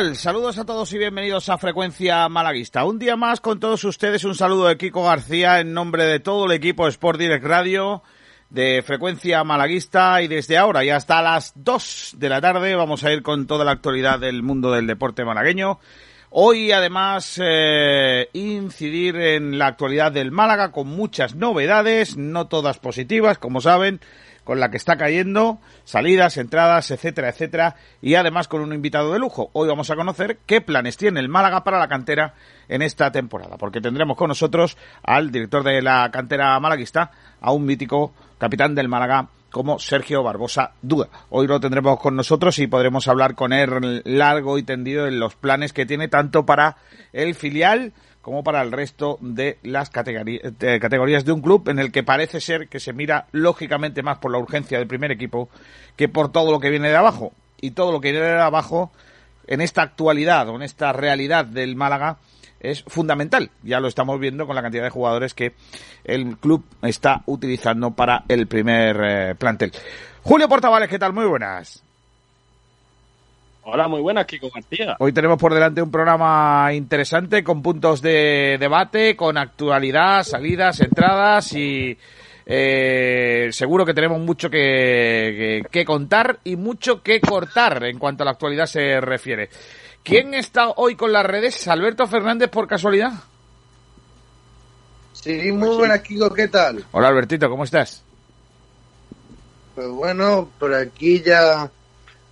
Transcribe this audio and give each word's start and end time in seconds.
Saludos 0.00 0.56
a 0.56 0.64
todos 0.64 0.90
y 0.94 0.98
bienvenidos 0.98 1.50
a 1.50 1.58
Frecuencia 1.58 2.26
Malaguista. 2.30 2.86
Un 2.86 2.98
día 2.98 3.16
más 3.16 3.38
con 3.42 3.60
todos 3.60 3.84
ustedes, 3.84 4.24
un 4.24 4.34
saludo 4.34 4.66
de 4.66 4.78
Kiko 4.78 5.04
García 5.04 5.60
en 5.60 5.74
nombre 5.74 6.06
de 6.06 6.20
todo 6.20 6.46
el 6.46 6.52
equipo 6.52 6.88
Sport 6.88 7.20
Direct 7.20 7.44
Radio 7.44 8.02
de 8.48 8.82
Frecuencia 8.82 9.44
Malaguista 9.44 10.22
y 10.22 10.28
desde 10.28 10.56
ahora 10.56 10.86
y 10.86 10.88
hasta 10.88 11.20
las 11.20 11.52
2 11.54 12.14
de 12.16 12.28
la 12.30 12.40
tarde 12.40 12.74
vamos 12.76 13.04
a 13.04 13.12
ir 13.12 13.22
con 13.22 13.46
toda 13.46 13.66
la 13.66 13.72
actualidad 13.72 14.18
del 14.18 14.42
mundo 14.42 14.72
del 14.72 14.86
deporte 14.86 15.22
malagueño. 15.22 15.80
Hoy 16.30 16.72
además 16.72 17.38
eh, 17.44 18.30
incidir 18.32 19.16
en 19.16 19.58
la 19.58 19.66
actualidad 19.66 20.12
del 20.12 20.32
Málaga 20.32 20.72
con 20.72 20.88
muchas 20.88 21.34
novedades, 21.34 22.16
no 22.16 22.46
todas 22.46 22.78
positivas, 22.78 23.36
como 23.36 23.60
saben 23.60 24.00
con 24.44 24.60
la 24.60 24.70
que 24.70 24.76
está 24.76 24.96
cayendo, 24.96 25.58
salidas, 25.84 26.36
entradas, 26.36 26.90
etcétera, 26.90 27.28
etcétera, 27.28 27.76
y 28.00 28.14
además 28.14 28.48
con 28.48 28.60
un 28.60 28.72
invitado 28.72 29.12
de 29.12 29.18
lujo. 29.18 29.50
Hoy 29.52 29.68
vamos 29.68 29.90
a 29.90 29.96
conocer 29.96 30.38
qué 30.46 30.60
planes 30.60 30.96
tiene 30.96 31.20
el 31.20 31.28
Málaga 31.28 31.64
para 31.64 31.78
la 31.78 31.88
cantera 31.88 32.34
en 32.68 32.82
esta 32.82 33.10
temporada, 33.12 33.56
porque 33.56 33.80
tendremos 33.80 34.16
con 34.16 34.28
nosotros 34.28 34.76
al 35.02 35.30
director 35.30 35.62
de 35.62 35.82
la 35.82 36.10
cantera 36.10 36.58
malaguista, 36.60 37.10
a 37.40 37.52
un 37.52 37.64
mítico 37.64 38.12
capitán 38.38 38.74
del 38.74 38.88
Málaga 38.88 39.28
como 39.50 39.78
Sergio 39.78 40.22
Barbosa 40.22 40.72
Duda. 40.80 41.08
Hoy 41.28 41.46
lo 41.46 41.60
tendremos 41.60 41.98
con 41.98 42.16
nosotros 42.16 42.58
y 42.58 42.66
podremos 42.66 43.08
hablar 43.08 43.34
con 43.34 43.52
él 43.52 44.02
largo 44.04 44.58
y 44.58 44.62
tendido 44.62 45.06
en 45.06 45.18
los 45.18 45.34
planes 45.34 45.72
que 45.72 45.86
tiene 45.86 46.08
tanto 46.08 46.46
para 46.46 46.76
el 47.12 47.34
filial 47.34 47.92
como 48.22 48.44
para 48.44 48.60
el 48.62 48.72
resto 48.72 49.18
de 49.20 49.58
las 49.62 49.90
categorías 49.90 51.24
de 51.24 51.32
un 51.32 51.40
club 51.40 51.68
en 51.68 51.78
el 51.78 51.90
que 51.90 52.02
parece 52.02 52.40
ser 52.40 52.68
que 52.68 52.80
se 52.80 52.92
mira 52.92 53.26
lógicamente 53.32 54.02
más 54.02 54.18
por 54.18 54.30
la 54.30 54.38
urgencia 54.38 54.78
del 54.78 54.86
primer 54.86 55.10
equipo 55.10 55.48
que 55.96 56.08
por 56.08 56.30
todo 56.30 56.52
lo 56.52 56.60
que 56.60 56.70
viene 56.70 56.90
de 56.90 56.96
abajo. 56.96 57.32
Y 57.60 57.72
todo 57.72 57.92
lo 57.92 58.00
que 58.00 58.12
viene 58.12 58.26
de 58.26 58.40
abajo 58.40 58.90
en 59.46 59.60
esta 59.60 59.82
actualidad 59.82 60.48
o 60.48 60.56
en 60.56 60.62
esta 60.62 60.92
realidad 60.92 61.44
del 61.44 61.76
Málaga 61.76 62.18
es 62.60 62.82
fundamental. 62.86 63.50
Ya 63.62 63.80
lo 63.80 63.88
estamos 63.88 64.20
viendo 64.20 64.46
con 64.46 64.54
la 64.54 64.62
cantidad 64.62 64.84
de 64.84 64.90
jugadores 64.90 65.34
que 65.34 65.54
el 66.04 66.36
club 66.36 66.64
está 66.82 67.22
utilizando 67.26 67.90
para 67.92 68.24
el 68.28 68.46
primer 68.46 68.96
eh, 69.02 69.34
plantel. 69.34 69.72
Julio 70.22 70.48
Portavales, 70.48 70.88
¿qué 70.88 70.98
tal? 70.98 71.12
Muy 71.12 71.26
buenas. 71.26 71.82
Hola, 73.62 73.88
muy 73.88 74.00
buenas, 74.00 74.26
Kiko 74.26 74.50
García. 74.50 74.96
Hoy 74.98 75.12
tenemos 75.12 75.38
por 75.38 75.52
delante 75.52 75.82
un 75.82 75.90
programa 75.90 76.72
interesante 76.72 77.44
con 77.44 77.62
puntos 77.62 78.00
de 78.00 78.56
debate, 78.58 79.14
con 79.16 79.36
actualidad, 79.36 80.22
salidas, 80.22 80.80
entradas 80.80 81.52
y 81.52 81.96
eh, 82.46 83.50
seguro 83.52 83.84
que 83.84 83.92
tenemos 83.92 84.18
mucho 84.18 84.48
que, 84.48 85.62
que, 85.70 85.84
contar 85.84 86.38
y 86.42 86.56
mucho 86.56 87.02
que 87.02 87.20
cortar 87.20 87.84
en 87.84 87.98
cuanto 87.98 88.22
a 88.22 88.26
la 88.26 88.32
actualidad 88.32 88.64
se 88.64 88.98
refiere. 89.00 89.50
¿Quién 90.02 90.32
está 90.32 90.70
hoy 90.70 90.96
con 90.96 91.12
las 91.12 91.26
redes? 91.26 91.68
¿Alberto 91.68 92.06
Fernández 92.06 92.48
por 92.48 92.66
casualidad? 92.66 93.12
Sí, 95.12 95.52
muy 95.52 95.76
buenas, 95.76 96.00
Kiko, 96.00 96.32
¿qué 96.32 96.48
tal? 96.48 96.82
Hola, 96.92 97.08
Albertito, 97.08 97.50
¿cómo 97.50 97.64
estás? 97.64 98.02
Pues 99.74 99.88
bueno, 99.88 100.48
por 100.58 100.74
aquí 100.74 101.20
ya 101.20 101.70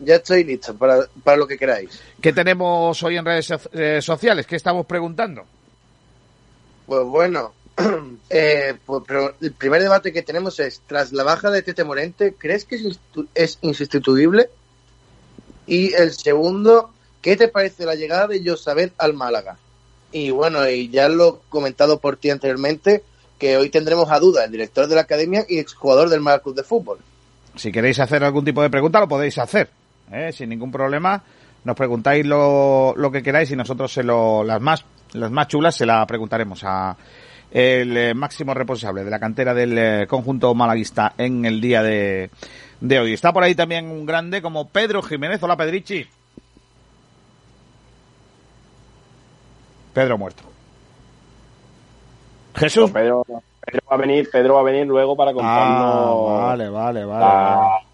ya 0.00 0.16
estoy 0.16 0.44
listo 0.44 0.74
para, 0.74 1.06
para 1.24 1.36
lo 1.36 1.46
que 1.46 1.58
queráis. 1.58 2.00
¿Qué 2.20 2.32
tenemos 2.32 3.02
hoy 3.02 3.16
en 3.16 3.24
redes 3.24 3.52
eh, 3.72 4.00
sociales? 4.00 4.46
¿Qué 4.46 4.56
estamos 4.56 4.86
preguntando? 4.86 5.44
Pues 6.86 7.04
bueno, 7.04 7.52
eh, 8.30 8.74
pues, 8.84 9.02
pero 9.06 9.34
el 9.40 9.52
primer 9.52 9.82
debate 9.82 10.12
que 10.12 10.22
tenemos 10.22 10.58
es, 10.60 10.82
tras 10.86 11.12
la 11.12 11.24
baja 11.24 11.50
de 11.50 11.62
Tete 11.62 11.84
Morente, 11.84 12.34
¿crees 12.36 12.64
que 12.64 12.76
es, 12.76 13.00
es 13.34 13.58
insustituible? 13.62 14.50
Y 15.66 15.92
el 15.94 16.12
segundo, 16.12 16.90
¿qué 17.20 17.36
te 17.36 17.48
parece 17.48 17.84
la 17.84 17.94
llegada 17.94 18.26
de 18.26 18.42
Josabet 18.44 18.92
al 18.98 19.14
Málaga? 19.14 19.58
Y 20.12 20.30
bueno, 20.30 20.66
y 20.68 20.88
ya 20.88 21.08
lo 21.08 21.28
he 21.28 21.50
comentado 21.50 22.00
por 22.00 22.16
ti 22.16 22.30
anteriormente, 22.30 23.02
que 23.38 23.56
hoy 23.56 23.68
tendremos 23.68 24.10
a 24.10 24.18
duda 24.18 24.44
el 24.44 24.50
director 24.50 24.88
de 24.88 24.94
la 24.94 25.02
academia 25.02 25.44
y 25.48 25.58
exjugador 25.58 26.08
del 26.08 26.20
Málaga 26.20 26.42
Club 26.42 26.56
de 26.56 26.64
Fútbol. 26.64 26.98
Si 27.56 27.70
queréis 27.70 28.00
hacer 28.00 28.24
algún 28.24 28.44
tipo 28.44 28.62
de 28.62 28.70
pregunta, 28.70 29.00
lo 29.00 29.08
podéis 29.08 29.36
hacer. 29.38 29.68
¿Eh? 30.12 30.32
sin 30.32 30.48
ningún 30.48 30.70
problema. 30.70 31.22
Nos 31.64 31.76
preguntáis 31.76 32.24
lo, 32.24 32.94
lo 32.96 33.10
que 33.10 33.22
queráis 33.22 33.50
y 33.50 33.56
nosotros 33.56 33.92
se 33.92 34.02
lo, 34.02 34.44
las 34.44 34.60
más 34.60 34.84
las 35.12 35.30
más 35.30 35.48
chulas 35.48 35.74
se 35.74 35.86
la 35.86 36.06
preguntaremos 36.06 36.62
a 36.64 36.96
el 37.50 37.96
eh, 37.96 38.14
máximo 38.14 38.52
responsable 38.52 39.04
de 39.04 39.10
la 39.10 39.18
cantera 39.18 39.54
del 39.54 39.78
eh, 39.78 40.06
conjunto 40.06 40.54
malaguista 40.54 41.14
en 41.16 41.44
el 41.46 41.60
día 41.60 41.82
de, 41.82 42.30
de 42.80 42.98
hoy. 42.98 43.14
Está 43.14 43.32
por 43.32 43.42
ahí 43.42 43.54
también 43.54 43.90
un 43.90 44.04
grande 44.04 44.42
como 44.42 44.68
Pedro 44.68 45.02
Jiménez. 45.02 45.42
Hola, 45.42 45.56
Pedrichi. 45.56 46.06
Pedro 49.94 50.18
muerto. 50.18 50.42
Jesús. 52.54 52.90
Pedro, 52.90 53.24
Pedro, 53.24 53.82
va 53.90 53.94
a 53.94 53.98
venir, 53.98 54.28
Pedro 54.30 54.54
va 54.54 54.60
a 54.60 54.64
venir 54.64 54.86
luego 54.86 55.16
para 55.16 55.32
contarnos. 55.32 56.30
Ah, 56.30 56.46
vale, 56.48 56.68
vale, 56.68 57.04
vale 57.04 57.87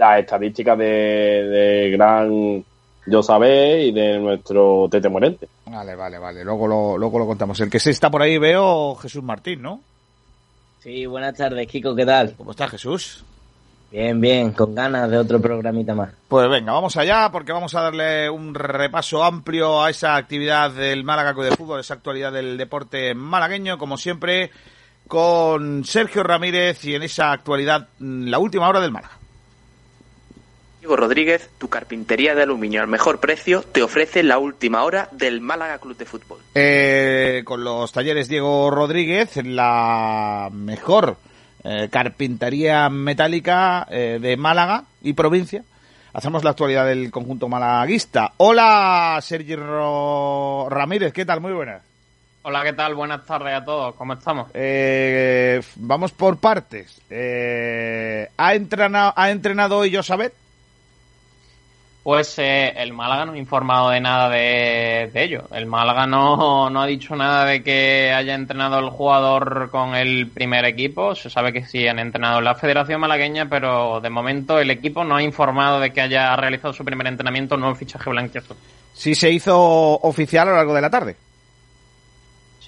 las 0.00 0.20
estadísticas 0.20 0.78
de, 0.78 0.84
de 0.84 1.90
gran 1.90 2.64
yo 3.06 3.22
sabe 3.22 3.84
y 3.84 3.92
de 3.92 4.18
nuestro 4.18 4.88
Tete 4.90 5.08
Morente. 5.08 5.48
Vale, 5.66 5.94
vale, 5.94 6.18
vale. 6.18 6.44
Luego 6.44 6.66
lo, 6.66 6.98
luego 6.98 7.18
lo 7.18 7.26
contamos. 7.26 7.60
El 7.60 7.70
que 7.70 7.78
se 7.78 7.90
está 7.90 8.10
por 8.10 8.22
ahí 8.22 8.38
veo 8.38 8.94
Jesús 8.96 9.22
Martín, 9.22 9.62
¿no? 9.62 9.80
Sí, 10.80 11.04
buenas 11.04 11.36
tardes, 11.36 11.66
Kiko, 11.66 11.94
¿qué 11.94 12.06
tal? 12.06 12.34
¿Cómo 12.36 12.52
está 12.52 12.66
Jesús? 12.68 13.24
Bien, 13.90 14.18
bien, 14.20 14.52
con 14.52 14.74
ganas 14.74 15.10
de 15.10 15.18
otro 15.18 15.40
programita 15.40 15.94
más. 15.94 16.10
Pues 16.28 16.48
venga, 16.48 16.72
vamos 16.72 16.96
allá 16.96 17.28
porque 17.30 17.52
vamos 17.52 17.74
a 17.74 17.82
darle 17.82 18.30
un 18.30 18.54
repaso 18.54 19.22
amplio 19.22 19.82
a 19.82 19.90
esa 19.90 20.16
actividad 20.16 20.70
del 20.70 21.04
Málaga 21.04 21.34
de 21.34 21.56
Fútbol, 21.56 21.80
esa 21.80 21.94
actualidad 21.94 22.32
del 22.32 22.56
deporte 22.56 23.14
malagueño, 23.14 23.76
como 23.76 23.98
siempre, 23.98 24.50
con 25.08 25.84
Sergio 25.84 26.22
Ramírez 26.22 26.84
y 26.84 26.94
en 26.94 27.02
esa 27.02 27.32
actualidad, 27.32 27.88
la 27.98 28.38
última 28.38 28.68
hora 28.68 28.80
del 28.80 28.92
Málaga. 28.92 29.19
Diego 30.80 30.96
Rodríguez, 30.96 31.50
tu 31.58 31.68
carpintería 31.68 32.34
de 32.34 32.42
aluminio 32.42 32.80
al 32.80 32.88
mejor 32.88 33.20
precio, 33.20 33.62
te 33.62 33.82
ofrece 33.82 34.22
la 34.22 34.38
última 34.38 34.82
hora 34.82 35.10
del 35.12 35.42
Málaga 35.42 35.78
Club 35.78 35.94
de 35.96 36.06
Fútbol. 36.06 36.38
Eh, 36.54 37.42
con 37.44 37.62
los 37.62 37.92
talleres 37.92 38.28
Diego 38.28 38.70
Rodríguez, 38.70 39.36
la 39.44 40.48
mejor 40.50 41.18
eh, 41.64 41.88
carpintería 41.90 42.88
metálica 42.88 43.86
eh, 43.90 44.18
de 44.22 44.38
Málaga 44.38 44.84
y 45.02 45.12
provincia. 45.12 45.62
Hacemos 46.14 46.42
la 46.44 46.50
actualidad 46.50 46.86
del 46.86 47.10
conjunto 47.10 47.46
malaguista. 47.46 48.32
Hola, 48.38 49.18
Sergio 49.20 50.66
Ramírez, 50.70 51.12
¿qué 51.12 51.26
tal? 51.26 51.42
Muy 51.42 51.52
buenas. 51.52 51.82
Hola, 52.42 52.62
¿qué 52.64 52.72
tal? 52.72 52.94
Buenas 52.94 53.26
tardes 53.26 53.54
a 53.54 53.62
todos. 53.62 53.94
¿Cómo 53.96 54.14
estamos? 54.14 54.48
Eh, 54.54 55.60
vamos 55.76 56.12
por 56.12 56.38
partes. 56.38 57.02
Eh, 57.10 58.26
¿ha, 58.34 58.54
entrenado, 58.54 59.12
¿Ha 59.14 59.30
entrenado 59.30 59.76
hoy 59.76 59.94
Josabet? 59.94 60.32
Pues 62.02 62.38
eh, 62.38 62.72
el 62.76 62.94
Málaga 62.94 63.26
no 63.26 63.32
ha 63.32 63.38
informado 63.38 63.90
de 63.90 64.00
nada 64.00 64.30
de, 64.30 65.10
ello. 65.14 65.44
El 65.52 65.66
Málaga 65.66 66.06
no, 66.06 66.70
no 66.70 66.80
ha 66.80 66.86
dicho 66.86 67.14
nada 67.14 67.44
de 67.44 67.62
que 67.62 68.10
haya 68.10 68.34
entrenado 68.34 68.78
el 68.78 68.88
jugador 68.88 69.68
con 69.70 69.94
el 69.94 70.28
primer 70.28 70.64
equipo. 70.64 71.14
Se 71.14 71.28
sabe 71.28 71.52
que 71.52 71.66
sí 71.66 71.86
han 71.86 71.98
entrenado 71.98 72.38
en 72.38 72.44
la 72.44 72.54
Federación 72.54 73.00
Malagueña, 73.00 73.50
pero 73.50 74.00
de 74.00 74.08
momento 74.08 74.58
el 74.58 74.70
equipo 74.70 75.04
no 75.04 75.16
ha 75.16 75.22
informado 75.22 75.78
de 75.78 75.92
que 75.92 76.00
haya 76.00 76.34
realizado 76.36 76.72
su 76.72 76.86
primer 76.86 77.06
entrenamiento 77.06 77.58
no 77.58 77.74
fichaje 77.74 78.08
blanquiazul. 78.08 78.56
Sí 78.94 79.14
se 79.14 79.30
hizo 79.30 79.58
oficial 79.58 80.48
a 80.48 80.52
lo 80.52 80.56
largo 80.56 80.74
de 80.74 80.80
la 80.80 80.90
tarde. 80.90 81.16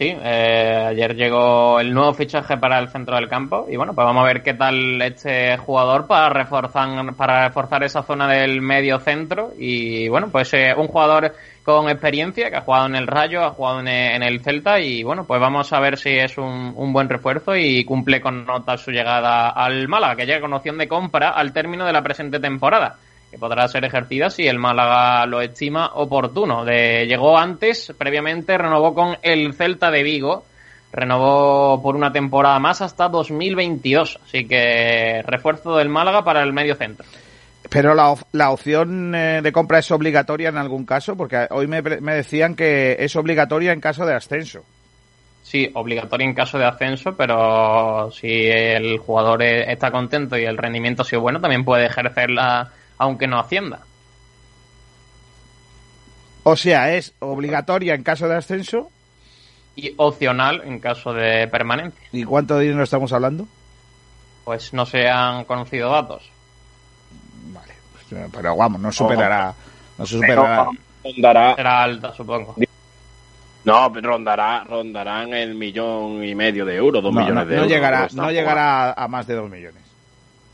Sí, 0.02 0.08
eh, 0.20 0.86
ayer 0.88 1.14
llegó 1.14 1.78
el 1.78 1.94
nuevo 1.94 2.12
fichaje 2.12 2.56
para 2.56 2.80
el 2.80 2.88
centro 2.88 3.14
del 3.14 3.28
campo 3.28 3.68
y 3.70 3.76
bueno, 3.76 3.94
pues 3.94 4.04
vamos 4.04 4.24
a 4.24 4.26
ver 4.26 4.42
qué 4.42 4.52
tal 4.54 5.00
este 5.00 5.56
jugador 5.58 6.08
para 6.08 6.28
reforzar, 6.28 7.14
para 7.14 7.46
reforzar 7.46 7.84
esa 7.84 8.02
zona 8.02 8.26
del 8.26 8.60
medio 8.60 8.98
centro 8.98 9.52
y 9.56 10.08
bueno, 10.08 10.28
pues 10.28 10.52
eh, 10.54 10.74
un 10.76 10.88
jugador 10.88 11.36
con 11.62 11.88
experiencia 11.88 12.50
que 12.50 12.56
ha 12.56 12.62
jugado 12.62 12.86
en 12.86 12.96
el 12.96 13.06
Rayo, 13.06 13.44
ha 13.44 13.50
jugado 13.50 13.78
en, 13.78 13.86
en 13.86 14.24
el 14.24 14.40
Celta 14.40 14.80
y 14.80 15.04
bueno, 15.04 15.24
pues 15.24 15.40
vamos 15.40 15.72
a 15.72 15.78
ver 15.78 15.96
si 15.96 16.10
es 16.10 16.36
un, 16.36 16.72
un, 16.74 16.92
buen 16.92 17.08
refuerzo 17.08 17.54
y 17.54 17.84
cumple 17.84 18.20
con 18.20 18.44
nota 18.44 18.76
su 18.78 18.90
llegada 18.90 19.50
al 19.50 19.86
Málaga, 19.86 20.16
que 20.16 20.26
llega 20.26 20.40
con 20.40 20.52
opción 20.52 20.78
de 20.78 20.88
compra 20.88 21.30
al 21.30 21.52
término 21.52 21.86
de 21.86 21.92
la 21.92 22.02
presente 22.02 22.40
temporada 22.40 22.96
que 23.32 23.38
podrá 23.38 23.66
ser 23.66 23.82
ejercida 23.86 24.28
si 24.28 24.46
el 24.46 24.58
Málaga 24.58 25.24
lo 25.24 25.40
estima 25.40 25.92
oportuno. 25.94 26.66
De, 26.66 27.06
llegó 27.06 27.38
antes, 27.38 27.94
previamente 27.96 28.58
renovó 28.58 28.94
con 28.94 29.16
el 29.22 29.54
Celta 29.54 29.90
de 29.90 30.02
Vigo, 30.02 30.44
renovó 30.92 31.80
por 31.82 31.96
una 31.96 32.12
temporada 32.12 32.58
más 32.58 32.82
hasta 32.82 33.08
2022, 33.08 34.20
así 34.22 34.46
que 34.46 35.22
refuerzo 35.26 35.78
del 35.78 35.88
Málaga 35.88 36.22
para 36.22 36.42
el 36.42 36.52
medio 36.52 36.74
centro. 36.74 37.06
Pero 37.70 37.94
la, 37.94 38.14
la 38.32 38.50
opción 38.50 39.14
eh, 39.14 39.40
de 39.42 39.50
compra 39.50 39.78
es 39.78 39.90
obligatoria 39.90 40.50
en 40.50 40.58
algún 40.58 40.84
caso, 40.84 41.16
porque 41.16 41.46
hoy 41.48 41.66
me, 41.66 41.80
me 41.80 42.14
decían 42.14 42.54
que 42.54 42.96
es 42.98 43.16
obligatoria 43.16 43.72
en 43.72 43.80
caso 43.80 44.04
de 44.04 44.14
ascenso. 44.14 44.62
Sí, 45.42 45.70
obligatoria 45.72 46.26
en 46.26 46.34
caso 46.34 46.58
de 46.58 46.66
ascenso, 46.66 47.16
pero 47.16 48.10
si 48.10 48.28
el 48.28 48.98
jugador 48.98 49.42
está 49.42 49.90
contento 49.90 50.36
y 50.36 50.44
el 50.44 50.58
rendimiento 50.58 51.00
ha 51.00 51.06
sido 51.06 51.22
bueno, 51.22 51.40
también 51.40 51.64
puede 51.64 51.86
ejercerla 51.86 52.70
aunque 52.98 53.26
no 53.26 53.38
Hacienda. 53.38 53.80
O 56.44 56.56
sea, 56.56 56.92
es 56.94 57.14
obligatoria 57.20 57.94
en 57.94 58.02
caso 58.02 58.28
de 58.28 58.36
ascenso. 58.36 58.90
Y 59.76 59.94
opcional 59.96 60.62
en 60.64 60.80
caso 60.80 61.12
de 61.14 61.46
permanencia. 61.48 62.06
¿Y 62.12 62.24
cuánto 62.24 62.58
dinero 62.58 62.82
estamos 62.82 63.12
hablando? 63.12 63.46
Pues 64.44 64.72
no 64.72 64.84
se 64.84 65.08
han 65.08 65.44
conocido 65.44 65.90
datos. 65.90 66.28
Vale, 67.52 67.72
pues, 67.92 68.28
pero 68.32 68.56
vamos, 68.56 68.80
no 68.80 68.90
superará. 68.92 69.54
No 69.96 70.04
se 70.06 70.16
superará. 70.16 70.68
Rondará, 71.04 71.54
Será 71.56 71.82
alta, 71.82 72.12
supongo. 72.14 72.54
no, 73.64 73.92
pero 73.92 74.10
rondará, 74.10 74.64
rondarán 74.64 75.32
el 75.32 75.54
millón 75.54 76.22
y 76.24 76.34
medio 76.34 76.64
de 76.64 76.76
euros, 76.76 77.02
dos 77.02 77.12
No, 77.14 77.20
millones 77.20 77.44
no, 77.44 77.50
de 77.50 77.56
no 77.56 77.62
euros. 77.62 77.72
llegará, 77.72 78.08
no 78.12 78.30
llegará 78.30 78.92
a 78.92 79.08
más 79.08 79.26
de 79.26 79.34
dos 79.34 79.48
millones. 79.50 79.82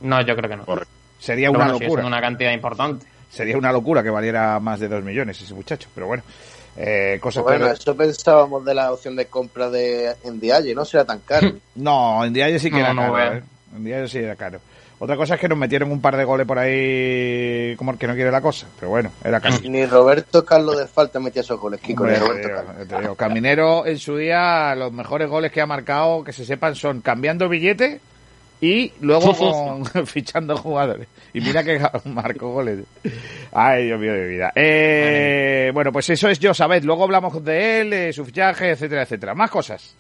No, 0.01 0.21
yo 0.23 0.37
creo 0.37 0.49
que 0.51 0.57
no. 0.57 0.65
Correcto. 0.65 0.93
Sería 1.19 1.49
Pero 1.51 1.61
una 1.63 1.73
bueno, 1.73 1.85
locura. 1.87 2.07
una 2.07 2.21
cantidad 2.21 2.53
importante. 2.53 3.07
Sería 3.31 3.57
una 3.59 3.73
locura 3.73 4.03
que 4.03 4.11
valiera 4.11 4.59
más 4.61 4.81
de 4.81 4.89
dos 4.89 5.03
millones 5.05 5.41
ese 5.41 5.53
muchacho. 5.55 5.89
Pero 5.95 6.07
bueno, 6.07 6.23
eh, 6.77 7.19
cosas 7.21 7.43
Bueno, 7.43 7.67
que- 7.67 7.73
eso 7.73 7.97
pensábamos 7.97 8.65
de 8.65 8.75
la 8.75 8.93
opción 8.93 9.17
de 9.17 9.27
compra 9.27 9.69
de 9.69 10.15
en 10.25 10.41
Dialle, 10.41 10.75
no 10.75 10.85
será 10.85 11.05
tan 11.05 11.21
caro. 11.21 11.51
No, 11.75 12.25
en 12.25 12.33
Dialle 12.33 12.59
sí 12.59 12.71
que 12.71 12.77
No, 12.79 12.85
era 12.85 12.95
no 12.95 13.13
caro. 13.13 13.37
¿eh? 13.37 14.09
Sí 14.09 14.19
era 14.19 14.35
caro. 14.37 14.61
Otra 15.01 15.17
cosa 15.17 15.35
es 15.35 15.41
que 15.41 15.49
nos 15.49 15.57
metieron 15.59 15.93
un 15.93 16.01
par 16.01 16.17
de 16.17 16.25
goles 16.25 16.45
por 16.45 16.59
ahí 16.59 17.77
como 17.77 17.93
el 17.93 17.99
que 17.99 18.09
no 18.09 18.15
quiere 18.15 18.33
la 18.33 18.41
cosa. 18.41 18.67
Pero 18.81 18.91
bueno, 18.91 19.13
era 19.23 19.41
casi. 19.41 19.69
Ni 19.69 19.87
Roberto 19.87 20.45
Carlos 20.45 20.77
de 20.77 20.87
Falta 20.89 21.21
metía 21.21 21.43
esos 21.43 21.61
goles, 21.61 21.81
Kiko, 21.81 22.05
ni 22.05 22.15
Hombre, 22.15 22.19
Roberto 22.27 22.49
te 22.49 22.49
digo, 22.55 22.67
Carlos. 22.67 22.89
te 22.89 22.99
digo, 23.01 23.15
Caminero 23.15 23.87
en 23.87 23.99
su 23.99 24.17
día, 24.17 24.75
los 24.75 24.93
mejores 24.93 25.29
goles 25.29 25.53
que 25.53 25.61
ha 25.61 25.67
marcado, 25.67 26.25
que 26.25 26.33
se 26.33 26.45
sepan, 26.45 26.75
son 26.75 27.01
cambiando 27.01 27.49
billete 27.49 28.01
y 28.61 28.93
luego 29.01 29.35
con- 29.35 30.07
fichando 30.07 30.57
jugadores. 30.57 31.09
Y 31.33 31.41
mira 31.41 31.63
que 31.63 31.81
marcó 32.07 32.51
goles. 32.53 32.81
Ay, 33.53 33.87
Dios 33.87 34.01
mío 34.01 34.13
de 34.13 34.27
vida. 34.27 34.53
Eh, 34.55 35.71
bueno, 35.75 35.93
pues 35.93 36.09
eso 36.11 36.29
es 36.29 36.39
yo, 36.39 36.55
sabed. 36.55 36.83
Luego 36.85 37.05
hablamos 37.05 37.45
de 37.45 37.81
él, 37.83 37.91
de 37.91 38.13
su 38.13 38.25
fichaje, 38.25 38.71
etcétera, 38.71 39.03
etcétera. 39.03 39.35
Más 39.35 39.51
cosas. 39.51 39.95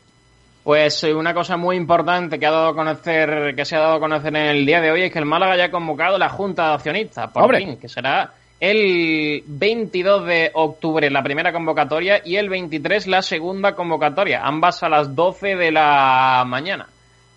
Pues 0.64 1.02
eh, 1.04 1.14
una 1.14 1.32
cosa 1.32 1.56
muy 1.56 1.76
importante 1.76 2.38
que 2.38 2.46
ha 2.46 2.50
dado 2.50 2.68
a 2.68 2.74
conocer, 2.74 3.54
que 3.54 3.64
se 3.64 3.76
ha 3.76 3.80
dado 3.80 3.94
a 3.94 4.00
conocer 4.00 4.34
en 4.36 4.46
el 4.46 4.66
día 4.66 4.80
de 4.80 4.90
hoy 4.90 5.02
es 5.02 5.12
que 5.12 5.18
el 5.18 5.24
Málaga 5.24 5.56
ya 5.56 5.64
ha 5.66 5.70
convocado 5.70 6.18
la 6.18 6.28
Junta 6.28 6.68
de 6.68 6.74
Accionistas, 6.74 7.30
por 7.30 7.44
¡Hombre! 7.44 7.58
fin, 7.58 7.76
que 7.78 7.88
será 7.88 8.32
el 8.60 9.42
22 9.46 10.26
de 10.26 10.50
octubre 10.52 11.08
la 11.10 11.22
primera 11.22 11.52
convocatoria 11.52 12.20
y 12.24 12.36
el 12.36 12.48
23 12.48 13.06
la 13.06 13.22
segunda 13.22 13.74
convocatoria, 13.74 14.40
ambas 14.42 14.82
a 14.82 14.88
las 14.88 15.14
12 15.14 15.56
de 15.56 15.70
la 15.70 16.44
mañana. 16.46 16.86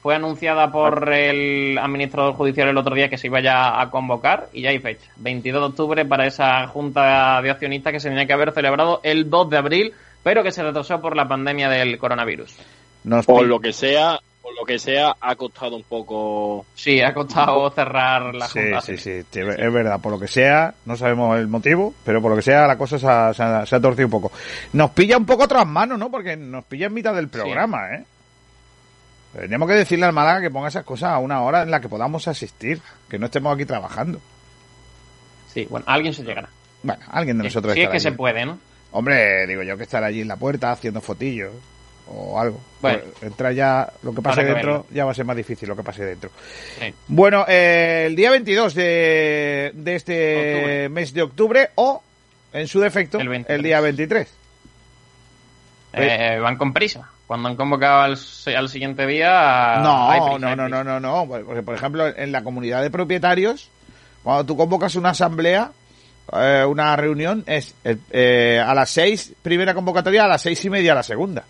Fue 0.02 0.16
anunciada 0.16 0.72
por 0.72 1.14
el 1.14 1.78
administrador 1.78 2.34
judicial 2.34 2.68
el 2.70 2.78
otro 2.78 2.96
día 2.96 3.08
que 3.10 3.18
se 3.20 3.28
iba 3.28 3.40
ya 3.40 3.80
a 3.80 3.92
convocar 3.92 4.48
y 4.52 4.62
ya 4.64 4.70
hay 4.72 4.80
fecha. 4.80 5.12
22 5.18 5.62
de 5.62 5.68
octubre 5.68 6.06
para 6.06 6.26
esa 6.26 6.66
junta 6.68 7.40
de 7.42 7.52
accionistas 7.52 7.94
que 7.94 8.00
se 8.00 8.10
tenía 8.10 8.26
que 8.26 8.34
haber 8.34 8.52
celebrado 8.52 9.00
el 9.04 9.30
2 9.30 9.50
de 9.52 9.58
abril, 9.58 9.94
pero 10.24 10.42
que 10.44 10.52
se 10.52 10.64
retrasó 10.64 11.00
por 11.00 11.16
la 11.16 11.28
pandemia 11.28 11.70
del 11.70 11.98
coronavirus. 12.00 12.56
Nos 13.04 13.26
Por 13.28 13.46
lo 13.46 13.60
que 13.60 13.74
sea, 13.74 14.20
por 14.42 14.56
lo 14.56 14.66
que 14.66 14.80
sea, 14.80 15.16
ha 15.22 15.36
costado 15.36 15.76
un 15.76 15.84
poco. 15.84 16.66
Sí, 16.74 17.00
ha 17.02 17.14
costado 17.14 17.70
cerrar 17.70 18.34
la 18.34 18.48
Sí, 18.48 18.60
junta. 18.60 18.82
sí, 18.82 18.98
sí, 18.98 19.22
sí, 19.32 19.40
es 19.40 19.74
verdad, 19.74 20.00
por 20.02 20.12
lo 20.14 20.20
que 20.20 20.28
sea, 20.28 20.74
no 20.86 20.96
sabemos 20.98 21.38
el 21.38 21.48
motivo, 21.48 21.94
pero 22.04 22.22
por 22.24 22.32
lo 22.32 22.38
que 22.38 22.42
sea 22.44 22.66
la 22.66 22.78
cosa 22.78 22.98
se 22.98 23.08
ha, 23.08 23.34
se 23.36 23.44
ha- 23.44 23.66
se 23.68 23.76
ha 23.76 23.80
torcido 23.80 24.08
un 24.08 24.12
poco. 24.12 24.32
Nos 24.74 24.90
pilla 24.92 25.16
un 25.18 25.26
poco 25.28 25.48
tras 25.48 25.68
manos, 25.68 26.00
¿no? 26.00 26.10
Porque 26.10 26.36
nos 26.36 26.64
pilla 26.66 26.88
en 26.88 26.94
mitad 26.96 27.14
del 27.14 27.30
programa, 27.30 27.94
¿eh? 27.96 28.04
Tendríamos 29.34 29.68
que 29.68 29.76
decirle 29.76 30.06
al 30.06 30.14
Málaga 30.14 30.42
que 30.42 30.52
ponga 30.52 30.68
esas 30.68 30.84
cosas 30.84 31.12
a 31.12 31.18
una 31.20 31.42
hora 31.42 31.62
en 31.64 31.72
la 31.72 31.80
que 31.80 31.88
podamos 31.90 32.28
asistir, 32.28 32.82
que 33.10 33.18
no 33.18 33.28
estemos 33.28 33.54
aquí 33.56 33.66
trabajando. 33.66 34.20
Sí, 35.54 35.66
bueno, 35.70 35.86
alguien 35.88 36.14
se 36.14 36.24
llegará. 36.24 36.50
Bueno, 36.84 37.02
alguien 37.10 37.38
de 37.38 37.46
nosotros 37.46 37.74
si 37.74 37.80
es 37.80 37.84
estará 37.84 37.92
que 37.92 37.98
allí. 37.98 38.12
se 38.12 38.18
puede, 38.18 38.46
¿no? 38.46 38.60
Hombre, 38.92 39.48
digo 39.48 39.64
yo 39.64 39.78
que 39.78 39.84
estar 39.84 40.04
allí 40.04 40.22
en 40.22 40.28
la 40.28 40.36
puerta 40.36 40.72
haciendo 40.72 41.00
fotillos 41.00 41.52
o 42.08 42.40
algo. 42.40 42.60
Bueno. 42.82 43.00
Pues 43.20 43.24
entrar 43.24 43.54
ya, 43.54 43.90
lo 44.04 44.14
que 44.14 44.22
pase 44.22 44.42
que 44.42 44.48
dentro, 44.54 44.86
ya 44.92 45.06
va 45.06 45.12
a 45.12 45.14
ser 45.16 45.24
más 45.26 45.38
difícil 45.38 45.70
lo 45.70 45.78
que 45.78 45.84
pase 45.84 46.04
dentro. 46.04 46.30
Sí. 46.80 46.94
Bueno, 47.08 47.46
eh, 47.48 48.06
el 48.08 48.16
día 48.18 48.32
22 48.32 48.74
de, 48.76 49.72
de 49.76 49.96
este 49.96 50.36
Octubre. 50.36 50.90
mes 50.90 51.14
de 51.14 51.22
octubre 51.22 51.70
o, 51.76 52.04
en 52.52 52.68
su 52.68 52.82
defecto, 52.82 53.18
El 53.18 53.24
el, 53.24 53.30
23. 53.30 53.64
día 53.64 53.80
23. 53.80 54.34
Eh, 55.94 56.40
van 56.42 56.58
con 56.58 56.74
prisa. 56.74 57.10
Cuando 57.32 57.48
han 57.48 57.56
convocado 57.56 58.02
al, 58.02 58.18
al 58.58 58.68
siguiente 58.68 59.08
día. 59.08 59.78
no, 59.82 60.38
no, 60.38 60.38
no, 60.38 60.66
prisa. 60.66 60.68
no, 60.68 60.84
no, 60.84 61.00
no. 61.00 61.26
Porque, 61.26 61.64
por 61.64 61.74
ejemplo, 61.76 62.06
en 62.06 62.30
la 62.34 62.44
comunidad 62.44 62.82
de 62.82 62.90
propietarios, 62.90 63.70
cuando 64.22 64.46
tú 64.46 64.58
convocas 64.58 64.96
una 64.96 65.12
asamblea, 65.12 65.72
eh, 66.34 66.66
una 66.68 66.94
reunión, 66.98 67.46
es 67.48 67.74
eh, 67.86 67.96
eh, 68.10 68.60
a 68.60 68.74
las 68.74 68.90
seis, 68.90 69.32
primera 69.42 69.74
convocatoria, 69.74 70.26
a 70.26 70.28
las 70.28 70.42
seis 70.42 70.66
y 70.66 70.70
media 70.70 70.94
la 70.94 71.04
segunda. 71.04 71.46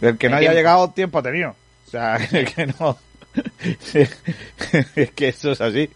El 0.00 0.16
que 0.16 0.30
no 0.30 0.36
Hay 0.36 0.46
haya 0.46 0.54
llegado, 0.54 0.88
tiempo 0.88 1.18
ha 1.18 1.22
tenido. 1.22 1.50
O 1.86 1.90
sea, 1.90 2.16
que 2.30 2.66
no. 2.80 2.96
es 4.96 5.10
que 5.10 5.28
eso 5.28 5.52
es 5.52 5.60
así. 5.60 5.90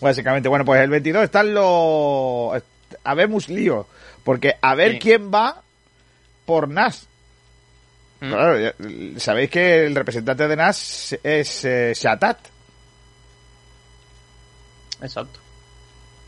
Básicamente, 0.00 0.48
bueno, 0.48 0.64
pues 0.64 0.80
el 0.80 0.90
22 0.90 1.22
están 1.22 1.54
los. 1.54 2.60
Habemos 3.04 3.48
lío. 3.48 3.86
Porque 4.24 4.54
a 4.60 4.74
ver 4.74 4.94
Sí. 4.94 4.98
quién 4.98 5.30
va 5.32 5.60
por 6.44 6.68
NAS. 6.68 7.06
Mm. 8.20 8.30
Claro, 8.30 8.72
sabéis 9.18 9.50
que 9.50 9.86
el 9.86 9.94
representante 9.94 10.48
de 10.48 10.56
NAS 10.56 11.18
es 11.22 11.64
eh, 11.64 11.92
Shatat. 11.94 12.38
Exacto. 15.02 15.40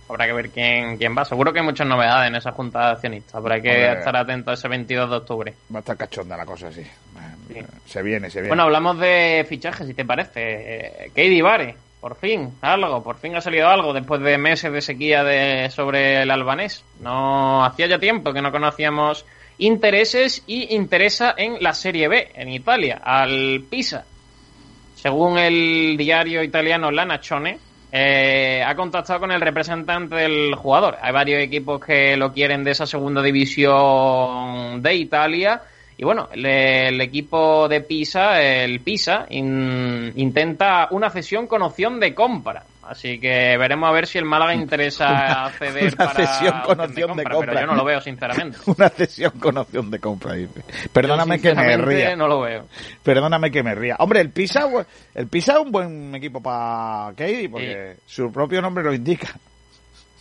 Habrá 0.08 0.26
que 0.26 0.32
ver 0.32 0.50
quién, 0.50 0.96
quién 0.98 1.16
va. 1.16 1.24
Seguro 1.24 1.52
que 1.52 1.58
hay 1.58 1.64
muchas 1.64 1.86
novedades 1.86 2.28
en 2.28 2.36
esa 2.36 2.52
junta 2.52 2.86
de 2.86 2.92
accionistas. 2.92 3.34
Habrá 3.34 3.60
que 3.60 3.70
Hombre. 3.70 3.98
estar 3.98 4.16
atento 4.16 4.50
a 4.50 4.54
ese 4.54 4.68
22 4.68 5.10
de 5.10 5.16
octubre. 5.16 5.54
Va 5.74 5.78
a 5.78 5.80
estar 5.80 5.96
cachonda 5.96 6.36
la 6.36 6.46
cosa, 6.46 6.70
sí. 6.70 6.84
Sí. 7.48 7.60
Se 7.86 8.02
viene, 8.02 8.30
se 8.30 8.38
viene. 8.38 8.48
Bueno, 8.48 8.64
hablamos 8.64 8.98
de 9.00 9.44
fichajes, 9.48 9.86
si 9.86 9.94
te 9.94 10.04
parece. 10.04 10.30
Eh, 10.36 11.08
Katie 11.08 11.42
Vare, 11.42 11.76
por 12.00 12.16
fin, 12.16 12.54
algo, 12.60 13.02
por 13.02 13.16
fin 13.16 13.34
ha 13.34 13.40
salido 13.40 13.68
algo 13.68 13.92
después 13.92 14.20
de 14.20 14.38
meses 14.38 14.72
de 14.72 14.80
sequía 14.80 15.24
de, 15.24 15.70
sobre 15.70 16.22
el 16.22 16.30
albanés. 16.30 16.84
No 17.00 17.64
hacía 17.64 17.88
ya 17.88 17.98
tiempo 17.98 18.32
que 18.32 18.42
no 18.42 18.52
conocíamos 18.52 19.24
intereses 19.58 20.42
y 20.46 20.74
interesa 20.74 21.34
en 21.36 21.62
la 21.62 21.72
Serie 21.74 22.08
B, 22.08 22.32
en 22.34 22.50
Italia, 22.50 23.00
al 23.02 23.64
Pisa. 23.68 24.04
Según 24.94 25.38
el 25.38 25.96
diario 25.96 26.42
italiano 26.42 26.90
La 26.90 27.04
Nazione, 27.04 27.58
eh, 27.92 28.62
ha 28.66 28.74
contactado 28.74 29.20
con 29.20 29.30
el 29.30 29.40
representante 29.40 30.16
del 30.16 30.54
jugador. 30.54 30.96
Hay 31.00 31.12
varios 31.12 31.40
equipos 31.40 31.84
que 31.84 32.16
lo 32.16 32.32
quieren 32.32 32.64
de 32.64 32.72
esa 32.72 32.86
segunda 32.86 33.22
división 33.22 34.82
de 34.82 34.94
Italia. 34.94 35.62
Y 35.98 36.04
bueno, 36.04 36.28
el, 36.32 37.00
equipo 37.00 37.68
de 37.68 37.80
Pisa, 37.80 38.42
el 38.42 38.80
Pisa, 38.80 39.26
in- 39.30 40.12
intenta 40.16 40.88
una 40.90 41.08
cesión 41.10 41.46
con 41.46 41.62
opción 41.62 41.98
de 42.00 42.14
compra. 42.14 42.64
Así 42.88 43.18
que 43.18 43.56
veremos 43.58 43.88
a 43.88 43.92
ver 43.92 44.06
si 44.06 44.18
el 44.18 44.24
Málaga 44.24 44.54
interesa 44.54 45.50
ceder 45.58 45.94
una 45.94 45.96
para 46.06 46.26
cesión 46.26 46.60
con 46.64 46.80
opción 46.80 47.16
de 47.16 47.24
compra. 47.24 47.52
Pero 47.52 47.60
yo 47.60 47.66
no 47.66 47.74
lo 47.74 47.84
veo, 47.84 48.00
sinceramente. 48.00 48.58
Una 48.66 48.88
cesión 48.88 49.32
con 49.40 49.58
opción 49.58 49.90
de 49.90 49.98
compra, 49.98 50.34
dice. 50.34 50.62
Perdóname 50.92 51.38
Yo, 51.38 51.42
que 51.42 51.54
me 51.54 51.76
ría. 51.76 52.14
No 52.16 52.28
lo 52.28 52.40
veo. 52.40 52.66
Perdóname 53.02 53.50
que 53.50 53.62
me 53.62 53.74
ría. 53.74 53.96
Hombre, 53.98 54.20
el 54.20 54.30
Pisa, 54.30 54.68
el 55.14 55.26
Pisa 55.26 55.54
es 55.54 55.58
un 55.58 55.72
buen 55.72 56.14
equipo 56.14 56.40
para 56.42 57.12
Katie, 57.16 57.48
porque 57.48 57.96
su 58.06 58.30
propio 58.32 58.62
nombre 58.62 58.84
lo 58.84 58.94
indica. 58.94 59.28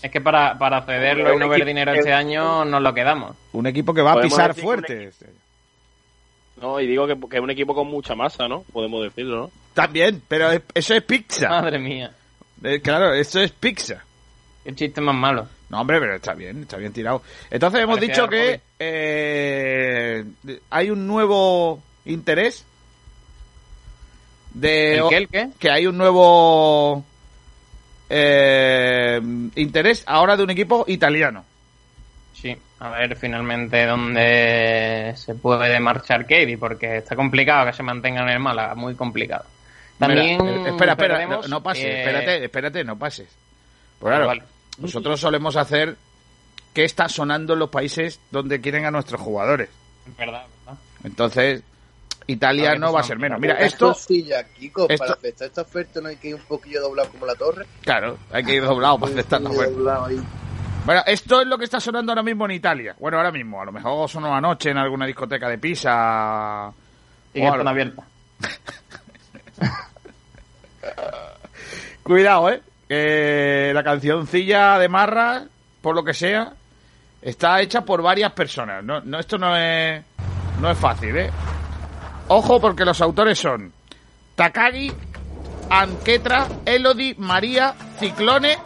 Es 0.01 0.11
que 0.11 0.21
para, 0.21 0.57
para 0.57 0.81
cederlo 0.83 1.33
y 1.33 1.37
no 1.37 1.47
ver 1.49 1.65
dinero 1.65 1.91
este 1.93 2.13
año 2.13 2.65
nos 2.65 2.81
lo 2.81 2.93
quedamos. 2.93 3.35
Un 3.53 3.67
equipo 3.67 3.93
que 3.93 4.01
va 4.01 4.13
a 4.13 4.21
pisar 4.21 4.53
fuerte. 4.53 5.11
No, 6.61 6.79
y 6.79 6.87
digo 6.87 7.05
que, 7.05 7.15
que 7.29 7.37
es 7.37 7.43
un 7.43 7.49
equipo 7.49 7.75
con 7.75 7.87
mucha 7.87 8.15
masa, 8.15 8.47
¿no? 8.47 8.61
Podemos 8.71 9.03
decirlo, 9.03 9.37
¿no? 9.37 9.51
También, 9.73 10.21
pero 10.27 10.51
es- 10.51 10.61
eso 10.73 10.93
es 10.95 11.03
pizza. 11.03 11.49
Madre 11.49 11.79
mía. 11.79 12.11
Eh, 12.65 12.81
claro, 12.81 13.13
eso 13.13 13.39
es 13.39 13.51
pizza. 13.51 14.03
Qué 14.63 14.73
chiste 14.73 14.99
más 14.99 15.15
malo. 15.15 15.47
No, 15.69 15.81
hombre, 15.81 15.99
pero 15.99 16.15
está 16.15 16.33
bien, 16.33 16.63
está 16.63 16.77
bien 16.77 16.91
tirado. 16.93 17.21
Entonces 17.49 17.81
hemos 17.81 17.99
dicho 17.99 18.27
que 18.27 18.61
eh, 18.79 20.25
hay 20.69 20.89
un 20.89 21.05
nuevo 21.05 21.81
interés 22.05 22.65
de 24.53 24.97
¿El 24.97 25.09
qué, 25.09 25.17
el 25.17 25.27
qué? 25.27 25.49
que 25.59 25.69
hay 25.69 25.85
un 25.85 25.97
nuevo 25.97 27.03
eh, 28.09 29.19
interés 29.55 30.03
ahora 30.07 30.35
de 30.35 30.43
un 30.43 30.49
equipo 30.49 30.85
italiano. 30.87 31.45
Sí, 32.33 32.55
a 32.79 32.89
ver 32.89 33.15
finalmente 33.15 33.85
dónde 33.85 35.13
se 35.15 35.35
puede 35.35 35.79
marchar 35.79 36.23
Katie, 36.23 36.57
porque 36.57 36.97
está 36.97 37.15
complicado 37.15 37.67
que 37.67 37.73
se 37.73 37.83
mantenga 37.83 38.21
en 38.23 38.29
el 38.29 38.39
Málaga, 38.39 38.75
muy 38.75 38.95
complicado. 38.95 39.45
También 39.99 40.41
Mira, 40.41 40.51
eh, 40.67 40.69
espera, 40.71 40.91
espera, 40.93 41.13
no, 41.13 41.19
perdemos, 41.19 41.49
no 41.49 41.63
pases, 41.63 41.85
eh, 41.85 41.99
espérate, 41.99 42.43
espérate, 42.45 42.83
no 42.83 42.97
pases. 42.97 43.29
Pues 43.99 44.11
claro, 44.11 44.27
vale. 44.27 44.43
nosotros 44.77 45.19
solemos 45.19 45.55
hacer 45.55 45.95
qué 46.73 46.83
está 46.83 47.07
sonando 47.07 47.53
en 47.53 47.59
los 47.59 47.69
países 47.69 48.19
donde 48.31 48.59
quieren 48.59 48.85
a 48.85 48.91
nuestros 48.91 49.21
jugadores. 49.21 49.69
Es 50.07 50.17
verdad, 50.17 50.45
verdad. 50.65 50.79
Entonces, 51.03 51.63
Italia 52.27 52.75
no 52.75 52.91
va 52.91 52.99
a 52.99 53.03
ser 53.03 53.17
menos. 53.17 53.39
Mira, 53.39 53.55
esto, 53.55 53.89
cosilla, 53.89 54.43
Kiko, 54.43 54.87
esto- 54.89 54.97
para 55.05 55.13
aceptar 55.13 55.47
esta 55.47 55.61
oferta 55.61 56.01
no 56.01 56.09
hay 56.09 56.17
que 56.17 56.29
ir 56.29 56.35
un 56.35 56.41
poquillo 56.41 56.81
doblado 56.81 57.09
como 57.11 57.25
la 57.25 57.35
torre. 57.35 57.65
claro, 57.81 58.17
hay 58.31 58.43
que 58.43 58.55
ir 58.55 58.63
doblado 58.63 58.99
para 58.99 59.13
aceptar 59.13 59.41
la 59.41 59.49
oferta. 59.49 60.07
Bueno, 60.85 61.01
esto 61.07 61.41
es 61.41 61.47
lo 61.47 61.57
que 61.57 61.63
está 61.63 61.79
sonando 61.79 62.11
ahora 62.11 62.21
mismo 62.21 62.45
en 62.45 62.51
Italia. 62.51 62.95
Bueno, 62.99 63.17
ahora 63.17 63.31
mismo, 63.31 63.59
a 63.59 63.65
lo 63.65 63.71
mejor 63.71 64.07
sonó 64.07 64.35
anoche 64.35 64.69
en 64.69 64.77
alguna 64.77 65.07
discoteca 65.07 65.49
de 65.49 65.57
Pisa. 65.57 66.71
Y 67.33 67.39
o 67.39 67.41
que 67.41 67.47
están 67.47 67.67
abiertas. 67.67 68.05
Cuidado, 72.03 72.51
eh. 72.51 72.61
Que 72.87 73.71
la 73.73 73.83
cancioncilla 73.83 74.77
de 74.77 74.87
Marra, 74.89 75.45
por 75.81 75.95
lo 75.95 76.03
que 76.03 76.13
sea, 76.13 76.53
está 77.21 77.59
hecha 77.61 77.81
por 77.81 78.03
varias 78.03 78.31
personas. 78.33 78.83
No, 78.83 79.01
no, 79.01 79.19
esto 79.19 79.39
no 79.39 79.57
es, 79.57 80.03
no 80.61 80.69
es 80.69 80.77
fácil, 80.77 81.17
eh. 81.17 81.31
Ojo, 82.27 82.61
porque 82.61 82.85
los 82.85 83.01
autores 83.01 83.39
son 83.39 83.73
Takagi, 84.35 84.91
Anquetra, 85.69 86.47
Elodie, 86.65 87.15
María, 87.17 87.73
Ciclone, 87.99 88.57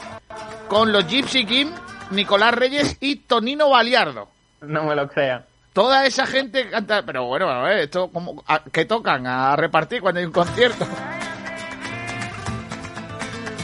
con 0.67 0.91
los 0.91 1.07
Gypsy 1.07 1.45
King, 1.45 1.71
Nicolás 2.11 2.53
Reyes 2.53 2.97
y 2.99 3.17
Tonino 3.17 3.69
Baliardo. 3.69 4.27
No 4.61 4.83
me 4.83 4.95
lo 4.95 5.07
crean. 5.07 5.45
Toda 5.73 6.05
esa 6.05 6.25
gente 6.25 6.69
canta, 6.69 7.03
pero 7.05 7.25
bueno, 7.25 7.49
a 7.49 7.61
ver, 7.61 7.79
esto 7.79 8.09
como 8.11 8.43
que 8.71 8.85
tocan 8.85 9.27
a 9.27 9.55
repartir 9.55 10.01
cuando 10.01 10.19
hay 10.19 10.25
un 10.25 10.31
concierto. 10.31 10.85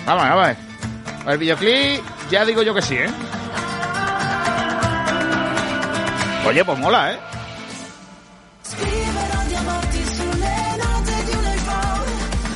Vamos, 0.05 0.23
vamos. 0.23 0.57
El 1.27 1.37
videoclip, 1.39 2.03
ya 2.29 2.45
digo 2.45 2.61
yo 2.61 2.75
que 2.75 2.81
sí, 2.83 2.95
¿eh? 2.95 3.09
Oye, 6.47 6.63
pues 6.63 6.77
mola, 6.77 7.13
¿eh? 7.13 7.19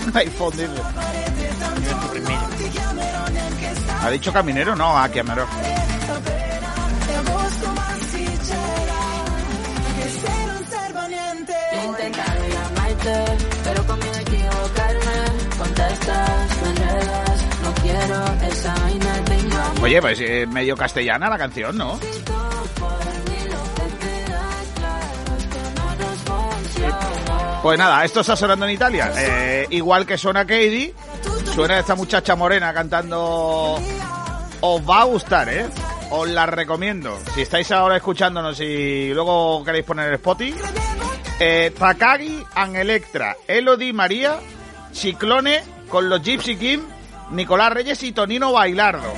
iPhone, 0.13 0.51
dice. 0.51 0.81
¿Ha 4.01 4.09
dicho 4.11 4.31
caminero? 4.31 4.75
No, 4.75 4.97
a 4.97 5.09
caminero. 5.09 5.47
Oye, 19.81 20.01
pues 20.01 20.19
eh, 20.19 20.45
medio 20.45 20.75
castellana 20.75 21.29
la 21.29 21.37
canción, 21.37 21.77
¿no? 21.77 21.99
Pues 27.61 27.77
nada, 27.77 28.05
esto 28.05 28.21
está 28.21 28.35
sonando 28.35 28.65
en 28.65 28.71
Italia. 28.71 29.11
Eh, 29.17 29.67
igual 29.71 30.05
que 30.05 30.17
suena 30.17 30.45
Katie, 30.45 30.93
suena 31.53 31.79
esta 31.79 31.95
muchacha 31.95 32.35
morena 32.35 32.73
cantando. 32.73 33.79
Os 34.61 34.81
va 34.89 35.01
a 35.01 35.03
gustar, 35.05 35.49
¿eh? 35.49 35.65
Os 36.11 36.27
la 36.29 36.45
recomiendo. 36.45 37.17
Si 37.33 37.41
estáis 37.41 37.71
ahora 37.71 37.97
escuchándonos 37.97 38.59
y 38.59 39.13
luego 39.13 39.63
queréis 39.63 39.85
poner 39.85 40.07
el 40.09 40.15
Spotify. 40.15 40.55
Eh, 41.39 41.73
Takagi, 41.77 42.43
Electra, 42.75 43.35
Elodie 43.47 43.93
María, 43.93 44.39
Ciclone 44.93 45.78
con 45.89 46.07
los 46.07 46.21
Gypsy 46.21 46.55
King, 46.55 46.79
Nicolás 47.31 47.73
Reyes 47.73 48.01
y 48.03 48.11
Tonino 48.11 48.53
Bailardo. 48.53 49.11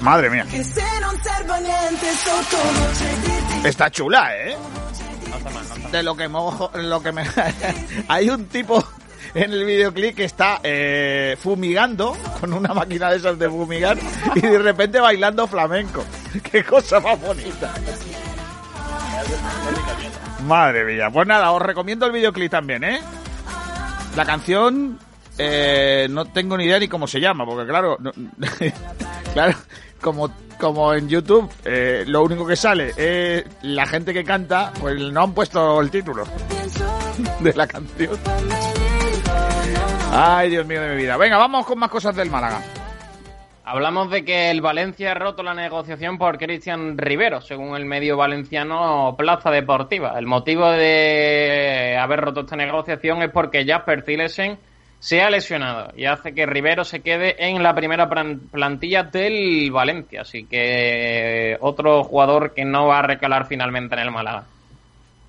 Madre 0.00 0.30
mía. 0.30 0.46
Está 3.64 3.90
chula, 3.90 4.36
¿eh? 4.36 4.56
De 5.90 6.02
lo 6.02 6.16
que 6.16 6.28
mojo, 6.28 6.70
lo 6.74 7.02
que 7.02 7.12
me 7.12 7.24
hay 8.08 8.30
un 8.30 8.46
tipo 8.46 8.84
en 9.34 9.52
el 9.52 9.64
videoclip 9.64 10.16
que 10.16 10.24
está 10.24 10.60
eh, 10.62 11.36
fumigando 11.40 12.16
con 12.40 12.52
una 12.52 12.74
máquina 12.74 13.10
de 13.10 13.16
esas 13.16 13.38
de 13.38 13.48
fumigar 13.48 13.98
y 14.34 14.40
de 14.40 14.58
repente 14.58 15.00
bailando 15.00 15.46
flamenco. 15.46 16.04
Qué 16.50 16.64
cosa 16.64 17.00
más 17.00 17.20
bonita. 17.20 17.72
Madre 20.46 20.84
mía. 20.84 21.10
Pues 21.10 21.26
nada, 21.26 21.50
os 21.52 21.62
recomiendo 21.62 22.06
el 22.06 22.12
videoclip 22.12 22.50
también, 22.50 22.84
¿eh? 22.84 23.00
La 24.16 24.24
canción 24.24 24.98
eh, 25.36 26.06
no 26.10 26.24
tengo 26.26 26.56
ni 26.56 26.64
idea 26.64 26.78
ni 26.78 26.88
cómo 26.88 27.06
se 27.06 27.20
llama, 27.20 27.44
porque 27.44 27.68
claro, 27.68 27.98
claro, 29.32 29.56
como 30.00 30.30
como 30.58 30.92
en 30.92 31.08
YouTube 31.08 31.48
eh, 31.64 32.04
lo 32.06 32.24
único 32.24 32.44
que 32.44 32.56
sale 32.56 32.92
es 32.96 33.44
la 33.62 33.86
gente 33.86 34.12
que 34.12 34.24
canta, 34.24 34.72
pues 34.80 35.00
no 35.00 35.22
han 35.22 35.32
puesto 35.32 35.80
el 35.80 35.90
título 35.90 36.24
de 37.40 37.52
la 37.54 37.66
canción. 37.66 38.18
Ay, 40.10 40.50
Dios 40.50 40.66
mío 40.66 40.82
de 40.82 40.90
mi 40.90 41.02
vida. 41.02 41.16
Venga, 41.16 41.36
vamos 41.36 41.64
con 41.64 41.78
más 41.78 41.90
cosas 41.90 42.16
del 42.16 42.30
Málaga. 42.30 42.60
Hablamos 43.70 44.10
de 44.10 44.24
que 44.24 44.50
el 44.50 44.62
Valencia 44.62 45.10
ha 45.12 45.14
roto 45.14 45.42
la 45.42 45.52
negociación 45.52 46.16
por 46.16 46.38
Cristian 46.38 46.96
Rivero, 46.96 47.42
según 47.42 47.76
el 47.76 47.84
medio 47.84 48.16
valenciano 48.16 49.14
Plaza 49.18 49.50
Deportiva. 49.50 50.18
El 50.18 50.24
motivo 50.24 50.70
de 50.70 51.94
haber 52.00 52.20
roto 52.20 52.40
esta 52.40 52.56
negociación 52.56 53.20
es 53.22 53.30
porque 53.30 53.66
Jasper 53.66 54.04
Cilesen 54.06 54.58
se 55.00 55.20
ha 55.20 55.28
lesionado 55.28 55.92
y 55.94 56.06
hace 56.06 56.32
que 56.32 56.46
Rivero 56.46 56.82
se 56.82 57.00
quede 57.00 57.36
en 57.46 57.62
la 57.62 57.74
primera 57.74 58.08
plan- 58.08 58.40
plantilla 58.50 59.02
del 59.02 59.70
Valencia. 59.70 60.22
Así 60.22 60.44
que 60.46 61.58
otro 61.60 62.04
jugador 62.04 62.54
que 62.54 62.64
no 62.64 62.86
va 62.86 63.00
a 63.00 63.02
recalar 63.02 63.46
finalmente 63.48 63.96
en 63.96 64.00
el 64.00 64.10
Málaga. 64.10 64.44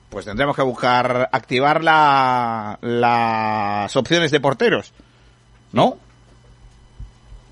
Pues 0.09 0.23
tendremos 0.25 0.55
que 0.55 0.63
buscar 0.63 1.27
activar 1.33 1.83
la, 1.83 2.79
las 2.81 3.93
opciones 3.97 4.31
de 4.31 4.39
porteros, 4.39 4.93
¿no? 5.73 5.97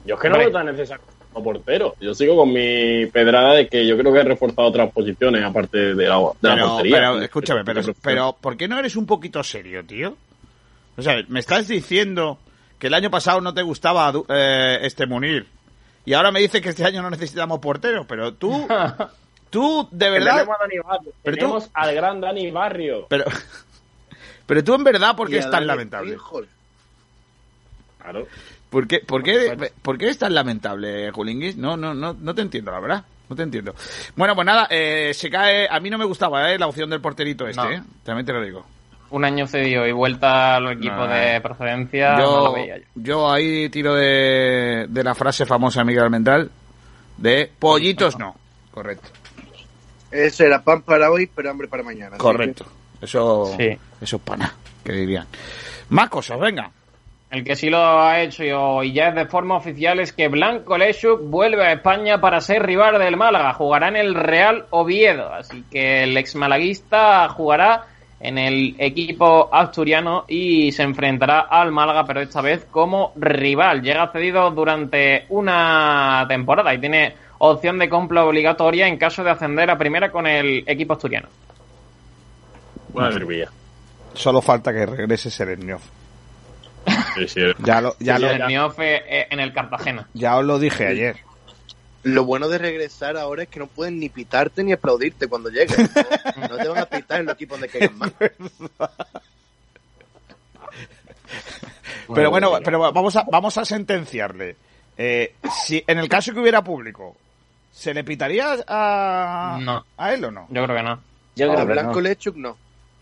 Yo 0.07 0.15
es 0.15 0.21
que 0.21 0.29
no 0.29 0.37
veo 0.37 0.51
tan 0.51 0.65
necesario 0.65 1.03
como 1.33 1.43
portero. 1.53 1.95
Yo 1.99 2.15
sigo 2.15 2.35
con 2.37 2.51
mi 2.53 3.05
pedrada 3.07 3.53
de 3.53 3.67
que 3.67 3.85
yo 3.85 3.97
creo 3.97 4.11
que 4.13 4.19
he 4.19 4.23
reforzado 4.23 4.69
otras 4.69 4.91
posiciones 4.91 5.43
aparte 5.43 5.93
de 5.93 6.07
la, 6.07 6.15
de 6.17 6.49
la 6.49 6.55
Pero, 6.55 6.67
portería. 6.69 6.95
pero, 6.97 7.21
escúchame, 7.21 7.63
pero, 7.65 7.81
pero 8.01 8.37
¿por 8.39 8.57
qué 8.57 8.67
no 8.67 8.79
eres 8.79 8.95
un 8.95 9.05
poquito 9.05 9.43
serio, 9.43 9.85
tío? 9.85 10.15
O 10.97 11.01
sea, 11.01 11.21
me 11.27 11.39
estás 11.39 11.67
diciendo 11.67 12.39
que 12.79 12.87
el 12.87 12.93
año 12.93 13.11
pasado 13.11 13.41
no 13.41 13.53
te 13.53 13.61
gustaba 13.61 14.11
eh, 14.29 14.79
este 14.81 15.05
Munir 15.05 15.45
y 16.05 16.13
ahora 16.13 16.31
me 16.31 16.39
dices 16.39 16.61
que 16.61 16.69
este 16.69 16.85
año 16.85 17.01
no 17.01 17.09
necesitamos 17.09 17.59
porteros, 17.59 18.05
pero 18.07 18.33
tú, 18.33 18.65
tú 19.49 19.87
de 19.91 20.09
verdad, 20.09 20.37
Tenemos 20.37 20.55
a 20.57 20.63
Dani 20.63 20.79
Barrio. 20.79 21.11
Pero 21.23 21.35
tú- 21.35 21.41
Tenemos 21.41 21.69
al 21.73 21.95
gran 21.95 22.21
Dani 22.21 22.49
Barrio. 22.51 23.05
pero, 23.09 23.25
pero 24.47 24.63
tú 24.63 24.73
en 24.73 24.83
verdad, 24.85 25.15
¿por 25.15 25.29
qué 25.29 25.39
es 25.39 25.49
tan 25.51 25.67
lamentable? 25.67 26.17
Claro. 28.01 28.25
¿Por 28.69 28.87
qué, 28.87 28.99
por 28.99 29.23
qué, 29.23 29.71
por 29.81 29.97
qué 29.97 30.09
es 30.09 30.17
tan 30.17 30.33
lamentable, 30.33 31.09
Julinguis? 31.11 31.55
No, 31.57 31.77
no, 31.77 31.93
no, 31.93 32.13
no 32.13 32.35
te 32.35 32.41
entiendo, 32.41 32.71
la 32.71 32.79
verdad. 32.79 33.03
No 33.29 33.35
te 33.35 33.43
entiendo. 33.43 33.73
Bueno, 34.15 34.35
pues 34.35 34.45
nada, 34.45 34.67
eh, 34.69 35.13
se 35.13 35.29
cae. 35.29 35.67
A 35.69 35.79
mí 35.79 35.89
no 35.89 35.97
me 35.97 36.05
gustaba 36.05 36.51
eh, 36.51 36.57
la 36.57 36.67
opción 36.67 36.89
del 36.89 37.01
porterito 37.01 37.47
este, 37.47 37.61
No. 37.61 37.71
eh. 37.71 37.81
También 38.03 38.25
te 38.25 38.33
lo 38.33 38.41
digo. 38.43 38.65
Un 39.09 39.23
año 39.25 39.47
cedido 39.47 39.85
y 39.87 39.91
vuelta 39.93 40.55
al 40.55 40.71
equipo 40.73 40.95
No, 40.95 41.07
de 41.07 41.35
eh. 41.37 41.41
procedencia. 41.41 42.13
no 42.17 42.19
Yo, 42.19 42.43
lo 42.45 42.53
veía 42.53 42.77
yo. 42.77 42.83
yo 42.95 43.31
ahí 43.31 43.69
tiro 43.69 43.95
de, 43.95 44.85
de 44.89 45.03
la 45.03 45.15
frase 45.15 45.45
famosa 45.45 45.79
de 45.81 45.85
Miguel 45.85 46.03
Almendral 46.03 46.51
de 47.17 47.49
pollitos 47.59 48.17
no. 48.19 48.35
Correcto. 48.71 49.09
Eso 50.11 50.43
era 50.45 50.61
pan 50.63 50.81
para 50.83 51.09
hoy, 51.11 51.29
pero 51.33 51.49
hambre 51.49 51.67
para 51.67 51.83
mañana. 51.83 52.17
Correcto. 52.17 52.65
Eso, 53.01 53.53
Sí. 53.57 53.77
eso 54.01 54.15
es 54.17 54.21
pana, 54.21 54.53
que 54.83 54.91
dirían. 54.93 55.25
Más 55.89 56.09
cosas, 56.09 56.39
venga. 56.39 56.69
El 57.29 57.43
que 57.43 57.57
sí 57.57 57.69
lo 57.69 57.77
ha 58.01 58.21
hecho 58.21 58.43
y- 58.43 58.87
y 58.87 58.93
ya 58.93 59.09
es 59.09 59.15
de 59.15 59.25
forma 59.25 59.57
oficial 59.57 59.99
es 59.99 60.13
que 60.13 60.29
Blanco 60.29 60.77
Lechuk 60.77 61.21
vuelve 61.23 61.65
a 61.65 61.73
España 61.73 62.21
para 62.21 62.39
ser 62.39 62.63
rival 62.65 62.97
del 62.99 63.17
Málaga. 63.17 63.53
Jugará 63.53 63.89
en 63.89 63.97
el 63.97 64.15
Real 64.15 64.65
Oviedo. 64.69 65.33
Así 65.33 65.63
que 65.69 66.03
el 66.03 66.15
ex 66.15 66.35
malaguista 66.35 67.27
jugará 67.27 67.83
en 68.21 68.37
el 68.37 68.75
equipo 68.79 69.49
asturiano 69.53 70.23
y 70.27 70.71
se 70.71 70.83
enfrentará 70.83 71.41
al 71.41 71.71
Málaga, 71.73 72.05
pero 72.05 72.21
esta 72.21 72.41
vez 72.41 72.65
como 72.71 73.11
rival. 73.17 73.81
Llega 73.81 74.07
cedido 74.11 74.49
durante 74.51 75.25
una 75.27 76.25
temporada 76.29 76.73
y 76.73 76.79
tiene 76.79 77.13
opción 77.39 77.77
de 77.77 77.89
compra 77.89 78.23
obligatoria 78.25 78.87
en 78.87 78.97
caso 78.97 79.23
de 79.23 79.31
ascender 79.31 79.69
a 79.69 79.77
primera 79.77 80.11
con 80.11 80.25
el 80.27 80.63
equipo 80.65 80.93
asturiano. 80.93 81.27
Madre 82.93 83.25
mía. 83.25 83.49
Solo 84.13 84.41
falta 84.41 84.71
que 84.73 84.85
regrese 84.85 85.29
Serenioff. 85.29 85.83
Sí, 87.15 87.27
sí. 87.27 87.41
Ya 87.59 87.81
lo, 87.81 87.95
ya, 87.99 88.17
Y 88.17 88.21
lo, 88.21 88.31
el 88.31 88.47
Niofe, 88.47 88.95
eh, 89.21 89.27
en 89.29 89.39
el 89.39 89.53
Cartagena. 89.53 90.07
ya 90.13 90.37
os 90.37 90.45
lo 90.45 90.59
dije 90.59 90.87
ayer. 90.87 91.17
Lo 92.03 92.23
bueno 92.25 92.47
de 92.47 92.57
regresar 92.57 93.17
ahora 93.17 93.43
es 93.43 93.49
que 93.49 93.59
no 93.59 93.67
pueden 93.67 93.99
ni 93.99 94.07
pitarte 94.09 94.63
ni 94.63 94.71
aplaudirte 94.71 95.27
cuando 95.27 95.49
llegues. 95.49 95.77
No, 96.37 96.47
No 96.47 96.57
te 96.57 96.67
van 96.67 96.77
a 96.77 96.85
pitar 96.85 97.19
en 97.19 97.25
los 97.25 97.35
equipos 97.35 97.59
donde 97.59 97.69
caigan 97.69 97.97
más. 97.97 98.11
Pero 102.13 102.29
bueno, 102.31 102.51
pero 102.63 102.79
vamos 102.93 103.15
a, 103.17 103.23
vamos 103.29 103.57
a 103.57 103.65
sentenciarle. 103.65 104.55
Eh, 104.97 105.35
si 105.65 105.83
en 105.85 105.99
el 105.99 106.07
caso 106.07 106.33
que 106.33 106.39
hubiera 106.39 106.63
público, 106.63 107.17
¿se 107.71 107.93
le 107.93 108.03
pitaría 108.03 108.55
a, 108.67 109.59
No. 109.61 109.85
a 109.97 110.13
él 110.13 110.23
o 110.25 110.31
no? 110.31 110.47
Yo 110.49 110.63
creo 110.63 110.77
que 110.77 110.83
no. 110.83 110.99
Yo 111.35 111.51
A 111.51 111.55
creo 111.55 111.67
que 111.67 111.73
Blanco 111.73 111.95
no. 111.95 112.01
Lechuk 112.01 112.35
no. 112.37 112.57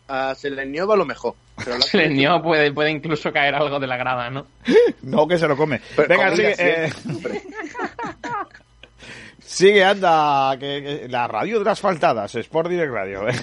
A 0.07 0.35
Seleniova 0.35 0.93
a 0.93 0.97
lo 0.97 1.05
mejor. 1.05 1.33
Pero 1.57 1.73
a 1.73 1.75
Blanco 1.77 1.89
El 1.97 1.99
Lechuk 2.01 2.15
Nio 2.17 2.41
puede, 2.41 2.71
puede 2.71 2.91
incluso 2.91 3.31
caer 3.33 3.55
algo 3.55 3.79
de 3.79 3.87
la 3.87 3.97
grada, 3.97 4.29
¿no? 4.29 4.45
No, 5.01 5.27
que 5.27 5.37
se 5.37 5.47
lo 5.47 5.55
come. 5.57 5.81
Pero 5.95 6.07
Venga, 6.09 6.35
sigue. 6.35 6.55
eh, 6.57 6.91
sigue, 9.39 9.83
anda. 9.83 10.55
Que, 10.59 10.99
que- 11.01 11.07
la 11.09 11.27
radio 11.27 11.59
de 11.59 11.65
las 11.65 11.79
faltadas, 11.79 12.35
Sport 12.35 12.69
Direct 12.69 12.93
Radio. 12.93 13.27
eh. 13.29 13.33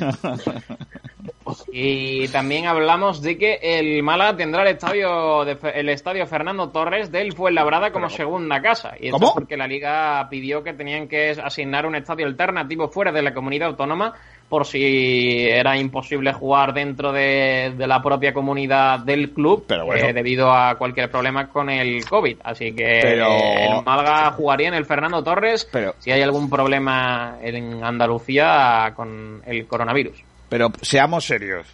Y 1.73 2.29
también 2.29 2.67
hablamos 2.67 3.23
de 3.23 3.39
que 3.39 3.59
el 3.63 4.03
Málaga 4.03 4.37
tendrá 4.37 4.63
el 4.63 4.69
estadio 4.69 5.45
de, 5.45 5.57
el 5.75 5.89
estadio 5.89 6.27
Fernando 6.27 6.69
Torres 6.71 7.11
del 7.11 7.33
Fuenlabrada 7.33 7.91
como 7.93 8.09
segunda 8.11 8.61
casa. 8.61 8.93
Y 9.01 9.07
esto 9.07 9.19
¿Cómo? 9.19 9.29
es 9.29 9.35
porque 9.35 9.57
la 9.57 9.67
Liga 9.67 10.27
pidió 10.31 10.63
que 10.63 10.73
tenían 10.75 11.09
que 11.09 11.31
asignar 11.31 11.87
un 11.87 11.95
estadio 11.97 12.27
alternativo 12.27 12.89
fuera 12.89 13.13
de 13.13 13.23
la 13.23 13.35
comunidad 13.35 13.69
autónoma 13.69 14.13
por 14.49 14.67
si 14.67 15.49
era 15.49 15.79
imposible 15.79 16.31
jugar 16.35 16.75
dentro 16.75 17.11
de, 17.11 17.73
de 17.75 17.87
la 17.87 18.03
propia 18.03 18.35
comunidad 18.35 18.99
del 19.01 19.31
club 19.31 19.65
Pero 19.67 19.87
bueno. 19.87 20.07
eh, 20.07 20.13
debido 20.13 20.53
a 20.53 20.75
cualquier 20.77 21.11
problema 21.11 21.49
con 21.49 21.71
el 21.71 22.05
COVID. 22.05 22.37
Así 22.45 22.75
que 22.75 22.99
Pero- 23.03 23.29
el 23.33 23.83
Málaga 23.83 24.33
jugaría 24.33 24.69
en 24.69 24.75
el 24.75 24.85
Fernando 24.85 25.23
Torres 25.25 25.67
Pero- 25.73 25.95
si 25.99 26.11
hay 26.13 26.21
algún 26.21 26.51
problema 26.51 27.39
en 27.41 27.83
Andalucía 27.83 28.93
con 28.95 29.41
el 29.47 29.67
coronavirus. 29.67 30.23
Pero 30.53 30.71
seamos 30.83 31.25
serios. 31.25 31.67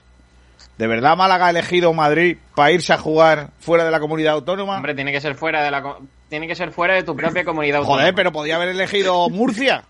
¿De 0.77 0.87
verdad 0.87 1.17
Málaga 1.17 1.47
ha 1.47 1.51
elegido 1.51 1.93
Madrid 1.93 2.37
para 2.55 2.71
irse 2.71 2.93
a 2.93 2.99
jugar 2.99 3.51
fuera 3.59 3.85
de 3.85 3.91
la 3.91 3.99
comunidad 3.99 4.35
autónoma? 4.35 4.77
Hombre, 4.77 4.95
tiene 4.95 5.11
que 5.11 5.21
ser 5.21 5.35
fuera 5.35 5.65
de 5.65 5.73
la 5.73 5.97
tiene 6.29 6.47
que 6.47 6.55
ser 6.55 6.71
fuera 6.71 6.95
de 6.95 7.03
tu 7.03 7.17
propia 7.17 7.43
comunidad 7.45 7.79
autónoma. 7.79 8.03
Joder, 8.03 8.15
pero 8.15 8.31
podía 8.31 8.55
haber 8.55 8.69
elegido 8.69 9.29
Murcia. 9.31 9.83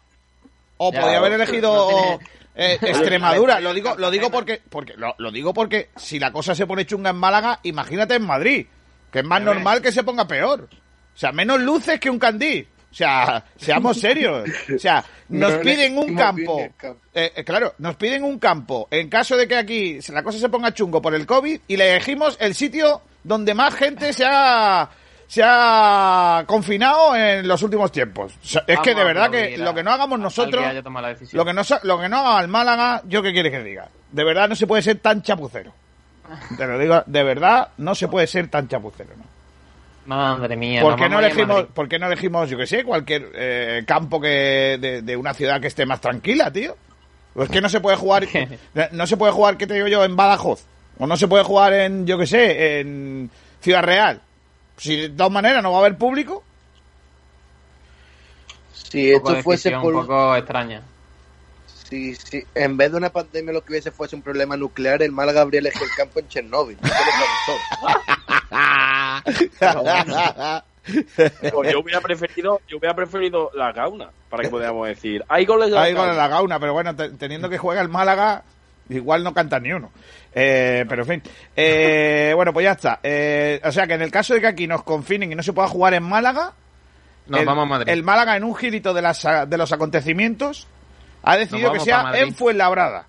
O 0.79 0.91
Ya, 0.91 1.03
podía 1.03 1.19
haber 1.19 1.33
no 1.33 1.37
elegido 1.37 1.89
tiene- 1.89 2.19
eh, 2.55 2.79
Extremadura. 2.81 3.61
Lo 3.61 3.75
digo, 3.75 3.95
lo 3.99 4.11
digo 4.11 4.31
porque, 4.31 4.63
porque 4.71 4.95
lo, 4.97 5.15
lo 5.19 5.31
digo 5.31 5.53
porque 5.53 5.91
si 5.97 6.19
la 6.19 6.33
cosa 6.33 6.55
se 6.55 6.67
pone 6.67 6.87
chunga 6.87 7.11
en 7.11 7.17
Málaga, 7.17 7.61
imagínate 7.65 8.15
en 8.15 8.25
Madrid, 8.27 8.67
que 9.13 9.19
es 9.19 9.25
más 9.27 9.43
normal 9.43 9.83
que 9.83 9.93
se 9.93 10.03
ponga 10.03 10.27
peor. 10.27 10.67
O 11.15 11.19
sea, 11.19 11.31
menos 11.33 11.61
luces 11.61 12.01
que 12.01 12.09
un 12.09 12.19
candí. 12.19 12.67
O 12.99 13.05
sea, 13.05 13.45
seamos 13.57 14.01
serios. 14.01 14.49
O 14.75 14.79
sea, 14.79 15.05
nos 15.29 15.53
No 15.53 15.61
piden 15.61 15.97
un 15.97 16.17
campo. 16.17 16.61
Eh, 17.15 17.33
eh, 17.37 17.45
claro, 17.45 17.75
nos 17.79 17.95
piden 17.95 18.25
un 18.25 18.41
campo 18.41 18.89
en 18.91 19.09
caso 19.09 19.37
de 19.37 19.47
que 19.47 19.55
aquí 19.55 20.01
la 20.09 20.25
cosa 20.25 20.41
se 20.41 20.49
ponga 20.49 20.75
chungo 20.75 21.01
por 21.01 21.15
el 21.15 21.25
COVID 21.25 21.61
y 21.69 21.77
le 21.77 21.93
elegimos 21.93 22.37
el 22.41 22.57
sitio 22.57 23.03
donde 23.23 23.55
más 23.55 23.73
gente 23.77 24.13
se 24.13 24.25
ha, 24.27 24.91
se 25.29 25.43
ha 25.45 26.43
confinado 26.49 27.15
en 27.15 27.47
los 27.47 27.63
últimos 27.63 27.93
tiempos. 27.93 28.33
O 28.43 28.47
sea, 28.47 28.65
es 28.67 28.81
que 28.81 28.97
de 28.97 29.05
verdad 29.05 29.31
que 29.31 29.57
lo 29.57 29.73
que 29.73 29.85
no 29.85 29.93
hagamos 29.93 30.19
nosotros, 30.19 30.65
lo 31.33 31.45
que 31.45 31.53
no, 31.53 31.63
lo 31.85 32.01
que 32.01 32.09
no 32.09 32.17
haga 32.17 32.41
el 32.41 32.49
Málaga, 32.49 33.03
yo 33.07 33.23
qué 33.23 33.33
quieres 33.33 33.53
que 33.53 33.63
diga. 33.63 33.89
De 34.11 34.25
verdad 34.25 34.49
no 34.49 34.57
se 34.57 34.67
puede 34.67 34.83
ser 34.83 34.99
tan 34.99 35.23
chapucero. 35.23 35.73
Te 36.57 36.67
lo 36.67 36.77
digo, 36.81 37.01
de 37.07 37.23
verdad 37.23 37.69
no 37.77 37.95
se 37.95 38.09
puede 38.09 38.27
ser 38.27 38.49
tan 38.49 38.67
chapucero, 38.67 39.11
¿no? 39.17 39.38
Madre 40.09 40.57
mía. 40.57 40.81
¿Por 40.81 40.97
qué, 40.97 41.07
no 41.07 41.19
elegimos. 41.19 41.65
¿Por 41.67 41.87
qué 41.87 41.99
no 41.99 42.07
elegimos, 42.07 42.49
yo 42.49 42.57
que 42.57 42.67
sé, 42.67 42.83
cualquier 42.83 43.31
eh, 43.35 43.85
campo 43.87 44.19
que 44.19 44.79
de, 44.81 45.03
de 45.03 45.17
una 45.19 45.35
ciudad 45.35 45.61
que 45.61 45.67
esté 45.67 45.85
más 45.85 46.01
tranquila, 46.01 46.51
tío? 46.51 46.75
Pues 47.35 47.51
que 47.51 47.61
no 47.61 47.69
se 47.69 47.81
puede 47.81 47.99
jugar, 47.99 48.27
no 48.93 49.07
se 49.07 49.19
puede 49.19 49.33
jugar, 49.33 49.59
¿qué 49.59 49.67
te 49.67 49.75
digo 49.75 49.87
yo, 49.87 50.03
en 50.05 50.17
Badajoz? 50.17 50.65
O 50.99 51.07
no 51.07 51.15
se 51.19 51.29
puede 51.29 51.45
jugar 51.45 51.75
en, 51.75 52.07
yo 52.07 52.17
que 52.17 52.27
sé, 52.27 52.81
en 52.81 53.31
Ciudad 53.61 53.83
Real. 53.83 54.23
Si 54.79 54.97
de 54.97 55.11
todas 55.11 55.31
maneras 55.31 55.63
no 55.63 55.73
va 55.73 55.79
a 55.79 55.81
haber 55.83 55.99
público, 55.99 56.43
Si 58.73 59.11
esto 59.11 59.43
fuese 59.43 59.73
por. 59.73 59.95
un 59.95 60.07
poco 60.07 60.35
extraña. 60.37 60.81
Si, 61.67 62.15
si 62.15 62.43
en 62.55 62.79
vez 62.79 62.93
de 62.93 62.97
una 62.97 63.11
pandemia 63.11 63.53
lo 63.53 63.63
que 63.63 63.73
hubiese 63.73 63.91
fuese 63.91 64.17
un 64.17 64.23
problema 64.23 64.57
nuclear, 64.57 65.03
el 65.03 65.13
Málaga 65.13 65.43
habría 65.43 65.61
elegido 65.61 65.85
el 65.85 65.91
campo 65.95 66.19
en 66.21 66.29
Chernóbil. 66.29 66.79
Pues 71.53 71.71
yo 71.73 71.81
hubiera 71.81 72.01
preferido, 72.01 72.63
yo 72.67 72.79
hubiera 72.79 72.95
preferido 72.97 73.51
la 73.55 73.73
gauna, 73.73 74.09
para 74.31 74.43
que 74.45 74.49
podamos 74.49 74.89
decir, 74.89 75.23
hay 75.29 75.45
goles 75.45 75.69
de 75.69 75.75
la 75.75 75.83
hay 75.83 75.93
gauna. 75.93 76.13
en 76.13 76.17
la 76.17 76.29
gauna, 76.29 76.59
pero 76.59 76.73
bueno, 76.73 76.97
te- 76.97 77.11
teniendo 77.11 77.51
que 77.51 77.59
juega 77.59 77.83
el 77.83 77.91
Málaga, 77.91 78.43
igual 78.89 79.23
no 79.23 79.35
canta 79.35 79.61
ni 79.61 79.71
uno. 79.71 79.91
Eh, 80.35 80.87
pero 80.89 81.03
en 81.03 81.09
fin. 81.09 81.23
Eh, 81.55 82.33
bueno, 82.35 82.55
pues 82.55 82.65
ya 82.65 82.73
está. 82.73 83.01
Eh, 83.03 83.61
o 83.63 83.71
sea 83.71 83.87
que 83.87 83.95
en 83.95 84.03
el 84.03 84.11
caso 84.11 84.33
de 84.33 84.41
que 84.41 84.47
aquí 84.47 84.67
nos 84.67 84.83
confinen 84.83 85.31
y 85.31 85.35
no 85.35 85.43
se 85.43 85.53
pueda 85.53 85.69
jugar 85.69 85.93
en 85.93 86.05
Málaga, 86.05 86.55
Nos 87.27 87.41
el, 87.41 87.47
vamos 87.47 87.65
a 87.65 87.67
Madrid. 87.67 87.93
el 87.93 88.03
Málaga 88.03 88.37
en 88.39 88.45
un 88.45 88.55
girito 88.57 88.95
de, 88.95 89.03
las, 89.03 89.27
de 89.47 89.59
los 89.59 89.71
acontecimientos 89.73 90.67
ha 91.23 91.37
decidido 91.37 91.71
que 91.73 91.81
sea 91.81 92.13
en 92.15 92.35
Fuenlabrada. 92.35 93.05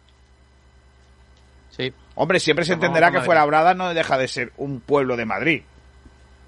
Sí. 1.70 1.94
Hombre, 2.16 2.42
siempre 2.42 2.66
se 2.66 2.72
Nos 2.76 2.84
entenderá 2.84 3.12
que. 3.12 3.22
Fuenlabrada 3.22 3.74
no 3.74 3.94
deja 3.94 4.18
de 4.18 4.28
ser 4.28 4.52
un 4.58 4.82
pueblo 4.82 5.16
de 5.16 5.26
Madrid. 5.26 5.62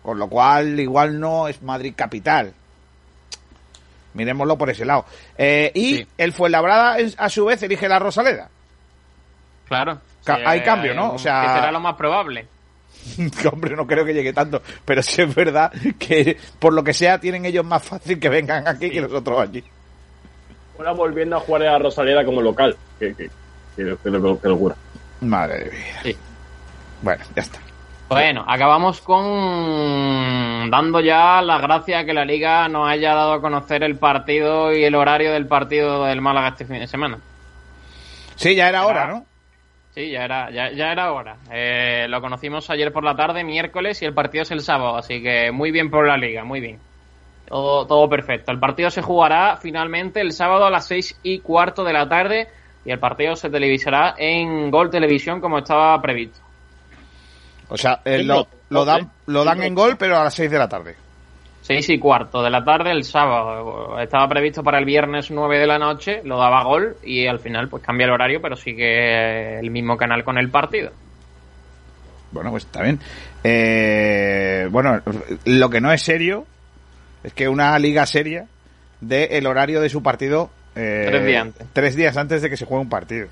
Con 0.04 0.18
lo 0.18 0.28
cual, 0.28 0.80
igual 0.80 1.20
no 1.20 1.48
es 1.48 1.62
Madrid 1.62 1.94
capital. 1.96 2.54
Miremoslo 4.14 4.58
por 4.58 4.70
ese 4.70 4.84
lado. 4.86 5.06
Eh, 5.38 5.72
y 5.74 5.96
Sí. 5.98 6.08
el 6.18 6.34
Fuenlabrada, 6.34 6.98
a 7.18 7.30
su 7.30 7.46
vez, 7.46 7.62
elige 7.64 7.88
la 7.88 8.00
Rosaleda. 8.00 8.50
Claro. 9.68 10.00
Ca- 10.26 10.36
Sí, 10.36 10.42
hay 10.46 10.62
cambio, 10.64 10.94
¿no? 10.94 11.10
un- 11.12 11.16
O 11.16 11.20
sea- 11.20 11.42
que 11.42 11.48
será 11.54 11.72
lo 11.72 11.80
más 11.80 11.96
probable. 11.96 12.46
Hombre, 13.52 13.76
no 13.76 13.88
creo 13.88 14.04
que 14.06 14.14
llegue 14.14 14.34
tanto. 14.34 14.62
Pero 14.86 15.02
sí 15.02 15.22
es 15.22 15.34
verdad 15.34 15.72
que, 15.98 16.38
por 16.60 16.74
lo 16.74 16.84
que 16.84 16.94
sea, 16.94 17.20
tienen 17.20 17.46
ellos 17.46 17.66
más 17.66 17.82
fácil 17.84 18.20
que 18.20 18.30
vengan 18.30 18.68
aquí 18.68 18.90
que 18.92 19.02
nosotros 19.02 19.40
allí. 19.40 19.64
Ahora 20.78 20.92
volviendo 20.92 21.38
a 21.38 21.40
jugar 21.40 21.64
a 21.64 21.80
Rosaleda 21.80 22.26
como 22.26 22.42
local. 22.42 22.76
Que, 23.00 23.14
que, 23.16 23.30
que, 23.76 23.96
que 24.04 24.10
lo- 24.10 24.40
que 24.42 24.48
locura. 24.50 24.76
Madre. 25.22 25.72
Sí. 26.04 26.16
Bueno, 27.02 27.24
ya 27.36 27.42
está. 27.44 27.60
Bueno, 28.12 28.43
acabamos 28.45 29.00
con 29.00 30.69
dando 30.69 31.00
ya 31.00 31.41
las 31.41 31.62
gracias 31.62 32.04
a 32.04 32.06
que 32.06 32.13
la 32.13 32.26
liga 32.26 32.67
nos 32.67 32.89
haya 32.89 33.15
dado 33.15 33.32
a 33.32 33.39
conocer 33.39 33.84
el 33.84 33.95
partido 33.95 34.76
y 34.76 34.84
el 34.84 34.95
horario 34.95 35.32
del 35.32 35.47
partido 35.47 36.04
del 36.04 36.19
Málaga 36.19 36.50
este 36.50 36.65
fin 36.65 36.80
de 36.80 36.88
semana. 36.88 37.19
Sí, 38.36 38.54
ya 38.54 38.67
era 38.67 38.86
hora, 38.86 39.08
¿no? 39.08 39.26
Sí, 39.95 40.12
ya 40.12 40.26
era, 40.26 40.52
ya, 40.52 40.71
ya 40.74 40.91
era 40.91 41.13
hora. 41.13 41.38
Eh, 41.54 42.06
lo 42.10 42.19
conocimos 42.19 42.69
ayer 42.69 42.91
por 42.91 43.06
la 43.06 43.15
tarde, 43.15 43.45
miércoles, 43.45 44.02
y 44.02 44.06
el 44.06 44.13
partido 44.13 44.41
es 44.41 44.52
el 44.52 44.60
sábado, 44.60 44.97
así 44.97 45.24
que 45.24 45.50
muy 45.54 45.71
bien 45.71 45.89
por 45.89 46.06
la 46.06 46.17
liga, 46.17 46.43
muy 46.43 46.60
bien. 46.60 46.80
Todo, 47.47 47.88
todo 47.88 48.10
perfecto. 48.10 48.52
El 48.52 48.60
partido 48.60 48.89
se 48.89 49.02
jugará 49.02 49.56
finalmente 49.56 50.19
el 50.19 50.34
sábado 50.34 50.65
a 50.65 50.69
las 50.69 50.86
seis 50.86 51.17
y 51.24 51.39
cuarto 51.39 51.86
de 51.86 51.93
la 51.93 52.10
tarde 52.10 52.50
y 52.84 52.91
el 52.91 53.00
partido 53.00 53.38
se 53.38 53.50
televisará 53.50 54.15
en 54.17 54.69
Gol 54.69 54.89
Televisión 54.89 55.39
como 55.39 55.60
estaba 55.60 56.02
previsto. 56.02 56.51
O 57.72 57.78
sea, 57.78 58.02
eh, 58.04 58.22
lo, 58.24 58.48
lo 58.70 58.84
dan, 58.84 59.10
lo 59.28 59.46
dan 59.46 59.64
en 59.64 59.74
gol, 59.74 59.96
pero 59.98 60.18
a 60.18 60.26
las 60.26 60.34
6 60.34 60.52
de 60.52 60.60
la 60.60 60.68
tarde. 60.68 60.96
Seis 61.62 61.88
y 61.90 62.00
cuarto 62.00 62.42
de 62.42 62.50
la 62.50 62.64
tarde 62.66 62.92
el 62.92 63.04
sábado. 63.04 63.98
Estaba 64.00 64.28
previsto 64.28 64.64
para 64.64 64.80
el 64.80 64.86
viernes 64.86 65.32
9 65.32 65.60
de 65.60 65.68
la 65.68 65.78
noche, 65.78 66.22
lo 66.26 66.38
daba 66.38 66.64
gol 66.64 66.98
y 67.04 67.28
al 67.28 67.40
final 67.40 67.70
pues 67.70 67.84
cambia 67.84 68.06
el 68.06 68.12
horario, 68.12 68.42
pero 68.42 68.56
sigue 68.56 69.60
el 69.60 69.70
mismo 69.72 69.96
canal 69.96 70.24
con 70.24 70.38
el 70.38 70.50
partido. 70.50 70.92
Bueno, 72.32 72.50
pues 72.50 72.66
está 72.66 72.82
bien. 72.82 73.00
Eh, 73.44 74.68
bueno, 74.72 75.00
lo 75.46 75.70
que 75.70 75.82
no 75.82 75.92
es 75.92 76.02
serio 76.02 76.46
es 77.24 77.34
que 77.34 77.48
una 77.48 77.78
liga 77.78 78.06
seria 78.06 78.48
dé 79.00 79.38
el 79.38 79.46
horario 79.46 79.82
de 79.82 79.90
su 79.90 80.02
partido 80.02 80.50
eh, 80.76 81.06
Tres 81.08 81.26
días 81.26 81.42
antes. 81.42 81.68
tres 81.74 81.96
días 81.96 82.18
antes 82.18 82.42
de 82.42 82.50
que 82.50 82.58
se 82.58 82.66
juegue 82.66 82.84
un 82.84 82.90
partido. 82.90 83.28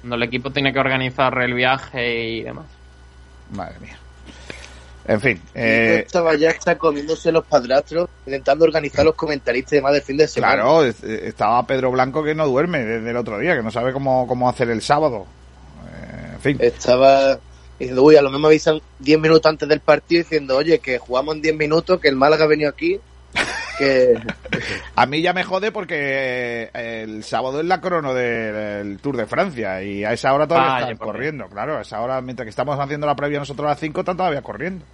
Cuando 0.00 0.16
el 0.16 0.22
equipo 0.22 0.50
tiene 0.50 0.72
que 0.72 0.78
organizar 0.78 1.36
el 1.42 1.52
viaje 1.52 2.28
y 2.28 2.42
demás. 2.42 2.66
Madre 3.50 3.78
mía. 3.80 3.98
En 5.06 5.20
fin, 5.20 5.40
eh, 5.54 6.02
estaba 6.06 6.34
ya 6.34 6.48
está 6.50 6.78
comiéndose 6.78 7.30
los 7.30 7.44
padrastros, 7.44 8.08
intentando 8.24 8.64
organizar 8.64 9.04
los 9.04 9.14
comentaristas 9.14 9.74
y 9.74 9.76
demás 9.76 9.92
del 9.92 10.02
fin 10.02 10.16
de 10.16 10.26
semana. 10.26 10.54
claro, 10.54 10.84
eh, 10.86 10.94
estaba 11.24 11.66
Pedro 11.66 11.90
Blanco 11.90 12.24
que 12.24 12.34
no 12.34 12.46
duerme 12.46 12.82
desde 12.82 13.10
el 13.10 13.16
otro 13.18 13.38
día, 13.38 13.54
que 13.54 13.62
no 13.62 13.70
sabe 13.70 13.92
cómo, 13.92 14.26
cómo 14.26 14.48
hacer 14.48 14.70
el 14.70 14.80
sábado. 14.80 15.26
Eh, 15.92 16.30
en 16.32 16.40
fin. 16.40 16.56
Estaba 16.58 17.38
diciendo, 17.78 18.02
uy, 18.02 18.16
a 18.16 18.22
lo 18.22 18.30
mejor 18.30 18.40
me 18.40 18.46
avisan 18.48 18.80
10 19.00 19.20
minutos 19.20 19.46
antes 19.46 19.68
del 19.68 19.80
partido 19.80 20.22
diciendo, 20.22 20.56
oye, 20.56 20.78
que 20.78 20.96
jugamos 20.96 21.34
en 21.34 21.42
10 21.42 21.56
minutos, 21.56 22.00
que 22.00 22.08
el 22.08 22.16
Málaga 22.16 22.44
ha 22.44 22.48
venido 22.48 22.70
aquí, 22.70 22.98
que... 23.78 24.14
A 24.96 25.06
mí 25.06 25.20
ya 25.22 25.32
me 25.32 25.44
jode 25.44 25.72
porque 25.72 26.70
eh, 26.72 27.02
el 27.02 27.24
sábado 27.24 27.60
es 27.60 27.66
la 27.66 27.80
crono 27.80 28.14
del 28.14 28.98
Tour 29.00 29.16
de 29.16 29.26
Francia 29.26 29.82
y 29.82 30.04
a 30.04 30.12
esa 30.12 30.32
hora 30.32 30.46
todavía 30.46 30.70
Vaya, 30.70 30.90
están 30.92 31.06
corriendo. 31.06 31.46
Claro, 31.48 31.78
a 31.78 31.82
esa 31.82 32.00
hora, 32.00 32.20
mientras 32.20 32.44
que 32.44 32.50
estamos 32.50 32.78
haciendo 32.78 33.06
la 33.06 33.16
previa 33.16 33.38
nosotros 33.38 33.66
a 33.66 33.70
las 33.70 33.80
5, 33.80 34.00
están 34.00 34.16
todavía 34.16 34.42
corriendo. 34.42 34.84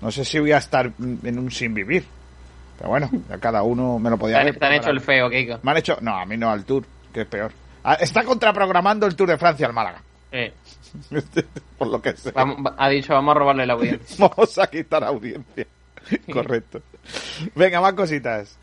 No 0.00 0.10
sé 0.10 0.24
si 0.24 0.38
voy 0.38 0.52
a 0.52 0.58
estar 0.58 0.90
en 0.98 1.38
un 1.38 1.50
sin 1.50 1.74
vivir. 1.74 2.04
Pero 2.78 2.90
bueno, 2.90 3.10
ya 3.28 3.38
cada 3.38 3.62
uno 3.62 3.98
me 3.98 4.10
lo 4.10 4.18
podía 4.18 4.36
Te 4.36 4.40
han, 4.42 4.48
haber 4.48 4.58
te 4.58 4.66
han 4.66 4.72
hecho 4.74 4.90
el 4.90 5.00
feo, 5.00 5.30
Kiko. 5.30 5.58
Me 5.62 5.70
han 5.70 5.76
hecho... 5.78 5.96
No, 6.02 6.16
a 6.16 6.26
mí 6.26 6.36
no, 6.36 6.50
al 6.50 6.64
Tour, 6.64 6.84
que 7.12 7.22
es 7.22 7.26
peor. 7.26 7.50
Ah, 7.82 7.94
Está 7.94 8.22
contraprogramando 8.22 9.06
el 9.06 9.16
Tour 9.16 9.30
de 9.30 9.38
Francia 9.38 9.66
al 9.66 9.72
Málaga. 9.72 10.02
Sí. 10.30 10.52
Por 11.78 11.88
lo 11.88 12.00
que 12.02 12.16
sé. 12.16 12.30
Vamos- 12.32 12.72
ha 12.76 12.88
dicho, 12.88 13.14
vamos 13.14 13.34
a 13.34 13.38
robarle 13.38 13.66
la 13.66 13.72
audiencia. 13.74 14.16
Vamos 14.28 14.58
a 14.58 14.66
quitar 14.66 15.02
audiencia. 15.04 15.66
Correcto. 16.32 16.80
Venga, 17.54 17.80
más 17.80 17.92
cositas. 17.94 18.58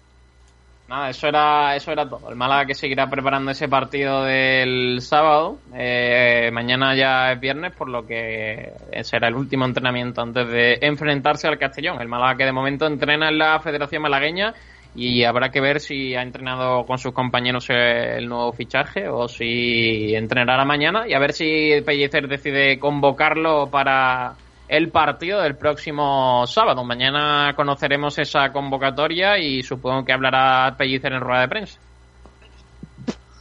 Nada, 0.88 1.10
eso 1.10 1.28
era, 1.28 1.76
eso 1.76 1.92
era 1.92 2.08
todo. 2.08 2.30
El 2.30 2.36
Málaga 2.36 2.66
que 2.66 2.76
seguirá 2.76 3.10
preparando 3.10 3.52
ese 3.52 3.70
partido 3.70 4.24
del 4.24 5.00
sábado. 5.02 5.58
Eh, 5.74 6.50
mañana 6.52 6.94
ya 6.96 7.32
es 7.32 7.40
viernes, 7.40 7.74
por 7.74 7.90
lo 7.90 8.06
que 8.06 8.74
será 9.04 9.30
el 9.30 9.36
último 9.36 9.66
entrenamiento 9.66 10.22
antes 10.22 10.48
de 10.48 10.78
enfrentarse 10.82 11.48
al 11.48 11.58
Castellón. 11.58 12.02
El 12.02 12.10
Málaga 12.10 12.38
que 12.38 12.46
de 12.46 12.52
momento 12.52 12.86
entrena 12.86 13.30
en 13.30 13.38
la 13.38 13.60
Federación 13.60 14.02
Malagueña 14.02 14.54
y 14.96 15.24
habrá 15.24 15.50
que 15.50 15.62
ver 15.62 15.80
si 15.80 16.16
ha 16.16 16.22
entrenado 16.22 16.86
con 16.86 16.98
sus 16.98 17.14
compañeros 17.14 17.68
el 17.70 18.28
nuevo 18.28 18.52
fichaje 18.54 19.08
o 19.08 19.28
si 19.28 20.14
entrenará 20.16 20.66
mañana 20.66 21.08
y 21.08 21.14
a 21.14 21.20
ver 21.20 21.34
si 21.34 21.82
Pellicer 21.84 22.28
decide 22.28 22.78
convocarlo 22.78 23.68
para 23.72 24.36
el 24.68 24.90
partido 24.90 25.42
del 25.42 25.56
próximo 25.56 26.46
sábado. 26.48 26.84
Mañana 26.84 27.54
conoceremos 27.56 28.18
esa 28.18 28.52
convocatoria 28.52 29.38
y 29.38 29.64
supongo 29.64 30.06
que 30.06 30.14
hablará 30.14 30.76
Pellicer 30.78 31.14
en 31.14 31.22
rueda 31.22 31.42
de 31.42 31.48
prensa. 31.48 31.80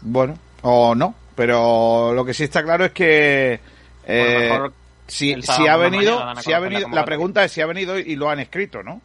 Bueno, 0.01 0.35
o 0.63 0.95
no, 0.95 1.15
pero 1.35 2.13
lo 2.13 2.25
que 2.25 2.35
sí 2.35 2.45
está 2.45 2.63
claro 2.63 2.85
es 2.87 2.93
que 2.93 3.61
eh, 4.05 4.59
si, 5.07 5.41
si 5.43 5.67
ha 5.69 5.77
la 5.77 5.77
venido, 5.77 6.19
mañana 6.19 6.43
si 6.43 6.53
ha 6.53 6.59
la 6.59 6.61
venido, 6.61 6.89
la 6.91 7.05
convocatoria. 7.05 7.05
pregunta 7.05 7.45
es 7.45 7.53
si 7.53 7.61
ha 7.61 7.67
venido 7.67 7.99
y 7.99 8.17
lo 8.17 8.29
han 8.29 8.41
escrito, 8.41 8.83
¿no? 8.83 9.01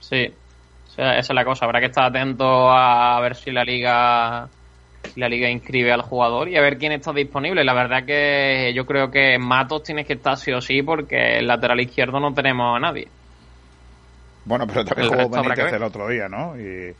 Sí, 0.00 0.32
esa 0.96 1.18
es 1.18 1.30
la 1.30 1.44
cosa. 1.44 1.64
Habrá 1.64 1.80
que 1.80 1.86
estar 1.86 2.04
atento 2.04 2.70
a 2.70 3.20
ver 3.20 3.34
si 3.36 3.50
la 3.50 3.64
liga 3.64 4.48
la 5.16 5.28
liga 5.28 5.50
inscribe 5.50 5.92
al 5.92 6.02
jugador 6.02 6.48
y 6.48 6.56
a 6.56 6.60
ver 6.60 6.78
quién 6.78 6.92
está 6.92 7.12
disponible. 7.12 7.64
La 7.64 7.74
verdad 7.74 8.04
que 8.04 8.72
yo 8.74 8.86
creo 8.86 9.10
que 9.10 9.38
Matos 9.38 9.82
tiene 9.82 10.04
que 10.04 10.14
estar 10.14 10.36
sí 10.36 10.52
o 10.52 10.60
sí 10.60 10.82
porque 10.82 11.38
el 11.38 11.46
lateral 11.46 11.80
izquierdo 11.80 12.20
no 12.20 12.32
tenemos 12.32 12.76
a 12.76 12.80
nadie. 12.80 13.08
Bueno, 14.44 14.66
pero 14.66 14.84
también 14.84 15.08
jugó 15.08 15.28
Benítez 15.28 15.72
el 15.72 15.82
otro 15.82 16.08
día, 16.08 16.28
¿no? 16.28 16.58
Y, 16.58 16.94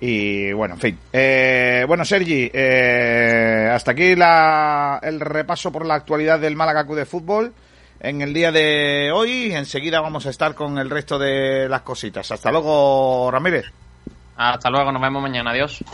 y 0.00 0.52
bueno, 0.52 0.74
en 0.74 0.80
fin. 0.80 0.98
Eh, 1.12 1.84
bueno, 1.86 2.04
Sergi, 2.04 2.50
eh, 2.52 3.68
hasta 3.70 3.92
aquí 3.92 4.16
la, 4.16 4.98
el 5.02 5.20
repaso 5.20 5.70
por 5.70 5.84
la 5.84 5.94
actualidad 5.94 6.40
del 6.40 6.56
Málaga 6.56 6.84
Club 6.84 6.96
de 6.96 7.06
Fútbol 7.06 7.52
en 8.00 8.22
el 8.22 8.32
día 8.32 8.50
de 8.50 9.10
hoy. 9.12 9.52
Enseguida 9.52 10.00
vamos 10.00 10.24
a 10.26 10.30
estar 10.30 10.54
con 10.54 10.78
el 10.78 10.88
resto 10.88 11.18
de 11.18 11.68
las 11.68 11.82
cositas. 11.82 12.30
Hasta 12.30 12.50
luego, 12.50 13.30
Ramírez. 13.30 13.66
Hasta 14.36 14.70
luego, 14.70 14.90
nos 14.90 15.02
vemos 15.02 15.22
mañana. 15.22 15.50
Adiós. 15.50 15.84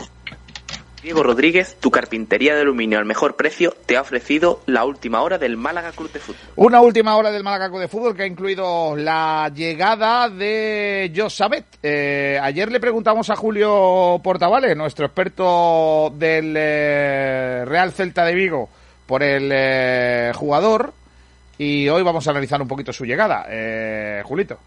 Diego 1.07 1.23
Rodríguez, 1.23 1.77
tu 1.79 1.89
carpintería 1.89 2.53
de 2.53 2.63
aluminio 2.63 2.99
al 2.99 3.05
mejor 3.05 3.37
precio, 3.37 3.73
te 3.85 3.95
ha 3.95 4.01
ofrecido 4.01 4.59
la 4.65 4.83
última 4.83 5.21
hora 5.21 5.37
del 5.37 5.55
Málaga 5.55 5.93
Club 5.93 6.11
de 6.11 6.19
Fútbol. 6.19 6.41
Una 6.57 6.81
última 6.81 7.15
hora 7.15 7.31
del 7.31 7.45
Málaga 7.45 7.69
Club 7.69 7.79
de 7.79 7.87
Fútbol 7.87 8.13
que 8.13 8.23
ha 8.23 8.27
incluido 8.27 8.93
la 8.93 9.49
llegada 9.55 10.27
de 10.27 11.09
Josabet. 11.15 11.63
Eh, 11.81 12.37
ayer 12.43 12.69
le 12.69 12.81
preguntamos 12.81 13.29
a 13.29 13.37
Julio 13.37 14.19
Portavales, 14.21 14.75
nuestro 14.75 15.05
experto 15.05 16.11
del 16.13 16.53
eh, 16.57 17.63
Real 17.63 17.93
Celta 17.93 18.25
de 18.25 18.35
Vigo, 18.35 18.67
por 19.05 19.23
el 19.23 19.49
eh, 19.53 20.33
jugador. 20.35 20.91
Y 21.57 21.87
hoy 21.87 22.03
vamos 22.03 22.27
a 22.27 22.31
analizar 22.31 22.61
un 22.61 22.67
poquito 22.67 22.91
su 22.91 23.05
llegada. 23.05 23.45
Eh, 23.49 24.23
Julito. 24.25 24.59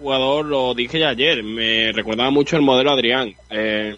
Jugador, 0.00 0.46
lo 0.46 0.74
dije 0.74 0.98
ya 0.98 1.10
ayer, 1.10 1.42
me 1.42 1.92
recordaba 1.92 2.30
mucho 2.30 2.56
el 2.56 2.62
modelo 2.62 2.90
Adrián. 2.90 3.34
Eh, 3.50 3.96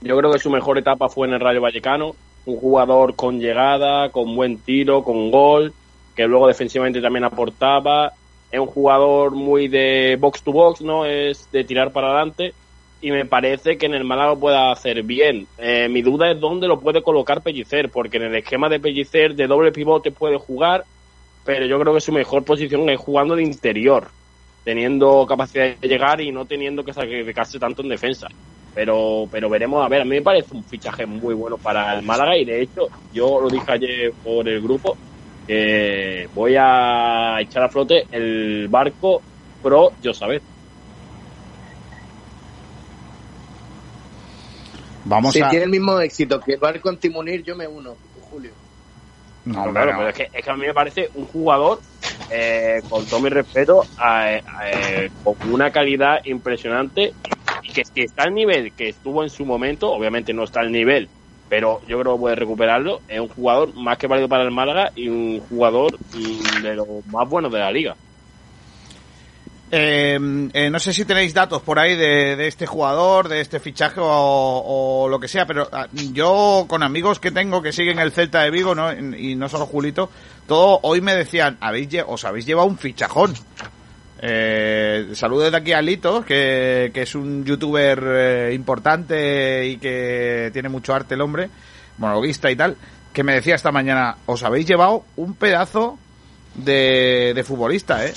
yo 0.00 0.16
creo 0.16 0.30
que 0.30 0.38
su 0.38 0.48
mejor 0.48 0.78
etapa 0.78 1.08
fue 1.08 1.26
en 1.26 1.34
el 1.34 1.40
Rayo 1.40 1.60
Vallecano, 1.60 2.14
un 2.46 2.56
jugador 2.56 3.16
con 3.16 3.40
llegada, 3.40 4.10
con 4.10 4.36
buen 4.36 4.58
tiro, 4.58 5.02
con 5.02 5.30
gol, 5.30 5.72
que 6.14 6.26
luego 6.26 6.46
defensivamente 6.46 7.00
también 7.00 7.24
aportaba. 7.24 8.12
Es 8.50 8.60
un 8.60 8.66
jugador 8.66 9.32
muy 9.32 9.68
de 9.68 10.16
box 10.18 10.42
to 10.42 10.52
box, 10.52 10.80
¿no? 10.80 11.04
Es 11.04 11.50
de 11.50 11.64
tirar 11.64 11.92
para 11.92 12.08
adelante. 12.08 12.54
Y 13.00 13.10
me 13.10 13.26
parece 13.26 13.76
que 13.76 13.86
en 13.86 13.94
el 13.94 14.04
Málaga 14.04 14.30
lo 14.30 14.40
pueda 14.40 14.72
hacer 14.72 15.02
bien. 15.02 15.46
Eh, 15.58 15.88
mi 15.88 16.02
duda 16.02 16.30
es 16.30 16.40
dónde 16.40 16.66
lo 16.66 16.80
puede 16.80 17.02
colocar 17.02 17.42
Pellicer, 17.42 17.90
porque 17.90 18.16
en 18.16 18.24
el 18.24 18.36
esquema 18.36 18.68
de 18.68 18.80
Pellicer 18.80 19.34
de 19.34 19.46
doble 19.46 19.72
pivote 19.72 20.10
puede 20.10 20.38
jugar, 20.38 20.84
pero 21.44 21.66
yo 21.66 21.78
creo 21.78 21.94
que 21.94 22.00
su 22.00 22.12
mejor 22.12 22.44
posición 22.44 22.88
es 22.88 22.98
jugando 22.98 23.36
de 23.36 23.42
interior 23.42 24.08
teniendo 24.64 25.26
capacidad 25.26 25.76
de 25.76 25.88
llegar 25.88 26.20
y 26.20 26.30
no 26.30 26.44
teniendo 26.44 26.84
que 26.84 26.92
sacrificarse 26.92 27.58
tanto 27.58 27.82
en 27.82 27.88
defensa. 27.88 28.28
Pero, 28.74 29.26
pero 29.30 29.48
veremos, 29.48 29.84
a 29.84 29.88
ver, 29.88 30.02
a 30.02 30.04
mí 30.04 30.10
me 30.10 30.22
parece 30.22 30.54
un 30.54 30.62
fichaje 30.62 31.06
muy 31.06 31.34
bueno 31.34 31.56
para 31.56 31.98
el 31.98 32.04
Málaga 32.04 32.36
y 32.36 32.44
de 32.44 32.62
hecho 32.62 32.88
yo 33.12 33.40
lo 33.40 33.48
dije 33.48 33.72
ayer 33.72 34.12
por 34.22 34.48
el 34.48 34.60
grupo 34.60 34.96
que 35.46 36.28
voy 36.34 36.54
a 36.58 37.40
echar 37.40 37.64
a 37.64 37.68
flote 37.68 38.06
el 38.12 38.68
barco 38.68 39.22
pro 39.62 39.92
Josabet. 40.04 40.42
Vamos 45.06 45.32
si 45.32 45.40
a. 45.40 45.48
tiene 45.48 45.64
el 45.64 45.70
mismo 45.70 45.98
éxito 46.00 46.38
que 46.38 46.52
el 46.52 46.60
barco 46.60 46.90
antimunir, 46.90 47.42
yo 47.42 47.56
me 47.56 47.66
uno. 47.66 47.96
No, 49.48 49.54
No, 49.54 49.64
hombre, 49.64 49.82
claro, 49.82 49.92
no. 49.92 49.98
pero 49.98 50.08
es 50.10 50.16
que, 50.16 50.28
es 50.32 50.44
que 50.44 50.50
a 50.50 50.56
mí 50.56 50.66
me 50.66 50.74
parece 50.74 51.08
un 51.14 51.26
jugador, 51.26 51.80
eh, 52.30 52.82
con 52.88 53.06
todo 53.06 53.20
mi 53.20 53.30
respeto, 53.30 53.82
eh, 54.04 54.42
eh, 54.66 55.10
con 55.22 55.36
una 55.50 55.70
calidad 55.70 56.18
impresionante 56.24 57.14
y 57.62 57.72
que 57.72 57.84
si 57.84 58.02
está 58.02 58.24
al 58.24 58.34
nivel 58.34 58.74
que 58.74 58.88
estuvo 58.90 59.22
en 59.22 59.30
su 59.30 59.46
momento, 59.46 59.90
obviamente 59.90 60.32
no 60.34 60.44
está 60.44 60.60
al 60.60 60.70
nivel, 60.70 61.10
pero 61.48 61.80
yo 61.86 61.98
creo 62.00 62.14
que 62.14 62.20
puede 62.20 62.36
recuperarlo. 62.36 63.00
Es 63.08 63.20
un 63.20 63.28
jugador 63.28 63.74
más 63.74 63.96
que 63.98 64.06
válido 64.06 64.28
para 64.28 64.44
el 64.44 64.50
Málaga 64.50 64.92
y 64.94 65.08
un 65.08 65.40
jugador 65.40 65.98
mm, 66.12 66.60
de 66.62 66.74
los 66.74 66.86
más 67.06 67.28
buenos 67.28 67.50
de 67.52 67.58
la 67.58 67.72
liga. 67.72 67.96
Eh, 69.70 70.18
eh, 70.54 70.70
no 70.70 70.78
sé 70.78 70.94
si 70.94 71.04
tenéis 71.04 71.34
datos 71.34 71.60
por 71.60 71.78
ahí 71.78 71.94
de, 71.94 72.46
este 72.46 72.66
jugador, 72.66 73.28
de 73.28 73.40
este 73.40 73.60
fichaje 73.60 74.00
o, 74.02 75.06
lo 75.10 75.20
que 75.20 75.28
sea, 75.28 75.46
pero 75.46 75.68
ah, 75.70 75.86
yo 75.92 76.64
con 76.66 76.82
amigos 76.82 77.20
que 77.20 77.30
tengo 77.30 77.60
que 77.60 77.72
siguen 77.72 77.98
el 77.98 78.12
Celta 78.12 78.42
de 78.42 78.50
Vigo, 78.50 78.74
¿no? 78.74 78.92
y 78.92 79.34
no 79.34 79.48
solo 79.48 79.66
Julito, 79.66 80.10
todo 80.46 80.80
hoy 80.82 81.02
me 81.02 81.14
decían, 81.14 81.58
habéis 81.60 81.88
os 82.06 82.24
habéis 82.24 82.46
llevado 82.46 82.66
un 82.66 82.78
fichajón. 82.78 83.34
Eh, 84.20 85.10
saludos 85.12 85.52
de 85.52 85.56
aquí 85.58 85.72
a 85.72 85.82
Lito, 85.82 86.24
que, 86.24 86.90
que 86.92 87.02
es 87.02 87.14
un 87.14 87.44
youtuber 87.44 88.02
eh, 88.04 88.52
importante 88.54 89.66
y 89.66 89.76
que 89.76 90.50
tiene 90.52 90.68
mucho 90.68 90.94
arte 90.94 91.14
el 91.14 91.20
hombre, 91.20 91.50
monologuista 91.98 92.50
y 92.50 92.56
tal, 92.56 92.76
que 93.12 93.22
me 93.22 93.34
decía 93.34 93.54
esta 93.54 93.70
mañana, 93.70 94.16
os 94.26 94.42
habéis 94.42 94.66
llevado 94.66 95.04
un 95.16 95.34
pedazo 95.34 95.98
de, 96.54 97.32
de 97.34 97.44
futbolista, 97.44 98.04
¿eh? 98.06 98.14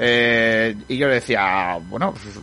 Eh, 0.00 0.76
y 0.86 0.96
yo 0.96 1.08
le 1.08 1.14
decía, 1.14 1.76
bueno, 1.88 2.12
pues, 2.12 2.38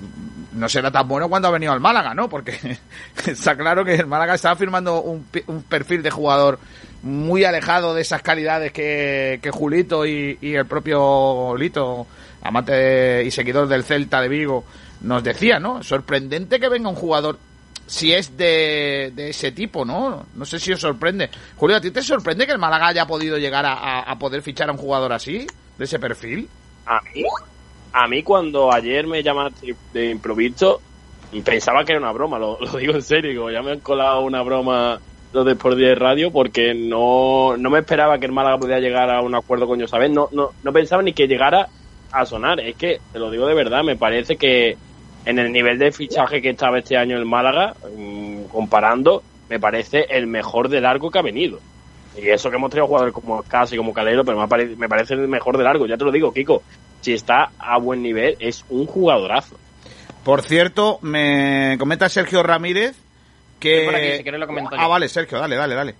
no 0.54 0.68
será 0.68 0.92
tan 0.92 1.08
bueno 1.08 1.30
cuando 1.30 1.48
ha 1.48 1.52
venido 1.52 1.72
al 1.72 1.80
Málaga, 1.80 2.14
¿no? 2.14 2.28
Porque 2.28 2.58
está 3.26 3.56
claro 3.56 3.86
que 3.86 3.96
el 3.96 4.08
Málaga 4.08 4.36
estaba 4.36 4.56
firmando 4.56 5.02
un, 5.02 5.26
un 5.48 5.64
perfil 5.64 6.04
de 6.04 6.12
jugador 6.12 6.60
muy 7.02 7.44
alejado 7.44 7.94
de 7.94 8.02
esas 8.02 8.22
calidades 8.22 8.72
que, 8.72 9.40
que 9.42 9.52
Julito 9.52 10.06
y, 10.06 10.38
el 10.42 10.66
propio 10.66 11.56
Lito, 11.56 12.08
amante 12.42 13.24
y 13.24 13.32
seguidor 13.32 13.68
del 13.68 13.84
Celta 13.84 14.22
de 14.22 14.28
Vigo, 14.28 14.66
nos 15.02 15.24
decía, 15.24 15.60
¿no? 15.60 15.84
Sorprendente 15.84 16.60
que 16.60 16.68
venga 16.68 16.90
un 16.90 16.96
jugador 16.96 17.38
si 17.86 18.12
es 18.12 18.36
de, 18.36 19.14
de 19.16 19.30
ese 19.30 19.52
tipo, 19.52 19.86
¿no? 19.86 20.26
No 20.34 20.46
sé 20.46 20.60
si 20.60 20.74
os 20.74 20.82
sorprende. 20.82 21.30
Julio, 21.56 21.78
¿a 21.78 21.82
ti 21.82 21.92
te 21.92 22.02
sorprende 22.02 22.48
que 22.48 22.54
el 22.54 22.58
Málaga 22.58 22.88
haya 22.88 23.06
podido 23.06 23.38
llegar 23.38 23.66
a 23.68 24.18
poder 24.18 24.42
fichar 24.42 24.70
a 24.70 24.72
un 24.72 24.80
jugador 24.80 25.14
así, 25.14 25.46
de 25.78 25.86
ese 25.86 26.00
perfil? 26.00 26.50
A 26.86 27.02
mí, 27.02 27.24
a 27.94 28.08
mí 28.08 28.24
cuando 28.24 28.72
ayer 28.72 29.08
me 29.08 29.24
llamaste 29.24 29.76
de 29.94 30.10
improviso, 30.12 30.82
pensaba 31.44 31.84
que 31.84 31.94
era 31.94 32.02
una 32.02 32.12
broma, 32.12 32.40
lo, 32.40 32.58
digo 32.78 32.94
en 32.94 33.02
serio, 33.02 33.32
digo, 33.32 33.52
ya 33.52 33.62
me 33.62 33.72
han 33.72 33.80
colado 33.80 34.22
una 34.22 34.42
broma 34.42 35.00
los 35.34 35.46
de 35.46 35.52
Sport 35.54 35.78
10 35.78 35.98
Radio 35.98 36.32
porque 36.32 36.74
no, 36.74 37.58
no 37.58 37.70
me 37.70 37.80
esperaba 37.80 38.20
que 38.20 38.26
el 38.26 38.32
Málaga 38.32 38.58
pudiera 38.58 38.80
llegar 38.80 39.10
a 39.10 39.22
un 39.22 39.36
acuerdo 39.36 39.68
con 39.68 39.80
Josabet, 39.80 40.12
no, 40.12 40.30
no, 40.32 40.52
no 40.64 40.74
pensaba 40.74 41.04
ni 41.04 41.14
que 41.14 41.28
llegara 41.28 41.68
a 42.12 42.26
sonar, 42.26 42.60
es 42.62 42.76
que, 42.76 43.02
te 43.12 43.20
lo 43.20 43.30
digo 43.30 43.46
de 43.46 43.54
verdad, 43.54 43.84
me 43.84 43.98
parece 43.98 44.38
que 44.38 44.78
en 45.26 45.40
el 45.40 45.52
nivel 45.52 45.78
de 45.78 45.92
fichaje 45.92 46.42
que 46.42 46.52
estaba 46.52 46.80
este 46.80 46.96
año 46.96 47.18
el 47.18 47.26
Málaga, 47.26 47.76
mm, 47.98 48.44
comparando, 48.46 49.24
me 49.50 49.60
parece 49.60 50.06
el 50.10 50.28
mejor 50.28 50.70
de 50.70 50.82
largo 50.82 51.12
que 51.12 51.20
ha 51.20 51.24
venido. 51.24 51.60
Y 52.18 52.30
eso 52.30 52.50
que 52.50 52.56
hemos 52.56 52.70
tenido 52.70 52.88
jugadores 52.88 53.14
como 53.14 53.44
Casi, 53.44 53.76
como 53.78 53.94
Calero, 53.94 54.24
pero 54.24 54.38
me, 54.38 54.88
parece 54.88 55.14
el 55.14 55.28
mejor 55.28 55.58
de 55.58 55.64
largo. 55.64 55.86
Ya 55.86 55.98
te 55.98 56.06
lo 56.06 56.12
digo, 56.12 56.34
Kiko. 56.34 56.64
Si 57.02 57.14
está 57.14 57.52
a 57.60 57.78
buen 57.78 58.02
nivel, 58.02 58.36
es 58.40 58.66
un 58.70 58.86
jugadorazo. 58.86 59.58
Por 60.24 60.42
cierto, 60.42 60.98
me 61.02 61.76
comenta 61.78 62.10
Sergio 62.10 62.42
Ramírez 62.42 62.96
que... 63.60 63.88
Aquí, 63.88 64.18
si 64.18 64.24
quieres 64.24 64.40
lo 64.40 64.48
comento 64.48 64.72
ah, 64.74 64.84
yo. 64.84 64.90
vale, 64.90 65.08
Sergio, 65.08 65.40
dale, 65.40 65.56
dale, 65.56 65.76
dale. 65.76 65.96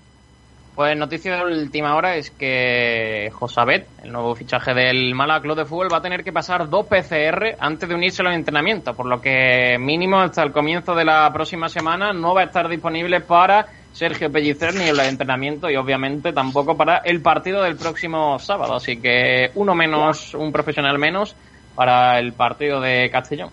Pues 0.76 0.98
noticia 0.98 1.38
de 1.38 1.44
última 1.44 1.96
hora 1.96 2.18
es 2.18 2.32
que 2.32 3.30
Josabet, 3.32 3.88
el 4.04 4.12
nuevo 4.12 4.36
fichaje 4.36 4.74
del 4.74 5.16
Málaga 5.16 5.40
Club 5.40 5.56
de 5.56 5.66
Fútbol, 5.66 5.88
va 5.92 6.00
a 6.00 6.02
tener 6.02 6.22
que 6.22 6.34
pasar 6.34 6.70
dos 6.70 6.86
PCR 6.86 7.56
antes 7.60 7.88
de 7.88 7.96
unirse 7.96 8.22
a 8.22 8.26
los 8.26 8.34
entrenamientos, 8.34 8.94
por 8.94 9.06
lo 9.06 9.22
que 9.22 9.78
mínimo 9.80 10.20
hasta 10.20 10.44
el 10.44 10.52
comienzo 10.52 10.94
de 10.94 11.06
la 11.06 11.32
próxima 11.32 11.70
semana 11.70 12.12
no 12.12 12.34
va 12.34 12.42
a 12.42 12.46
estar 12.46 12.68
disponible 12.68 13.22
para 13.22 13.68
Sergio 13.96 14.30
Pellicer 14.30 14.76
ni 14.76 14.90
en 14.90 14.98
los 14.98 15.08
entrenamientos 15.08 15.72
y 15.72 15.78
obviamente 15.78 16.34
tampoco 16.34 16.76
para 16.76 16.98
el 16.98 17.22
partido 17.22 17.64
del 17.64 17.78
próximo 17.78 18.38
sábado. 18.40 18.76
Así 18.76 18.98
que 18.98 19.52
uno 19.56 19.74
menos, 19.74 20.34
un 20.34 20.52
profesional 20.52 21.00
menos 21.00 21.34
para 21.76 22.20
el 22.20 22.34
partido 22.34 22.82
de 22.82 23.10
Castellón. 23.10 23.52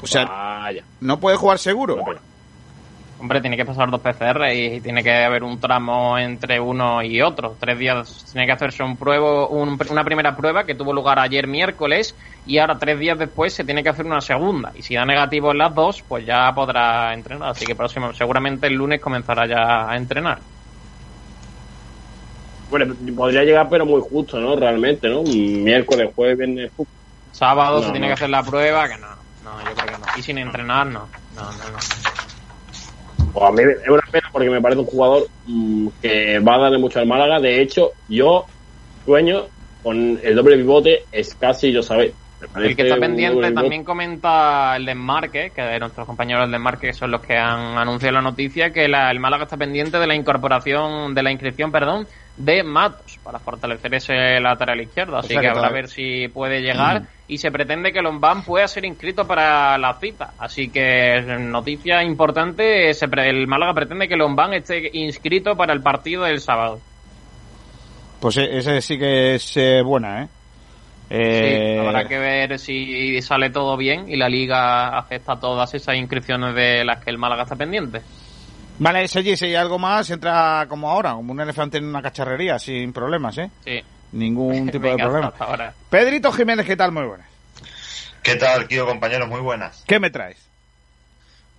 O 0.00 0.06
sea, 0.06 0.24
Vaya. 0.24 0.84
¿no 1.00 1.18
puede 1.18 1.36
jugar 1.36 1.58
seguro? 1.58 1.96
Hombre, 3.16 3.40
tiene 3.40 3.56
que 3.56 3.64
pasar 3.64 3.90
dos 3.90 4.00
PCR 4.00 4.52
y 4.54 4.80
tiene 4.80 5.02
que 5.02 5.24
haber 5.24 5.44
un 5.44 5.58
tramo 5.60 6.18
entre 6.18 6.58
uno 6.58 7.00
y 7.02 7.22
otro. 7.22 7.56
Tres 7.58 7.78
días 7.78 8.26
tiene 8.32 8.44
que 8.44 8.52
hacerse 8.52 8.82
un 8.82 8.96
pruebo, 8.96 9.48
un- 9.48 9.78
una 9.88 10.04
primera 10.04 10.36
prueba 10.36 10.64
que 10.64 10.74
tuvo 10.74 10.92
lugar 10.92 11.18
ayer 11.20 11.46
miércoles 11.46 12.16
y 12.44 12.58
ahora 12.58 12.76
tres 12.76 12.98
días 12.98 13.16
después 13.18 13.54
se 13.54 13.64
tiene 13.64 13.82
que 13.82 13.88
hacer 13.88 14.04
una 14.04 14.20
segunda. 14.20 14.72
Y 14.74 14.82
si 14.82 14.94
da 14.94 15.04
negativo 15.06 15.52
en 15.52 15.58
las 15.58 15.74
dos, 15.74 16.02
pues 16.06 16.26
ya 16.26 16.52
podrá 16.54 17.14
entrenar. 17.14 17.50
Así 17.50 17.64
que 17.64 17.76
próximo, 17.76 18.12
seguramente 18.12 18.66
el 18.66 18.74
lunes 18.74 19.00
comenzará 19.00 19.46
ya 19.46 19.88
a 19.88 19.96
entrenar. 19.96 20.38
Bueno, 22.70 22.94
podría 23.16 23.44
llegar, 23.44 23.68
pero 23.70 23.86
muy 23.86 24.00
justo, 24.00 24.40
¿no? 24.40 24.56
Realmente, 24.56 25.08
¿no? 25.08 25.22
Miércoles, 25.22 26.10
jueves, 26.16 26.38
viernes. 26.38 26.72
Sábado 27.30 27.80
se 27.82 27.90
tiene 27.92 28.06
no. 28.06 28.10
que 28.10 28.14
hacer 28.14 28.30
la 28.30 28.42
prueba, 28.42 28.88
que 28.88 28.96
no, 28.96 29.06
no, 29.44 29.64
yo 29.64 29.74
creo 29.74 29.86
que 29.86 29.92
no. 30.00 30.06
Y 30.18 30.22
sin 30.22 30.38
entrenar, 30.38 30.86
no. 30.86 31.08
No, 31.36 31.42
no, 31.42 31.50
no. 31.52 32.13
Pues 33.34 33.44
a 33.44 33.50
mí 33.50 33.62
es 33.62 33.88
una 33.88 34.02
pena 34.12 34.28
porque 34.32 34.48
me 34.48 34.60
parece 34.60 34.80
un 34.80 34.86
jugador 34.86 35.26
mm, 35.46 35.88
que 36.00 36.38
va 36.38 36.54
a 36.54 36.58
darle 36.60 36.78
mucho 36.78 37.00
al 37.00 37.06
Málaga. 37.06 37.40
De 37.40 37.60
hecho, 37.60 37.92
yo 38.08 38.46
sueño 39.04 39.46
con 39.82 40.20
el 40.22 40.36
doble 40.36 40.56
pivote, 40.56 41.02
es 41.10 41.34
casi 41.34 41.72
yo 41.72 41.82
sabéis. 41.82 42.12
El 42.56 42.76
que 42.76 42.82
está 42.82 42.94
un 42.94 43.00
pendiente 43.00 43.40
también 43.54 43.84
comenta 43.84 44.76
el 44.76 44.84
desmarque, 44.86 45.50
que 45.54 45.62
de 45.62 45.78
nuestros 45.78 46.06
compañeros 46.06 46.42
del 46.44 46.52
desmarque 46.52 46.92
son 46.92 47.10
los 47.10 47.20
que 47.20 47.36
han 47.36 47.78
anunciado 47.78 48.14
la 48.14 48.22
noticia, 48.22 48.70
que 48.70 48.88
la- 48.88 49.10
el 49.10 49.20
Málaga 49.20 49.44
está 49.44 49.56
pendiente 49.56 49.98
de 49.98 50.06
la 50.06 50.14
incorporación, 50.14 51.14
de 51.14 51.22
la 51.22 51.30
inscripción, 51.30 51.72
perdón, 51.72 52.06
de 52.36 52.62
Matos 52.64 53.18
para 53.22 53.38
fortalecer 53.38 53.94
ese 53.94 54.40
lateral 54.40 54.80
izquierdo. 54.80 55.16
Así 55.18 55.28
sea 55.28 55.40
que 55.40 55.42
que 55.42 55.48
habrá 55.50 55.68
a 55.68 55.72
ver 55.72 55.88
si 55.88 56.28
puede 56.28 56.60
llegar 56.60 57.02
y 57.28 57.38
se 57.38 57.50
pretende 57.52 57.92
que 57.92 58.02
Lombán 58.02 58.42
pueda 58.42 58.66
ser 58.66 58.84
inscrito 58.84 59.26
para 59.26 59.78
la 59.78 59.94
cita. 59.94 60.32
Así 60.38 60.68
que 60.68 61.22
noticia 61.38 62.02
importante, 62.02 62.92
se 62.92 63.08
pre- 63.08 63.30
el 63.30 63.46
Málaga 63.46 63.72
pretende 63.74 64.08
que 64.08 64.16
Lombán 64.16 64.52
esté 64.54 64.90
inscrito 64.94 65.56
para 65.56 65.72
el 65.72 65.80
partido 65.82 66.24
del 66.24 66.40
sábado. 66.40 66.80
Pues 68.20 68.36
e- 68.38 68.56
ese 68.58 68.80
sí 68.80 68.98
que 68.98 69.34
es 69.36 69.56
eh, 69.56 69.82
buena, 69.82 70.22
¿eh? 70.24 70.28
Eh, 71.10 71.76
Sí, 71.80 71.86
habrá 71.86 72.08
que 72.08 72.18
ver 72.18 72.58
si 72.58 73.20
sale 73.22 73.50
todo 73.50 73.76
bien 73.76 74.08
y 74.08 74.16
la 74.16 74.28
liga 74.28 74.96
acepta 74.98 75.38
todas 75.38 75.72
esas 75.74 75.96
inscripciones 75.96 76.54
de 76.54 76.84
las 76.84 77.04
que 77.04 77.10
el 77.10 77.18
Málaga 77.18 77.42
está 77.44 77.56
pendiente. 77.56 78.00
Vale, 78.78 79.06
Sergi, 79.06 79.36
si 79.36 79.44
hay 79.46 79.54
algo 79.54 79.78
más, 79.78 80.10
entra 80.10 80.66
como 80.68 80.90
ahora, 80.90 81.12
como 81.12 81.32
un 81.32 81.40
elefante 81.40 81.78
en 81.78 81.84
una 81.84 82.02
cacharrería, 82.02 82.58
sin 82.58 82.92
problemas, 82.92 83.38
¿eh? 83.38 83.50
Sí. 83.64 83.80
Ningún 84.12 84.66
tipo 84.70 84.86
de 84.88 84.96
problema. 84.96 85.28
hasta 85.28 85.44
ahora. 85.44 85.74
Pedrito 85.90 86.32
Jiménez, 86.32 86.66
¿qué 86.66 86.74
tal? 86.76 86.90
Muy 86.90 87.04
buenas. 87.06 87.28
¿Qué 88.22 88.36
tal, 88.36 88.66
Kio, 88.66 88.86
compañeros? 88.86 89.28
Muy 89.28 89.40
buenas. 89.40 89.84
¿Qué 89.86 90.00
me 90.00 90.10
traes? 90.10 90.38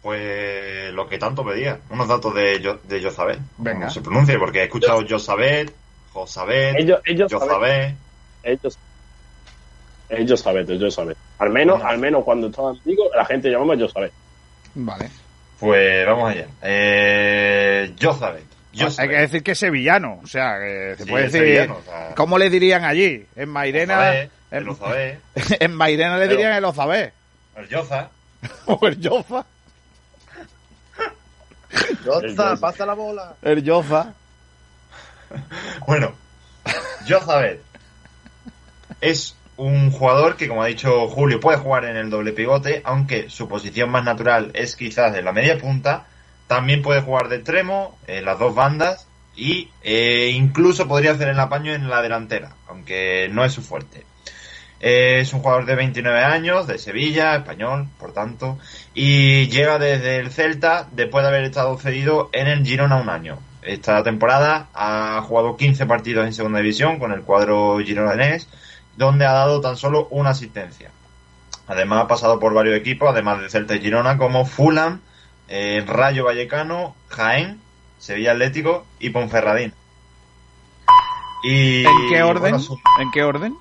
Pues 0.01 0.93
lo 0.93 1.07
que 1.07 1.17
tanto 1.17 1.43
pedía, 1.45 1.79
unos 1.89 2.07
datos 2.07 2.33
de, 2.35 2.59
Yo- 2.61 2.79
de 2.83 3.01
Josabet. 3.01 3.39
Venga. 3.57 3.79
¿Cómo 3.79 3.91
se 3.91 4.01
pronuncia? 4.01 4.37
Porque 4.37 4.59
he 4.59 4.63
escuchado 4.65 5.03
Josabet, 5.07 5.73
Josabet, 6.13 6.75
Ellos, 6.79 6.99
ellos 7.05 7.31
Josabet. 7.33 7.95
Ellos, 8.43 8.77
ellos 10.09 10.39
saben, 10.41 10.69
ellos 10.69 10.93
saben. 10.93 11.15
Al 11.39 11.49
menos, 11.49 11.81
al 11.83 11.97
menos 11.97 12.23
cuando 12.23 12.47
estaba 12.47 12.71
en 12.71 12.79
Vigo, 12.85 13.03
la 13.15 13.25
gente 13.25 13.49
llamaba 13.49 13.75
yo 13.75 13.87
saben. 13.89 14.11
Vale. 14.75 15.09
Pues 15.59 16.05
vamos 16.05 16.31
allá. 16.31 16.47
Eh, 16.61 17.93
Josabet. 18.01 18.43
Hay 18.97 19.07
que 19.07 19.15
decir 19.15 19.41
que 19.43 19.51
es 19.51 19.59
sevillano, 19.59 20.19
o 20.21 20.27
sea, 20.27 20.59
que 20.59 20.95
se 20.97 21.03
Sí, 21.05 21.09
puede 21.09 21.25
es 21.27 21.31
decir... 21.31 21.47
sevillano, 21.47 21.77
o 21.77 21.81
sea- 21.83 22.13
¿Cómo 22.15 22.37
le 22.37 22.49
dirían 22.49 22.83
allí? 22.83 23.25
En 23.37 23.47
Mairena... 23.49 24.17
En, 24.19 24.29
el 24.51 24.69
Ozabé, 24.69 25.19
en 25.59 25.73
Mairena 25.73 26.17
le 26.17 26.25
Pero- 26.25 26.37
dirían 26.37 26.53
el 26.57 26.65
Ozabé. 26.65 27.13
el 27.55 27.67
Yoza. 27.69 28.09
O 28.67 28.85
el 28.85 28.99
Yoza. 28.99 29.45
Yoza, 32.05 32.55
pasa 32.57 32.85
la 32.85 32.93
bola. 32.93 33.35
El 33.41 33.63
Yoza. 33.63 34.13
Bueno, 35.87 36.13
Josabet 37.07 37.61
es 39.01 39.35
un 39.57 39.91
jugador 39.91 40.35
que, 40.35 40.47
como 40.47 40.63
ha 40.63 40.67
dicho 40.67 41.07
Julio, 41.07 41.39
puede 41.39 41.57
jugar 41.57 41.85
en 41.85 41.95
el 41.95 42.09
doble 42.09 42.33
pivote, 42.33 42.81
aunque 42.83 43.29
su 43.29 43.47
posición 43.47 43.89
más 43.89 44.03
natural 44.03 44.51
es 44.53 44.75
quizás 44.75 45.13
de 45.13 45.21
la 45.21 45.31
media 45.31 45.57
punta. 45.57 46.05
También 46.47 46.81
puede 46.81 47.01
jugar 47.01 47.29
de 47.29 47.37
extremo, 47.37 47.97
en 48.07 48.25
las 48.25 48.37
dos 48.37 48.53
bandas, 48.53 49.07
y 49.35 49.69
eh, 49.83 50.31
incluso 50.33 50.87
podría 50.87 51.11
hacer 51.11 51.29
el 51.29 51.39
apaño 51.39 51.73
en 51.73 51.89
la 51.89 52.01
delantera, 52.01 52.53
aunque 52.67 53.29
no 53.31 53.43
es 53.43 53.53
su 53.53 53.61
fuerte. 53.61 54.03
Eh, 54.79 55.19
es 55.21 55.33
un 55.33 55.41
jugador 55.41 55.65
de 55.65 55.75
29 55.75 56.19
años, 56.23 56.67
de 56.67 56.77
Sevilla, 56.77 57.35
español, 57.35 57.87
por 57.99 58.13
tanto, 58.13 58.59
y 58.93 59.47
llega 59.47 59.79
desde 59.79 60.17
el 60.17 60.31
Celta 60.31 60.87
después 60.91 61.23
de 61.23 61.29
haber 61.29 61.43
estado 61.45 61.77
cedido 61.77 62.29
en 62.33 62.47
el 62.47 62.65
Girona 62.65 62.97
un 62.97 63.09
año. 63.09 63.39
Esta 63.61 64.03
temporada 64.03 64.67
ha 64.75 65.21
jugado 65.23 65.57
15 65.57 65.85
partidos 65.87 66.25
en 66.25 66.33
segunda 66.33 66.59
división 66.59 66.99
con 66.99 67.11
el 67.11 67.21
cuadro 67.21 67.79
gironenés, 67.79 68.47
donde 68.97 69.25
ha 69.25 69.31
dado 69.33 69.61
tan 69.61 69.75
solo 69.77 70.07
una 70.11 70.31
asistencia. 70.31 70.91
Además 71.67 72.03
ha 72.03 72.07
pasado 72.07 72.39
por 72.39 72.53
varios 72.53 72.77
equipos, 72.77 73.09
además 73.09 73.41
de 73.41 73.49
Celta 73.49 73.75
y 73.75 73.81
Girona, 73.81 74.17
como 74.17 74.45
Fulham, 74.45 75.01
eh, 75.47 75.83
Rayo 75.87 76.25
Vallecano, 76.25 76.95
Jaén, 77.09 77.59
Sevilla 77.97 78.31
Atlético 78.33 78.85
y 78.99 79.09
Ponferradín. 79.09 79.73
Y, 81.43 81.85
¿En 81.85 82.09
qué 82.09 82.23
orden? 82.23 82.41
bueno, 82.41 82.59
su- 82.59 82.79
¿En 82.99 83.11
qué 83.11 83.23
orden? 83.23 83.55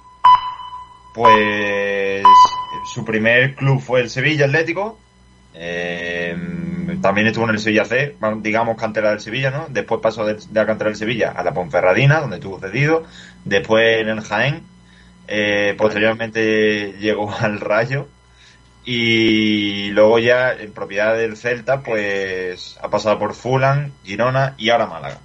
pues 1.14 2.22
su 2.92 3.04
primer 3.04 3.54
club 3.54 3.80
fue 3.80 4.00
el 4.00 4.10
Sevilla 4.10 4.46
Atlético. 4.46 4.98
eh, 5.56 6.36
también 7.00 7.28
estuvo 7.28 7.44
en 7.44 7.50
el 7.50 7.58
Sevilla 7.60 7.84
C, 7.84 8.16
digamos 8.38 8.76
cantera 8.76 9.10
del 9.10 9.20
Sevilla, 9.20 9.50
¿no? 9.50 9.66
Después 9.68 10.00
pasó 10.00 10.24
de, 10.24 10.34
de 10.34 10.40
la 10.52 10.66
cantera 10.66 10.90
del 10.90 10.96
Sevilla 10.98 11.30
a 11.36 11.44
la 11.44 11.52
Ponferradina, 11.54 12.20
donde 12.20 12.36
estuvo 12.36 12.58
cedido. 12.58 13.04
Después 13.44 14.00
en 14.00 14.08
el 14.08 14.20
Jaén. 14.22 14.64
Eh, 15.28 15.74
posteriormente 15.76 16.94
llegó 16.98 17.32
al 17.40 17.60
Rayo. 17.60 18.08
Y 18.86 19.90
luego 19.92 20.18
ya 20.18 20.52
en 20.52 20.72
propiedad 20.72 21.16
del 21.16 21.38
Celta, 21.38 21.82
pues 21.82 22.78
ha 22.82 22.90
pasado 22.90 23.18
por 23.18 23.34
Fulham, 23.34 23.92
Girona 24.04 24.54
y 24.58 24.68
ahora 24.68 24.86
Málaga. 24.86 25.18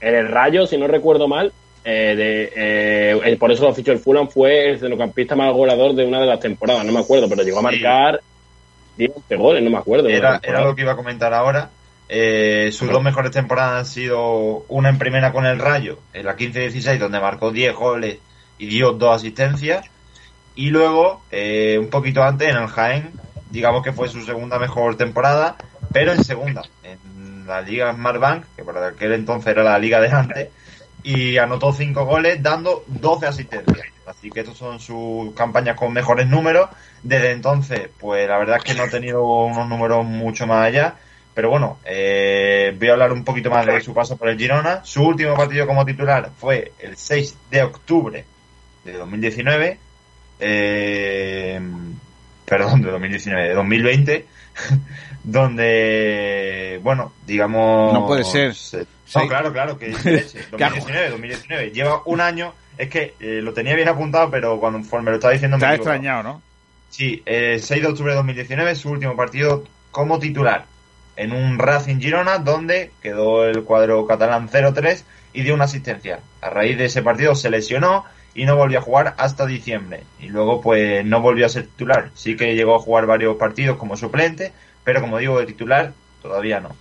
En 0.00 0.14
el 0.14 0.28
Rayo, 0.28 0.64
si 0.66 0.78
no 0.78 0.86
recuerdo 0.86 1.26
mal, 1.26 1.52
eh, 1.84 2.14
de, 2.14 2.42
eh, 2.54 3.20
eh, 3.24 3.36
por 3.36 3.50
eso 3.50 3.64
lo 3.64 3.74
fichó 3.74 3.90
el 3.90 3.98
Fulham, 3.98 4.28
fue 4.28 4.70
el 4.70 4.78
centrocampista 4.78 5.34
más 5.34 5.52
goleador 5.52 5.94
de 5.94 6.06
una 6.06 6.20
de 6.20 6.26
las 6.26 6.38
temporadas, 6.38 6.84
no 6.84 6.92
me 6.92 7.00
acuerdo, 7.00 7.28
pero 7.28 7.42
llegó 7.42 7.58
a 7.58 7.62
marcar 7.62 8.20
10 8.96 9.12
goles, 9.36 9.62
no 9.62 9.70
me 9.70 9.78
acuerdo. 9.78 10.08
Era, 10.08 10.40
era 10.42 10.62
lo 10.62 10.74
que 10.74 10.82
iba 10.82 10.92
a 10.92 10.96
comentar 10.96 11.34
ahora. 11.34 11.70
Eh, 12.08 12.70
sus 12.72 12.90
dos 12.90 13.02
mejores 13.02 13.30
temporadas 13.30 13.78
han 13.78 13.86
sido 13.86 14.64
una 14.68 14.88
en 14.88 14.98
primera 14.98 15.32
con 15.32 15.46
el 15.46 15.58
Rayo, 15.58 16.00
en 16.12 16.26
la 16.26 16.36
15-16, 16.36 16.98
donde 16.98 17.20
marcó 17.20 17.52
10 17.52 17.74
goles 17.74 18.18
y 18.60 18.66
dio 18.66 18.92
dos 18.92 19.16
asistencias. 19.16 19.86
Y 20.54 20.68
luego, 20.68 21.22
eh, 21.30 21.78
un 21.80 21.88
poquito 21.88 22.22
antes, 22.22 22.50
en 22.50 22.56
el 22.56 22.68
Jaén, 22.68 23.10
digamos 23.50 23.82
que 23.82 23.92
fue 23.92 24.08
su 24.08 24.22
segunda 24.22 24.58
mejor 24.58 24.96
temporada, 24.96 25.56
pero 25.92 26.12
en 26.12 26.22
segunda, 26.22 26.62
en 26.84 27.46
la 27.46 27.62
Liga 27.62 27.92
Smartbank, 27.94 28.44
que 28.54 28.62
por 28.62 28.76
aquel 28.76 29.14
entonces 29.14 29.48
era 29.50 29.62
la 29.62 29.78
liga 29.78 29.98
de 29.98 30.08
antes, 30.08 30.48
y 31.02 31.38
anotó 31.38 31.72
5 31.72 32.04
goles 32.04 32.42
dando 32.42 32.84
12 32.86 33.26
asistencias. 33.26 33.86
Así 34.06 34.30
que 34.30 34.40
estas 34.40 34.58
son 34.58 34.78
sus 34.78 35.32
campañas 35.34 35.76
con 35.76 35.92
mejores 35.94 36.26
números. 36.26 36.68
Desde 37.02 37.30
entonces, 37.30 37.88
pues 37.98 38.28
la 38.28 38.36
verdad 38.38 38.58
es 38.58 38.64
que 38.64 38.74
no 38.74 38.82
ha 38.82 38.90
tenido 38.90 39.24
unos 39.24 39.66
números 39.66 40.04
mucho 40.04 40.46
más 40.46 40.66
allá. 40.66 40.96
Pero 41.32 41.48
bueno, 41.48 41.78
eh, 41.84 42.76
voy 42.78 42.88
a 42.88 42.92
hablar 42.92 43.12
un 43.12 43.24
poquito 43.24 43.48
más 43.48 43.64
de 43.64 43.80
su 43.80 43.94
paso 43.94 44.18
por 44.18 44.28
el 44.28 44.36
Girona. 44.36 44.84
Su 44.84 45.02
último 45.04 45.34
partido 45.34 45.66
como 45.66 45.86
titular 45.86 46.30
fue 46.36 46.72
el 46.80 46.96
6 46.96 47.36
de 47.50 47.62
octubre 47.62 48.24
de 48.84 48.92
2019. 48.94 49.78
Eh, 50.40 51.60
perdón, 52.44 52.82
de 52.82 52.90
2019, 52.90 53.48
de 53.48 53.54
2020. 53.54 54.26
donde, 55.24 56.80
bueno, 56.82 57.12
digamos... 57.26 57.92
No 57.92 58.06
puede 58.06 58.24
ser. 58.24 58.54
se- 58.54 58.86
No, 59.14 59.28
claro, 59.28 59.52
claro, 59.52 59.78
que 59.78 59.88
leche, 59.88 60.38
2019, 60.50 61.10
2019. 61.10 61.70
Lleva 61.70 62.02
un 62.06 62.20
año. 62.20 62.54
Es 62.78 62.88
que 62.88 63.14
eh, 63.20 63.40
lo 63.42 63.52
tenía 63.52 63.74
bien 63.74 63.88
apuntado, 63.88 64.30
pero 64.30 64.58
cuando 64.58 64.78
conforme 64.78 65.10
lo 65.10 65.16
estaba 65.16 65.32
diciendo 65.34 65.58
Te 65.58 65.62
me 65.64 65.66
ha 65.68 65.72
he 65.72 65.74
equivocado. 65.74 65.96
extrañado, 65.96 66.22
¿no? 66.22 66.42
Sí, 66.88 67.22
eh, 67.26 67.58
6 67.60 67.82
de 67.82 67.88
octubre 67.88 68.12
de 68.12 68.16
2019, 68.16 68.74
su 68.74 68.90
último 68.90 69.14
partido 69.16 69.64
como 69.90 70.18
titular 70.18 70.64
en 71.16 71.32
un 71.32 71.58
Racing 71.58 71.98
Girona, 72.00 72.38
donde 72.38 72.90
quedó 73.02 73.44
el 73.44 73.62
cuadro 73.64 74.06
catalán 74.06 74.48
0-3 74.48 75.02
y 75.34 75.42
dio 75.42 75.54
una 75.54 75.64
asistencia. 75.64 76.20
A 76.40 76.48
raíz 76.50 76.78
de 76.78 76.86
ese 76.86 77.02
partido 77.02 77.34
se 77.34 77.50
lesionó 77.50 78.04
y 78.34 78.44
no 78.44 78.56
volvió 78.56 78.78
a 78.78 78.82
jugar 78.82 79.14
hasta 79.18 79.46
diciembre. 79.46 80.04
Y 80.20 80.28
luego, 80.28 80.60
pues, 80.60 81.04
no 81.04 81.20
volvió 81.20 81.46
a 81.46 81.48
ser 81.48 81.66
titular. 81.66 82.10
Sí 82.14 82.36
que 82.36 82.54
llegó 82.54 82.74
a 82.76 82.80
jugar 82.80 83.06
varios 83.06 83.36
partidos 83.36 83.76
como 83.76 83.96
suplente, 83.96 84.52
pero 84.84 85.00
como 85.00 85.18
digo, 85.18 85.38
de 85.38 85.46
titular 85.46 85.92
todavía 86.22 86.60
no. 86.60 86.76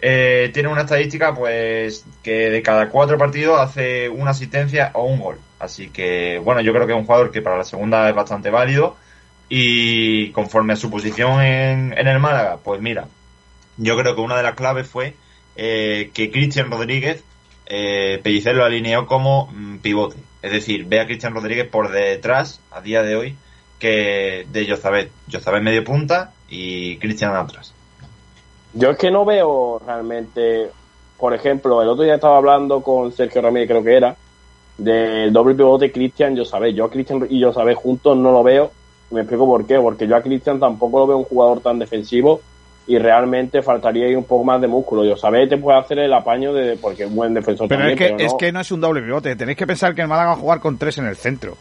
Eh, 0.00 0.50
tiene 0.52 0.68
una 0.68 0.82
estadística, 0.82 1.34
pues, 1.34 2.04
que 2.22 2.50
de 2.50 2.62
cada 2.62 2.88
cuatro 2.90 3.18
partidos 3.18 3.60
hace 3.60 4.08
una 4.08 4.30
asistencia 4.30 4.90
o 4.94 5.04
un 5.04 5.20
gol. 5.20 5.38
Así 5.58 5.88
que, 5.88 6.40
bueno, 6.44 6.60
yo 6.60 6.72
creo 6.72 6.86
que 6.86 6.92
es 6.92 6.98
un 6.98 7.06
jugador 7.06 7.30
que 7.30 7.42
para 7.42 7.58
la 7.58 7.64
segunda 7.64 8.08
es 8.08 8.14
bastante 8.14 8.50
válido. 8.50 8.96
Y 9.48 10.30
conforme 10.32 10.72
a 10.72 10.76
su 10.76 10.90
posición 10.90 11.40
en, 11.40 11.96
en 11.96 12.08
el 12.08 12.18
Málaga, 12.18 12.58
pues 12.64 12.80
mira, 12.80 13.06
yo 13.76 13.96
creo 13.96 14.14
que 14.14 14.20
una 14.20 14.36
de 14.36 14.42
las 14.42 14.54
claves 14.54 14.88
fue 14.88 15.14
eh, 15.56 16.10
que 16.12 16.30
Cristian 16.30 16.70
Rodríguez, 16.70 17.24
eh, 17.66 18.20
Pellicer 18.22 18.54
lo 18.54 18.64
alineó 18.64 19.06
como 19.06 19.50
mm, 19.52 19.78
pivote. 19.78 20.16
Es 20.42 20.52
decir, 20.52 20.84
ve 20.86 21.00
a 21.00 21.06
Cristian 21.06 21.34
Rodríguez 21.34 21.68
por 21.68 21.90
detrás, 21.90 22.60
a 22.70 22.80
día 22.80 23.02
de 23.02 23.16
hoy, 23.16 23.36
que 23.78 24.46
de 24.50 24.68
Jozabet. 24.68 25.10
Jozabet 25.30 25.62
medio 25.62 25.84
punta 25.84 26.32
y 26.48 26.98
Cristian 26.98 27.34
atrás. 27.34 27.72
Yo 28.74 28.90
es 28.90 28.98
que 28.98 29.10
no 29.10 29.24
veo 29.24 29.80
realmente, 29.84 30.70
por 31.18 31.34
ejemplo, 31.34 31.82
el 31.82 31.88
otro 31.88 32.04
día 32.04 32.16
estaba 32.16 32.36
hablando 32.36 32.82
con 32.82 33.12
Sergio 33.12 33.40
Ramírez, 33.40 33.68
creo 33.68 33.82
que 33.82 33.96
era, 33.96 34.16
del 34.76 35.32
doble 35.32 35.54
pivote 35.54 35.90
Cristian 35.90 36.36
Josabé. 36.36 36.74
Yo 36.74 36.84
a 36.84 36.90
Cristian 36.90 37.26
y 37.30 37.42
Josabé 37.42 37.74
juntos 37.74 38.16
no 38.16 38.32
lo 38.32 38.42
veo. 38.42 38.70
Me 39.10 39.20
explico 39.20 39.46
por 39.46 39.66
qué. 39.66 39.78
Porque 39.78 40.06
yo 40.06 40.16
a 40.16 40.22
Cristian 40.22 40.60
tampoco 40.60 40.98
lo 40.98 41.06
veo 41.06 41.16
un 41.18 41.24
jugador 41.24 41.60
tan 41.60 41.78
defensivo 41.78 42.40
y 42.88 42.98
realmente 42.98 43.62
faltaría 43.62 44.06
ahí 44.06 44.14
un 44.14 44.24
poco 44.24 44.44
más 44.44 44.60
de 44.60 44.68
músculo. 44.68 45.02
Josabé 45.10 45.46
te 45.48 45.56
puede 45.58 45.78
hacer 45.78 45.98
el 45.98 46.12
apaño 46.12 46.52
de 46.52 46.76
porque 46.76 47.04
es 47.04 47.14
buen 47.14 47.34
defensor 47.34 47.66
Pero, 47.68 47.80
también. 47.82 47.98
es, 48.02 48.08
que, 48.08 48.14
pero 48.14 48.26
es 48.26 48.32
no. 48.32 48.38
que 48.38 48.52
no 48.52 48.60
es 48.60 48.70
un 48.72 48.80
doble 48.80 49.02
pivote. 49.02 49.34
Tenéis 49.36 49.58
que 49.58 49.66
pensar 49.66 49.94
que 49.94 50.02
el 50.02 50.08
Málaga 50.08 50.28
va 50.30 50.34
a 50.34 50.38
jugar 50.40 50.60
con 50.60 50.78
tres 50.78 50.98
en 50.98 51.06
el 51.06 51.16
centro. 51.16 51.56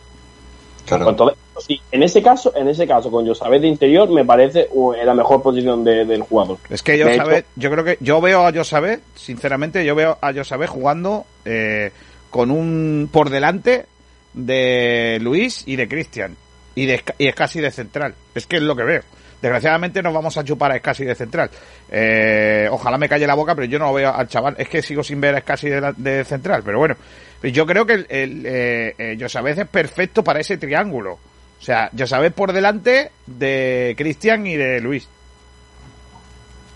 Pues 0.87 1.01
entonces, 1.01 1.39
sí, 1.65 1.81
en 1.91 2.03
ese 2.03 2.21
caso, 2.21 2.53
en 2.55 2.67
ese 2.67 2.85
caso, 2.85 3.09
con 3.09 3.25
Josabé 3.25 3.59
de 3.59 3.67
interior, 3.67 4.07
me 4.07 4.23
parece 4.23 4.67
uh, 4.71 4.93
la 5.03 5.15
mejor 5.15 5.41
posición 5.41 5.83
de- 5.83 6.05
del 6.05 6.21
jugador. 6.21 6.59
Es 6.69 6.83
que 6.83 6.95
yo 6.95 7.07
hecho- 7.07 7.23
yo 7.55 7.71
creo 7.71 7.83
que 7.83 7.97
yo 8.01 8.21
veo 8.21 8.45
a 8.45 8.53
Josabé, 8.53 8.99
sinceramente, 9.15 9.83
yo 9.83 9.95
veo 9.95 10.19
a 10.21 10.31
Josabé 10.31 10.67
jugando 10.67 11.25
eh, 11.43 11.91
con 12.29 12.51
un 12.51 13.09
por 13.11 13.31
delante 13.31 13.87
de 14.35 15.17
Luis 15.21 15.63
y 15.65 15.75
de 15.75 15.87
Cristian 15.87 16.35
y 16.75 16.85
de 16.85 17.01
y 17.17 17.27
es 17.29 17.35
casi 17.35 17.61
de 17.61 17.71
central. 17.71 18.13
Es 18.35 18.45
que 18.45 18.57
es 18.57 18.61
lo 18.61 18.75
que 18.75 18.83
veo. 18.83 19.01
Desgraciadamente 19.45 20.01
nos 20.01 20.11
vamos 20.11 20.35
a 20.39 20.43
chupar 20.43 20.71
a 20.71 20.77
Escasi 20.77 21.05
de 21.05 21.13
central. 21.13 21.51
Eh, 21.91 22.67
ojalá 22.71 22.97
me 22.97 23.07
calle 23.07 23.27
la 23.27 23.35
boca, 23.35 23.53
pero 23.53 23.67
yo 23.67 23.77
no 23.77 23.93
veo 23.93 24.11
al 24.11 24.27
chaval. 24.27 24.55
Es 24.57 24.67
que 24.67 24.81
sigo 24.81 25.03
sin 25.03 25.21
ver 25.21 25.35
a 25.35 25.37
Escasi 25.37 25.69
de, 25.69 25.93
de 25.97 26.23
central. 26.23 26.63
Pero 26.65 26.79
bueno, 26.79 26.95
yo 27.43 27.63
creo 27.67 27.85
que 27.85 27.93
el, 28.09 28.43
eh, 28.43 28.95
eh, 28.97 29.17
Josabez 29.19 29.59
es 29.59 29.67
perfecto 29.67 30.23
para 30.23 30.39
ese 30.39 30.57
triángulo. 30.57 31.19
O 31.59 31.61
sea, 31.61 31.91
Josabez 31.95 32.33
por 32.33 32.53
delante 32.53 33.11
de 33.27 33.93
Cristian 33.95 34.47
y 34.47 34.55
de 34.55 34.81
Luis. 34.81 35.07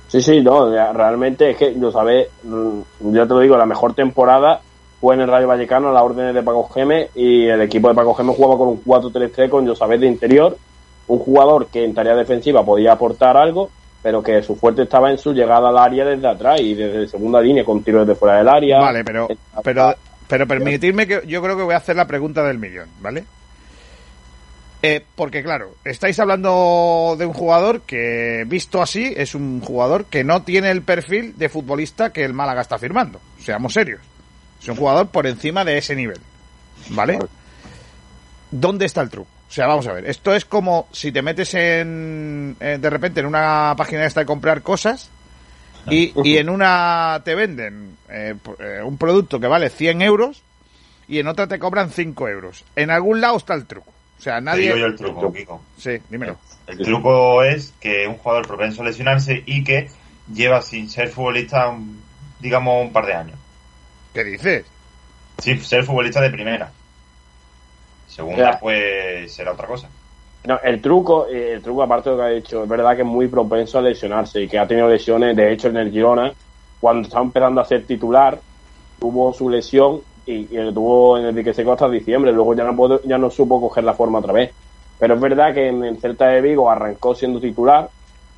Sí, 0.10 0.22
sí, 0.22 0.40
no, 0.42 0.72
realmente 0.94 1.50
es 1.50 1.58
que 1.58 1.74
yo 1.76 1.92
sabé, 1.92 2.30
mm, 2.44 2.82
ya 3.14 3.24
te 3.24 3.34
lo 3.34 3.40
digo, 3.40 3.58
la 3.58 3.66
mejor 3.66 3.96
temporada 3.96 4.62
fue 5.02 5.16
en 5.16 5.22
el 5.22 5.28
Rayo 5.28 5.48
Vallecano 5.48 5.90
a 5.90 5.94
las 5.94 6.04
órdenes 6.04 6.36
de 6.36 6.44
Paco 6.44 6.70
Geme 6.70 7.10
y 7.16 7.48
el 7.48 7.62
equipo 7.62 7.90
de 7.90 7.96
Paco 7.96 8.14
Geme 8.14 8.36
jugaba 8.36 8.60
con 8.60 8.68
un 8.68 8.84
4-3-3 8.84 9.50
con 9.50 9.66
Josabé 9.66 9.98
de 9.98 10.06
interior, 10.06 10.56
un 11.10 11.20
jugador 11.20 11.68
que 11.68 11.84
en 11.84 11.94
tarea 11.94 12.16
defensiva 12.16 12.64
podía 12.64 12.94
aportar 12.94 13.36
algo, 13.36 13.70
pero 14.02 14.24
que 14.24 14.42
su 14.44 14.56
fuerte 14.56 14.84
estaba 14.84 15.12
en 15.12 15.18
su 15.18 15.34
llegada 15.34 15.70
al 15.70 15.78
área 15.78 16.06
desde 16.06 16.28
atrás 16.28 16.62
y 16.62 16.76
desde 16.76 17.08
segunda 17.08 17.42
línea 17.42 17.66
con 17.66 17.84
tiros 17.84 18.08
desde 18.08 18.18
fuera 18.18 18.38
del 18.38 18.48
área. 18.48 18.80
Vale, 18.80 19.04
pero, 19.04 19.28
pero, 19.64 19.96
pero 20.28 20.48
permitidme 20.48 21.08
que 21.08 21.22
yo 21.28 21.42
creo 21.42 21.58
que 21.58 21.64
voy 21.64 21.74
a 21.74 21.78
hacer 21.78 21.96
la 21.96 22.06
pregunta 22.06 22.44
del 22.44 22.60
millón, 22.60 22.90
¿vale? 23.02 23.26
Eh, 24.82 25.04
porque 25.16 25.44
claro, 25.44 25.72
estáis 25.84 26.18
hablando 26.20 27.16
de 27.18 27.26
un 27.26 27.34
jugador 27.34 27.82
que, 27.82 28.46
visto 28.48 28.82
así, 28.82 29.12
es 29.18 29.34
un 29.34 29.62
jugador 29.62 30.06
que 30.06 30.24
no 30.24 30.44
tiene 30.44 30.70
el 30.70 30.84
perfil 30.84 31.38
de 31.38 31.50
futbolista 31.50 32.14
que 32.14 32.24
el 32.24 32.34
Málaga 32.34 32.62
está 32.62 32.78
firmando. 32.78 33.20
Seamos 33.40 33.74
serios. 33.74 34.00
Es 34.62 34.70
un 34.70 34.76
jugador 34.76 35.08
por 35.08 35.26
encima 35.26 35.66
de 35.66 35.80
ese 35.80 35.96
nivel. 35.96 36.20
¿Vale? 36.92 37.20
¿Dónde 38.52 38.86
está 38.86 39.02
el 39.02 39.10
truco? 39.10 39.39
O 39.50 39.52
sea, 39.52 39.66
vamos 39.66 39.88
a 39.88 39.94
ver. 39.94 40.06
Esto 40.06 40.36
es 40.36 40.46
como 40.46 40.88
si 40.92 41.12
te 41.12 41.24
metes 41.24 41.56
en, 41.56 42.56
eh, 42.60 42.78
de 42.80 42.90
repente 42.90 43.20
en 43.20 43.26
una 43.26 43.74
página 43.76 44.06
esta 44.06 44.20
de 44.20 44.28
comprar 44.28 44.62
cosas 44.62 45.10
y, 45.90 46.14
y 46.24 46.38
en 46.38 46.50
una 46.50 47.20
te 47.26 47.34
venden 47.34 47.98
eh, 48.10 48.36
eh, 48.60 48.82
un 48.84 48.98
producto 48.98 49.40
que 49.40 49.48
vale 49.48 49.72
100 49.72 50.04
euros 50.04 50.44
y 51.08 51.18
en 51.18 51.28
otra 51.28 51.48
te 51.48 51.58
cobran 51.58 51.90
5 51.90 52.28
euros. 52.30 52.64
En 52.76 52.92
algún 52.92 53.22
lado 53.22 53.38
está 53.38 53.56
el 53.56 53.66
truco. 53.66 53.92
O 54.20 54.22
sea, 54.22 54.36
Te 54.36 54.42
nadie... 54.42 54.64
digo 54.66 54.78
yo 54.78 54.86
el 54.86 54.96
truco, 54.96 55.34
Kiko. 55.34 55.62
Sí, 55.78 55.98
dímelo. 56.10 56.38
El 56.68 56.78
truco 56.78 57.44
es 57.44 57.74
que 57.80 58.06
un 58.06 58.18
jugador 58.18 58.46
propenso 58.46 58.84
a 58.84 58.86
lesionarse 58.86 59.42
y 59.48 59.64
que 59.64 59.90
lleva 60.32 60.62
sin 60.62 60.90
ser 60.90 61.10
futbolista, 61.10 61.74
digamos, 62.40 62.86
un 62.86 62.94
par 62.94 63.08
de 63.08 63.14
años. 63.14 63.40
¿Qué 64.14 64.24
dices? 64.24 64.66
Sí, 65.40 65.58
ser 65.60 65.84
futbolista 65.84 66.22
de 66.22 66.30
primera. 66.30 66.72
Segunda, 68.10 68.52
Ya. 68.54 68.60
pues 68.60 69.34
será 69.34 69.54
otra 69.54 69.68
cosa. 69.68 69.90
No, 70.46 70.58
el 70.64 70.82
truco, 70.82 71.28
eh, 71.28 71.54
el 71.54 71.62
truco 71.62 71.84
aparte 71.84 72.10
de 72.10 72.16
lo 72.16 72.22
que 72.22 72.28
ha 72.28 72.32
dicho, 72.34 72.64
es 72.64 72.70
verdad 72.70 72.96
que 72.96 73.02
es 73.02 73.08
muy 73.08 73.28
propenso 73.28 73.78
a 73.78 73.82
lesionarse 73.82 74.42
y 74.42 74.48
que 74.48 74.58
ha 74.58 74.68
tenido 74.68 74.88
lesiones, 74.90 75.36
de 75.36 75.52
hecho 75.52 75.68
en 75.68 75.78
el 75.78 75.92
Girona, 75.92 76.32
cuando 76.80 77.08
estaba 77.08 77.24
empezando 77.24 77.62
a 77.62 77.66
ser 77.66 77.86
titular, 77.86 78.40
tuvo 79.00 79.34
su 79.34 79.50
lesión 79.50 80.02
y, 80.26 80.48
y 80.50 80.58
lo 80.58 80.74
tuvo 80.74 81.18
en 81.18 81.26
el 81.26 81.36
Dique 81.36 81.54
Seco 81.54 81.74
hasta 81.74 81.90
diciembre, 81.90 82.32
luego 82.32 82.54
ya 82.56 82.64
no 82.64 82.76
pudo- 82.76 83.02
ya 83.04 83.18
no 83.18 83.30
supo 83.30 83.60
coger 83.60 83.84
la 83.84 83.94
forma 83.94 84.20
otra 84.20 84.34
vez. 84.34 84.52
Pero 84.98 85.16
es 85.16 85.22
verdad 85.22 85.54
que 85.54 85.68
en 85.68 85.84
el 85.84 86.00
Celta 86.00 86.28
de 86.28 86.42
Vigo 86.42 86.70
arrancó 86.70 87.14
siendo 87.16 87.40
titular, 87.40 87.90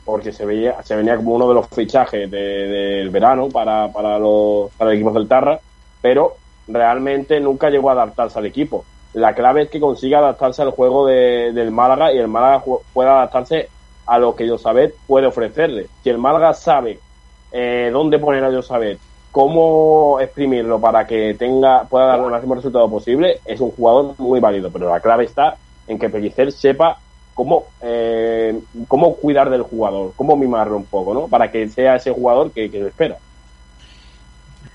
porque 0.04 0.32
se 0.32 0.46
veía, 0.46 0.82
se 0.84 0.96
venía 0.96 1.16
como 1.16 1.36
uno 1.36 1.48
de 1.48 1.54
los 1.56 1.68
fichajes 1.68 2.30
de- 2.30 2.38
del 2.38 3.10
verano 3.12 3.48
para, 3.50 3.92
para 3.92 4.18
los, 4.18 4.72
para 4.72 4.92
el 4.92 4.98
equipo 4.98 5.12
del 5.12 5.28
Tarra, 5.28 5.60
pero 6.02 6.36
realmente 6.68 7.40
nunca 7.40 7.70
llegó 7.70 7.90
a 7.90 7.94
adaptarse 7.94 8.40
al 8.40 8.46
equipo. 8.48 8.84
La 9.14 9.34
clave 9.36 9.64
es 9.64 9.70
que 9.70 9.80
consiga 9.80 10.20
adaptarse 10.20 10.62
al 10.62 10.72
juego 10.72 11.06
de- 11.06 11.52
del 11.54 11.72
Málaga 11.72 12.14
y 12.14 12.18
el 12.18 12.28
Málaga 12.28 12.64
pueda 12.94 13.18
adaptarse 13.18 13.70
a 14.06 14.18
lo 14.18 14.36
que 14.36 14.48
Josabet 14.48 14.96
puede 15.08 15.28
ofrecerle. 15.28 15.88
Si 16.04 16.10
el 16.10 16.18
Málaga 16.18 16.54
sabe 16.54 17.00
eh, 17.52 17.90
dónde 17.92 18.18
poner 18.20 18.44
a 18.46 18.52
Josabet, 18.52 18.98
cómo 19.32 20.20
exprimirlo 20.22 20.80
para 20.80 21.06
que 21.06 21.34
tenga 21.34 21.84
pueda 21.84 22.06
dar 22.06 22.20
el 22.22 22.26
máximo 22.32 22.56
resultado 22.56 22.90
posible, 22.90 23.40
es 23.46 23.60
un 23.60 23.72
jugador 23.72 24.16
muy 24.18 24.40
válido. 24.40 24.70
Pero 24.72 24.90
la 24.90 25.00
clave 25.02 25.26
está 25.26 25.58
en 25.88 26.00
que 26.00 26.10
Pellicer 26.10 26.52
sepa 26.54 26.98
cómo, 27.34 27.66
eh, 27.82 28.58
cómo 28.88 29.16
cuidar 29.16 29.50
del 29.50 29.64
jugador, 29.64 30.14
cómo 30.16 30.36
mimarlo 30.38 30.78
un 30.78 30.86
poco, 30.86 31.14
¿no? 31.14 31.28
Para 31.28 31.52
que 31.52 31.68
sea 31.68 31.96
ese 31.96 32.12
jugador 32.12 32.52
que, 32.52 32.72
que 32.72 32.80
se 32.80 32.88
espera. 32.88 33.18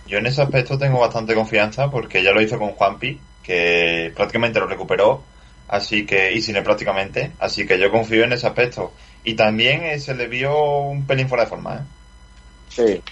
Yo 0.07 0.18
en 0.18 0.26
ese 0.26 0.43
aspecto 0.43 0.78
tengo 0.78 1.01
bastante 1.01 1.34
confianza 1.34 1.91
porque 1.91 2.22
ya 2.22 2.32
lo 2.32 2.41
hizo 2.41 2.59
con 2.59 2.70
Juanpi, 2.72 3.18
que 3.47 4.12
prácticamente 4.16 4.59
lo 4.59 4.66
recuperó, 4.66 5.22
así 5.68 6.05
que, 6.05 6.32
y 6.32 6.42
sin 6.42 6.61
prácticamente, 6.64 7.30
así 7.38 7.64
que 7.66 7.78
yo 7.78 7.90
confío 7.92 8.24
en 8.24 8.32
ese 8.32 8.47
aspecto. 8.49 8.92
Y 9.22 9.34
también 9.34 9.84
eh, 9.84 10.01
se 10.01 10.14
le 10.14 10.26
vio 10.26 10.80
un 10.82 11.07
pelín 11.07 11.28
fuera 11.28 11.44
de 11.44 11.51
forma, 11.51 11.76
¿eh? 11.76 11.80
Sí. 12.68 13.03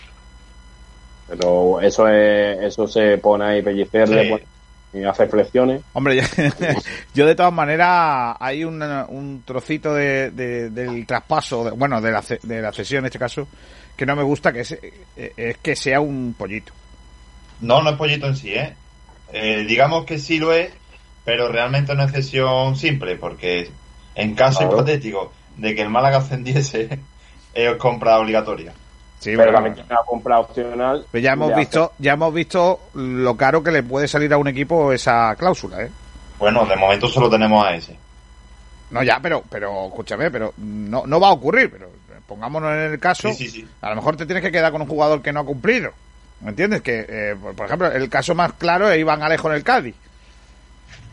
Pero 1.29 1.81
eso 1.81 2.07
es, 2.09 2.59
eso 2.63 2.87
se 2.87 3.17
pone 3.19 3.45
ahí 3.47 3.63
pellicerle 3.63 4.23
Sí. 4.25 4.31
bueno, 4.31 4.47
y 4.93 5.05
hacer 5.05 5.29
flexiones. 5.29 5.83
Hombre, 5.95 6.17
yo, 6.17 6.23
yo 7.15 7.27
de 7.27 7.35
todas 7.35 7.53
maneras 7.53 8.37
hay 8.39 8.63
un, 8.65 8.81
un 8.83 9.43
trocito 9.45 9.95
de, 9.95 10.31
de- 10.31 10.71
del 10.71 11.07
traspaso, 11.07 11.65
de- 11.65 11.71
bueno, 11.73 12.01
de 12.01 12.13
la, 12.13 12.23
de 12.43 12.61
la 12.63 12.73
cesión 12.73 13.01
en 13.01 13.07
este 13.07 13.19
caso, 13.19 13.49
que 13.97 14.07
no 14.07 14.15
me 14.15 14.23
gusta, 14.23 14.53
que 14.53 14.61
es, 14.61 14.73
eh, 14.73 15.33
es 15.37 15.57
que 15.59 15.75
sea 15.75 16.01
un 16.01 16.35
pollito. 16.39 16.73
No, 17.61 17.83
no 17.83 17.91
es 17.91 17.97
pollito 17.97 18.27
en 18.27 18.37
sí, 18.37 18.53
¿eh? 18.53 18.75
Eh, 19.37 19.65
digamos 19.67 20.05
que 20.05 20.19
sí 20.21 20.39
lo 20.39 20.53
es, 20.53 20.71
pero 21.25 21.49
realmente 21.51 21.91
es 21.91 21.97
una 21.97 22.05
excepción 22.05 22.77
simple, 22.77 23.17
porque 23.17 23.69
en 24.15 24.35
caso 24.37 24.61
Claro. 24.61 24.75
hipotético 24.75 25.33
de 25.57 25.75
que 25.75 25.83
el 25.83 25.91
Málaga 25.91 26.19
ascendiese, 26.19 27.01
es 27.55 27.77
compra 27.77 28.19
obligatoria. 28.21 28.73
Sí, 29.19 29.31
pero 29.31 29.51
bueno, 29.51 29.53
también 29.55 29.75
tiene 29.75 29.89
una 29.91 30.07
compra 30.07 30.39
opcional. 30.39 31.07
Pero 31.11 31.25
ya 31.25 31.33
hemos 31.33 31.57
visto, 31.57 31.93
ya 31.99 32.13
hemos 32.13 32.33
visto 32.33 32.81
lo 32.95 33.37
caro 33.37 33.61
que 33.63 33.73
le 33.73 33.83
puede 33.83 34.07
salir 34.07 34.33
a 34.33 34.39
un 34.39 34.47
equipo 34.47 34.93
esa 34.93 35.35
cláusula, 35.37 35.83
¿eh? 35.83 35.91
Bueno, 36.39 36.65
de 36.67 36.77
momento 36.77 37.09
solo 37.09 37.29
tenemos 37.29 37.67
a 37.67 37.75
ese. 37.75 37.97
No, 38.91 39.03
ya, 39.03 39.19
pero, 39.21 39.43
pero, 39.51 39.89
escúchame, 39.89 40.31
pero 40.31 40.55
no, 40.59 41.07
no 41.07 41.19
va 41.19 41.29
a 41.29 41.33
ocurrir, 41.33 41.71
pero 41.73 41.91
pongámonos 42.29 42.71
en 42.73 42.93
el 42.93 43.01
caso, 43.01 43.33
Sí, 43.33 43.35
sí, 43.35 43.49
sí. 43.49 43.69
a 43.81 43.91
lo 43.91 43.97
mejor 43.97 44.17
te 44.17 44.27
tienes 44.27 44.45
que 44.45 44.53
quedar 44.53 44.71
con 44.71 44.83
un 44.83 44.89
jugador 44.89 45.23
que 45.23 45.33
no 45.33 45.41
ha 45.41 45.45
cumplido. 45.45 45.91
¿Me 46.45 46.51
entiendes? 46.51 46.83
Que, 46.83 47.07
eh, 47.09 47.37
por 47.57 47.67
ejemplo, 47.67 47.91
el 47.93 48.11
caso 48.11 48.35
más 48.35 48.55
claro 48.55 48.91
es 48.91 49.01
Iván 49.01 49.23
Alejo 49.23 49.49
en 49.51 49.57
el 49.57 49.65
Cádiz. 49.65 49.97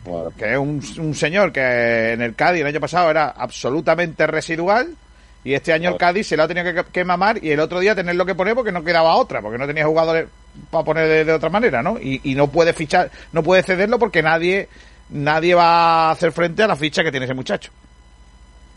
Bueno, 0.04 0.30
que 0.36 0.52
es 0.52 0.58
un, 0.58 0.82
un 0.98 1.14
señor 1.14 1.52
que 1.52 2.12
en 2.12 2.22
el 2.22 2.34
Cádiz 2.36 2.62
el 2.62 2.66
año 2.68 2.80
pasado 2.80 3.10
era 3.10 3.30
absolutamente 3.30 4.26
residual 4.26 4.98
y 5.44 5.54
este 5.54 5.72
año 5.72 5.90
el 5.90 5.96
Cádiz 5.96 6.28
se 6.28 6.36
lo 6.36 6.44
ha 6.44 6.48
tenido 6.48 6.74
que, 6.74 6.90
que 6.92 7.04
mamar 7.04 7.42
y 7.44 7.50
el 7.52 7.60
otro 7.60 7.80
día 7.80 7.94
tenerlo 7.94 8.26
que 8.26 8.34
poner 8.34 8.54
porque 8.54 8.72
no 8.72 8.84
quedaba 8.84 9.16
otra, 9.16 9.40
porque 9.42 9.58
no 9.58 9.66
tenía 9.66 9.86
jugadores 9.86 10.28
para 10.70 10.84
poner 10.84 11.08
de, 11.08 11.24
de 11.24 11.32
otra 11.32 11.50
manera, 11.50 11.82
¿no? 11.82 11.98
Y, 12.00 12.20
y 12.24 12.34
no 12.34 12.48
puede 12.50 12.74
fichar, 12.74 13.10
no 13.32 13.42
puede 13.42 13.62
cederlo 13.62 13.98
porque 13.98 14.22
nadie 14.22 14.68
nadie 15.10 15.54
va 15.54 16.08
a 16.08 16.12
hacer 16.12 16.32
frente 16.32 16.62
a 16.62 16.68
la 16.68 16.76
ficha 16.76 17.02
que 17.04 17.10
tiene 17.10 17.26
ese 17.26 17.34
muchacho. 17.34 17.72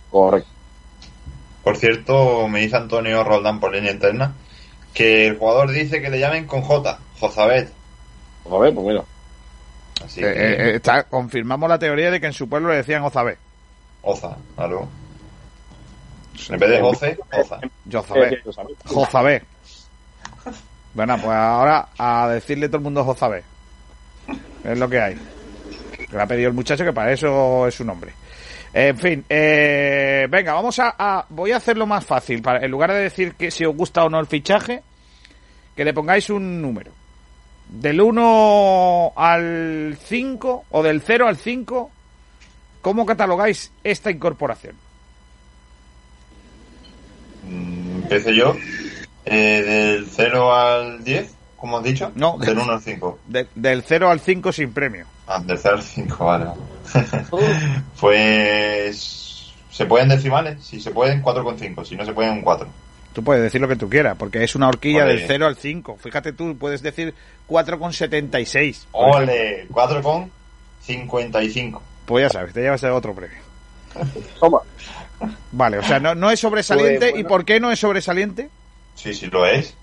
correcto. 0.09 0.49
Por 1.63 1.77
cierto, 1.77 2.47
me 2.47 2.61
dice 2.61 2.77
Antonio 2.77 3.23
Roldán 3.23 3.59
por 3.59 3.73
línea 3.73 3.91
interna 3.91 4.35
que 4.95 5.27
el 5.27 5.37
jugador 5.37 5.69
dice 5.71 6.01
que 6.01 6.09
le 6.09 6.19
llamen 6.19 6.47
con 6.47 6.61
J, 6.63 6.97
Jozabet. 7.19 7.69
Ver, 8.45 8.73
pues 8.73 8.87
mira. 8.87 9.03
Así 10.03 10.21
Eh, 10.21 10.23
que, 10.23 10.29
eh, 10.29 10.75
está- 10.77 11.03
confirmamos 11.03 11.69
la 11.69 11.77
teoría 11.77 12.09
de 12.09 12.19
que 12.19 12.25
en 12.27 12.33
su 12.33 12.49
pueblo 12.49 12.69
le 12.69 12.77
decían 12.77 13.03
Ozabé. 13.03 13.37
Oza, 14.01 14.35
claro. 14.55 14.87
En 16.49 16.59
vez 16.59 16.69
de 16.69 16.81
Joce, 16.81 17.17
Oza. 17.31 17.59
Jozabé. 17.91 18.33
Eh. 18.33 18.43
Jozabé. 18.85 19.43
Bueno, 20.93 21.15
pues 21.17 21.35
ahora 21.35 21.87
a 21.97 22.27
decirle 22.29 22.67
todo 22.67 22.77
el 22.77 22.83
mundo 22.83 23.03
Jozabé. 23.03 23.43
Es 24.63 24.77
lo 24.77 24.87
que 24.89 24.99
hay. 24.99 25.15
Que 25.97 26.15
le 26.15 26.21
ha 26.21 26.27
pedido 26.27 26.49
el 26.49 26.53
muchacho 26.55 26.83
que 26.85 26.93
para 26.93 27.11
eso 27.11 27.67
es 27.67 27.75
su 27.75 27.83
nombre. 27.83 28.13
En 28.77 28.97
fin, 28.97 29.23
eh, 29.29 30.27
venga, 30.29 30.53
vamos 30.53 30.77
a, 30.79 30.93
a- 30.99 31.25
Voy 31.29 31.53
a 31.53 31.57
hacerlo 31.57 31.85
más 31.87 32.05
fácil. 32.05 32.41
Para, 32.41 32.59
en 32.65 32.69
lugar 32.69 32.91
de 32.91 32.99
decir 32.99 33.35
que 33.35 33.49
si 33.49 33.63
os 33.63 33.73
gusta 33.73 34.03
o 34.03 34.09
no 34.09 34.19
el 34.19 34.27
fichaje, 34.27 34.83
que 35.77 35.85
le 35.85 35.93
pongáis 35.93 36.29
un 36.29 36.61
número. 36.61 36.91
Del 37.69 38.01
1 38.01 39.13
al 39.15 39.97
5, 40.03 40.65
o 40.69 40.83
del 40.83 41.01
0 41.01 41.25
al 41.27 41.37
5, 41.37 41.89
¿cómo 42.81 43.05
catalogáis 43.05 43.71
esta 43.81 44.11
incorporación? 44.11 44.75
Mm, 47.49 47.95
Empiezo 48.03 48.31
yo. 48.31 48.55
Eh, 49.25 49.63
del 49.97 50.07
0 50.11 50.53
al 50.53 51.03
10, 51.03 51.33
como 51.57 51.77
has 51.77 51.83
dicho. 51.85 52.11
No. 52.15 52.37
Del 52.39 52.57
1 52.59 52.73
al 52.73 52.81
5. 52.81 53.19
De- 53.25 53.47
del 53.55 53.83
0 53.83 54.09
al 54.11 54.19
5 54.19 54.51
sin 54.51 54.73
premio. 54.73 55.05
Ah, 55.27 55.39
del 55.39 55.57
0 55.57 55.75
al 55.77 55.83
5, 55.83 56.25
vale. 56.25 56.45
pues. 57.99 59.51
¿Se 59.71 59.85
pueden 59.85 60.09
decimales? 60.09 60.63
Si 60.63 60.79
se 60.79 60.91
pueden, 60.91 61.21
4,5. 61.21 61.85
Si 61.85 61.95
no 61.95 62.05
se 62.05 62.13
pueden, 62.13 62.33
un 62.33 62.41
4. 62.41 62.67
Tú 63.13 63.23
puedes 63.23 63.43
decir 63.43 63.61
lo 63.61 63.67
que 63.67 63.75
tú 63.75 63.89
quieras, 63.89 64.15
porque 64.17 64.43
es 64.43 64.55
una 64.55 64.67
horquilla 64.67 65.03
Ole. 65.03 65.15
del 65.15 65.23
0 65.27 65.45
al 65.47 65.55
5. 65.55 65.97
Fíjate 66.01 66.33
tú, 66.33 66.57
puedes 66.57 66.81
decir 66.81 67.13
4,76. 67.47 68.85
Ole, 68.91 69.67
4,55. 69.69 71.81
Pues 72.05 72.23
ya 72.25 72.29
sabes, 72.29 72.53
te 72.53 72.61
llevas 72.61 72.83
otro 72.83 73.13
premio. 73.13 73.37
Toma. 74.39 74.59
Vale, 75.51 75.79
o 75.79 75.83
sea, 75.83 75.99
no, 75.99 76.13
no 76.15 76.29
es 76.29 76.39
sobresaliente. 76.39 77.11
Pues, 77.11 77.21
¿Y 77.21 77.23
por 77.23 77.45
qué 77.45 77.59
no 77.59 77.71
es 77.71 77.79
sobresaliente? 77.79 78.49
Sí, 78.95 79.13
sí 79.13 79.27
lo 79.27 79.45
es. 79.45 79.73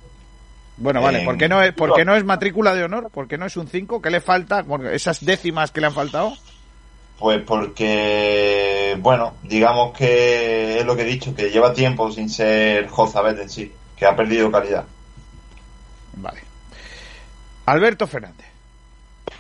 Bueno, 0.77 1.01
vale, 1.03 1.23
Eh, 1.23 1.25
¿por 1.25 1.39
qué 1.39 1.49
no 1.49 1.63
es, 1.63 1.73
por 1.73 1.95
qué 1.95 2.05
no 2.05 2.15
es 2.15 2.25
matrícula 2.25 2.75
de 2.75 2.85
honor? 2.85 3.11
¿Por 3.11 3.29
qué 3.29 3.39
no 3.39 3.47
es 3.47 3.57
un 3.57 3.69
5? 3.69 4.03
¿Qué 4.03 4.11
le 4.11 4.21
falta? 4.21 4.63
Porque 4.65 4.95
esas 4.95 5.25
décimas 5.25 5.71
que 5.71 5.81
le 5.81 5.87
han 5.87 5.95
faltado. 5.95 6.35
Pues 7.23 7.41
porque, 7.47 8.97
bueno, 8.99 9.35
digamos 9.45 9.97
que 9.97 10.81
es 10.81 10.85
lo 10.85 10.97
que 10.97 11.03
he 11.03 11.05
dicho, 11.05 11.33
que 11.33 11.51
lleva 11.51 11.73
tiempo 11.73 12.11
sin 12.11 12.29
ser 12.29 12.89
Jozabet 12.89 13.39
en 13.39 13.49
sí, 13.49 13.71
que 13.97 14.07
ha 14.07 14.17
perdido 14.17 14.51
calidad. 14.51 14.85
Vale. 16.15 16.41
Alberto 17.67 18.09
Fernández. 18.09 18.49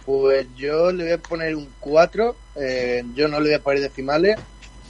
Pues 0.06 0.46
yo 0.54 0.92
le 0.92 1.02
voy 1.02 1.12
a 1.14 1.18
poner 1.18 1.56
un 1.56 1.68
4. 1.80 2.36
eh, 2.54 3.02
yo 3.16 3.26
no 3.26 3.40
le 3.40 3.48
voy 3.48 3.54
a 3.56 3.62
poner 3.64 3.80
decimales. 3.80 4.38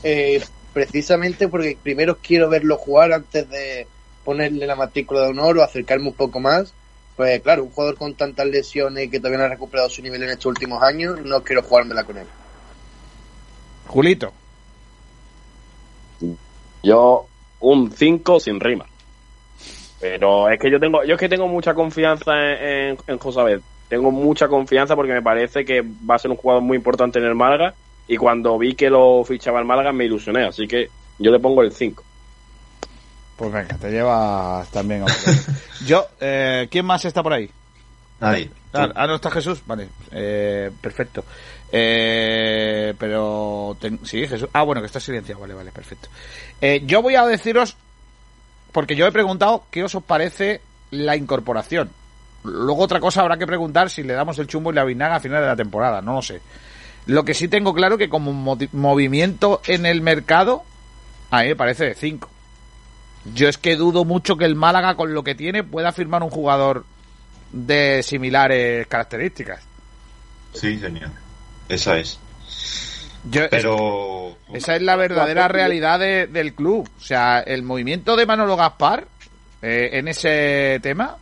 eh, 0.02 0.44
precisamente 0.74 1.48
porque 1.48 1.78
primero 1.82 2.18
quiero 2.18 2.50
verlo 2.50 2.76
jugar 2.76 3.14
antes 3.14 3.48
de 3.48 3.86
ponerle 4.22 4.66
la 4.66 4.76
matrícula 4.76 5.22
de 5.22 5.28
honor 5.28 5.56
o 5.56 5.62
acercarme 5.62 6.08
un 6.08 6.14
poco 6.14 6.40
más. 6.40 6.74
Pues 7.16 7.40
claro, 7.40 7.64
un 7.64 7.70
jugador 7.70 7.96
con 7.96 8.12
tantas 8.16 8.46
lesiones 8.48 9.06
y 9.06 9.08
que 9.08 9.18
todavía 9.18 9.38
no 9.38 9.44
ha 9.46 9.48
recuperado 9.48 9.88
su 9.88 10.02
nivel 10.02 10.24
en 10.24 10.28
estos 10.28 10.44
últimos 10.44 10.82
años, 10.82 11.18
no 11.24 11.42
quiero 11.42 11.62
jugármela 11.62 12.04
con 12.04 12.18
él. 12.18 12.26
Julito. 13.86 14.32
Yo 16.82 17.26
un 17.60 17.92
5 17.92 18.40
sin 18.40 18.60
rima. 18.60 18.86
Pero 20.00 20.48
es 20.48 20.58
que 20.58 20.70
yo 20.70 20.80
tengo, 20.80 21.04
yo 21.04 21.14
es 21.14 21.20
que 21.20 21.28
tengo 21.28 21.46
mucha 21.46 21.74
confianza 21.74 22.32
en, 22.34 22.90
en, 22.90 22.98
en 23.06 23.18
Josabet. 23.18 23.62
Tengo 23.88 24.10
mucha 24.10 24.48
confianza 24.48 24.96
porque 24.96 25.12
me 25.12 25.22
parece 25.22 25.64
que 25.64 25.82
va 25.82 26.16
a 26.16 26.18
ser 26.18 26.30
un 26.30 26.36
jugador 26.36 26.62
muy 26.62 26.76
importante 26.76 27.18
en 27.18 27.26
el 27.26 27.34
Málaga. 27.34 27.74
Y 28.08 28.16
cuando 28.16 28.58
vi 28.58 28.74
que 28.74 28.90
lo 28.90 29.22
fichaba 29.24 29.60
el 29.60 29.64
Málaga 29.64 29.92
me 29.92 30.06
ilusioné. 30.06 30.44
Así 30.46 30.66
que 30.66 30.88
yo 31.18 31.30
le 31.30 31.38
pongo 31.38 31.62
el 31.62 31.72
5. 31.72 32.02
Pues 33.36 33.52
venga, 33.52 33.76
te 33.76 33.90
llevas 33.90 34.68
también 34.70 35.02
otro. 35.02 35.14
Yo, 35.86 36.06
eh, 36.20 36.68
¿quién 36.70 36.84
más 36.86 37.04
está 37.04 37.22
por 37.22 37.32
ahí? 37.32 37.50
Nadie. 38.20 38.50
Ah, 38.72 38.88
ah, 38.94 39.06
no 39.06 39.16
está 39.16 39.30
Jesús, 39.30 39.62
vale, 39.66 39.88
eh, 40.12 40.70
perfecto. 40.80 41.24
Eh, 41.74 42.94
pero 42.98 43.76
sí, 44.04 44.26
Jesús. 44.26 44.48
Ah, 44.52 44.62
bueno, 44.62 44.82
que 44.82 44.86
está 44.86 45.00
silenciado, 45.00 45.40
vale, 45.40 45.54
vale, 45.54 45.72
perfecto. 45.72 46.10
Eh, 46.60 46.82
yo 46.84 47.00
voy 47.00 47.16
a 47.16 47.24
deciros, 47.24 47.76
porque 48.72 48.94
yo 48.94 49.06
he 49.06 49.12
preguntado 49.12 49.64
qué 49.70 49.82
os 49.82 49.96
parece 50.06 50.60
la 50.90 51.16
incorporación. 51.16 51.90
Luego 52.44 52.82
otra 52.82 53.00
cosa 53.00 53.22
habrá 53.22 53.38
que 53.38 53.46
preguntar 53.46 53.88
si 53.88 54.02
le 54.02 54.12
damos 54.12 54.38
el 54.38 54.46
chumbo 54.46 54.70
y 54.70 54.74
la 54.74 54.84
vinaga 54.84 55.16
a 55.16 55.20
final 55.20 55.40
de 55.40 55.46
la 55.46 55.56
temporada, 55.56 56.02
no 56.02 56.14
lo 56.14 56.22
sé. 56.22 56.42
Lo 57.06 57.24
que 57.24 57.34
sí 57.34 57.48
tengo 57.48 57.72
claro 57.72 57.96
que 57.96 58.08
como 58.08 58.56
movimiento 58.72 59.62
en 59.66 59.86
el 59.86 60.02
mercado, 60.02 60.62
a 61.30 61.42
mí 61.42 61.48
me 61.48 61.56
parece 61.56 61.86
de 61.86 61.94
5. 61.94 62.28
Yo 63.34 63.48
es 63.48 63.56
que 63.56 63.76
dudo 63.76 64.04
mucho 64.04 64.36
que 64.36 64.44
el 64.44 64.56
Málaga 64.56 64.94
con 64.96 65.14
lo 65.14 65.24
que 65.24 65.34
tiene 65.34 65.62
pueda 65.62 65.92
firmar 65.92 66.22
un 66.22 66.30
jugador 66.30 66.84
de 67.52 68.02
similares 68.02 68.86
características. 68.88 69.62
Sí, 70.52 70.78
señor. 70.78 71.21
Esa 71.74 71.98
es. 71.98 72.18
Yo- 73.30 73.48
Pero. 73.50 74.36
esa 74.52 74.76
es 74.76 74.82
la 74.82 74.96
verdadera 74.96 75.48
realidad 75.48 75.98
de- 75.98 76.26
del 76.26 76.54
club. 76.54 76.88
O 76.98 77.00
sea, 77.00 77.40
el 77.40 77.62
movimiento 77.62 78.16
de 78.16 78.26
Manolo 78.26 78.56
Gaspar 78.56 79.06
eh, 79.62 79.90
en 79.92 80.08
ese 80.08 80.80
tema 80.82 81.16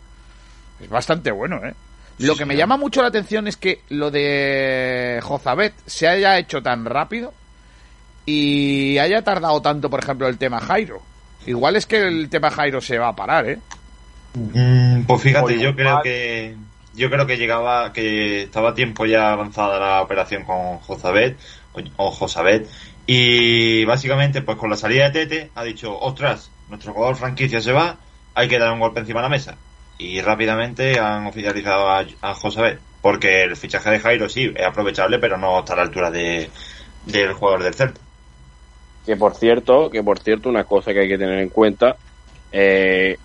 es 0.81 0.89
bastante 0.89 1.31
bueno, 1.31 1.61
¿eh? 1.65 1.75
Lo 2.19 2.37
que 2.37 2.45
me 2.45 2.55
llama 2.57 2.77
mucho 2.77 3.01
la 3.03 3.09
atención 3.09 3.49
es 3.49 3.57
que 3.57 3.81
lo 3.91 4.11
de 4.11 5.21
Jozabet 5.23 5.73
se 5.87 6.07
haya 6.07 6.39
hecho 6.39 6.63
tan 6.63 6.85
rápido 6.85 7.33
y 8.27 8.99
haya 8.99 9.23
tardado 9.23 9.61
tanto, 9.63 9.89
por 9.89 10.01
ejemplo, 10.03 10.29
el 10.29 10.37
tema 10.39 10.61
Jairo. 10.61 11.03
Igual 11.47 11.77
es 11.77 11.87
que 11.87 11.97
el 12.07 12.29
tema 12.29 12.51
Jairo 12.51 12.81
se 12.83 12.99
va 12.99 13.09
a 13.09 13.17
parar, 13.17 13.49
¿eh? 13.49 13.59
Mm, 14.35 15.03
pues 15.05 15.23
fíjate, 15.23 15.59
yo 15.59 15.75
creo 15.75 16.01
que. 16.03 16.57
Yo 17.01 17.09
creo 17.09 17.27
que 17.27 17.39
llegaba, 17.39 17.95
que 17.95 18.43
estaba 18.43 18.75
tiempo 18.75 19.07
ya 19.07 19.33
avanzada 19.33 19.81
la 19.81 20.03
operación 20.03 20.45
con 20.45 20.77
Jozabet, 20.81 21.35
o, 21.97 22.11
Josabet, 22.11 22.69
y 23.07 23.87
básicamente, 23.87 24.43
pues 24.43 24.59
con 24.59 24.69
la 24.69 24.77
salida 24.77 25.09
de 25.09 25.27
Tete, 25.27 25.51
ha 25.55 25.65
dicho, 25.65 25.99
ostras, 25.99 26.51
nuestro 26.69 26.93
jugador 26.93 27.17
franquicia 27.17 27.63
se 27.63 27.73
va, 27.73 27.97
hay 28.35 28.49
que 28.49 28.59
dar 28.59 28.71
un 28.75 28.81
golpe 28.81 29.01
encima 29.01 29.21
de 29.21 29.23
la 29.23 29.31
mesa. 29.31 29.57
y 29.97 30.21
rápidamente 30.21 30.99
han 30.99 31.27
oficializado 31.27 31.89
a, 31.89 32.05
a 32.21 32.35
José 32.35 32.79
porque 33.01 33.45
el 33.45 33.57
fichaje 33.57 33.93
de 33.93 34.01
Jairo 34.01 34.29
sí 34.29 34.53
es 34.55 34.67
aprovechable, 34.67 35.19
pero 35.19 35.39
no 35.39 35.61
está 35.61 35.73
a 35.73 35.77
la 35.77 35.83
altura 35.85 36.11
de, 36.11 36.51
del 37.07 37.33
jugador 37.33 37.63
del 37.63 37.73
Celta. 37.73 38.01
Que 39.07 39.17
por 39.17 39.35
cierto, 39.35 39.89
que 39.89 40.03
por 40.03 40.19
cierto, 40.19 40.51
una 40.51 40.65
cosa 40.65 40.93
que 40.93 41.01
hay 41.01 41.09
que 41.09 41.17
tener 41.17 41.39
en 41.39 41.49
cuenta, 41.49 41.97
eh, 42.53 43.17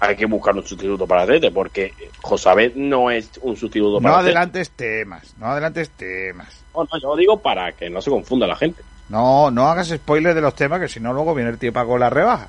hay 0.00 0.16
que 0.16 0.26
buscar 0.26 0.54
un 0.54 0.66
sustituto 0.66 1.06
para 1.06 1.26
Tete, 1.26 1.50
porque 1.50 1.92
Josabet 2.22 2.74
no 2.74 3.10
es 3.10 3.30
un 3.42 3.56
sustituto 3.56 4.00
No 4.00 4.02
para 4.02 4.18
Tete. 4.18 4.28
adelantes 4.30 4.70
temas, 4.70 5.34
no 5.38 5.46
adelantes 5.46 5.90
temas. 5.90 6.64
No, 6.74 6.84
no, 6.84 7.00
yo 7.00 7.08
lo 7.08 7.16
digo 7.16 7.40
para 7.40 7.72
que 7.72 7.88
no 7.88 8.02
se 8.02 8.10
confunda 8.10 8.46
la 8.46 8.56
gente. 8.56 8.82
No, 9.08 9.50
no 9.50 9.68
hagas 9.68 9.88
spoiler 9.88 10.34
de 10.34 10.40
los 10.40 10.54
temas, 10.54 10.80
que 10.80 10.88
si 10.88 11.00
no 11.00 11.12
luego 11.12 11.34
viene 11.34 11.50
el 11.50 11.58
tío 11.58 11.72
con 11.72 12.00
la 12.00 12.10
rebaja. 12.10 12.48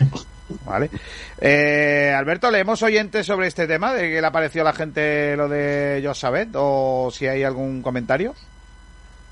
Vale. 0.64 0.90
Eh, 1.40 2.14
Alberto, 2.16 2.50
¿leemos 2.50 2.82
oyentes 2.82 3.26
sobre 3.26 3.48
este 3.48 3.66
tema 3.66 3.92
de 3.92 4.10
que 4.10 4.20
le 4.20 4.26
apareció 4.26 4.62
a 4.62 4.64
la 4.64 4.72
gente 4.72 5.36
lo 5.36 5.48
de 5.48 6.02
Josabet? 6.04 6.48
¿O 6.54 7.10
si 7.12 7.26
hay 7.26 7.42
algún 7.42 7.82
comentario? 7.82 8.34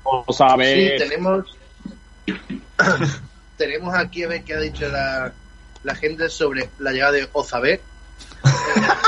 Josabet. 0.03 0.99
Sí, 0.99 1.09
tenemos. 1.09 1.57
tenemos 3.57 3.95
aquí 3.95 4.23
a 4.23 4.27
ver 4.27 4.43
qué 4.43 4.53
ha 4.53 4.59
dicho 4.59 4.87
la, 4.87 5.33
la 5.83 5.95
gente 5.95 6.29
sobre 6.29 6.69
la 6.79 6.91
llegada 6.91 7.13
de 7.13 7.29
Ozabet. 7.33 7.81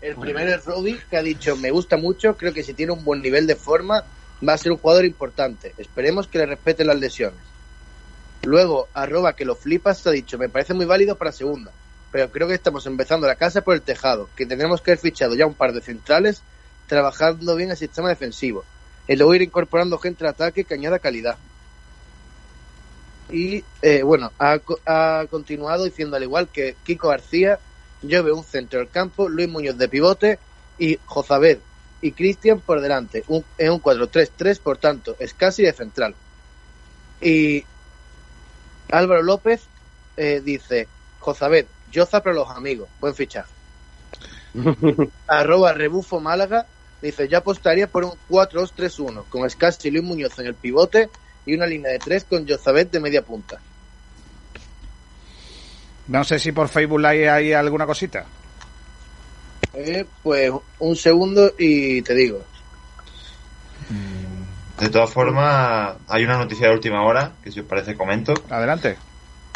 El 0.00 0.16
primero 0.16 0.54
es 0.54 0.64
Rodi, 0.64 0.98
que 1.10 1.16
ha 1.16 1.22
dicho: 1.22 1.56
Me 1.56 1.70
gusta 1.70 1.96
mucho, 1.96 2.36
creo 2.36 2.52
que 2.52 2.62
si 2.62 2.74
tiene 2.74 2.92
un 2.92 3.04
buen 3.04 3.22
nivel 3.22 3.46
de 3.46 3.56
forma, 3.56 4.04
va 4.46 4.52
a 4.52 4.58
ser 4.58 4.72
un 4.72 4.78
jugador 4.78 5.04
importante. 5.04 5.74
Esperemos 5.78 6.28
que 6.28 6.38
le 6.38 6.46
respeten 6.46 6.86
las 6.86 6.98
lesiones. 6.98 7.40
Luego, 8.42 8.88
arroba 8.94 9.34
que 9.34 9.44
lo 9.44 9.56
flipas, 9.56 10.06
ha 10.06 10.10
dicho: 10.10 10.38
Me 10.38 10.48
parece 10.48 10.74
muy 10.74 10.86
válido 10.86 11.16
para 11.16 11.32
segunda, 11.32 11.72
pero 12.12 12.30
creo 12.30 12.46
que 12.46 12.54
estamos 12.54 12.86
empezando 12.86 13.26
la 13.26 13.34
casa 13.34 13.62
por 13.62 13.74
el 13.74 13.82
tejado, 13.82 14.28
que 14.36 14.46
tenemos 14.46 14.80
que 14.80 14.92
haber 14.92 15.00
fichado 15.00 15.34
ya 15.34 15.46
un 15.46 15.54
par 15.54 15.72
de 15.72 15.80
centrales 15.80 16.42
trabajando 16.86 17.56
bien 17.56 17.70
el 17.70 17.76
sistema 17.76 18.08
defensivo. 18.08 18.64
Y 19.08 19.16
luego 19.16 19.34
ir 19.34 19.42
incorporando 19.42 19.98
gente 19.98 20.24
al 20.24 20.30
ataque 20.30 20.64
que 20.64 20.74
añada 20.74 20.98
calidad. 20.98 21.36
Y 23.30 23.64
eh, 23.82 24.02
bueno, 24.02 24.32
ha, 24.38 24.60
ha 24.86 25.26
continuado 25.28 25.84
diciendo 25.84 26.16
al 26.16 26.22
igual 26.22 26.48
que 26.48 26.76
Kiko 26.84 27.08
García, 27.08 27.58
yo 28.02 28.22
veo 28.22 28.36
un 28.36 28.44
centro 28.44 28.78
del 28.78 28.88
campo, 28.88 29.28
Luis 29.28 29.48
Muñoz 29.48 29.76
de 29.78 29.88
pivote 29.88 30.38
y 30.78 30.98
Jozabed 31.06 31.58
y 32.00 32.12
Cristian 32.12 32.60
por 32.60 32.80
delante, 32.80 33.24
un, 33.28 33.44
en 33.58 33.72
un 33.72 33.82
4-3-3, 33.82 34.60
por 34.60 34.78
tanto, 34.78 35.16
es 35.18 35.34
casi 35.34 35.62
de 35.62 35.72
central. 35.72 36.14
Y 37.20 37.64
Álvaro 38.90 39.22
López 39.22 39.62
eh, 40.16 40.40
dice, 40.44 40.88
Jozabed, 41.18 41.66
Yoza 41.90 42.22
para 42.22 42.36
los 42.36 42.50
amigos, 42.50 42.88
buen 43.00 43.14
fichaje. 43.14 43.50
Arroba 45.26 45.72
Rebufo 45.72 46.20
Málaga 46.20 46.66
dice, 47.02 47.28
yo 47.28 47.38
apostaría 47.38 47.88
por 47.88 48.04
un 48.04 48.12
4-2-3-1, 48.28 49.24
con 49.28 49.48
Scassi 49.48 49.88
y 49.88 49.90
Luis 49.90 50.04
Muñoz 50.04 50.38
en 50.38 50.46
el 50.46 50.54
pivote 50.54 51.08
y 51.46 51.54
una 51.54 51.66
línea 51.66 51.92
de 51.92 51.98
tres 51.98 52.24
con 52.24 52.46
Jozabet 52.46 52.90
de 52.90 53.00
media 53.00 53.22
punta. 53.22 53.58
No 56.08 56.22
sé 56.24 56.38
si 56.38 56.52
por 56.52 56.68
Facebook 56.68 57.00
Live 57.00 57.30
hay 57.30 57.52
alguna 57.52 57.86
cosita. 57.86 58.26
Eh, 59.74 60.04
pues 60.22 60.50
un 60.78 60.96
segundo 60.96 61.52
y 61.58 62.02
te 62.02 62.14
digo. 62.14 62.44
De 64.80 64.90
todas 64.90 65.10
formas, 65.10 65.96
hay 66.08 66.24
una 66.24 66.38
noticia 66.38 66.68
de 66.68 66.74
última 66.74 67.02
hora, 67.04 67.32
que 67.42 67.50
si 67.50 67.60
os 67.60 67.66
parece 67.66 67.96
comento. 67.96 68.34
Adelante. 68.50 68.96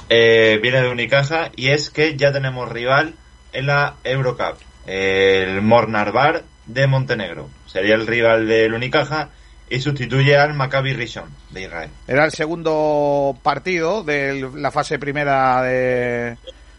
Eh, 0.09 0.59
viene 0.63 0.83
de 0.83 0.89
Unicaja 0.89 1.51
y 1.55 1.69
es 1.69 1.91
que 1.91 2.17
ya 2.17 2.33
tenemos 2.33 2.69
rival 2.71 3.15
en 3.53 3.67
la 3.67 3.97
Eurocup. 4.03 4.57
El 4.87 5.63
Mornarvar 5.63 6.45
de 6.67 6.87
Montenegro. 6.87 7.49
Sería 7.67 7.95
el 7.95 8.07
rival 8.07 8.49
del 8.49 8.75
Unicaja 8.75 9.31
y 9.71 9.81
sustituye 9.81 10.37
al 10.37 10.53
Maccabi 10.55 10.93
Rishon 10.93 11.25
de 11.51 11.63
Israel. 11.63 11.91
Era 12.09 12.25
el 12.25 12.33
segundo 12.33 13.39
partido 13.43 14.03
de 14.03 14.51
la 14.57 14.71
fase 14.73 14.99
primera 14.99 15.63
de, 15.63 16.37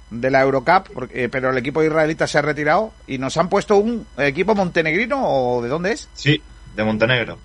de 0.09 0.29
la 0.29 0.41
Eurocup, 0.41 0.89
porque- 0.93 1.23
eh, 1.23 1.29
pero 1.29 1.49
el 1.51 1.57
equipo 1.57 1.81
israelita 1.81 2.27
se 2.27 2.37
ha 2.37 2.41
retirado 2.41 2.91
y 3.07 3.17
nos 3.17 3.37
han 3.37 3.47
puesto 3.49 3.77
un 3.77 4.05
equipo 4.17 4.53
montenegrino 4.55 5.21
o 5.23 5.61
de 5.61 5.69
dónde 5.69 5.93
es? 5.93 6.09
Sí, 6.13 6.41
de 6.75 6.83
Montenegro. 6.83 7.39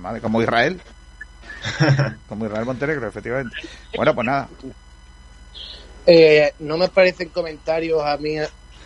Vale, 0.00 0.20
como 0.20 0.40
Israel. 0.42 0.80
como 2.28 2.46
Israel 2.46 2.64
Montenegro, 2.64 3.06
efectivamente. 3.08 3.54
Bueno, 3.94 4.14
pues 4.14 4.26
nada. 4.26 4.48
Eh, 6.06 6.52
no 6.60 6.78
me 6.78 6.84
aparecen 6.86 7.28
comentarios 7.30 8.00
a 8.04 8.16
mí, 8.16 8.36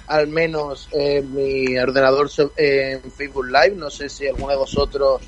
al 0.06 0.26
menos 0.28 0.88
en 0.92 1.34
mi 1.34 1.78
ordenador 1.78 2.30
en 2.56 3.02
Facebook 3.12 3.46
Live. 3.46 3.74
No 3.76 3.90
sé 3.90 4.08
si 4.08 4.26
alguno 4.26 4.48
de 4.48 4.56
vosotros 4.56 5.20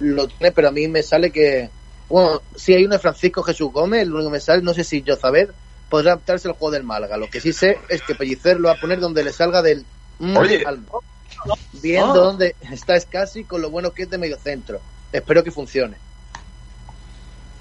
lo 0.00 0.26
tiene, 0.28 0.52
pero 0.52 0.68
a 0.68 0.72
mí 0.72 0.88
me 0.88 1.02
sale 1.02 1.30
que. 1.30 1.70
Bueno, 2.08 2.42
si 2.56 2.74
hay 2.74 2.84
uno 2.84 2.94
de 2.96 3.00
Francisco 3.00 3.42
Jesús 3.42 3.70
Gómez, 3.72 4.02
el 4.02 4.12
único 4.12 4.30
que 4.30 4.32
me 4.34 4.40
sale, 4.40 4.62
no 4.62 4.74
sé 4.74 4.82
si 4.84 5.04
Jozabed 5.06 5.50
podrá 5.88 6.12
adaptarse 6.12 6.48
al 6.48 6.54
juego 6.54 6.72
del 6.72 6.82
Málaga. 6.84 7.16
Lo 7.16 7.28
que 7.30 7.40
sí 7.40 7.52
sé 7.52 7.78
es 7.88 8.02
que 8.02 8.14
Pellicer 8.14 8.58
lo 8.58 8.68
va 8.68 8.74
a 8.74 8.80
poner 8.80 8.98
donde 9.00 9.22
le 9.24 9.32
salga 9.32 9.62
del. 9.62 9.84
Oye. 10.36 10.64
al- 10.66 10.80
viendo 11.80 12.12
Ah. 12.22 12.24
dónde 12.26 12.54
está 12.70 12.98
Scassi 13.00 13.44
con 13.44 13.62
lo 13.62 13.70
bueno 13.70 13.92
que 13.92 14.02
es 14.02 14.10
de 14.10 14.18
medio 14.18 14.36
centro. 14.38 14.80
Espero 15.12 15.42
que 15.44 15.50
funcione. 15.50 15.96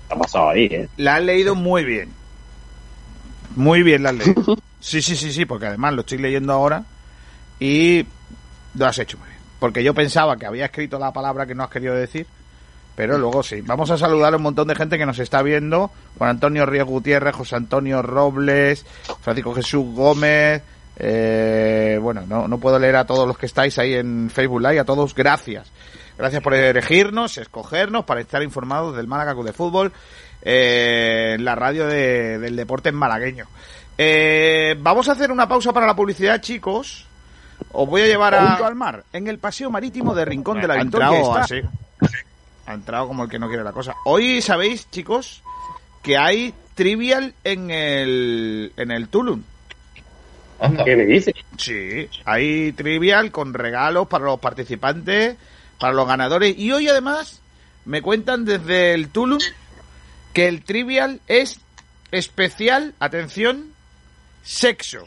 Ha 0.09 0.15
pasado 0.17 0.49
ahí, 0.49 0.65
¿eh? 0.65 0.89
La 0.97 1.15
has 1.15 1.23
leído 1.23 1.55
muy 1.55 1.83
bien. 1.85 2.11
Muy 3.55 3.83
bien 3.83 4.03
la 4.03 4.09
has 4.09 4.15
leído. 4.15 4.57
Sí, 4.81 5.01
sí, 5.01 5.17
sí, 5.17 5.33
sí, 5.33 5.43
porque 5.45 5.65
además 5.65 5.93
lo 5.93 6.01
estoy 6.01 6.19
leyendo 6.19 6.53
ahora 6.53 6.85
y 7.59 8.05
lo 8.75 8.85
has 8.87 8.97
hecho 8.97 9.17
muy 9.17 9.27
bien. 9.27 9.28
Porque 9.59 9.83
yo 9.83 9.93
pensaba 9.93 10.37
que 10.37 10.45
había 10.45 10.65
escrito 10.65 10.97
la 10.99 11.11
palabra 11.11 11.45
que 11.45 11.53
no 11.55 11.63
has 11.63 11.69
querido 11.69 11.93
decir, 11.93 12.25
pero 12.95 13.17
luego 13.17 13.43
sí. 13.43 13.61
Vamos 13.61 13.91
a 13.91 13.97
saludar 13.97 14.33
a 14.33 14.37
un 14.37 14.43
montón 14.43 14.67
de 14.67 14.75
gente 14.75 14.97
que 14.97 15.05
nos 15.05 15.19
está 15.19 15.41
viendo. 15.41 15.91
Juan 16.17 16.29
Antonio 16.31 16.65
Ríos 16.65 16.87
Gutiérrez, 16.87 17.35
José 17.35 17.55
Antonio 17.57 18.01
Robles, 18.01 18.85
Francisco 19.21 19.53
Jesús 19.53 19.85
Gómez. 19.93 20.61
eh, 20.97 21.97
bueno, 22.01 22.23
no, 22.27 22.47
no 22.47 22.57
puedo 22.57 22.77
leer 22.79 22.95
a 22.97 23.05
todos 23.05 23.27
los 23.27 23.37
que 23.37 23.45
estáis 23.45 23.77
ahí 23.79 23.93
en 23.93 24.29
Facebook 24.29 24.61
Live. 24.61 24.79
A 24.79 24.85
todos, 24.85 25.13
gracias. 25.15 25.71
Gracias 26.17 26.41
por 26.43 26.53
elegirnos, 26.53 27.37
escogernos 27.37 28.03
para 28.05 28.19
estar 28.21 28.43
informados 28.43 28.95
del 28.97 29.07
Málaga 29.07 29.33
Club 29.33 29.45
de 29.45 29.53
Fútbol 29.53 29.93
eh, 30.41 31.35
en 31.35 31.45
la 31.45 31.55
radio 31.55 31.87
de- 31.87 32.37
del 32.39 32.55
deporte 32.57 32.91
malagueño. 32.91 33.45
Eh, 33.97 34.75
vamos 34.79 35.07
a 35.09 35.13
hacer 35.13 35.31
una 35.31 35.47
pausa 35.47 35.71
para 35.73 35.85
la 35.87 35.95
publicidad, 35.95 36.41
chicos. 36.41 37.05
Os 37.71 37.87
voy 37.87 38.01
a 38.01 38.05
llevar 38.07 38.35
a... 38.35 38.47
Junto 38.49 38.65
al 38.65 38.75
mar, 38.75 39.03
en 39.13 39.27
el 39.27 39.37
paseo 39.39 39.69
marítimo 39.69 40.13
de 40.15 40.25
Rincón 40.25 40.59
de 40.61 40.67
la 40.67 40.75
Ha 40.75 40.83
Victoria. 40.83 41.07
entrado 41.07 41.39
está- 41.39 41.55
así. 41.55 41.61
Ha 42.65 42.73
entrado 42.73 43.07
como 43.07 43.23
el 43.23 43.29
que 43.29 43.39
no 43.39 43.47
quiere 43.47 43.63
la 43.63 43.71
cosa. 43.73 43.95
Hoy 44.05 44.41
sabéis, 44.41 44.89
chicos, 44.91 45.41
que 46.03 46.17
hay 46.17 46.53
trivial 46.75 47.33
en 47.43 47.71
el, 47.71 48.71
en 48.77 48.91
el 48.91 49.07
Tulum. 49.09 49.41
¿Qué 50.85 50.95
me 50.95 51.05
dices? 51.05 51.33
Sí, 51.57 52.07
hay 52.25 52.73
trivial 52.73 53.31
con 53.31 53.53
regalos 53.53 54.07
para 54.07 54.25
los 54.25 54.39
participantes, 54.39 55.37
para 55.79 55.93
los 55.93 56.07
ganadores. 56.07 56.57
Y 56.57 56.71
hoy 56.71 56.87
además 56.89 57.41
me 57.85 58.01
cuentan 58.01 58.45
desde 58.45 58.93
el 58.93 59.09
Tulum 59.09 59.39
que 60.33 60.47
el 60.47 60.63
trivial 60.63 61.21
es 61.27 61.59
especial, 62.11 62.93
atención, 62.99 63.71
sexo. 64.43 65.03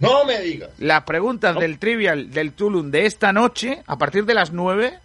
No 0.00 0.24
me 0.24 0.40
digas. 0.40 0.70
Las 0.78 1.04
preguntas 1.04 1.56
del 1.58 1.78
trivial 1.78 2.30
del 2.30 2.52
Tulum 2.52 2.90
de 2.90 3.06
esta 3.06 3.32
noche, 3.32 3.82
a 3.86 3.96
partir 3.96 4.24
de 4.24 4.34
las 4.34 4.52
9, 4.52 4.98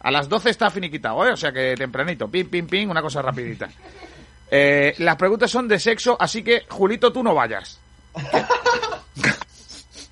a 0.00 0.10
las 0.10 0.28
12 0.28 0.50
está 0.50 0.70
finiquitado, 0.70 1.26
¿eh? 1.26 1.32
o 1.32 1.36
sea 1.36 1.52
que 1.52 1.74
tempranito, 1.76 2.28
pim, 2.28 2.48
pim, 2.48 2.66
pim, 2.66 2.90
una 2.90 3.02
cosa 3.02 3.22
rapidita. 3.22 3.68
Eh, 4.50 4.94
las 5.00 5.16
preguntas 5.16 5.50
son 5.50 5.68
de 5.68 5.78
sexo, 5.78 6.16
así 6.18 6.42
que, 6.42 6.62
Julito, 6.70 7.12
tú 7.12 7.22
no 7.22 7.34
vayas. 7.34 7.78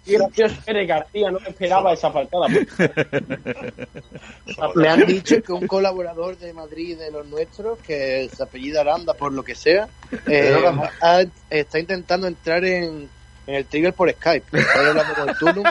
Qué 0.05 0.19
gracioso 0.19 0.55
eres, 0.67 0.87
García, 0.87 1.31
no 1.31 1.41
me 1.41 1.49
esperaba 1.49 1.95
esa 1.95 2.11
faltada. 2.13 2.47
Me 4.75 4.89
han 4.89 5.07
dicho 5.07 5.43
que 5.43 5.53
un 5.53 5.67
colaborador 5.67 6.37
de 6.37 6.53
Madrid 6.53 6.99
de 6.99 7.11
los 7.11 7.27
nuestros, 7.27 7.79
que 7.79 8.29
se 8.35 8.43
apellida 8.43 8.83
Aranda 8.83 9.15
por 9.15 9.33
lo 9.33 9.43
que 9.43 9.55
sea, 9.55 9.89
eh, 10.27 10.55
ha- 11.01 11.25
está 11.51 11.79
intentando 11.79 12.27
entrar 12.27 12.65
en, 12.65 13.09
en 13.47 13.55
el 13.55 13.65
Trigger 13.67 13.93
por 13.93 14.11
Skype. 14.13 14.59
Estoy 14.59 14.87
hablando 14.87 15.15
con 15.15 15.29
el 15.29 15.37
Tulum. 15.39 15.65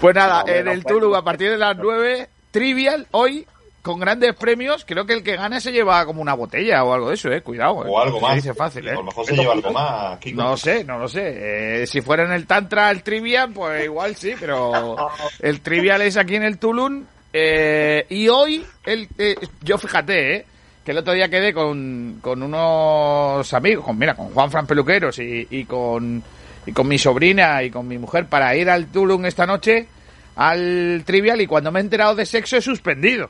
Pues 0.00 0.14
nada, 0.14 0.34
No, 0.34 0.40
hombre, 0.40 0.58
en 0.60 0.64
no 0.64 0.72
el 0.72 0.82
puede. 0.82 0.94
Tulum 1.00 1.14
a 1.14 1.22
partir 1.24 1.50
de 1.50 1.58
las 1.58 1.76
9, 1.76 2.28
trivial, 2.50 3.06
hoy, 3.10 3.46
con 3.82 4.00
grandes 4.00 4.34
premios, 4.34 4.84
creo 4.86 5.04
que 5.04 5.12
el 5.12 5.22
que 5.22 5.36
gane 5.36 5.60
se 5.60 5.72
lleva 5.72 6.04
como 6.06 6.22
una 6.22 6.32
botella 6.34 6.82
o 6.84 6.94
algo 6.94 7.08
de 7.10 7.14
eso, 7.16 7.30
eh, 7.30 7.42
cuidado. 7.42 7.84
eh. 7.84 7.88
O 7.90 8.00
algo 8.00 8.18
Se 8.18 8.22
más. 8.26 8.34
dice 8.36 8.54
fácil, 8.54 8.88
eh. 8.88 8.92
A 8.92 8.94
lo 8.94 9.02
mejor 9.04 9.26
se 9.26 9.36
lleva 9.36 9.52
algo 9.52 9.70
más, 9.72 10.18
Kiko. 10.18 10.40
No 10.42 10.56
sé, 10.56 10.84
no 10.84 10.98
lo 10.98 11.06
sé. 11.08 11.82
Eh, 11.82 11.86
si 11.86 12.00
fuera 12.00 12.24
en 12.24 12.32
el 12.32 12.46
Tantra 12.46 12.90
el 12.90 13.02
Trivial, 13.02 13.52
pues 13.52 13.84
igual 13.84 14.16
sí, 14.16 14.34
pero 14.40 14.96
el 15.40 15.60
Trivial 15.60 16.00
es 16.02 16.16
aquí 16.16 16.36
en 16.36 16.44
el 16.44 16.58
Tulum. 16.58 17.04
eh, 17.34 18.06
y 18.08 18.26
hoy, 18.28 18.64
el, 18.86 19.06
eh, 19.18 19.36
yo 19.62 19.76
fíjate, 19.76 20.36
eh, 20.36 20.46
que 20.84 20.92
el 20.92 20.98
otro 20.98 21.12
día 21.12 21.28
quedé 21.28 21.52
con, 21.52 22.18
con 22.20 22.42
unos 22.42 23.52
amigos, 23.52 23.84
con, 23.84 23.98
mira, 23.98 24.14
con 24.14 24.30
Juan 24.30 24.50
Fran 24.50 24.66
Peluqueros 24.66 25.18
y, 25.18 25.46
y 25.50 25.64
con 25.64 26.22
y 26.66 26.72
con 26.72 26.88
mi 26.88 26.98
sobrina 26.98 27.62
y 27.62 27.70
con 27.70 27.88
mi 27.88 27.98
mujer 27.98 28.26
para 28.26 28.54
ir 28.54 28.68
al 28.68 28.86
Tulum 28.86 29.24
esta 29.24 29.46
noche 29.46 29.88
al 30.36 31.02
trivial 31.04 31.40
y 31.40 31.46
cuando 31.46 31.70
me 31.70 31.80
he 31.80 31.82
enterado 31.82 32.14
de 32.14 32.26
sexo 32.26 32.56
he 32.56 32.62
suspendido. 32.62 33.28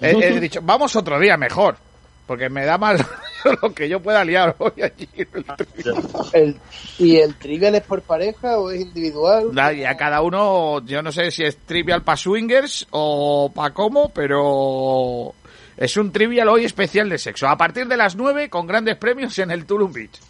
He, 0.00 0.10
he 0.10 0.40
dicho, 0.40 0.60
vamos 0.62 0.96
otro 0.96 1.20
día 1.20 1.36
mejor, 1.36 1.76
porque 2.26 2.48
me 2.48 2.64
da 2.64 2.78
más 2.78 3.00
lo 3.62 3.72
que 3.72 3.88
yo 3.88 4.00
pueda 4.00 4.24
liar 4.24 4.56
hoy 4.58 4.82
allí. 4.82 5.08
en 5.14 5.28
el 6.32 6.56
¿Y 6.98 7.16
el 7.18 7.36
trivial 7.36 7.76
es 7.76 7.82
por 7.82 8.02
pareja 8.02 8.58
o 8.58 8.70
es 8.70 8.80
individual? 8.80 9.56
A 9.56 9.96
cada 9.96 10.22
uno, 10.22 10.84
yo 10.84 11.02
no 11.02 11.12
sé 11.12 11.30
si 11.30 11.44
es 11.44 11.56
trivial 11.58 12.02
para 12.02 12.16
swingers 12.16 12.86
o 12.90 13.52
para 13.54 13.72
cómo, 13.72 14.08
pero 14.08 15.34
es 15.76 15.96
un 15.96 16.12
trivial 16.12 16.48
hoy 16.48 16.64
especial 16.64 17.08
de 17.08 17.18
sexo. 17.18 17.48
A 17.48 17.56
partir 17.56 17.86
de 17.86 17.96
las 17.96 18.16
9 18.16 18.48
con 18.50 18.66
grandes 18.66 18.96
premios 18.96 19.38
en 19.38 19.50
el 19.50 19.64
Tulum 19.66 19.92
Beach. 19.92 20.20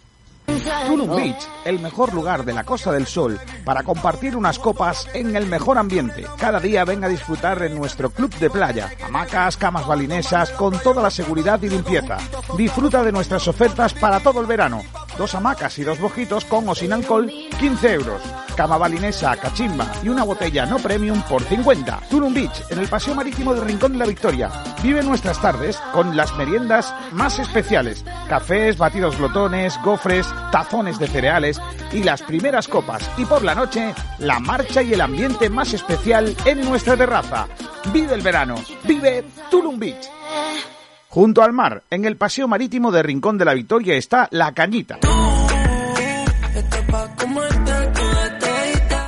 Tulum 0.86 1.16
Beach, 1.16 1.49
el 1.64 1.78
mejor 1.78 2.12
lugar 2.12 2.45
de 2.45 2.53
la 2.53 2.64
Costa 2.64 2.93
del 2.93 3.07
Sol 3.07 3.38
para 3.64 3.82
compartir 3.82 4.36
unas 4.36 4.59
copas 4.59 5.09
en 5.14 5.34
el 5.36 5.47
mejor 5.47 5.78
ambiente. 5.78 6.26
Cada 6.38 6.61
día 6.61 6.84
ven 6.84 7.05
a 7.05 7.09
disfrutar 7.09 7.62
en 7.62 7.74
nuestro 7.74 8.11
club 8.11 8.34
de 8.36 8.51
playa. 8.51 8.90
Hamacas, 9.05 9.57
camas 9.57 9.86
balinesas, 9.86 10.51
con 10.51 10.78
toda 10.80 11.03
la 11.03 11.11
seguridad 11.11 11.61
y 11.62 11.68
limpieza. 11.68 12.18
Disfruta 12.57 13.03
de 13.03 13.12
nuestras 13.12 13.47
ofertas 13.49 13.95
para 13.95 14.20
todo 14.20 14.40
el 14.40 14.47
verano. 14.47 14.82
Dos 15.18 15.34
hamacas 15.34 15.78
y 15.78 15.84
dos 15.84 16.00
bojitos 16.00 16.44
con 16.44 16.68
o 16.68 16.74
sin 16.74 16.92
alcohol, 16.92 17.30
15 17.58 17.92
euros. 17.92 18.22
Cama 18.56 18.76
balinesa, 18.76 19.36
cachimba 19.36 19.90
y 20.02 20.08
una 20.08 20.24
botella 20.24 20.66
no 20.66 20.78
premium 20.78 21.22
por 21.22 21.42
50. 21.42 22.00
Tulum 22.10 22.34
Beach, 22.34 22.64
en 22.70 22.78
el 22.78 22.88
paseo 22.88 23.14
marítimo 23.14 23.54
del 23.54 23.64
Rincón 23.64 23.92
de 23.92 23.98
la 23.98 24.06
Victoria. 24.06 24.50
Vive 24.82 25.02
nuestras 25.02 25.40
tardes 25.40 25.76
con 25.92 26.16
las 26.16 26.34
meriendas 26.36 26.94
más 27.12 27.38
especiales. 27.38 28.04
Cafés, 28.28 28.76
batidos 28.76 29.16
glotones, 29.16 29.78
gofres, 29.82 30.26
tazones 30.50 30.98
de 30.98 31.08
cereales 31.08 31.60
y 31.92 32.02
las 32.02 32.22
primeras 32.22 32.68
copas. 32.68 33.08
Y 33.16 33.24
por 33.24 33.42
la 33.42 33.54
noche, 33.54 33.94
la 34.18 34.38
marcha 34.38 34.82
y 34.82 34.92
el 34.92 35.00
ambiente 35.00 35.48
más 35.48 35.72
especial 35.72 36.36
en 36.44 36.62
nuestra 36.62 36.96
terraza. 36.96 37.48
Vive 37.92 38.14
el 38.14 38.20
verano. 38.22 38.56
Vive 38.84 39.24
Tulum 39.50 39.78
Beach. 39.78 40.08
Junto 41.12 41.42
al 41.42 41.52
mar, 41.52 41.82
en 41.90 42.06
el 42.06 42.16
paseo 42.16 42.48
marítimo 42.48 42.90
de 42.90 43.02
Rincón 43.02 43.36
de 43.36 43.44
la 43.44 43.52
Victoria 43.52 43.96
está 43.96 44.28
La 44.30 44.52
Cañita. 44.52 44.98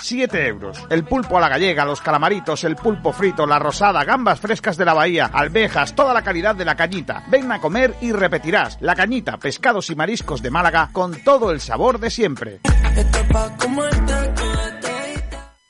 7 0.00 0.46
euros. 0.46 0.78
El 0.90 1.04
pulpo 1.04 1.38
a 1.38 1.40
la 1.40 1.48
gallega, 1.48 1.84
los 1.84 2.00
calamaritos, 2.00 2.64
el 2.64 2.76
pulpo 2.76 3.12
frito, 3.12 3.46
la 3.46 3.58
rosada, 3.58 4.04
gambas 4.04 4.40
frescas 4.40 4.76
de 4.76 4.84
la 4.84 4.94
bahía, 4.94 5.30
alvejas, 5.32 5.94
toda 5.94 6.14
la 6.14 6.22
calidad 6.22 6.54
de 6.54 6.64
la 6.64 6.76
cañita. 6.76 7.24
Ven 7.28 7.50
a 7.52 7.60
comer 7.60 7.94
y 8.00 8.12
repetirás. 8.12 8.78
La 8.80 8.94
cañita, 8.94 9.36
pescados 9.38 9.90
y 9.90 9.94
mariscos 9.94 10.42
de 10.42 10.50
Málaga 10.50 10.90
con 10.92 11.22
todo 11.22 11.50
el 11.50 11.60
sabor 11.60 12.00
de 12.00 12.10
siempre. 12.10 12.60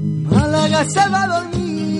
Málaga 0.00 0.88
se 0.88 1.08
va 1.08 1.22
a 1.22 1.28
dormir 1.28 1.99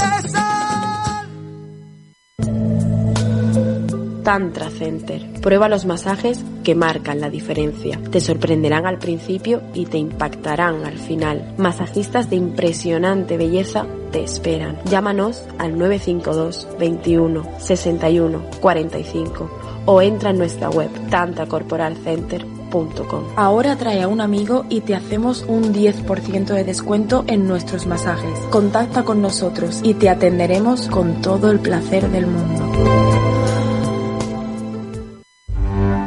Tantra 4.23 4.69
Center. 4.69 5.41
Prueba 5.41 5.69
los 5.69 5.85
masajes 5.85 6.43
que 6.63 6.75
marcan 6.75 7.19
la 7.19 7.29
diferencia. 7.29 7.99
Te 8.11 8.19
sorprenderán 8.19 8.85
al 8.85 8.99
principio 8.99 9.61
y 9.73 9.85
te 9.85 9.97
impactarán 9.97 10.85
al 10.85 10.97
final. 10.97 11.53
Masajistas 11.57 12.29
de 12.29 12.35
impresionante 12.35 13.37
belleza 13.37 13.85
te 14.11 14.23
esperan. 14.23 14.77
Llámanos 14.85 15.43
al 15.57 15.77
952 15.77 16.67
21 16.79 17.59
61 17.59 18.41
45 18.59 19.49
o 19.85 20.01
entra 20.01 20.31
en 20.31 20.37
nuestra 20.37 20.69
web 20.69 20.89
tantracorporalcenter.com. 21.09 23.23
Ahora 23.35 23.75
trae 23.75 24.01
a 24.01 24.07
un 24.07 24.21
amigo 24.21 24.65
y 24.69 24.79
te 24.81 24.95
hacemos 24.95 25.43
un 25.47 25.73
10% 25.73 26.53
de 26.53 26.63
descuento 26.63 27.23
en 27.27 27.47
nuestros 27.47 27.87
masajes. 27.87 28.39
Contacta 28.49 29.03
con 29.03 29.21
nosotros 29.21 29.81
y 29.83 29.95
te 29.95 30.09
atenderemos 30.09 30.87
con 30.87 31.21
todo 31.21 31.51
el 31.51 31.59
placer 31.59 32.09
del 32.09 32.27
mundo. 32.27 33.60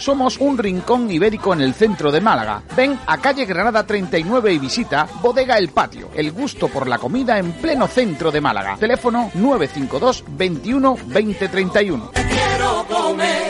Somos 0.00 0.38
un 0.38 0.56
rincón 0.56 1.10
ibérico 1.10 1.52
en 1.52 1.60
el 1.60 1.74
centro 1.74 2.10
de 2.10 2.22
Málaga. 2.22 2.62
Ven 2.74 2.98
a 3.06 3.18
calle 3.18 3.44
Granada 3.44 3.86
39 3.86 4.54
y 4.54 4.58
visita 4.58 5.06
Bodega 5.20 5.58
El 5.58 5.68
Patio, 5.68 6.08
el 6.14 6.32
gusto 6.32 6.68
por 6.68 6.88
la 6.88 6.96
comida 6.96 7.38
en 7.38 7.52
pleno 7.52 7.86
centro 7.86 8.32
de 8.32 8.40
Málaga. 8.40 8.78
Teléfono 8.80 9.30
952 9.34 10.24
21 10.26 10.96
20 11.06 11.48
31. 11.48 12.12
Quiero 12.14 12.86
comer 12.88 13.49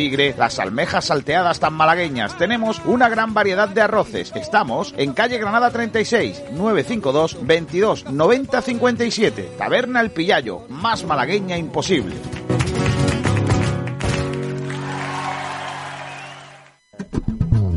tigre, 0.01 0.33
las 0.35 0.57
almejas 0.57 1.05
salteadas 1.05 1.59
tan 1.59 1.75
malagueñas. 1.75 2.35
Tenemos 2.35 2.81
una 2.85 3.07
gran 3.07 3.35
variedad 3.35 3.69
de 3.69 3.81
arroces. 3.81 4.31
Estamos 4.35 4.95
en 4.97 5.13
calle 5.13 5.37
Granada 5.37 5.69
36, 5.69 6.41
952 6.53 7.37
22 7.45 8.05
90 8.05 8.61
57. 8.63 9.51
Taberna 9.59 10.01
El 10.01 10.09
Pillayo, 10.09 10.63
más 10.69 11.03
malagueña 11.03 11.55
imposible. 11.55 12.15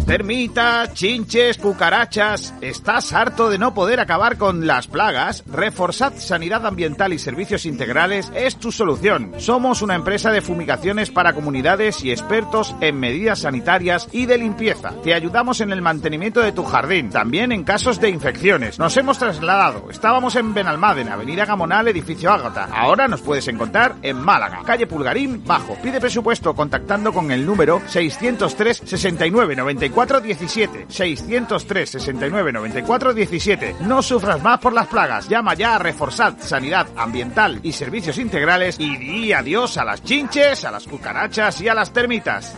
Termitas, 0.07 0.93
chinches, 0.93 1.57
cucarachas. 1.57 2.53
¿Estás 2.61 3.15
harto 3.15 3.49
de 3.49 3.57
no 3.57 3.73
poder 3.73 4.01
acabar 4.01 4.37
con 4.37 4.67
las 4.67 4.87
plagas? 4.87 5.43
Reforzad 5.51 6.13
Sanidad 6.19 6.67
Ambiental 6.67 7.15
y 7.15 7.19
Servicios 7.19 7.65
Integrales 7.65 8.31
es 8.35 8.57
tu 8.57 8.71
solución. 8.71 9.33
Somos 9.39 9.81
una 9.81 9.95
empresa 9.95 10.31
de 10.31 10.43
fumigaciones 10.43 11.11
para 11.11 11.33
comunidades 11.33 12.05
y 12.05 12.11
expertos 12.11 12.77
en 12.83 13.01
medidas 13.01 13.41
sanitarias 13.41 14.07
y 14.13 14.27
de 14.27 14.37
limpieza. 14.37 14.93
Te 15.03 15.15
ayudamos 15.15 15.63
en 15.63 15.73
el 15.73 15.81
mantenimiento 15.81 16.41
de 16.41 16.53
tu 16.53 16.65
jardín, 16.65 17.09
también 17.09 17.51
en 17.51 17.65
casos 17.65 17.99
de 17.99 18.11
infecciones. 18.11 18.79
Nos 18.79 18.95
hemos 18.99 19.19
trasladado. 19.19 19.89
Estábamos 19.91 20.37
en 20.37 20.53
Benalmádena, 20.53 21.15
Avenida 21.15 21.47
Gamonal, 21.47 21.89
edificio 21.89 22.31
Ágata. 22.31 22.69
Ahora 22.71 23.09
nos 23.09 23.23
puedes 23.23 23.49
encontrar 23.49 23.97
en 24.03 24.21
Málaga, 24.21 24.61
calle 24.67 24.87
Pulgarín, 24.87 25.43
bajo. 25.47 25.79
Pide 25.83 25.99
presupuesto 25.99 26.55
contactando 26.55 27.11
con 27.11 27.31
el 27.31 27.47
número 27.47 27.81
603 27.87 28.83
69 28.85 29.57
94 29.57 29.94
17 29.95 30.87
603 30.89 31.91
69 31.91 32.53
94 32.53 33.15
17. 33.15 33.77
No 33.81 34.03
sufras 34.03 34.43
más 34.43 34.59
por 34.61 34.73
las 34.73 34.87
plagas. 34.89 35.29
Llama 35.29 35.55
ya 35.55 35.77
a 35.77 35.79
Reforzad 35.79 36.35
Sanidad 36.41 36.87
Ambiental 36.97 37.61
y 37.63 37.73
Servicios 37.73 38.19
Integrales 38.19 38.77
y 38.79 38.97
di 38.97 39.33
adiós 39.33 39.79
a 39.79 39.85
las 39.85 40.03
chinches, 40.03 40.65
a 40.65 40.71
las 40.71 40.87
cucarachas 40.87 41.61
y 41.61 41.69
a 41.69 41.75
las 41.75 41.93
termitas. 41.93 42.55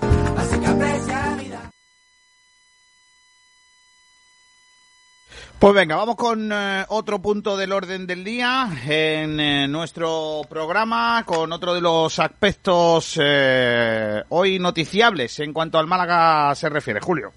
Pues 5.58 5.72
venga, 5.74 5.96
vamos 5.96 6.16
con 6.16 6.50
eh, 6.52 6.84
otro 6.88 7.18
punto 7.20 7.56
del 7.56 7.72
orden 7.72 8.06
del 8.06 8.22
día 8.24 8.68
en 8.86 9.40
eh, 9.40 9.66
nuestro 9.66 10.42
programa, 10.48 11.22
con 11.24 11.50
otro 11.50 11.72
de 11.74 11.80
los 11.80 12.18
aspectos 12.18 13.18
eh, 13.22 14.22
hoy 14.28 14.58
noticiables 14.58 15.40
en 15.40 15.54
cuanto 15.54 15.78
al 15.78 15.86
Málaga 15.86 16.54
se 16.54 16.68
refiere. 16.68 17.00
Julio. 17.00 17.32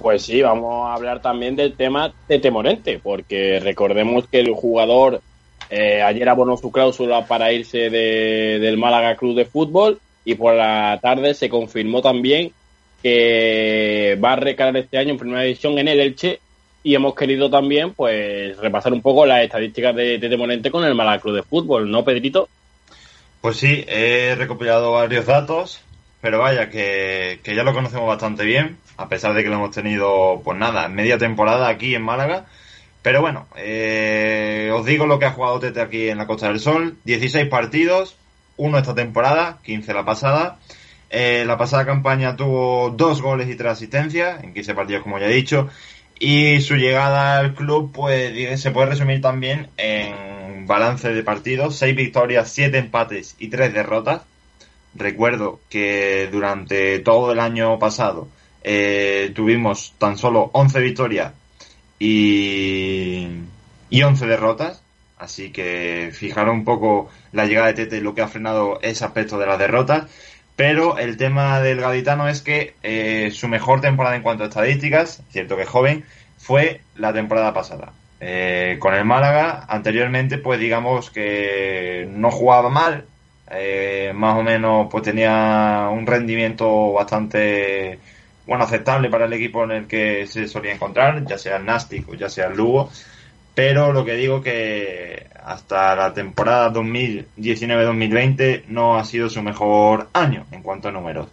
Pues 0.00 0.22
sí, 0.22 0.40
vamos 0.40 0.88
a 0.88 0.94
hablar 0.94 1.20
también 1.20 1.56
del 1.56 1.74
tema 1.74 2.12
de 2.28 2.38
Temorente, 2.38 3.00
porque 3.02 3.58
recordemos 3.60 4.26
que 4.28 4.38
el 4.40 4.54
jugador 4.54 5.20
eh, 5.68 6.00
ayer 6.00 6.28
abonó 6.28 6.56
su 6.56 6.70
cláusula 6.70 7.26
para 7.26 7.52
irse 7.52 7.90
de- 7.90 8.58
del 8.60 8.78
Málaga 8.78 9.16
Club 9.16 9.34
de 9.36 9.44
Fútbol 9.46 10.00
y 10.24 10.36
por 10.36 10.54
la 10.54 10.98
tarde 11.02 11.34
se 11.34 11.48
confirmó 11.48 12.00
también 12.02 12.52
que 13.02 14.18
va 14.22 14.32
a 14.32 14.36
recalar 14.36 14.76
este 14.76 14.98
año 14.98 15.10
en 15.10 15.18
primera 15.18 15.42
división 15.42 15.78
en 15.78 15.88
el 15.88 16.00
Elche 16.00 16.40
y 16.82 16.94
hemos 16.94 17.14
querido 17.14 17.50
también 17.50 17.92
pues 17.92 18.56
repasar 18.58 18.92
un 18.92 19.02
poco 19.02 19.26
las 19.26 19.42
estadísticas 19.42 19.94
de, 19.94 20.18
de 20.18 20.28
Temorente 20.28 20.70
con 20.70 20.84
el 20.84 20.94
Málaga 20.94 21.20
Club 21.20 21.36
de 21.36 21.42
Fútbol, 21.42 21.90
¿no, 21.90 22.04
Pedrito? 22.04 22.48
Pues 23.40 23.56
sí, 23.56 23.84
he 23.86 24.34
recopilado 24.34 24.92
varios 24.92 25.26
datos, 25.26 25.80
pero 26.20 26.38
vaya, 26.38 26.68
que, 26.68 27.40
que 27.42 27.54
ya 27.54 27.62
lo 27.62 27.72
conocemos 27.72 28.06
bastante 28.06 28.44
bien, 28.44 28.76
a 28.96 29.08
pesar 29.08 29.34
de 29.34 29.42
que 29.42 29.48
lo 29.48 29.56
hemos 29.56 29.70
tenido, 29.70 30.42
pues 30.44 30.58
nada, 30.58 30.88
media 30.88 31.16
temporada 31.16 31.68
aquí 31.68 31.94
en 31.94 32.02
Málaga. 32.02 32.46
Pero 33.02 33.22
bueno, 33.22 33.46
eh, 33.56 34.70
os 34.74 34.84
digo 34.84 35.06
lo 35.06 35.18
que 35.18 35.24
ha 35.24 35.32
jugado 35.32 35.58
Tete 35.58 35.80
aquí 35.80 36.10
en 36.10 36.18
la 36.18 36.26
Costa 36.26 36.48
del 36.48 36.60
Sol, 36.60 36.98
16 37.04 37.48
partidos, 37.48 38.16
uno 38.58 38.76
esta 38.76 38.94
temporada, 38.94 39.58
15 39.64 39.94
la 39.94 40.04
pasada. 40.04 40.58
Eh, 41.10 41.44
la 41.44 41.58
pasada 41.58 41.84
campaña 41.84 42.36
tuvo 42.36 42.90
dos 42.90 43.20
goles 43.20 43.48
y 43.48 43.56
tres 43.56 43.72
asistencias, 43.72 44.42
en 44.44 44.54
15 44.54 44.74
partidos 44.74 45.02
como 45.02 45.18
ya 45.18 45.26
he 45.26 45.32
dicho. 45.34 45.68
Y 46.18 46.60
su 46.60 46.76
llegada 46.76 47.38
al 47.38 47.54
club, 47.54 47.92
pues 47.92 48.60
se 48.60 48.70
puede 48.70 48.90
resumir 48.90 49.20
también 49.20 49.68
en 49.76 50.66
balance 50.66 51.12
de 51.12 51.22
partidos, 51.22 51.76
6 51.76 51.96
victorias, 51.96 52.52
7 52.52 52.78
empates 52.78 53.34
y 53.38 53.48
3 53.48 53.72
derrotas. 53.72 54.22
Recuerdo 54.94 55.60
que 55.68 56.28
durante 56.30 56.98
todo 57.00 57.32
el 57.32 57.40
año 57.40 57.78
pasado 57.78 58.28
eh, 58.62 59.32
tuvimos 59.34 59.94
tan 59.98 60.18
solo 60.18 60.50
11 60.52 60.80
victorias 60.80 61.32
y, 61.98 63.28
y 63.88 64.02
11 64.02 64.26
derrotas. 64.26 64.82
Así 65.16 65.50
que 65.52 66.10
fijaros 66.12 66.54
un 66.54 66.64
poco 66.64 67.10
la 67.32 67.46
llegada 67.46 67.66
de 67.68 67.74
Tete 67.74 67.98
y 67.98 68.00
lo 68.00 68.14
que 68.14 68.22
ha 68.22 68.28
frenado 68.28 68.80
ese 68.80 69.04
aspecto 69.04 69.38
de 69.38 69.46
las 69.46 69.58
derrotas. 69.58 70.04
Pero 70.60 70.98
el 70.98 71.16
tema 71.16 71.58
del 71.62 71.80
gaditano 71.80 72.28
es 72.28 72.42
que 72.42 72.74
eh, 72.82 73.30
su 73.32 73.48
mejor 73.48 73.80
temporada 73.80 74.14
en 74.14 74.20
cuanto 74.20 74.44
a 74.44 74.48
estadísticas, 74.48 75.22
cierto 75.30 75.56
que 75.56 75.64
joven, 75.64 76.04
fue 76.36 76.82
la 76.96 77.14
temporada 77.14 77.54
pasada. 77.54 77.94
Eh, 78.20 78.76
con 78.78 78.92
el 78.92 79.06
Málaga, 79.06 79.64
anteriormente, 79.66 80.36
pues 80.36 80.60
digamos 80.60 81.10
que 81.10 82.06
no 82.10 82.30
jugaba 82.30 82.68
mal, 82.68 83.06
eh, 83.50 84.12
más 84.14 84.36
o 84.36 84.42
menos 84.42 84.88
pues 84.90 85.02
tenía 85.02 85.88
un 85.90 86.06
rendimiento 86.06 86.92
bastante 86.92 87.98
bueno 88.46 88.64
aceptable 88.64 89.08
para 89.08 89.24
el 89.24 89.32
equipo 89.32 89.64
en 89.64 89.70
el 89.70 89.86
que 89.86 90.26
se 90.26 90.46
solía 90.46 90.74
encontrar, 90.74 91.24
ya 91.24 91.38
sea 91.38 91.56
el 91.56 91.64
Nastic 91.64 92.06
o 92.06 92.14
ya 92.16 92.28
sea 92.28 92.48
el 92.48 92.58
Lugo. 92.58 92.90
Pero 93.54 93.92
lo 93.92 94.04
que 94.04 94.14
digo 94.14 94.40
que 94.42 95.30
hasta 95.50 95.96
la 95.96 96.14
temporada 96.14 96.72
2019-2020 96.72 98.64
no 98.68 98.96
ha 98.96 99.04
sido 99.04 99.28
su 99.28 99.42
mejor 99.42 100.08
año 100.12 100.46
en 100.52 100.62
cuanto 100.62 100.88
a 100.88 100.92
números. 100.92 101.28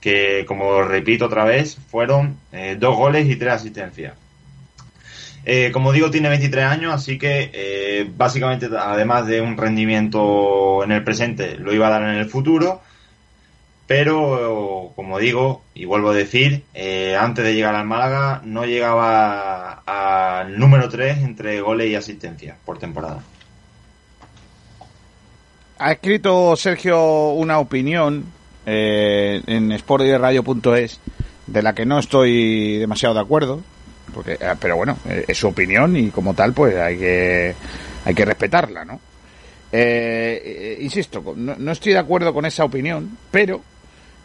Que 0.00 0.44
como 0.46 0.82
repito 0.82 1.26
otra 1.26 1.44
vez, 1.44 1.76
fueron 1.90 2.36
eh, 2.52 2.76
dos 2.78 2.96
goles 2.96 3.28
y 3.28 3.36
tres 3.36 3.54
asistencias. 3.54 4.14
Eh, 5.44 5.70
como 5.72 5.92
digo, 5.92 6.10
tiene 6.10 6.28
23 6.28 6.64
años, 6.64 6.92
así 6.92 7.18
que 7.18 7.50
eh, 7.52 8.10
básicamente, 8.16 8.68
además 8.78 9.26
de 9.26 9.40
un 9.40 9.56
rendimiento 9.56 10.82
en 10.84 10.92
el 10.92 11.04
presente, 11.04 11.56
lo 11.56 11.72
iba 11.72 11.86
a 11.86 11.90
dar 11.90 12.02
en 12.02 12.16
el 12.16 12.26
futuro. 12.28 12.82
Pero, 13.86 14.92
como 14.96 15.18
digo, 15.20 15.62
y 15.72 15.84
vuelvo 15.84 16.10
a 16.10 16.14
decir, 16.14 16.64
antes 17.16 17.44
de 17.44 17.54
llegar 17.54 17.76
al 17.76 17.86
Málaga 17.86 18.42
no 18.44 18.64
llegaba 18.64 19.65
al 19.86 20.58
número 20.58 20.88
3 20.88 21.18
entre 21.18 21.60
goles 21.60 21.88
y 21.88 21.94
asistencias 21.94 22.56
por 22.64 22.78
temporada. 22.78 23.22
Ha 25.78 25.92
escrito 25.92 26.56
Sergio 26.56 27.30
una 27.30 27.58
opinión 27.58 28.24
eh, 28.64 29.42
en 29.46 29.78
sportdirectradio.es 29.78 31.00
de 31.46 31.62
la 31.62 31.74
que 31.74 31.86
no 31.86 31.98
estoy 31.98 32.78
demasiado 32.78 33.14
de 33.14 33.20
acuerdo, 33.20 33.62
porque, 34.12 34.32
eh, 34.32 34.54
pero 34.60 34.76
bueno, 34.76 34.98
eh, 35.08 35.24
es 35.28 35.38
su 35.38 35.48
opinión 35.48 35.96
y 35.96 36.10
como 36.10 36.34
tal 36.34 36.52
pues 36.52 36.74
hay 36.76 36.98
que, 36.98 37.54
hay 38.04 38.14
que 38.14 38.24
respetarla, 38.24 38.84
¿no? 38.84 39.00
Eh, 39.72 40.42
eh, 40.44 40.78
insisto, 40.80 41.34
no, 41.36 41.56
no 41.56 41.72
estoy 41.72 41.92
de 41.92 41.98
acuerdo 41.98 42.32
con 42.32 42.46
esa 42.46 42.64
opinión, 42.64 43.18
pero 43.30 43.62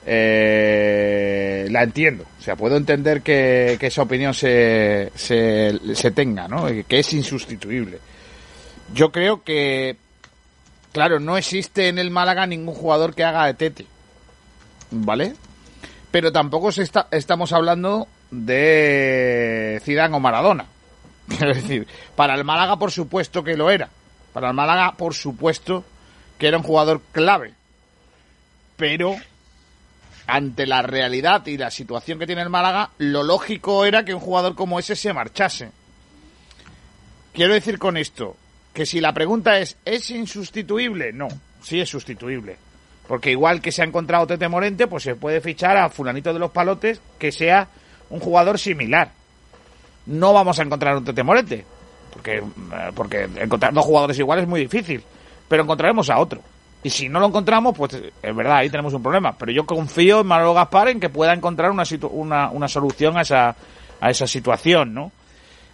eh, 0.05 1.67
la 1.69 1.83
entiendo. 1.83 2.25
O 2.39 2.41
sea, 2.41 2.55
puedo 2.55 2.77
entender 2.77 3.21
que, 3.21 3.77
esa 3.79 4.01
opinión 4.01 4.33
se, 4.33 5.11
se, 5.15 6.11
tenga, 6.11 6.47
¿no? 6.47 6.65
Que 6.87 6.99
es 6.99 7.13
insustituible. 7.13 7.99
Yo 8.93 9.11
creo 9.11 9.43
que, 9.43 9.95
claro, 10.91 11.19
no 11.19 11.37
existe 11.37 11.87
en 11.87 11.99
el 11.99 12.11
Málaga 12.11 12.45
ningún 12.45 12.75
jugador 12.75 13.13
que 13.13 13.23
haga 13.23 13.45
de 13.45 13.53
Tete. 13.53 13.85
¿Vale? 14.91 15.35
Pero 16.11 16.31
tampoco 16.31 16.69
estamos 17.11 17.53
hablando 17.53 18.07
de 18.31 19.81
Zidane 19.83 20.15
o 20.15 20.19
Maradona. 20.19 20.65
Quiero 21.27 21.53
decir, 21.53 21.87
para 22.15 22.35
el 22.35 22.43
Málaga 22.43 22.77
por 22.77 22.91
supuesto 22.91 23.43
que 23.43 23.55
lo 23.55 23.69
era. 23.69 23.89
Para 24.33 24.49
el 24.49 24.53
Málaga 24.53 24.93
por 24.97 25.13
supuesto 25.13 25.85
que 26.37 26.47
era 26.47 26.57
un 26.57 26.63
jugador 26.63 27.01
clave. 27.13 27.53
Pero 28.75 29.15
ante 30.31 30.65
la 30.65 30.81
realidad 30.81 31.45
y 31.45 31.57
la 31.57 31.69
situación 31.69 32.17
que 32.17 32.25
tiene 32.25 32.41
el 32.41 32.49
Málaga, 32.49 32.91
lo 32.99 33.21
lógico 33.21 33.83
era 33.83 34.05
que 34.05 34.13
un 34.13 34.21
jugador 34.21 34.55
como 34.55 34.79
ese 34.79 34.95
se 34.95 35.11
marchase. 35.11 35.71
Quiero 37.33 37.53
decir 37.53 37.77
con 37.77 37.97
esto 37.97 38.37
que 38.73 38.85
si 38.85 39.01
la 39.01 39.11
pregunta 39.11 39.59
es 39.59 39.75
¿es 39.83 40.09
insustituible? 40.09 41.11
No, 41.11 41.27
sí 41.61 41.81
es 41.81 41.89
sustituible. 41.89 42.55
Porque 43.09 43.31
igual 43.31 43.59
que 43.59 43.73
se 43.73 43.81
ha 43.81 43.85
encontrado 43.85 44.25
Tete 44.25 44.47
Morente, 44.47 44.87
pues 44.87 45.03
se 45.03 45.15
puede 45.15 45.41
fichar 45.41 45.75
a 45.75 45.89
fulanito 45.89 46.31
de 46.31 46.39
los 46.39 46.51
palotes 46.51 47.01
que 47.19 47.33
sea 47.33 47.67
un 48.09 48.21
jugador 48.21 48.57
similar. 48.57 49.11
No 50.05 50.31
vamos 50.31 50.57
a 50.59 50.63
encontrar 50.63 50.95
un 50.95 51.03
Tete 51.03 51.23
Morente, 51.23 51.65
porque, 52.13 52.37
eh, 52.37 52.91
porque 52.95 53.27
encontrar 53.35 53.73
dos 53.73 53.83
jugadores 53.83 54.17
iguales 54.17 54.43
es 54.43 54.49
muy 54.49 54.61
difícil, 54.61 55.03
pero 55.49 55.63
encontraremos 55.63 56.09
a 56.09 56.19
otro. 56.19 56.41
Y 56.83 56.89
si 56.89 57.09
no 57.09 57.19
lo 57.19 57.27
encontramos, 57.27 57.77
pues 57.77 57.93
es 57.93 58.35
verdad, 58.35 58.57
ahí 58.57 58.69
tenemos 58.69 58.93
un 58.93 59.03
problema. 59.03 59.35
Pero 59.37 59.51
yo 59.51 59.65
confío 59.65 60.21
en 60.21 60.27
Manolo 60.27 60.53
Gaspar 60.53 60.89
en 60.89 60.99
que 60.99 61.09
pueda 61.09 61.33
encontrar 61.33 61.71
una, 61.71 61.83
una, 62.11 62.49
una 62.49 62.67
solución 62.67 63.17
a 63.17 63.21
esa, 63.21 63.55
a 63.99 64.09
esa 64.09 64.25
situación, 64.25 64.93
¿no? 64.93 65.11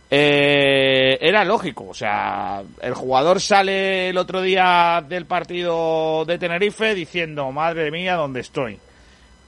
Eh, 0.09 1.17
era 1.19 1.43
lógico, 1.43 1.87
o 1.89 1.93
sea, 1.93 2.61
el 2.81 2.93
jugador 2.93 3.41
sale 3.41 4.07
el 4.07 4.17
otro 4.17 4.41
día 4.41 5.03
del 5.05 5.25
partido 5.25 6.23
de 6.23 6.37
Tenerife 6.37 6.95
diciendo, 6.95 7.51
madre 7.51 7.91
mía, 7.91 8.15
¿dónde 8.15 8.39
estoy? 8.39 8.79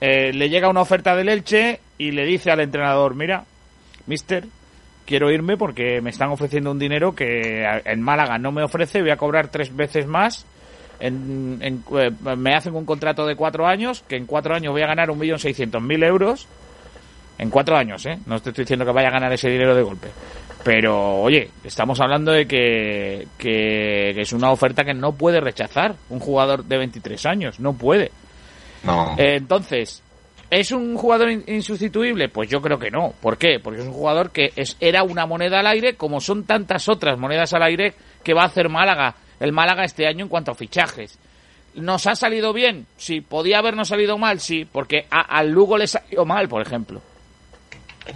Eh, 0.01 0.33
le 0.33 0.49
llega 0.49 0.67
una 0.67 0.81
oferta 0.81 1.15
del 1.15 1.29
Elche 1.29 1.79
y 1.97 2.11
le 2.11 2.25
dice 2.25 2.51
al 2.51 2.59
entrenador, 2.59 3.15
mira, 3.15 3.45
mister, 4.05 4.45
quiero 5.05 5.31
irme 5.31 5.55
porque 5.55 6.01
me 6.01 6.09
están 6.09 6.29
ofreciendo 6.29 6.71
un 6.71 6.79
dinero 6.79 7.15
que 7.15 7.63
en 7.85 8.01
Málaga 8.01 8.37
no 8.37 8.51
me 8.51 8.63
ofrece, 8.63 9.01
voy 9.01 9.11
a 9.11 9.17
cobrar 9.17 9.47
tres 9.47 9.73
veces 9.73 10.07
más. 10.07 10.45
En, 10.99 11.59
en, 11.61 11.83
eh, 11.97 12.11
me 12.35 12.53
hacen 12.55 12.75
un 12.75 12.85
contrato 12.85 13.25
de 13.25 13.35
cuatro 13.35 13.65
años, 13.65 14.03
que 14.07 14.15
en 14.17 14.25
cuatro 14.25 14.53
años 14.55 14.71
voy 14.73 14.81
a 14.81 14.87
ganar 14.87 15.09
un 15.09 15.17
millón 15.19 15.39
seiscientos 15.39 15.81
mil 15.81 16.03
euros. 16.03 16.47
En 17.37 17.49
cuatro 17.49 17.77
años, 17.77 18.05
¿eh? 18.05 18.19
No 18.25 18.39
te 18.41 18.49
estoy 18.49 18.63
diciendo 18.65 18.85
que 18.85 18.91
vaya 18.91 19.07
a 19.07 19.11
ganar 19.11 19.31
ese 19.31 19.49
dinero 19.49 19.73
de 19.73 19.81
golpe. 19.81 20.09
Pero, 20.61 21.21
oye, 21.21 21.49
estamos 21.63 21.97
hablando 22.01 22.33
de 22.33 22.45
que, 22.45 23.27
que, 23.37 24.11
que 24.13 24.21
es 24.21 24.33
una 24.33 24.51
oferta 24.51 24.83
que 24.83 24.93
no 24.93 25.13
puede 25.13 25.39
rechazar 25.39 25.95
un 26.09 26.19
jugador 26.19 26.65
de 26.65 26.77
23 26.77 27.25
años. 27.27 27.59
No 27.61 27.71
puede. 27.73 28.11
No. 28.83 29.15
Eh, 29.17 29.35
entonces, 29.37 30.03
¿es 30.49 30.71
un 30.73 30.97
jugador 30.97 31.31
in- 31.31 31.45
insustituible? 31.47 32.27
Pues 32.27 32.49
yo 32.49 32.61
creo 32.61 32.77
que 32.77 32.91
no. 32.91 33.13
¿Por 33.21 33.37
qué? 33.37 33.61
Porque 33.63 33.79
es 33.79 33.87
un 33.87 33.93
jugador 33.93 34.31
que 34.31 34.51
es, 34.57 34.75
era 34.81 35.03
una 35.03 35.25
moneda 35.25 35.61
al 35.61 35.67
aire, 35.67 35.95
como 35.95 36.19
son 36.19 36.43
tantas 36.43 36.89
otras 36.89 37.17
monedas 37.17 37.53
al 37.53 37.63
aire 37.63 37.93
que 38.21 38.33
va 38.33 38.43
a 38.43 38.47
hacer 38.47 38.67
Málaga, 38.67 39.15
el 39.39 39.51
Málaga 39.51 39.83
este 39.83 40.07
año 40.07 40.23
en 40.25 40.29
cuanto 40.29 40.51
a 40.51 40.55
fichajes. 40.55 41.17
¿Nos 41.75 42.07
ha 42.07 42.15
salido 42.15 42.51
bien? 42.53 42.87
Sí. 42.97 43.21
¿Podía 43.21 43.59
habernos 43.59 43.87
salido 43.89 44.17
mal? 44.17 44.39
Sí. 44.39 44.65
Porque 44.71 45.05
al 45.09 45.49
Lugo 45.49 45.77
le 45.77 45.87
salió 45.87 46.25
mal, 46.25 46.49
por 46.49 46.61
ejemplo. 46.61 47.01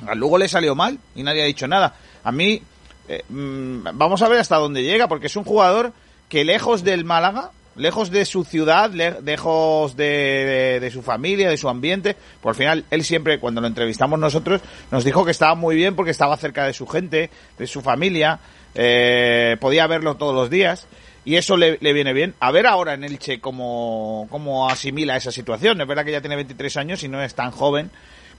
Al 0.07 0.17
Lugo 0.17 0.37
le 0.37 0.47
salió 0.47 0.75
mal 0.75 0.97
y 1.15 1.23
nadie 1.23 1.43
ha 1.43 1.45
dicho 1.45 1.67
nada. 1.67 1.95
A 2.23 2.31
mí, 2.31 2.61
eh, 3.07 3.23
mm, 3.29 3.87
vamos 3.93 4.21
a 4.21 4.27
ver 4.27 4.39
hasta 4.39 4.57
dónde 4.57 4.83
llega, 4.83 5.07
porque 5.07 5.27
es 5.27 5.35
un 5.35 5.43
jugador 5.43 5.93
que 6.29 6.43
lejos 6.43 6.83
del 6.83 7.05
Málaga, 7.05 7.51
lejos 7.75 8.09
de 8.09 8.25
su 8.25 8.43
ciudad, 8.43 8.91
le- 8.91 9.21
lejos 9.21 9.95
de, 9.95 10.79
de- 10.81 10.91
su 10.91 11.01
familia, 11.03 11.49
de 11.49 11.57
su 11.57 11.69
ambiente, 11.69 12.15
por 12.41 12.51
al 12.51 12.55
final 12.55 12.85
él 12.89 13.03
siempre, 13.03 13.39
cuando 13.39 13.61
lo 13.61 13.67
entrevistamos 13.67 14.17
nosotros, 14.19 14.61
nos 14.89 15.03
dijo 15.03 15.25
que 15.25 15.31
estaba 15.31 15.53
muy 15.55 15.75
bien 15.75 15.95
porque 15.95 16.11
estaba 16.11 16.37
cerca 16.37 16.65
de 16.65 16.73
su 16.73 16.87
gente, 16.87 17.29
de 17.57 17.67
su 17.67 17.81
familia, 17.81 18.39
eh, 18.73 19.57
podía 19.59 19.85
verlo 19.85 20.15
todos 20.15 20.33
los 20.33 20.49
días. 20.49 20.87
Y 21.25 21.35
eso 21.37 21.55
le, 21.55 21.77
le 21.79 21.93
viene 21.93 22.11
bien. 22.13 22.33
A 22.39 22.51
ver 22.51 22.67
ahora 22.67 22.93
en 22.95 23.03
Elche 23.03 23.39
cómo, 23.39 24.27
cómo 24.29 24.69
asimila 24.69 25.15
esa 25.15 25.31
situación. 25.31 25.79
Es 25.79 25.87
verdad 25.87 26.03
que 26.03 26.11
ya 26.11 26.19
tiene 26.21 26.35
23 26.35 26.77
años 26.77 27.03
y 27.03 27.07
no 27.07 27.21
es 27.21 27.33
tan 27.33 27.51
joven 27.51 27.89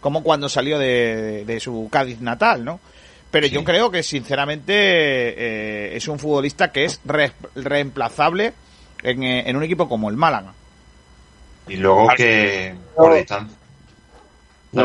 como 0.00 0.22
cuando 0.22 0.48
salió 0.50 0.78
de, 0.78 1.44
de 1.46 1.60
su 1.60 1.88
Cádiz 1.90 2.20
natal, 2.20 2.64
¿no? 2.64 2.80
Pero 3.30 3.46
yo 3.46 3.64
creo 3.64 3.90
que 3.90 4.02
sinceramente 4.02 4.74
eh, 4.76 5.96
es 5.96 6.06
un 6.08 6.18
futbolista 6.18 6.70
que 6.70 6.84
es 6.84 7.00
re- 7.04 7.32
reemplazable 7.54 8.52
en, 9.02 9.22
eh, 9.24 9.48
en 9.48 9.56
un 9.56 9.62
equipo 9.64 9.88
como 9.88 10.08
el 10.10 10.16
Málaga. 10.16 10.52
Y 11.66 11.76
luego 11.76 12.08
que 12.16 12.74
por 12.94 13.14
distancia. 13.14 13.56
No, 14.72 14.82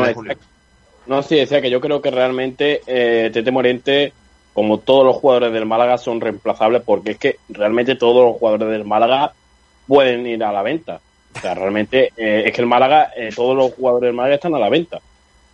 no, 1.06 1.22
sí, 1.22 1.36
decía 1.36 1.60
que 1.60 1.70
yo 1.70 1.80
creo 1.80 2.00
que 2.00 2.10
realmente 2.10 2.80
eh, 2.86 3.30
Tete 3.32 3.50
Morente, 3.50 4.12
como 4.60 4.76
todos 4.76 5.06
los 5.06 5.16
jugadores 5.16 5.54
del 5.54 5.64
Málaga, 5.64 5.96
son 5.96 6.20
reemplazables 6.20 6.82
porque 6.84 7.12
es 7.12 7.16
que 7.18 7.36
realmente 7.48 7.94
todos 7.94 8.22
los 8.26 8.36
jugadores 8.36 8.68
del 8.68 8.84
Málaga 8.84 9.32
pueden 9.88 10.26
ir 10.26 10.44
a 10.44 10.52
la 10.52 10.62
venta. 10.62 11.00
O 11.34 11.40
sea, 11.40 11.54
realmente 11.54 12.12
eh, 12.14 12.42
es 12.44 12.52
que 12.52 12.60
el 12.60 12.66
Málaga, 12.66 13.10
eh, 13.16 13.30
todos 13.34 13.56
los 13.56 13.72
jugadores 13.72 14.08
del 14.08 14.14
Málaga 14.14 14.34
están 14.34 14.54
a 14.54 14.58
la 14.58 14.68
venta. 14.68 15.00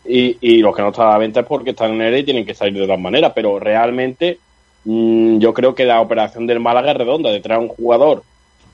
Y, 0.05 0.39
y 0.41 0.59
los 0.59 0.75
que 0.75 0.83
no 0.83 0.89
están 0.89 1.07
a 1.07 1.13
la 1.13 1.19
venta 1.19 1.39
es 1.39 1.47
porque 1.47 1.71
están 1.71 1.93
en 1.93 2.01
ERE 2.01 2.19
y 2.19 2.25
tienen 2.25 2.45
que 2.45 2.55
salir 2.55 2.75
de 2.75 2.83
otra 2.83 2.97
manera. 2.97 3.33
Pero 3.33 3.61
realmente 3.61 4.41
mm, 4.83 5.39
yo 5.39 5.55
creo 5.55 5.73
que 5.73 5.85
la 5.85 6.01
operación 6.01 6.45
del 6.49 6.59
Málaga 6.59 6.91
es 6.91 6.97
redonda, 6.97 7.31
de 7.31 7.39
traer 7.39 7.61
un 7.61 7.69
jugador 7.69 8.25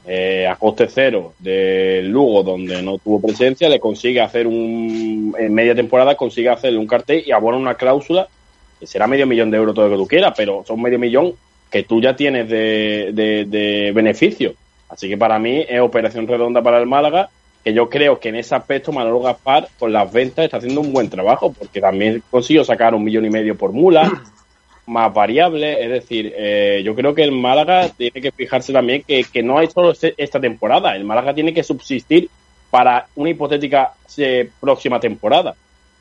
eh, 0.06 0.46
a 0.50 0.56
coste 0.56 0.88
cero 0.88 1.34
del 1.40 2.08
Lugo, 2.08 2.42
donde 2.42 2.80
no 2.80 2.96
tuvo 2.96 3.20
presencia, 3.20 3.68
le 3.68 3.80
consigue 3.80 4.22
hacer 4.22 4.46
un. 4.46 5.34
En 5.38 5.52
media 5.52 5.74
temporada 5.74 6.16
consigue 6.16 6.48
hacerle 6.48 6.78
un 6.78 6.86
cartel 6.86 7.22
y 7.26 7.32
abona 7.32 7.58
una 7.58 7.74
cláusula 7.74 8.28
será 8.84 9.06
medio 9.06 9.26
millón 9.26 9.50
de 9.50 9.56
euros 9.58 9.74
todo 9.74 9.86
lo 9.86 9.92
que 9.92 10.02
tú 10.02 10.08
quieras, 10.08 10.34
pero 10.36 10.64
son 10.66 10.80
medio 10.80 10.98
millón 10.98 11.34
que 11.70 11.84
tú 11.84 12.00
ya 12.00 12.14
tienes 12.14 12.48
de, 12.48 13.10
de, 13.12 13.44
de 13.46 13.92
beneficio. 13.92 14.54
Así 14.88 15.08
que 15.08 15.16
para 15.16 15.38
mí 15.38 15.64
es 15.66 15.80
operación 15.80 16.26
redonda 16.28 16.62
para 16.62 16.78
el 16.78 16.86
Málaga, 16.86 17.30
que 17.64 17.72
yo 17.72 17.88
creo 17.88 18.20
que 18.20 18.28
en 18.28 18.36
ese 18.36 18.54
aspecto 18.54 18.92
Manolo 18.92 19.20
Gaspar 19.20 19.68
con 19.78 19.92
las 19.92 20.12
ventas 20.12 20.44
está 20.44 20.58
haciendo 20.58 20.80
un 20.80 20.92
buen 20.92 21.08
trabajo, 21.08 21.52
porque 21.52 21.80
también 21.80 22.22
consiguió 22.30 22.64
sacar 22.64 22.94
un 22.94 23.04
millón 23.04 23.24
y 23.24 23.30
medio 23.30 23.56
por 23.56 23.72
mula, 23.72 24.10
más 24.86 25.14
variable, 25.14 25.82
es 25.82 25.90
decir, 25.90 26.32
eh, 26.36 26.82
yo 26.84 26.94
creo 26.94 27.14
que 27.14 27.22
el 27.22 27.32
Málaga 27.32 27.88
tiene 27.88 28.20
que 28.20 28.32
fijarse 28.32 28.72
también 28.72 29.02
que, 29.06 29.24
que 29.24 29.42
no 29.42 29.58
hay 29.58 29.68
solo 29.68 29.92
este- 29.92 30.14
esta 30.16 30.40
temporada, 30.40 30.94
el 30.96 31.04
Málaga 31.04 31.32
tiene 31.32 31.54
que 31.54 31.62
subsistir 31.62 32.28
para 32.70 33.06
una 33.14 33.30
hipotética 33.30 33.92
eh, 34.18 34.50
próxima 34.60 34.98
temporada 34.98 35.54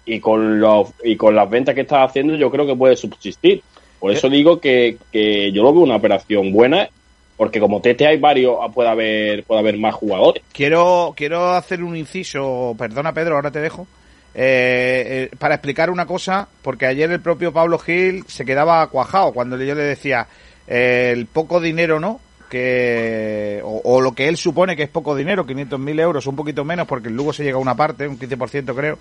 y 0.06 0.20
con 0.20 0.60
los 0.60 0.90
y 1.04 1.16
con 1.16 1.36
las 1.36 1.50
ventas 1.50 1.76
que 1.76 1.82
está 1.82 2.04
haciendo 2.04 2.36
yo 2.36 2.50
creo 2.52 2.66
que 2.66 2.76
puede 2.76 2.96
subsistir. 2.96 3.62
Por 4.00 4.12
eso 4.12 4.30
digo 4.30 4.60
que, 4.60 4.98
que 5.12 5.52
yo 5.52 5.62
lo 5.62 5.74
veo 5.74 5.84
una 5.84 5.98
operación 5.98 6.52
buena, 6.52 6.90
porque 7.38 7.60
como 7.60 7.82
TT 7.82 8.02
hay 8.02 8.18
varios, 8.18 8.58
puede 8.74 8.90
haber 8.90 9.44
puede 9.44 9.62
haber 9.62 9.78
más 9.78 9.94
jugadores. 9.94 10.44
Quiero, 10.52 11.14
quiero 11.16 11.52
hacer 11.52 11.84
un 11.84 11.96
inciso, 11.96 12.76
perdona 12.78 13.14
Pedro, 13.14 13.36
ahora 13.36 13.52
te 13.52 13.62
dejo, 13.62 13.86
eh, 14.34 15.30
eh, 15.32 15.36
para 15.38 15.56
explicar 15.56 15.90
una 15.90 16.06
cosa, 16.06 16.48
porque 16.62 16.86
ayer 16.86 17.12
el 17.12 17.20
propio 17.20 17.52
Pablo 17.52 17.78
Gil 17.78 18.24
se 18.28 18.46
quedaba 18.46 18.88
cuajado 18.88 19.34
cuando 19.34 19.58
yo 19.58 19.76
le 19.76 19.84
decía 19.84 20.28
eh, 20.68 21.12
el 21.14 21.26
poco 21.26 21.60
dinero, 21.60 22.00
¿no? 22.00 22.22
Que 22.52 23.62
o, 23.64 23.82
o 23.86 24.02
lo 24.02 24.12
que 24.12 24.28
él 24.28 24.36
supone 24.36 24.76
que 24.76 24.84
es 24.84 24.90
poco 24.90 25.16
dinero, 25.16 25.48
500.000 25.48 26.00
euros, 26.02 26.28
un 26.28 26.36
poquito 26.36 26.66
menos, 26.66 26.86
porque 26.86 27.08
el 27.08 27.16
Lugo 27.16 27.32
se 27.32 27.46
llega 27.46 27.56
a 27.56 27.62
una 27.62 27.76
parte, 27.76 28.08
un 28.08 28.20
15% 28.20 28.76
creo. 28.76 29.00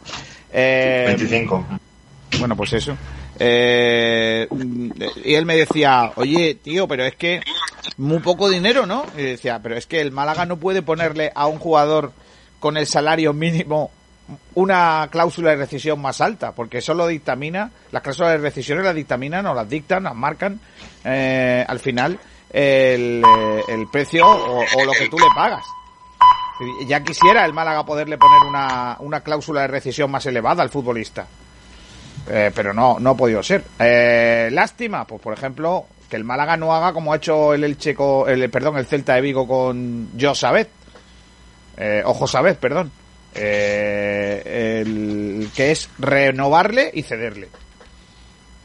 Eh, 0.53 1.05
25. 1.09 1.67
Bueno, 2.39 2.57
pues 2.57 2.73
eso. 2.75 2.97
Eh, 3.41 4.47
y 5.25 5.35
él 5.35 5.47
me 5.47 5.57
decía, 5.57 6.13
oye, 6.15 6.55
tío, 6.63 6.87
pero 6.87 7.05
es 7.05 7.17
que 7.17 7.41
muy 7.97 8.21
poco 8.21 8.49
dinero, 8.49 8.87
¿no? 8.87 9.05
Y 9.19 9.23
decía, 9.23 9.59
pero 9.61 9.77
es 9.77 9.87
que 9.87 10.01
el 10.01 10.13
Málaga 10.13 10.47
no 10.47 10.57
puede 10.57 10.83
ponerle 10.83 11.33
a 11.35 11.49
un 11.49 11.59
jugador 11.59 12.13
con 12.61 12.77
el 12.77 12.87
salario 12.87 13.33
mínimo 13.33 13.91
una 14.55 15.09
cláusula 15.11 15.51
de 15.51 15.57
rescisión 15.57 16.01
más 16.01 16.21
alta, 16.21 16.53
porque 16.53 16.79
eso 16.79 16.95
lo 16.95 17.09
dictamina, 17.09 17.73
las 17.91 18.01
cláusulas 18.01 18.33
de 18.33 18.39
rescisión 18.39 18.81
las 18.81 18.95
dictaminan 18.95 19.45
o 19.47 19.55
las 19.55 19.69
dictan, 19.69 20.05
las 20.05 20.15
marcan 20.15 20.61
eh, 21.05 21.65
al 21.67 21.81
final 21.81 22.21
el, 22.51 23.23
eh, 23.25 23.63
el 23.69 23.89
precio 23.89 24.27
o, 24.27 24.61
o 24.61 24.85
lo 24.85 24.93
que 24.93 25.09
tú 25.09 25.19
le 25.19 25.29
pagas. 25.35 25.65
Ya 26.87 27.03
quisiera 27.03 27.47
el 27.47 27.55
Málaga 27.55 27.87
poderle 27.87 28.19
poner 28.19 28.43
una, 28.43 28.97
una 29.01 29.21
cláusula 29.21 29.63
de 29.63 29.69
rescisión 29.69 30.11
más 30.11 30.27
elevada 30.27 30.63
al 30.63 30.69
futbolista. 30.69 31.27
Eh, 32.29 32.51
pero 32.55 32.75
no, 32.75 32.99
no 33.01 33.11
ha 33.11 33.17
podido 33.17 33.43
ser. 33.43 33.65
Eh, 33.79 34.51
lástima, 34.53 35.07
pues 35.07 35.23
por 35.23 35.33
ejemplo, 35.33 35.87
que 36.09 36.17
el 36.17 36.25
Málaga 36.25 36.57
no 36.57 36.75
haga 36.75 36.93
como 36.93 37.13
ha 37.13 37.17
hecho 37.17 37.55
el 37.55 37.65
Elche 37.65 37.95
con, 37.95 38.29
el, 38.29 38.51
perdón, 38.51 38.77
el 38.77 38.87
Celta 38.87 39.15
de 39.15 39.21
Vigo 39.21 39.47
con 39.49 40.11
Josabet, 40.21 40.69
eh, 41.77 42.03
o 42.05 42.13
Josabet, 42.13 42.59
perdón, 42.59 42.93
el, 43.35 44.71
que 45.55 45.71
es 45.71 45.89
renovarle 45.99 46.91
y 46.93 47.03
cederle. 47.03 47.49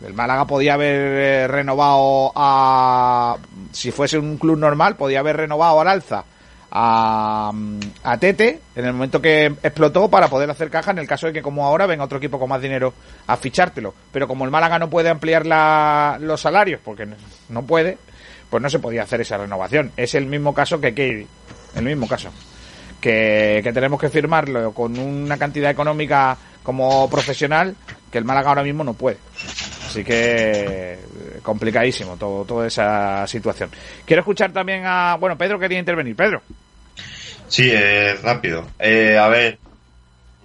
El 0.05 0.13
Málaga 0.13 0.45
podía 0.45 0.75
haber 0.75 0.95
eh, 0.95 1.47
renovado 1.47 2.31
a, 2.35 3.37
si 3.71 3.91
fuese 3.91 4.19
un 4.19 4.37
club 4.37 4.57
normal, 4.57 4.95
podía 4.95 5.19
haber 5.19 5.37
renovado 5.37 5.81
al 5.81 5.87
alza 5.87 6.23
a, 6.77 7.51
a 8.03 8.17
Tete 8.17 8.59
en 8.75 8.85
el 8.85 8.93
momento 8.93 9.21
que 9.21 9.45
explotó 9.45 10.09
para 10.09 10.27
poder 10.27 10.49
hacer 10.49 10.69
caja 10.69 10.91
en 10.91 10.99
el 10.99 11.07
caso 11.07 11.27
de 11.27 11.33
que 11.33 11.41
como 11.41 11.65
ahora 11.65 11.85
venga 11.85 12.03
otro 12.03 12.17
equipo 12.17 12.37
con 12.37 12.49
más 12.49 12.61
dinero 12.61 12.93
a 13.27 13.37
fichártelo. 13.37 13.93
Pero 14.11 14.27
como 14.27 14.45
el 14.45 14.51
Málaga 14.51 14.77
no 14.77 14.89
puede 14.89 15.09
ampliar 15.09 15.45
la, 15.45 16.17
los 16.19 16.41
salarios, 16.41 16.81
porque 16.83 17.07
no 17.49 17.63
puede, 17.63 17.97
pues 18.49 18.61
no 18.61 18.69
se 18.69 18.79
podía 18.79 19.03
hacer 19.03 19.21
esa 19.21 19.37
renovación. 19.37 19.91
Es 19.95 20.15
el 20.15 20.25
mismo 20.25 20.53
caso 20.53 20.81
que 20.81 20.89
Katie, 20.89 21.27
el 21.75 21.83
mismo 21.85 22.07
caso. 22.07 22.29
Que, 22.99 23.61
que 23.63 23.71
tenemos 23.71 23.99
que 23.99 24.09
firmarlo 24.09 24.71
con 24.73 24.97
una 24.97 25.37
cantidad 25.37 25.69
económica 25.69 26.37
como 26.63 27.09
profesional 27.09 27.75
que 28.11 28.17
el 28.17 28.25
Málaga 28.25 28.49
ahora 28.49 28.63
mismo 28.63 28.83
no 28.83 28.93
puede. 28.93 29.17
Así 29.95 30.03
que 30.03 30.97
complicadísimo 31.41 32.17
todo, 32.17 32.43
toda 32.43 32.67
esa 32.67 33.25
situación. 33.27 33.69
Quiero 34.03 34.19
escuchar 34.19 34.51
también 34.51 34.83
a... 34.85 35.15
Bueno, 35.15 35.37
Pedro 35.37 35.57
quería 35.57 35.79
intervenir. 35.79 36.17
Pedro. 36.17 36.41
Sí, 37.47 37.71
eh, 37.71 38.15
rápido. 38.21 38.67
Eh, 38.77 39.17
a 39.17 39.29
ver, 39.29 39.57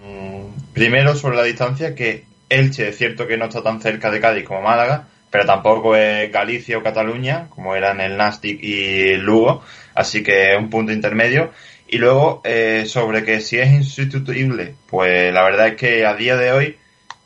mm, 0.01 0.71
primero 0.71 1.17
sobre 1.17 1.35
la 1.35 1.43
distancia, 1.43 1.93
que 1.93 2.23
Elche 2.47 2.87
es 2.87 2.97
cierto 2.97 3.27
que 3.27 3.35
no 3.35 3.45
está 3.45 3.61
tan 3.61 3.81
cerca 3.81 4.09
de 4.09 4.21
Cádiz 4.21 4.45
como 4.45 4.61
Málaga, 4.61 5.07
pero 5.29 5.45
tampoco 5.45 5.97
es 5.97 6.31
Galicia 6.31 6.77
o 6.77 6.83
Cataluña, 6.83 7.47
como 7.49 7.75
eran 7.75 7.99
el 7.99 8.15
Nastic 8.15 8.57
y 8.63 9.17
Lugo, 9.17 9.65
así 9.95 10.23
que 10.23 10.53
es 10.53 10.57
un 10.57 10.69
punto 10.69 10.93
intermedio. 10.93 11.51
Y 11.89 11.97
luego, 11.97 12.41
eh, 12.45 12.85
sobre 12.87 13.25
que 13.25 13.41
si 13.41 13.57
es 13.57 13.69
insustituible, 13.69 14.75
pues 14.87 15.33
la 15.33 15.43
verdad 15.43 15.67
es 15.67 15.75
que 15.75 16.05
a 16.05 16.13
día 16.13 16.37
de 16.37 16.53
hoy 16.53 16.77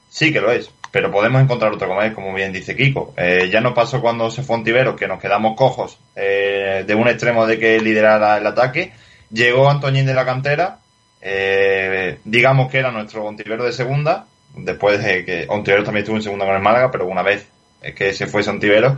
sí 0.10 0.32
que 0.32 0.40
lo 0.40 0.50
es, 0.52 0.72
pero 0.96 1.12
podemos 1.12 1.42
encontrar 1.42 1.74
otro 1.74 1.90
como 1.90 2.16
como 2.16 2.34
bien 2.34 2.54
dice 2.54 2.74
Kiko. 2.74 3.14
Eh, 3.18 3.50
ya 3.52 3.60
no 3.60 3.74
pasó 3.74 4.00
cuando 4.00 4.32
se 4.32 4.44
fue 4.44 4.56
Ontivero, 4.56 4.96
que 4.96 5.10
nos 5.10 5.20
quedamos 5.20 5.58
cojos 5.58 6.00
eh, 6.16 6.86
de 6.88 6.96
un 6.96 7.10
extremo 7.10 7.46
de 7.46 7.60
que 7.60 7.82
liderara 7.82 8.38
el 8.38 8.48
ataque, 8.48 8.94
Llegó 9.30 9.70
Antoñín 9.70 10.06
de 10.06 10.14
la 10.14 10.24
cantera, 10.24 10.80
eh, 11.20 12.20
digamos 12.24 12.72
que 12.72 12.78
era 12.78 12.92
nuestro 12.92 13.26
Ontivero 13.26 13.66
de 13.66 13.74
segunda, 13.74 14.26
después 14.56 15.04
de 15.04 15.26
que 15.26 15.46
Ontivero 15.50 15.84
también 15.84 16.04
estuvo 16.04 16.16
en 16.16 16.24
segunda 16.24 16.46
con 16.46 16.56
el 16.56 16.62
Málaga, 16.62 16.90
pero 16.92 17.08
una 17.08 17.24
vez 17.24 17.46
que 17.94 18.14
se 18.14 18.28
fue 18.28 18.48
Ontivero, 18.48 18.98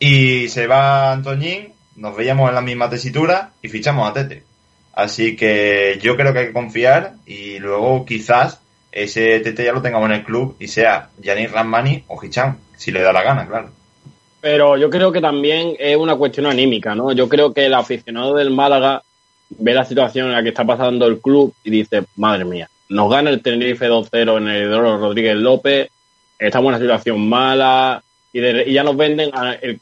y 0.00 0.48
se 0.48 0.66
va 0.66 1.12
Antoñín, 1.12 1.72
nos 1.94 2.16
veíamos 2.16 2.48
en 2.48 2.56
la 2.56 2.62
misma 2.62 2.90
tesitura 2.90 3.52
y 3.62 3.68
fichamos 3.68 4.10
a 4.10 4.12
Tete. 4.12 4.42
Así 4.92 5.36
que 5.36 6.00
yo 6.02 6.16
creo 6.16 6.32
que 6.32 6.40
hay 6.40 6.46
que 6.46 6.52
confiar 6.52 7.12
y 7.26 7.60
luego 7.60 8.04
quizás 8.04 8.60
ese 8.92 9.40
Tete 9.40 9.64
ya 9.64 9.72
lo 9.72 9.82
tengamos 9.82 10.08
en 10.10 10.16
el 10.16 10.24
club 10.24 10.56
y 10.58 10.68
sea 10.68 11.10
Yannick 11.18 11.52
Ramani 11.52 12.04
o 12.08 12.22
Hicham, 12.22 12.56
si 12.76 12.90
le 12.90 13.00
da 13.00 13.12
la 13.12 13.22
gana, 13.22 13.46
claro. 13.46 13.70
Pero 14.40 14.76
yo 14.76 14.88
creo 14.88 15.10
que 15.10 15.20
también 15.20 15.74
es 15.78 15.96
una 15.96 16.16
cuestión 16.16 16.46
anímica, 16.46 16.94
¿no? 16.94 17.12
Yo 17.12 17.28
creo 17.28 17.52
que 17.52 17.66
el 17.66 17.74
aficionado 17.74 18.34
del 18.36 18.50
Málaga 18.50 19.02
ve 19.50 19.74
la 19.74 19.84
situación 19.84 20.28
en 20.28 20.32
la 20.32 20.42
que 20.42 20.50
está 20.50 20.64
pasando 20.64 21.06
el 21.06 21.20
club 21.20 21.52
y 21.64 21.70
dice, 21.70 22.04
madre 22.16 22.44
mía, 22.44 22.68
nos 22.88 23.10
gana 23.10 23.30
el 23.30 23.42
Tenerife 23.42 23.88
2-0 23.88 24.38
en 24.38 24.48
el 24.48 24.62
Eduardo 24.62 24.98
Rodríguez 24.98 25.36
López, 25.36 25.90
estamos 26.38 26.68
en 26.68 26.74
una 26.74 26.78
situación 26.78 27.28
mala 27.28 28.02
y, 28.32 28.72
ya 28.72 28.84
nos 28.84 28.96
venden 28.96 29.30
a, 29.34 29.54
el, 29.54 29.80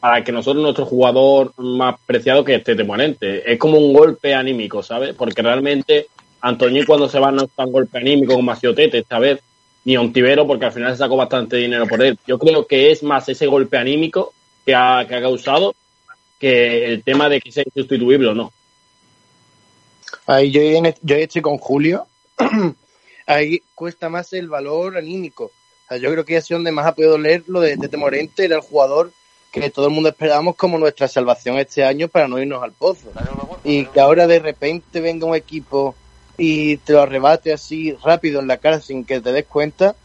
para 0.00 0.22
que 0.22 0.32
nosotros 0.32 0.62
nuestro 0.62 0.86
jugador 0.86 1.52
más 1.56 1.96
preciado 2.06 2.44
que 2.44 2.54
este 2.54 2.76
Temuanente. 2.76 3.50
Es 3.50 3.58
como 3.58 3.78
un 3.78 3.92
golpe 3.92 4.34
anímico, 4.34 4.82
¿sabes? 4.82 5.14
Porque 5.14 5.42
realmente 5.42 6.06
Antoñín 6.40 6.84
cuando 6.86 7.08
se 7.08 7.18
va 7.18 7.30
no 7.30 7.44
es 7.44 7.50
tan 7.50 7.72
golpe 7.72 7.98
anímico 7.98 8.34
como 8.34 8.54
Tete 8.56 8.98
esta 8.98 9.18
vez, 9.18 9.40
ni 9.84 9.96
Ontivero 9.96 10.46
porque 10.46 10.66
al 10.66 10.72
final 10.72 10.92
se 10.92 10.98
sacó 10.98 11.16
bastante 11.16 11.56
dinero 11.56 11.86
por 11.86 12.02
él. 12.02 12.18
Yo 12.26 12.38
creo 12.38 12.66
que 12.66 12.90
es 12.90 13.02
más 13.02 13.28
ese 13.28 13.46
golpe 13.46 13.76
anímico 13.76 14.32
que 14.64 14.74
ha, 14.74 15.04
que 15.08 15.14
ha 15.14 15.20
causado 15.20 15.74
que 16.38 16.92
el 16.92 17.02
tema 17.02 17.28
de 17.28 17.40
que 17.40 17.50
sea 17.50 17.64
insustituible 17.66 18.28
o 18.28 18.34
no. 18.34 18.52
Ahí 20.26 20.50
yo, 20.50 20.60
yo 21.02 21.16
estoy 21.16 21.42
con 21.42 21.58
Julio. 21.58 22.06
Ahí 23.26 23.60
cuesta 23.74 24.08
más 24.08 24.32
el 24.32 24.48
valor 24.48 24.96
anímico. 24.96 25.50
yo 25.90 26.10
creo 26.10 26.24
que 26.24 26.36
ha 26.36 26.40
sido 26.40 26.58
donde 26.58 26.72
más 26.72 26.86
ha 26.86 26.94
podido 26.94 27.18
leer 27.18 27.44
lo 27.46 27.60
de 27.60 27.76
Tete 27.76 27.96
Morente, 27.96 28.44
era 28.44 28.56
el 28.56 28.62
jugador 28.62 29.12
que 29.50 29.70
todo 29.70 29.86
el 29.88 29.94
mundo 29.94 30.10
esperábamos 30.10 30.56
como 30.56 30.78
nuestra 30.78 31.08
salvación 31.08 31.58
este 31.58 31.84
año 31.84 32.08
para 32.08 32.28
no 32.28 32.38
irnos 32.38 32.62
al 32.62 32.72
pozo. 32.72 33.10
Y 33.64 33.86
que 33.86 34.00
ahora 34.00 34.26
de 34.26 34.38
repente 34.38 35.00
venga 35.00 35.26
un 35.26 35.34
equipo 35.34 35.94
y 36.38 36.76
te 36.78 36.92
lo 36.94 37.02
arrebate 37.02 37.52
así 37.52 37.92
rápido 38.02 38.40
en 38.40 38.46
la 38.46 38.58
cara 38.58 38.80
sin 38.80 39.04
que 39.04 39.20
te 39.20 39.32
des 39.32 39.44
cuenta, 39.44 39.96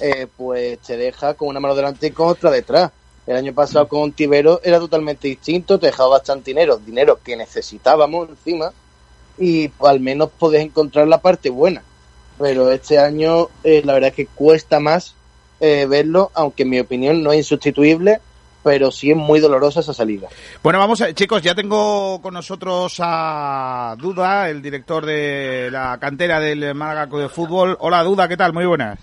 eh, 0.00 0.26
pues 0.36 0.78
te 0.80 0.96
deja 0.96 1.34
con 1.34 1.48
una 1.48 1.60
mano 1.60 1.74
delante 1.74 2.06
y 2.06 2.10
con 2.10 2.28
otra 2.28 2.50
detrás. 2.50 2.92
El 3.26 3.36
año 3.36 3.52
pasado 3.52 3.88
con 3.88 4.12
Tibero 4.12 4.60
era 4.62 4.78
totalmente 4.78 5.28
distinto, 5.28 5.78
te 5.78 5.86
dejaba 5.86 6.10
bastante 6.10 6.50
dinero, 6.50 6.76
dinero 6.78 7.18
que 7.22 7.36
necesitábamos 7.36 8.28
encima, 8.28 8.72
y 9.38 9.70
al 9.80 10.00
menos 10.00 10.30
podés 10.38 10.62
encontrar 10.62 11.08
la 11.08 11.20
parte 11.20 11.50
buena. 11.50 11.82
Pero 12.38 12.70
este 12.70 12.98
año 12.98 13.48
eh, 13.64 13.82
la 13.84 13.94
verdad 13.94 14.10
es 14.10 14.16
que 14.16 14.26
cuesta 14.26 14.80
más 14.80 15.14
eh, 15.60 15.86
verlo, 15.88 16.30
aunque 16.34 16.62
en 16.62 16.70
mi 16.70 16.80
opinión 16.80 17.22
no 17.22 17.32
es 17.32 17.38
insustituible, 17.38 18.20
pero 18.62 18.90
sí 18.90 19.10
es 19.10 19.16
muy 19.16 19.40
dolorosa 19.40 19.80
esa 19.80 19.94
salida. 19.94 20.28
Bueno, 20.62 20.78
vamos, 20.78 21.00
a, 21.00 21.12
chicos, 21.12 21.42
ya 21.42 21.54
tengo 21.54 22.20
con 22.20 22.34
nosotros 22.34 22.96
a 22.98 23.94
Duda, 23.98 24.48
el 24.48 24.62
director 24.62 25.06
de 25.06 25.70
la 25.70 25.98
cantera 25.98 26.40
del 26.40 26.74
Málaga 26.74 27.06
de 27.18 27.28
Fútbol. 27.28 27.76
Hola, 27.80 28.02
Duda, 28.02 28.28
¿qué 28.28 28.36
tal? 28.36 28.52
Muy 28.52 28.66
buenas. 28.66 28.98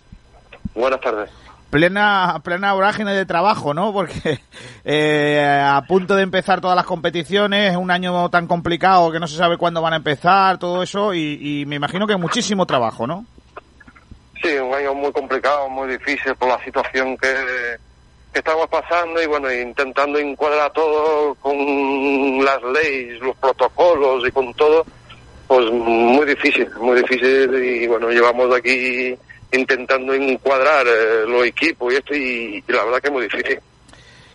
Buenas 0.73 0.99
tardes. 1.01 1.29
Plena, 1.69 2.39
plena 2.43 2.73
vorágine 2.73 3.13
de 3.13 3.25
trabajo, 3.25 3.73
¿no? 3.73 3.91
Porque 3.91 4.39
eh, 4.85 5.63
a 5.65 5.81
punto 5.87 6.15
de 6.15 6.23
empezar 6.23 6.61
todas 6.61 6.75
las 6.75 6.85
competiciones, 6.85 7.75
un 7.75 7.91
año 7.91 8.29
tan 8.29 8.47
complicado 8.47 9.11
que 9.11 9.19
no 9.19 9.27
se 9.27 9.37
sabe 9.37 9.57
cuándo 9.57 9.81
van 9.81 9.93
a 9.93 9.97
empezar, 9.97 10.57
todo 10.57 10.83
eso, 10.83 11.13
y, 11.13 11.39
y 11.41 11.65
me 11.65 11.75
imagino 11.75 12.07
que 12.07 12.15
muchísimo 12.15 12.65
trabajo, 12.65 13.07
¿no? 13.07 13.25
Sí, 14.41 14.53
un 14.57 14.73
año 14.73 14.93
muy 14.93 15.11
complicado, 15.11 15.67
muy 15.69 15.89
difícil 15.89 16.35
por 16.35 16.49
la 16.49 16.63
situación 16.63 17.17
que, 17.17 17.77
que 18.35 18.39
estamos 18.39 18.67
pasando 18.67 19.23
y 19.23 19.27
bueno, 19.27 19.49
intentando 19.49 20.19
encuadrar 20.19 20.69
todo 20.73 21.35
con 21.35 21.55
las 22.43 22.61
leyes, 22.63 23.21
los 23.21 23.33
protocolos 23.37 24.27
y 24.27 24.31
con 24.31 24.53
todo, 24.55 24.85
pues 25.47 25.71
muy 25.71 26.25
difícil, 26.25 26.67
muy 26.81 27.01
difícil 27.01 27.55
y 27.55 27.87
bueno, 27.87 28.09
llevamos 28.09 28.53
aquí 28.53 29.15
intentando 29.53 30.13
encuadrar 30.13 30.85
eh, 30.85 31.25
los 31.25 31.45
equipos 31.45 31.93
y 31.93 31.95
esto 31.95 32.13
y, 32.13 32.61
la 32.67 32.83
verdad 32.83 32.99
que 32.99 33.07
es 33.07 33.13
muy 33.13 33.23
difícil. 33.23 33.59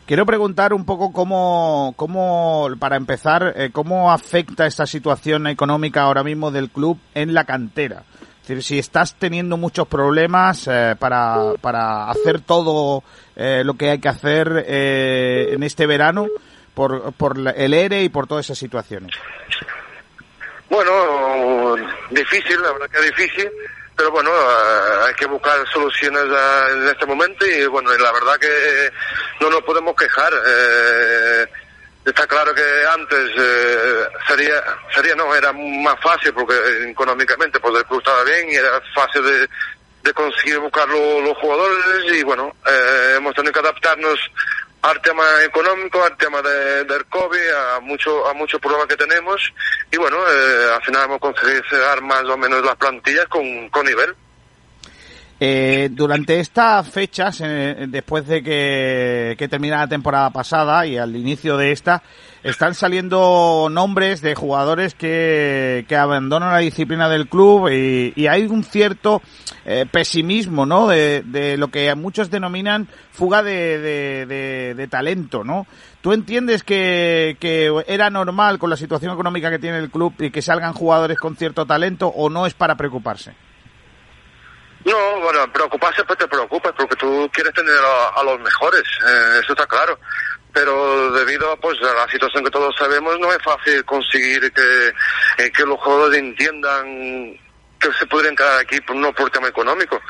Quiero 0.06 0.24
preguntar 0.24 0.72
un 0.72 0.86
poco 0.86 1.12
cómo, 1.12 1.92
cómo 1.94 2.70
para 2.78 2.96
empezar, 2.96 3.52
eh, 3.54 3.68
cómo 3.70 4.10
afecta 4.10 4.64
esta 4.64 4.86
situación 4.86 5.46
económica 5.46 6.04
ahora 6.04 6.24
mismo 6.24 6.50
del 6.50 6.70
club 6.70 6.98
en 7.12 7.34
la 7.34 7.44
cantera 7.44 8.04
si 8.62 8.78
estás 8.78 9.14
teniendo 9.14 9.56
muchos 9.56 9.86
problemas 9.88 10.66
eh, 10.66 10.96
para, 10.98 11.54
para 11.60 12.10
hacer 12.10 12.40
todo 12.40 13.02
eh, 13.36 13.62
lo 13.64 13.74
que 13.74 13.90
hay 13.90 13.98
que 14.00 14.08
hacer 14.08 14.64
eh, 14.66 15.50
en 15.52 15.62
este 15.62 15.86
verano 15.86 16.26
por, 16.74 17.12
por 17.12 17.36
el 17.38 17.74
ERE 17.74 18.02
y 18.02 18.08
por 18.08 18.26
todas 18.26 18.46
esas 18.46 18.58
situaciones. 18.58 19.14
Bueno, 20.68 21.76
difícil, 22.10 22.60
la 22.62 22.72
verdad 22.72 22.90
que 22.90 23.00
difícil, 23.02 23.50
pero 23.96 24.10
bueno, 24.12 24.30
hay 25.06 25.14
que 25.14 25.26
buscar 25.26 25.56
soluciones 25.72 26.22
en 26.72 26.88
este 26.88 27.06
momento 27.06 27.44
y 27.44 27.66
bueno, 27.66 27.90
la 27.96 28.12
verdad 28.12 28.38
que 28.38 28.90
no 29.40 29.50
nos 29.50 29.62
podemos 29.62 29.94
quejar. 29.96 30.32
Eh, 30.32 31.46
Está 32.04 32.26
claro 32.26 32.54
que 32.54 32.62
antes 32.92 33.30
eh, 33.36 34.08
sería, 34.26 34.62
sería 34.94 35.14
no, 35.14 35.34
era 35.34 35.52
más 35.52 36.00
fácil 36.00 36.32
porque 36.32 36.54
económicamente 36.88 37.60
pues 37.60 37.76
el 37.76 37.84
club 37.84 37.98
estaba 37.98 38.24
bien 38.24 38.50
y 38.50 38.54
era 38.54 38.80
fácil 38.94 39.22
de, 39.22 39.48
de 40.02 40.14
conseguir 40.14 40.58
buscar 40.60 40.88
los 40.88 41.36
jugadores 41.36 42.14
y 42.14 42.22
bueno, 42.22 42.54
eh, 42.66 43.14
hemos 43.18 43.34
tenido 43.34 43.52
que 43.52 43.58
adaptarnos 43.58 44.18
al 44.82 44.98
tema 45.02 45.24
económico, 45.44 46.02
al 46.02 46.16
tema 46.16 46.40
de, 46.40 46.84
del 46.84 47.04
COVID, 47.04 47.50
a 47.50 47.80
mucho, 47.80 48.26
a 48.26 48.32
muchos 48.32 48.58
problemas 48.60 48.86
que 48.86 48.96
tenemos 48.96 49.52
y 49.92 49.98
bueno, 49.98 50.16
eh, 50.26 50.70
al 50.74 50.82
final 50.82 51.04
hemos 51.04 51.20
conseguido 51.20 51.62
cerrar 51.68 52.00
más 52.00 52.24
o 52.24 52.36
menos 52.38 52.64
las 52.64 52.76
plantillas 52.76 53.26
con, 53.26 53.68
con 53.68 53.84
nivel. 53.84 54.16
Eh, 55.42 55.88
durante 55.90 56.38
estas 56.38 56.86
fechas, 56.90 57.42
después 57.88 58.26
de 58.26 58.42
que, 58.42 59.48
termina 59.48 59.78
la 59.78 59.88
temporada 59.88 60.28
pasada 60.28 60.84
y 60.86 60.98
al 60.98 61.16
inicio 61.16 61.56
de 61.56 61.72
esta, 61.72 62.02
están 62.42 62.74
saliendo 62.74 63.68
nombres 63.70 64.20
de 64.20 64.34
jugadores 64.34 64.94
que, 64.94 65.86
abandonan 65.98 66.52
la 66.52 66.58
disciplina 66.58 67.08
del 67.08 67.26
club 67.26 67.70
y, 67.70 68.26
hay 68.26 68.44
un 68.44 68.64
cierto 68.64 69.22
eh, 69.64 69.86
pesimismo, 69.90 70.66
¿no? 70.66 70.88
De, 70.88 71.56
lo 71.56 71.68
que 71.68 71.94
muchos 71.94 72.30
denominan 72.30 72.86
fuga 73.10 73.42
de, 73.42 74.88
talento, 74.90 75.42
¿no? 75.42 75.66
¿Tú 76.02 76.12
entiendes 76.12 76.62
que 76.64 77.38
era 77.86 78.10
normal 78.10 78.58
con 78.58 78.68
la 78.68 78.76
situación 78.76 79.14
económica 79.14 79.50
que 79.50 79.58
tiene 79.58 79.78
el 79.78 79.90
club 79.90 80.12
y 80.18 80.30
que 80.30 80.42
salgan 80.42 80.74
jugadores 80.74 81.18
con 81.18 81.34
cierto 81.34 81.64
talento 81.64 82.08
o 82.08 82.28
no 82.28 82.44
es 82.44 82.52
para 82.52 82.74
preocuparse? 82.74 83.32
No, 84.84 85.20
bueno, 85.20 85.52
preocuparse 85.52 86.04
pues 86.04 86.18
te 86.18 86.28
preocupas 86.28 86.72
porque 86.76 86.96
tú 86.96 87.28
quieres 87.32 87.52
tener 87.52 87.74
a, 87.74 88.20
a 88.20 88.22
los 88.24 88.40
mejores, 88.40 88.82
eh, 89.06 89.40
eso 89.42 89.52
está 89.52 89.66
claro. 89.66 89.98
Pero 90.52 91.12
debido 91.12 91.56
pues, 91.60 91.78
a 91.82 91.94
la 91.94 92.08
situación 92.08 92.44
que 92.44 92.50
todos 92.50 92.74
sabemos, 92.76 93.18
no 93.20 93.30
es 93.32 93.38
fácil 93.42 93.84
conseguir 93.84 94.52
que, 94.52 94.88
eh, 95.38 95.52
que 95.52 95.64
los 95.64 95.78
jugadores 95.80 96.18
entiendan 96.18 97.38
que 97.80 97.90
se 97.98 98.06
podrían 98.06 98.36
quedar 98.36 98.60
aquí 98.60 98.80
por, 98.82 98.94
no 98.96 99.12
por 99.12 99.30
tema 99.30 99.48
económico. 99.48 100.00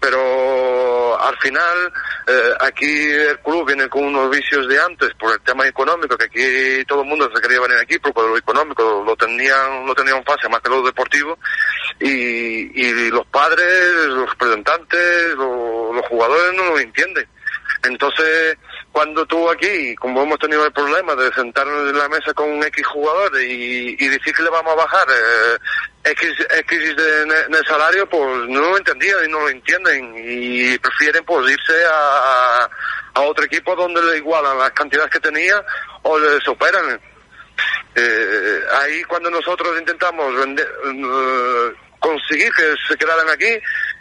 Pero 0.00 1.20
al 1.20 1.36
final, 1.38 1.92
eh, 2.28 2.52
aquí 2.60 3.10
el 3.10 3.38
club 3.40 3.66
viene 3.66 3.88
con 3.88 4.04
unos 4.04 4.30
vicios 4.30 4.68
de 4.68 4.80
antes 4.80 5.12
por 5.18 5.32
el 5.32 5.40
tema 5.40 5.66
económico, 5.66 6.16
que 6.16 6.26
aquí 6.26 6.84
todo 6.86 7.02
el 7.02 7.08
mundo 7.08 7.28
se 7.34 7.42
quería 7.42 7.60
venir 7.60 7.78
aquí 7.78 7.98
porque 7.98 8.20
lo 8.20 8.36
económico 8.36 9.02
lo 9.04 9.16
tenían, 9.16 9.84
lo 9.86 9.94
tenían 9.94 10.22
fácil 10.24 10.50
más 10.50 10.60
que 10.60 10.70
lo 10.70 10.82
deportivo. 10.82 11.36
Y, 11.98 12.80
y 12.80 13.10
los 13.10 13.26
padres, 13.26 14.06
los 14.06 14.30
representantes, 14.30 15.34
los 15.34 16.06
jugadores 16.06 16.54
no 16.54 16.66
lo 16.66 16.78
entienden. 16.78 17.28
Entonces, 17.82 18.56
cuando 18.98 19.24
tú 19.26 19.48
aquí, 19.48 19.94
como 19.94 20.24
hemos 20.24 20.40
tenido 20.40 20.66
el 20.66 20.72
problema 20.72 21.14
de 21.14 21.32
sentarnos 21.32 21.88
en 21.88 21.96
la 21.96 22.08
mesa 22.08 22.34
con 22.34 22.50
un 22.50 22.64
X 22.64 22.84
jugador 22.84 23.30
y, 23.40 23.94
decir 23.94 24.34
que 24.34 24.42
le 24.42 24.50
vamos 24.50 24.72
a 24.72 24.74
bajar 24.74 25.06
eh, 25.08 26.10
X, 26.10 26.32
X 26.50 26.96
de, 26.96 27.22
en 27.22 27.54
el 27.54 27.64
salario, 27.64 28.08
pues 28.08 28.48
no 28.48 28.60
lo 28.60 28.76
entendían 28.76 29.24
y 29.24 29.28
no 29.30 29.38
lo 29.38 29.50
entienden 29.50 30.16
y 30.18 30.76
prefieren 30.78 31.24
pues 31.24 31.48
irse 31.48 31.74
a, 31.88 32.68
a 33.14 33.20
otro 33.20 33.44
equipo 33.44 33.76
donde 33.76 34.02
le 34.02 34.16
igualan 34.16 34.58
las 34.58 34.72
cantidades 34.72 35.12
que 35.12 35.20
tenía 35.20 35.64
o 36.02 36.18
le 36.18 36.40
superan. 36.40 37.00
Eh, 37.94 38.60
ahí 38.82 39.04
cuando 39.04 39.30
nosotros 39.30 39.78
intentamos 39.78 40.34
vender, 40.34 40.66
eh, 40.66 41.72
conseguir 42.00 42.52
que 42.52 42.74
se 42.88 42.96
quedaran 42.96 43.28
aquí, 43.30 43.60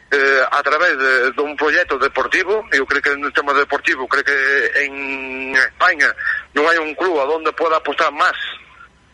eh, 0.09 0.41
a 0.49 0.63
través 0.63 0.97
de, 0.97 1.41
un 1.41 1.55
proyecto 1.55 1.97
deportivo. 1.97 2.65
Yo 2.71 2.85
creo 2.85 3.01
que 3.01 3.11
en 3.11 3.25
el 3.25 3.33
tema 3.33 3.53
deportivo, 3.53 4.07
creo 4.07 4.23
que 4.23 4.85
en 4.85 5.55
España 5.55 6.13
no 6.53 6.69
hay 6.69 6.77
un 6.77 6.95
club 6.95 7.19
a 7.19 7.25
donde 7.25 7.51
pueda 7.51 7.77
apostar 7.77 8.11
más 8.13 8.33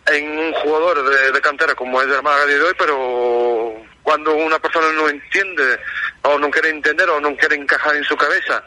en 0.05 0.37
un 0.37 0.53
jugador 0.53 1.03
de, 1.33 1.41
cantera 1.41 1.73
como 1.75 2.01
es 2.01 2.07
el 2.07 2.21
Málaga 2.21 2.45
de 2.45 2.61
hoy, 2.61 2.73
pero 2.77 3.73
cuando 4.03 4.35
una 4.35 4.59
persona 4.59 4.91
no 4.91 5.07
entiende 5.09 5.79
o 6.23 6.37
no 6.37 6.51
quiere 6.51 6.69
entender 6.69 7.09
o 7.09 7.19
no 7.19 7.35
quiere 7.37 7.55
encajar 7.55 7.95
en 7.95 8.03
su 8.03 8.15
cabeza 8.17 8.63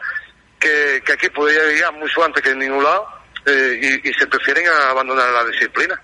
que, 0.59 1.01
que 1.05 1.13
aquí 1.13 1.29
podría 1.29 1.63
llegar 1.63 1.93
mucho 1.93 2.23
antes 2.25 2.41
que 2.41 2.49
en 2.49 2.59
ningún 2.59 2.83
lado 2.83 3.07
eh, 3.45 4.01
y, 4.03 4.09
y 4.09 4.13
se 4.13 4.27
prefieren 4.27 4.67
abandonar 4.67 5.29
la 5.31 5.45
disciplina. 5.45 6.01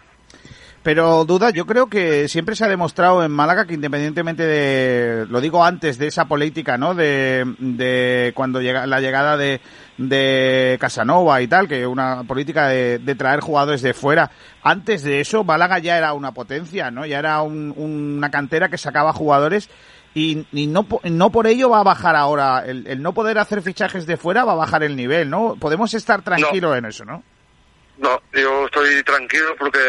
Pero 0.84 1.24
duda, 1.24 1.50
yo 1.52 1.66
creo 1.66 1.88
que 1.88 2.28
siempre 2.28 2.58
se 2.58 2.66
ha 2.66 2.68
demostrado 2.68 3.24
en 3.24 3.32
Málaga 3.32 3.66
que 3.66 3.74
independientemente 3.74 4.46
de, 4.46 5.26
lo 5.30 5.40
digo 5.40 5.64
antes 5.64 5.98
de 5.98 6.08
esa 6.08 6.26
política, 6.26 6.78
¿no? 6.78 6.94
De, 6.94 7.46
de 7.58 8.34
cuando 8.36 8.62
llega 8.62 8.86
la 8.86 9.00
llegada 9.00 9.38
de, 9.38 9.62
de 9.98 10.78
Casanova 10.82 11.42
y 11.42 11.48
tal, 11.48 11.70
que 11.70 11.88
una 11.88 12.26
política 12.26 12.68
de, 12.68 13.00
de, 13.00 13.16
traer 13.16 13.40
jugadores 13.40 13.82
de 13.82 13.94
fuera. 13.94 14.30
Antes 14.62 15.04
de 15.04 15.22
eso, 15.22 15.46
Málaga 15.46 15.80
ya 15.80 15.98
era 15.98 16.12
una 16.12 16.34
potencia, 16.34 16.92
¿no? 16.92 17.06
Ya 17.06 17.20
era 17.20 17.42
un, 17.44 17.74
una 17.78 18.30
cantera 18.30 18.68
que 18.68 18.78
sacaba 18.78 19.14
jugadores 19.14 19.70
y, 20.14 20.46
y, 20.52 20.68
no, 20.68 20.86
no 21.06 21.30
por 21.30 21.48
ello 21.48 21.70
va 21.70 21.80
a 21.80 21.84
bajar 21.84 22.18
ahora. 22.18 22.66
El, 22.66 22.88
el, 22.88 23.02
no 23.02 23.14
poder 23.14 23.40
hacer 23.40 23.62
fichajes 23.62 24.06
de 24.06 24.18
fuera 24.18 24.44
va 24.44 24.52
a 24.52 24.56
bajar 24.56 24.84
el 24.84 24.98
nivel, 24.98 25.30
¿no? 25.30 25.56
Podemos 25.56 25.94
estar 25.94 26.24
tranquilos 26.24 26.72
no. 26.72 26.76
en 26.76 26.86
eso, 26.86 27.06
¿no? 27.06 27.24
No, 27.96 28.20
yo 28.34 28.66
estoy 28.66 29.04
tranquilo 29.04 29.56
porque 29.56 29.80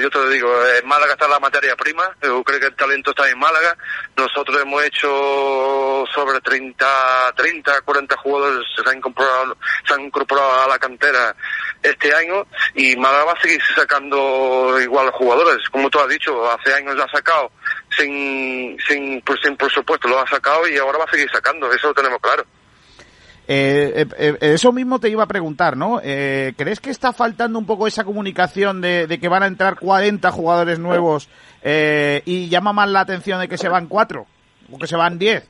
yo 0.00 0.08
te 0.10 0.28
digo, 0.28 0.48
en 0.80 0.86
Málaga 0.86 1.14
está 1.14 1.26
la 1.26 1.40
materia 1.40 1.74
prima, 1.74 2.08
yo 2.22 2.44
creo 2.44 2.60
que 2.60 2.66
el 2.66 2.76
talento 2.76 3.10
está 3.10 3.28
en 3.28 3.38
Málaga. 3.38 3.76
Nosotros 4.16 4.62
hemos 4.62 4.84
hecho 4.84 6.04
sobre 6.14 6.40
30, 6.40 7.32
30, 7.34 7.80
40 7.80 8.16
jugadores 8.18 8.64
se 8.76 8.88
han 8.88 8.98
incorporado, 8.98 9.56
se 9.84 9.94
han 9.94 10.02
incorporado 10.02 10.62
a 10.62 10.68
la 10.68 10.78
cantera 10.78 11.34
este 11.82 12.14
año 12.14 12.46
y 12.74 12.94
Málaga 12.94 13.24
va 13.24 13.32
a 13.32 13.42
seguir 13.42 13.60
sacando 13.74 14.78
igual 14.80 15.10
jugadores. 15.10 15.68
Como 15.70 15.90
tú 15.90 15.98
has 15.98 16.08
dicho, 16.08 16.48
hace 16.48 16.72
años 16.74 16.94
lo 16.94 17.02
ha 17.02 17.10
sacado 17.10 17.50
sin, 17.96 18.78
sin, 18.86 19.20
sin 19.42 19.56
presupuesto, 19.56 20.06
lo 20.06 20.20
ha 20.20 20.28
sacado 20.28 20.68
y 20.68 20.78
ahora 20.78 20.98
va 20.98 21.04
a 21.04 21.10
seguir 21.10 21.28
sacando, 21.32 21.72
eso 21.72 21.88
lo 21.88 21.94
tenemos 21.94 22.20
claro. 22.20 22.46
Eh, 23.50 24.06
eh, 24.18 24.36
eso 24.42 24.72
mismo 24.72 25.00
te 25.00 25.08
iba 25.08 25.24
a 25.24 25.26
preguntar, 25.26 25.74
¿no? 25.74 26.02
Eh, 26.04 26.52
¿Crees 26.58 26.80
que 26.80 26.90
está 26.90 27.14
faltando 27.14 27.58
un 27.58 27.64
poco 27.64 27.86
esa 27.86 28.04
comunicación 28.04 28.82
de, 28.82 29.18
que 29.18 29.28
van 29.28 29.42
a 29.42 29.46
entrar 29.46 29.78
40 29.78 30.30
jugadores 30.30 30.78
nuevos 30.78 31.30
eh, 31.62 32.20
y 32.26 32.50
llama 32.50 32.74
más 32.74 32.90
la 32.90 33.00
atención 33.00 33.40
de 33.40 33.48
que 33.48 33.56
se 33.56 33.70
van 33.70 33.86
4 33.86 34.26
o 34.70 34.78
que 34.78 34.86
se 34.86 34.96
van 34.96 35.18
10? 35.18 35.48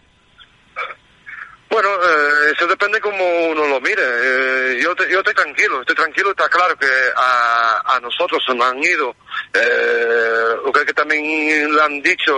Bueno, 1.70 1.88
eh, 1.88 2.52
eso 2.54 2.66
depende 2.68 3.00
como 3.00 3.22
uno 3.50 3.66
lo 3.66 3.80
mire. 3.80 4.02
Eh, 4.02 4.80
yo, 4.80 4.94
yo 5.10 5.18
estoy 5.18 5.34
tranquilo, 5.34 5.80
estoy 5.80 5.96
tranquilo. 5.96 6.30
Está 6.30 6.48
claro 6.48 6.76
que 6.78 6.86
a, 7.16 7.96
a 7.96 8.00
nosotros 8.00 8.42
nos 8.54 8.66
han 8.66 8.78
ido, 8.78 9.14
eh, 9.52 10.56
lo 10.64 10.72
que 10.72 10.94
también 10.94 11.74
le 11.74 11.82
han 11.82 12.00
dicho 12.00 12.32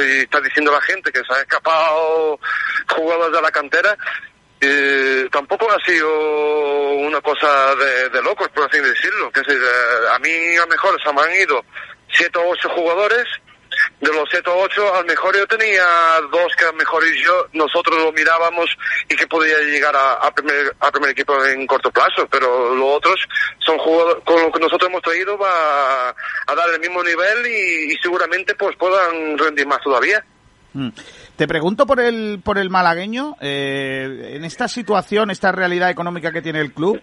y 0.00 0.22
está 0.22 0.40
diciendo 0.40 0.72
la 0.72 0.80
gente 0.80 1.12
que 1.12 1.20
se 1.20 1.32
han 1.32 1.40
escapado 1.42 2.40
jugadores 2.88 3.36
de 3.36 3.42
la 3.42 3.50
cantera 3.50 3.96
eh, 4.64 5.28
tampoco 5.32 5.68
ha 5.68 5.84
sido 5.84 6.08
una 6.92 7.20
cosa 7.20 7.74
de, 7.74 8.10
de, 8.10 8.22
locos, 8.22 8.48
por 8.50 8.68
así 8.68 8.78
decirlo. 8.80 9.30
Que 9.32 9.40
decir, 9.40 9.60
eh, 9.60 10.08
a 10.14 10.18
mí 10.20 10.56
a 10.56 10.60
lo 10.60 10.66
mejor 10.68 11.02
se 11.02 11.12
me 11.12 11.20
han 11.20 11.32
ido 11.34 11.64
siete 12.12 12.38
o 12.38 12.48
ocho 12.48 12.68
jugadores. 12.68 13.26
De 14.00 14.12
los 14.12 14.28
siete 14.30 14.50
o 14.50 14.58
ocho, 14.58 14.94
a 14.94 15.00
lo 15.00 15.06
mejor 15.06 15.34
yo 15.34 15.46
tenía 15.46 15.84
dos 16.30 16.54
que 16.56 16.64
a 16.64 16.72
lo 16.72 16.74
mejor 16.74 17.02
yo, 17.04 17.46
nosotros 17.54 17.98
lo 17.98 18.12
mirábamos 18.12 18.68
y 19.08 19.16
que 19.16 19.26
podía 19.26 19.58
llegar 19.60 19.96
a, 19.96 20.12
a, 20.14 20.30
primer, 20.32 21.10
equipo 21.10 21.42
en 21.46 21.66
corto 21.66 21.90
plazo, 21.90 22.28
pero 22.30 22.74
los 22.74 22.96
otros 22.96 23.16
son 23.60 23.78
jugadores, 23.78 24.22
con 24.24 24.42
lo 24.42 24.52
que 24.52 24.60
nosotros 24.60 24.90
hemos 24.90 25.02
traído 25.02 25.38
va 25.38 26.10
a, 26.10 26.54
dar 26.54 26.68
el 26.70 26.80
mismo 26.80 27.02
nivel 27.02 27.46
y 27.46 27.96
seguramente 28.02 28.54
pues 28.54 28.76
puedan 28.76 29.38
rendir 29.38 29.66
más 29.66 29.80
todavía. 29.80 30.22
Mm. 30.74 30.88
Te 31.36 31.46
pregunto 31.46 31.86
por 31.86 32.00
el 32.00 32.40
por 32.42 32.58
el 32.58 32.70
malagueño, 32.70 33.36
eh, 33.40 34.34
en 34.36 34.44
esta 34.44 34.68
situación, 34.68 35.30
esta 35.30 35.52
realidad 35.52 35.90
económica 35.90 36.32
que 36.32 36.42
tiene 36.42 36.60
el 36.60 36.72
club, 36.72 37.00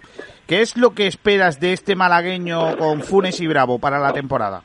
¿qué 0.47 0.61
es 0.61 0.77
lo 0.77 0.93
que 0.93 1.07
esperas 1.07 1.59
de 1.59 1.73
este 1.73 1.95
malagueño 1.95 2.77
con 2.77 3.01
Funes 3.03 3.39
y 3.39 3.47
Bravo 3.47 3.79
para 3.79 3.99
la 3.99 4.13
temporada? 4.13 4.63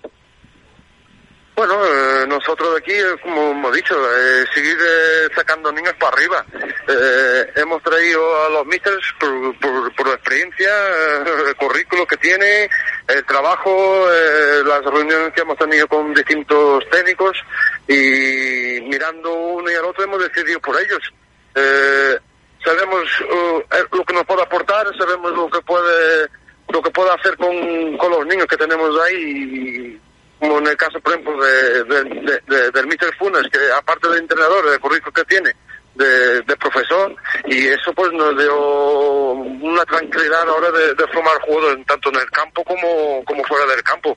Bueno, 1.57 1.75
eh, 1.87 2.27
nosotros 2.27 2.77
aquí, 2.77 2.95
como 3.23 3.53
hemos 3.53 3.73
dicho, 3.73 3.95
eh, 3.95 4.45
seguir 4.53 4.77
eh, 4.77 5.29
sacando 5.37 5.71
niños 5.71 5.95
para 6.01 6.17
arriba. 6.17 6.45
Eh, 6.89 7.53
hemos 7.55 7.81
traído 7.81 8.45
a 8.45 8.51
los 8.51 8.67
misters 8.67 9.15
por, 9.21 9.95
por 9.95 10.09
experiencia, 10.09 10.69
el 11.49 11.55
currículo 11.55 12.05
que 12.07 12.17
tiene, 12.17 12.69
el 13.07 13.25
trabajo, 13.25 14.05
las 14.67 14.85
reuniones 14.85 15.33
que 15.33 15.43
hemos 15.43 15.57
tenido 15.57 15.87
con 15.87 16.13
distintos 16.13 16.85
técnicos 16.91 17.37
y 17.87 18.81
mirando 18.89 19.33
uno 19.33 19.71
y 19.71 19.75
al 19.75 19.85
otro 19.85 20.03
hemos 20.05 20.23
decidido 20.25 20.59
por 20.61 20.77
ellos. 20.81 21.15
sabemos 22.65 23.05
uh, 23.31 23.97
lo 23.97 24.05
que 24.05 24.15
nos 24.15 24.25
puede 24.25 24.43
aportar, 24.43 24.87
sabemos 24.99 25.33
lo 25.33 25.49
que 25.49 25.61
puede 25.63 26.29
lo 26.69 26.83
que 26.83 26.91
puede 26.91 27.11
hacer 27.11 27.37
con, 27.37 27.97
con 27.99 28.11
los 28.11 28.27
niños 28.27 28.47
que 28.47 28.57
tenemos 28.57 28.91
ahí 29.03 29.15
y, 29.15 30.01
como 30.39 30.59
en 30.59 30.67
el 30.67 30.77
caso, 30.77 31.01
por 31.01 31.13
ejemplo, 31.13 31.43
de, 31.43 31.85
de, 31.85 32.05
de, 32.05 32.41
de 32.47 32.71
del 32.71 32.87
Mr. 32.87 33.15
Funes, 33.19 33.43
que 33.51 33.59
aparte 33.77 34.09
de 34.09 34.19
entrenador, 34.19 34.65
el 34.73 34.81
currículo 34.81 35.13
que 35.13 35.25
tiene, 35.25 35.51
de, 35.95 36.43
de, 36.43 36.57
profesor, 36.57 37.15
y 37.47 37.67
eso 37.69 37.93
pues 37.95 38.13
nos 38.13 38.37
dio 38.37 39.33
una 39.33 39.85
tranquilidad 39.85 40.43
a 40.43 40.47
la 40.47 40.53
hora 40.53 40.71
de, 40.73 40.95
de 40.95 41.07
formar 41.13 41.41
jugadores, 41.43 41.87
tanto 41.87 42.09
en 42.11 42.17
el 42.17 42.31
campo 42.31 42.65
como, 42.65 43.25
como 43.25 43.45
fuera 43.45 43.67
del 43.67 43.83
campo. 43.83 44.17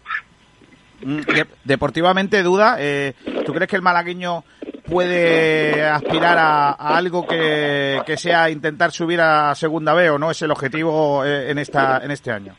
Deportivamente, 1.63 2.41
duda, 2.41 2.77
eh, 2.79 3.13
¿tú 3.45 3.53
crees 3.53 3.69
que 3.69 3.75
el 3.75 3.83
malagueño 3.83 4.43
puede 4.87 5.85
aspirar 5.85 6.37
a, 6.37 6.71
a 6.71 6.97
algo 6.97 7.27
que, 7.27 8.01
que, 8.05 8.17
sea 8.17 8.49
intentar 8.49 8.91
subir 8.91 9.21
a 9.21 9.53
segunda 9.53 9.93
B 9.93 10.09
o 10.09 10.17
no 10.17 10.31
es 10.31 10.41
el 10.41 10.49
objetivo 10.49 11.23
eh, 11.23 11.51
en 11.51 11.59
esta 11.59 11.99
en 12.03 12.11
este 12.11 12.31
año? 12.31 12.55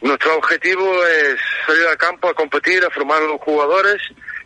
Nuestro 0.00 0.36
objetivo 0.36 1.04
es 1.06 1.36
salir 1.66 1.86
al 1.88 1.96
campo 1.96 2.28
a 2.28 2.34
competir, 2.34 2.84
a 2.84 2.90
formar 2.90 3.20
a 3.22 3.26
los 3.26 3.40
jugadores 3.40 4.00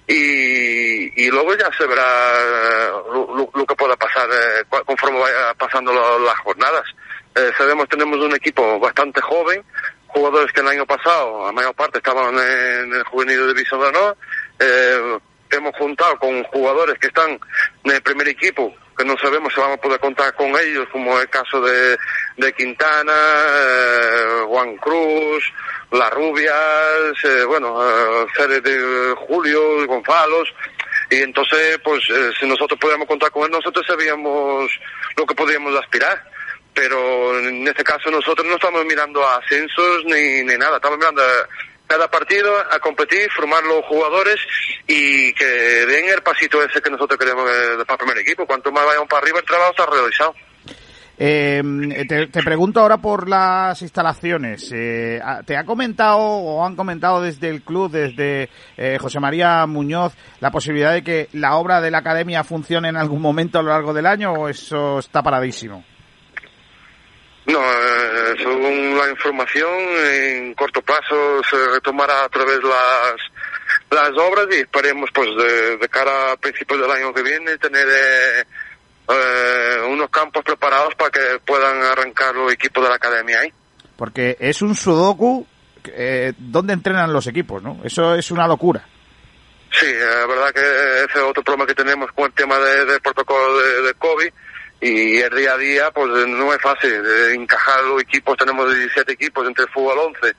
y, 0.07 1.24
y, 1.24 1.31
luego 1.31 1.55
ya 1.57 1.70
se 1.77 1.87
verá 1.87 2.91
lo, 3.12 3.35
lo- 3.37 3.51
lo 3.55 3.66
que 3.66 3.74
pueda 3.74 3.95
pasar 3.97 4.29
eh, 4.33 4.65
conforme 4.87 5.19
vaya 5.20 5.55
pasando 5.55 5.93
lo- 5.93 6.19
las 6.20 6.39
jornadas. 6.41 6.85
Eh, 7.35 7.51
sabemos 7.57 7.89
tenemos 7.89 8.19
un 8.19 8.35
equipo 8.35 8.79
bastante 8.81 9.20
joven, 9.20 9.62
jugadores 10.09 10.53
que 10.53 10.61
el 10.61 10.69
año 10.69 10.87
pasado, 10.87 11.47
la 11.47 11.53
mayor 11.53 11.74
parte 11.74 11.99
estaban 11.99 12.35
en 12.35 12.93
el 12.95 13.03
juvenil 13.05 13.55
de 13.55 13.62
de 13.62 13.77
Honor. 13.77 14.16
Eh, 14.59 15.19
hemos 15.51 15.77
juntado 15.77 16.19
con 16.19 16.43
jugadores 16.45 16.99
que 16.99 17.09
están 17.09 17.39
en 17.85 17.91
el 17.93 18.03
primer 18.03 18.29
equipo, 18.29 18.74
que 19.03 19.09
no 19.09 19.19
sabemos 19.19 19.53
si 19.53 19.61
vamos 19.61 19.79
a 19.79 19.81
poder 19.81 19.99
contar 19.99 20.33
con 20.35 20.49
ellos, 20.49 20.87
como 20.93 21.19
el 21.19 21.29
caso 21.29 21.61
de, 21.61 21.99
de 22.37 22.53
Quintana, 22.53 23.12
eh, 23.12 24.45
Juan 24.47 24.77
Cruz, 24.77 25.53
Las 25.91 26.11
Rubias, 26.12 26.55
eh, 27.24 27.45
bueno, 27.45 27.83
eh, 27.83 28.27
Fede 28.33 28.61
de 28.61 29.15
Julio, 29.27 29.87
Gonzalos. 29.89 30.55
Y 31.11 31.16
entonces, 31.16 31.81
pues, 31.83 32.01
eh, 32.11 32.31
si 32.39 32.47
nosotros 32.47 32.79
podíamos 32.79 33.09
contar 33.09 33.33
con 33.33 33.45
él, 33.45 33.51
nosotros 33.51 33.85
sabíamos 33.85 34.70
lo 35.16 35.27
que 35.27 35.35
podíamos 35.35 35.77
aspirar. 35.77 36.23
Pero 36.73 37.39
en 37.41 37.66
este 37.66 37.83
caso 37.83 38.09
nosotros 38.11 38.47
no 38.47 38.55
estamos 38.55 38.85
mirando 38.85 39.27
a 39.27 39.37
ascensos 39.39 40.05
ni, 40.05 40.43
ni 40.45 40.57
nada, 40.57 40.77
estamos 40.77 40.97
mirando 40.97 41.23
a 41.23 41.49
cada 41.87 42.09
partido 42.09 42.53
a 42.71 42.79
competir, 42.79 43.31
formar 43.33 43.63
los 43.65 43.85
jugadores 43.85 44.37
y 44.87 45.33
que 45.35 45.45
den 45.45 46.09
el 46.09 46.23
pasito 46.23 46.63
ese 46.63 46.81
que 46.81 46.91
nosotros 46.91 47.19
queremos 47.19 47.49
eh, 47.51 47.85
para 47.87 47.95
el 47.95 47.99
primer 47.99 48.19
equipo. 48.19 48.47
Cuanto 48.47 48.73
más 48.73 48.87
vayamos 48.87 49.09
para 49.09 49.23
arriba, 49.23 49.39
el 49.41 49.45
trabajo 49.45 49.71
está 49.71 49.87
realizado. 49.87 50.35
Eh, 51.19 51.63
te, 52.09 52.27
te 52.29 52.43
pregunto 52.43 52.81
ahora 52.81 52.97
por 52.97 53.29
las 53.29 53.81
instalaciones. 53.83 54.73
Eh, 54.75 55.21
¿Te 55.47 55.57
ha 55.57 55.65
comentado 55.65 56.19
o 56.19 56.65
han 56.65 56.75
comentado 56.75 57.21
desde 57.21 57.49
el 57.49 57.63
club, 57.63 57.91
desde 57.91 58.49
eh, 58.77 58.99
José 59.01 59.21
María 59.21 59.65
Muñoz, 59.67 60.15
la 60.41 60.51
posibilidad 60.51 60.93
de 60.93 61.05
que 61.05 61.29
la 61.33 61.57
obra 61.57 61.81
de 61.81 61.91
la 61.91 61.99
academia 61.99 62.45
funcione 62.45 62.89
en 62.89 62.97
algún 62.97 63.21
momento 63.21 63.59
a 63.59 63.63
lo 63.63 63.71
largo 63.71 63.93
del 63.93 64.07
año 64.07 64.33
o 64.33 64.49
eso 64.49 64.99
está 64.99 65.23
paradísimo? 65.23 65.85
No, 67.47 67.59
eh, 67.60 68.35
según 68.39 68.97
la 68.97 69.10
información, 69.10 69.69
en 70.12 70.55
corto 70.55 70.81
plazo 70.82 71.43
se 71.51 71.56
retomará 71.74 72.24
a 72.24 72.28
través 72.28 72.59
de 72.59 72.69
las, 72.69 73.14
las 73.90 74.10
obras 74.16 74.47
y 74.52 74.60
esperemos, 74.60 75.10
pues, 75.12 75.28
de, 75.36 75.77
de 75.77 75.89
cara 75.89 76.32
a 76.32 76.36
principios 76.36 76.81
del 76.81 76.90
año 76.90 77.12
que 77.12 77.23
viene, 77.23 77.59
tener 77.59 77.86
eh, 77.89 78.44
eh, 79.09 79.81
unos 79.89 80.09
campos 80.10 80.44
preparados 80.44 80.94
para 80.94 81.10
que 81.10 81.20
puedan 81.44 81.82
arrancar 81.82 82.35
los 82.35 82.52
equipos 82.52 82.82
de 82.85 82.90
la 82.90 82.97
academia 82.97 83.40
ahí. 83.40 83.52
Porque 83.97 84.36
es 84.39 84.62
un 84.62 84.74
sudoku 84.77 85.44
eh, 85.85 86.32
donde 86.39 86.74
entrenan 86.74 87.12
los 87.12 87.27
equipos, 87.27 87.60
¿no? 87.62 87.81
Eso 87.85 88.14
es 88.14 88.31
una 88.31 88.47
locura. 88.47 88.86
Sí, 89.73 89.86
la 89.93 90.27
verdad 90.27 90.52
que 90.52 90.60
ese 90.60 91.19
es 91.19 91.24
otro 91.24 91.43
problema 91.43 91.66
que 91.66 91.74
tenemos 91.74 92.12
con 92.12 92.27
el 92.27 92.32
tema 92.35 92.56
de- 92.59 92.85
del 92.85 93.01
protocolo 93.01 93.59
de, 93.59 93.82
de 93.82 93.94
COVID 93.94 94.28
y 94.83 95.19
el 95.19 95.35
día 95.37 95.53
a 95.55 95.59
día 95.59 95.91
pues 95.93 96.09
no 96.27 96.53
es 96.53 96.61
fácil. 96.61 96.93
Encajar 97.35 97.83
los 97.85 98.03
equipos, 98.03 98.37
tenemos 98.37 98.69
17 98.75 99.13
equipos 99.13 99.47
entre 99.47 99.65
el 99.65 99.71
fútbol 99.71 99.99
11 99.99 100.35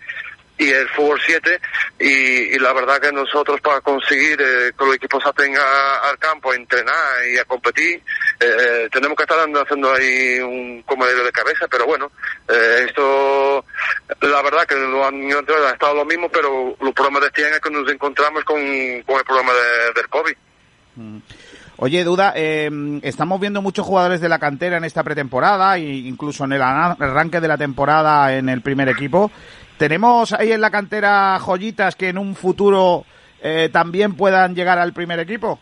y 0.60 0.70
el 0.70 0.88
fútbol 0.90 1.20
7 1.26 1.60
y, 1.99 2.60
la 2.60 2.74
verdad 2.74 3.02
que 3.02 3.11
nosotros 3.11 3.60
para 3.61 3.82
conseguir 3.82 4.40
eh, 4.40 4.72
que 4.78 4.86
los 4.86 4.95
equipos 4.95 5.24
a- 5.26 6.10
al 6.10 6.18
campo 6.20 6.52
a 6.52 6.56
entrenar 6.56 7.26
y 7.34 7.38
a 7.40 7.45
competir 7.45 8.03
eh, 8.40 8.88
tenemos 8.91 9.18
que 9.18 9.24
estar 9.24 9.40
haciendo 9.40 9.91
ahí 9.94 10.38
un 10.40 10.84
comedero 10.84 11.24
de 11.24 11.32
cabeza 11.32 11.68
pero 11.68 11.88
bueno 11.88 12.11
eh, 12.48 12.86
esto 12.88 13.65
la 14.22 14.41
verdad 14.44 14.68
que 14.68 14.76
los 14.76 15.07
años 15.07 15.40
anteriores 15.40 15.72
ha 15.72 15.74
estado 15.74 15.95
lo 15.95 16.06
mismo 16.06 16.30
pero 16.30 16.76
los 16.80 16.94
problemas 16.94 17.22
de 17.22 17.28
este 17.30 17.45
año 17.48 17.56
es 17.56 17.61
que 17.61 17.72
nos 17.72 17.91
encontramos 17.91 18.44
con, 18.44 18.60
con 19.03 19.18
el 19.18 19.26
problema 19.26 19.52
de- 19.53 19.94
del 19.95 20.07
COVID 20.07 20.36
Oye, 21.85 22.05
Duda, 22.05 22.31
eh, 22.34 22.69
estamos 23.01 23.41
viendo 23.41 23.61
muchos 23.61 23.85
jugadores 23.85 24.22
de 24.22 24.30
la 24.30 24.39
cantera 24.39 24.77
en 24.77 24.85
esta 24.85 25.03
pretemporada 25.03 25.76
e 25.76 25.81
incluso 25.81 26.45
en 26.45 26.53
el 26.53 26.61
arranque 26.61 27.41
de 27.41 27.47
la 27.49 27.57
temporada 27.57 28.34
en 28.34 28.47
el 28.47 28.61
primer 28.61 28.88
equipo. 28.88 29.30
¿Tenemos 29.77 30.31
ahí 30.31 30.53
en 30.53 30.61
la 30.61 30.72
cantera 30.72 31.38
joyitas 31.45 31.97
que 31.97 32.07
en 32.07 32.18
un 32.18 32.38
futuro 32.38 33.05
eh, 33.41 33.69
también 33.69 34.15
puedan 34.15 34.55
llegar 34.55 34.80
al 34.80 34.93
primer 34.93 35.19
equipo? 35.19 35.60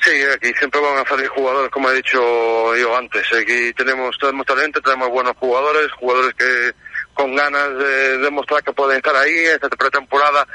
Sí, 0.00 0.12
aquí 0.34 0.50
siempre 0.54 0.80
van 0.80 1.04
a 1.04 1.06
salir 1.06 1.28
jugadores, 1.28 1.70
como 1.70 1.90
he 1.90 1.96
dicho 1.96 2.74
yo 2.76 2.96
antes. 2.96 3.22
Aquí 3.38 3.74
tenemos, 3.74 4.16
tenemos 4.18 4.46
talento, 4.46 4.80
tenemos 4.80 5.10
buenos 5.10 5.36
jugadores, 5.36 5.92
jugadores 5.92 6.32
que 6.32 6.72
con 7.12 7.36
ganas 7.36 7.68
de 7.76 8.16
demostrar 8.16 8.64
que 8.64 8.72
pueden 8.72 8.96
estar 8.96 9.14
ahí. 9.14 9.44
Esta 9.44 9.68
pretemporada 9.68 10.46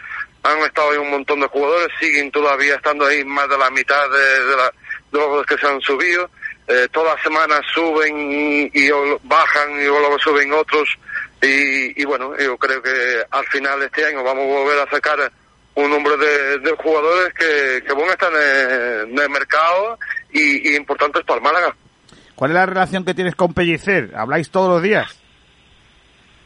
han 0.43 0.57
estado 0.59 0.91
ahí 0.91 0.97
un 0.97 1.11
montón 1.11 1.39
de 1.39 1.47
jugadores, 1.47 1.87
siguen 1.99 2.31
todavía 2.31 2.75
estando 2.75 3.05
ahí 3.05 3.23
más 3.25 3.47
de 3.49 3.57
la 3.57 3.69
mitad 3.69 4.09
de, 4.09 4.45
de, 4.45 4.55
la- 4.57 4.73
de 5.11 5.19
los 5.19 5.45
que 5.45 5.57
se 5.57 5.67
han 5.67 5.79
subido. 5.81 6.29
Eh, 6.67 6.87
todas 6.91 7.15
las 7.15 7.23
semanas 7.23 7.59
suben 7.73 8.69
y 8.73 8.89
o- 8.91 9.19
bajan 9.23 9.71
y 9.81 9.85
luego 9.85 10.17
suben 10.19 10.51
otros. 10.53 10.87
Y, 11.41 11.99
y 12.01 12.05
bueno, 12.05 12.35
yo 12.37 12.57
creo 12.57 12.81
que 12.81 13.23
al 13.29 13.45
final 13.47 13.79
de 13.79 13.87
este 13.87 14.05
año 14.05 14.23
vamos 14.23 14.43
a 14.43 14.47
volver 14.59 14.79
a 14.79 14.89
sacar 14.91 15.31
un 15.73 15.89
número 15.89 16.17
de, 16.17 16.59
de 16.59 16.71
jugadores 16.77 17.33
que, 17.33 17.83
que 17.85 17.93
van 17.93 18.03
en, 18.33 19.09
en 19.11 19.19
el 19.19 19.29
mercado 19.29 19.97
y, 20.31 20.71
y 20.71 20.75
importantes 20.75 21.23
para 21.23 21.37
el 21.37 21.43
Málaga. 21.43 21.75
¿Cuál 22.35 22.51
es 22.51 22.55
la 22.55 22.65
relación 22.65 23.05
que 23.05 23.13
tienes 23.13 23.35
con 23.35 23.53
Pellicer? 23.53 24.11
¿Habláis 24.15 24.49
todos 24.49 24.69
los 24.69 24.81
días? 24.81 25.17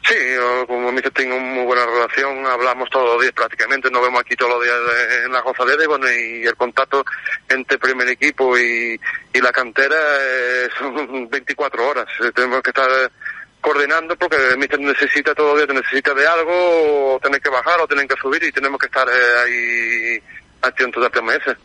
Sí, 0.06 0.14
yo 0.34 0.64
como 0.68 0.92
me 0.92 1.00
dice, 1.00 1.10
tengo 1.10 1.36
muy 1.36 1.64
buena 1.64 1.84
relación, 1.84 2.46
hablamos 2.46 2.88
todos 2.90 3.14
los 3.14 3.22
días 3.22 3.32
prácticamente, 3.32 3.90
nos 3.90 4.02
vemos 4.02 4.20
aquí 4.20 4.36
todos 4.36 4.52
los 4.52 4.62
días 4.62 4.78
en 5.24 5.32
la 5.32 5.40
gozadera 5.40 5.82
y 5.82 5.86
bueno, 5.88 6.06
y 6.08 6.46
el 6.46 6.54
contacto 6.54 7.04
entre 7.48 7.76
primer 7.76 8.08
equipo 8.08 8.56
y, 8.56 9.00
y 9.32 9.40
la 9.40 9.50
cantera 9.50 9.96
eh, 10.20 10.68
son 10.78 11.28
24 11.28 11.88
horas. 11.88 12.06
Tenemos 12.32 12.62
que 12.62 12.70
estar 12.70 12.88
coordinando 13.60 14.14
porque 14.16 14.36
el 14.36 14.58
míster 14.58 14.78
necesita 14.78 15.34
todo 15.34 15.52
el 15.52 15.58
día, 15.58 15.66
te 15.66 15.74
necesita 15.74 16.14
de 16.14 16.24
algo, 16.24 17.14
o 17.14 17.18
tienen 17.20 17.40
que 17.40 17.50
bajar 17.50 17.80
o 17.80 17.88
tienen 17.88 18.06
que 18.06 18.14
subir 18.14 18.44
y 18.44 18.52
tenemos 18.52 18.78
que 18.78 18.86
estar 18.86 19.08
eh, 19.08 19.38
ahí 19.42 20.22
atentos 20.62 21.04
al 21.04 21.10
tema 21.10 21.34
ese. 21.34 21.56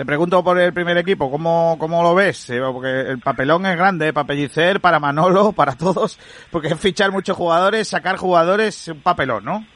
Te 0.00 0.06
pregunto 0.06 0.42
por 0.42 0.58
el 0.58 0.72
primer 0.72 0.96
equipo, 0.96 1.30
¿cómo, 1.30 1.76
cómo 1.78 2.02
lo 2.02 2.14
ves? 2.14 2.48
Eh, 2.48 2.58
Porque 2.58 3.00
el 3.00 3.18
papelón 3.18 3.66
es 3.66 3.76
grande, 3.76 4.14
para 4.14 4.26
Pellicer, 4.26 4.80
para 4.80 4.98
Manolo, 4.98 5.52
para 5.54 5.76
todos, 5.76 6.18
porque 6.50 6.68
es 6.68 6.80
fichar 6.80 7.10
muchos 7.10 7.36
jugadores, 7.36 7.86
sacar 7.86 8.16
jugadores, 8.16 8.88
un 8.88 9.02
papelón, 9.02 9.44
¿no? 9.44 9.66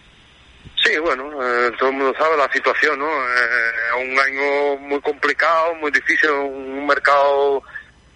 Sí, 0.82 0.96
bueno, 0.96 1.24
eh, 1.42 1.70
todo 1.78 1.90
el 1.90 1.96
mundo 1.96 2.14
sabe 2.18 2.38
la 2.38 2.50
situación, 2.50 3.00
¿no? 3.00 3.06
Eh, 3.06 4.10
un 4.10 4.18
año 4.18 4.78
muy 4.78 5.00
complicado, 5.02 5.74
muy 5.74 5.90
difícil, 5.90 6.30
un 6.30 6.86
mercado 6.86 7.62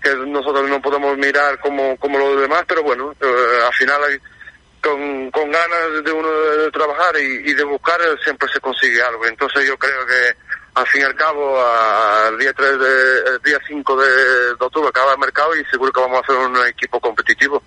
que 0.03 0.15
nosotros 0.15 0.67
no 0.67 0.81
podemos 0.81 1.15
mirar 1.19 1.61
como, 1.61 1.95
como 1.99 2.19
los 2.19 2.41
demás, 2.41 2.65
pero 2.67 2.83
bueno, 2.85 3.13
eh, 3.21 3.67
al 3.67 3.75
final 3.75 4.01
con, 4.83 5.31
con 5.31 5.51
ganas 5.51 6.05
de 6.05 6.13
uno 6.13 6.31
de 6.31 6.71
trabajar 6.71 7.15
y, 7.19 7.53
de 7.53 7.65
buscar 7.65 8.01
eh, 8.01 8.17
siempre 8.23 8.49
se 8.53 8.61
consigue 8.61 9.03
algo. 9.03 9.27
Entonces 9.27 9.67
yo 9.67 9.77
creo 9.77 10.07
que 10.07 10.48
al 10.79 10.87
fin 10.87 11.03
y 11.03 11.05
al 11.05 11.15
cabo, 11.15 11.61
al 11.61 12.39
día 12.39 12.53
3 12.53 12.79
de, 12.79 13.19
el 13.35 13.43
día 13.45 13.59
5 13.67 13.97
de, 13.97 14.07
de 14.59 14.65
octubre 14.65 14.89
acaba 14.89 15.13
el 15.13 15.19
mercado 15.19 15.57
y 15.57 15.65
seguro 15.67 15.93
que 15.93 16.01
vamos 16.01 16.19
a 16.19 16.21
hacer 16.21 16.37
un 16.37 16.57
equipo 16.67 17.01
competitivo. 17.01 17.63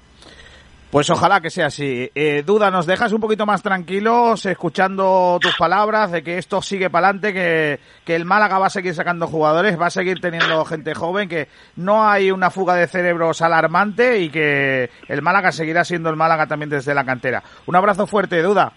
Pues 0.92 1.10
ojalá 1.10 1.40
que 1.40 1.50
sea 1.50 1.68
así. 1.68 2.12
Eh, 2.14 2.44
Duda, 2.46 2.70
nos 2.70 2.86
dejas 2.86 3.14
un 3.14 3.22
poquito 3.22 3.46
más 3.46 3.64
tranquilos 3.64 4.46
escuchando 4.46 5.40
tus 5.42 5.56
palabras 5.56 6.12
de 6.12 6.22
que 6.22 6.38
esto 6.38 6.62
sigue 6.62 6.90
para 6.90 7.08
adelante, 7.08 7.34
que, 7.34 7.80
que 8.04 8.14
el 8.14 8.26
Málaga 8.26 8.60
va 8.60 8.68
a 8.68 8.70
seguir 8.70 8.94
sacando 8.94 9.26
jugadores, 9.26 9.80
va 9.80 9.86
a 9.86 9.90
seguir 9.90 10.20
teniendo 10.20 10.66
gente 10.66 10.94
joven, 10.94 11.30
que 11.30 11.48
no 11.78 12.06
hay 12.06 12.30
una 12.30 12.52
fuga 12.52 12.76
de 12.76 12.88
cerebros 12.88 13.42
alarmante 13.42 14.20
y 14.20 14.30
que 14.30 14.90
el 15.08 15.22
Málaga 15.22 15.54
seguirá 15.54 15.86
siendo 15.86 16.10
el 16.10 16.18
Málaga 16.18 16.46
también 16.46 16.70
desde 16.70 16.94
la 16.94 17.06
cantera. 17.06 17.42
Un 17.68 17.78
abrazo 17.78 18.06
fuerte, 18.06 18.42
Duda. 18.42 18.74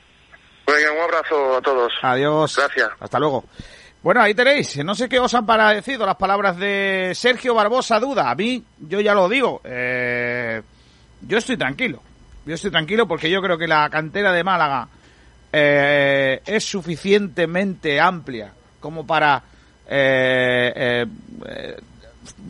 Un 0.69 1.01
abrazo 1.02 1.56
a 1.56 1.61
todos. 1.61 1.93
Adiós. 2.01 2.56
Gracias. 2.56 2.90
Hasta 3.01 3.19
luego. 3.19 3.44
Bueno, 4.05 4.20
ahí 4.20 4.35
tenéis. 4.35 4.85
No 4.85 4.94
sé 4.94 5.09
qué 5.09 5.18
os 5.18 5.32
han 5.32 5.47
parecido 5.47 6.05
las 6.05 6.16
palabras 6.16 6.59
de 6.59 7.12
Sergio 7.14 7.55
Barbosa 7.55 7.98
Duda. 7.98 8.31
A 8.31 8.35
mí, 8.35 8.62
yo 8.78 9.01
ya 9.01 9.14
lo 9.14 9.31
digo, 9.31 9.62
eh, 9.64 10.60
yo 11.22 11.39
estoy 11.39 11.56
tranquilo. 11.56 12.02
Yo 12.44 12.55
estoy 12.55 12.70
tranquilo 12.70 13.09
porque 13.09 13.31
yo 13.31 13.40
creo 13.40 13.56
que 13.56 13.66
la 13.66 13.89
cantera 13.89 14.31
de 14.31 14.44
Málaga 14.44 14.89
eh, 15.51 16.43
es 16.44 16.64
suficientemente 16.64 17.98
amplia 17.98 18.52
como 18.78 19.06
para, 19.06 19.43
eh, 19.89 20.72
eh, 20.76 21.06
eh, 21.47 21.76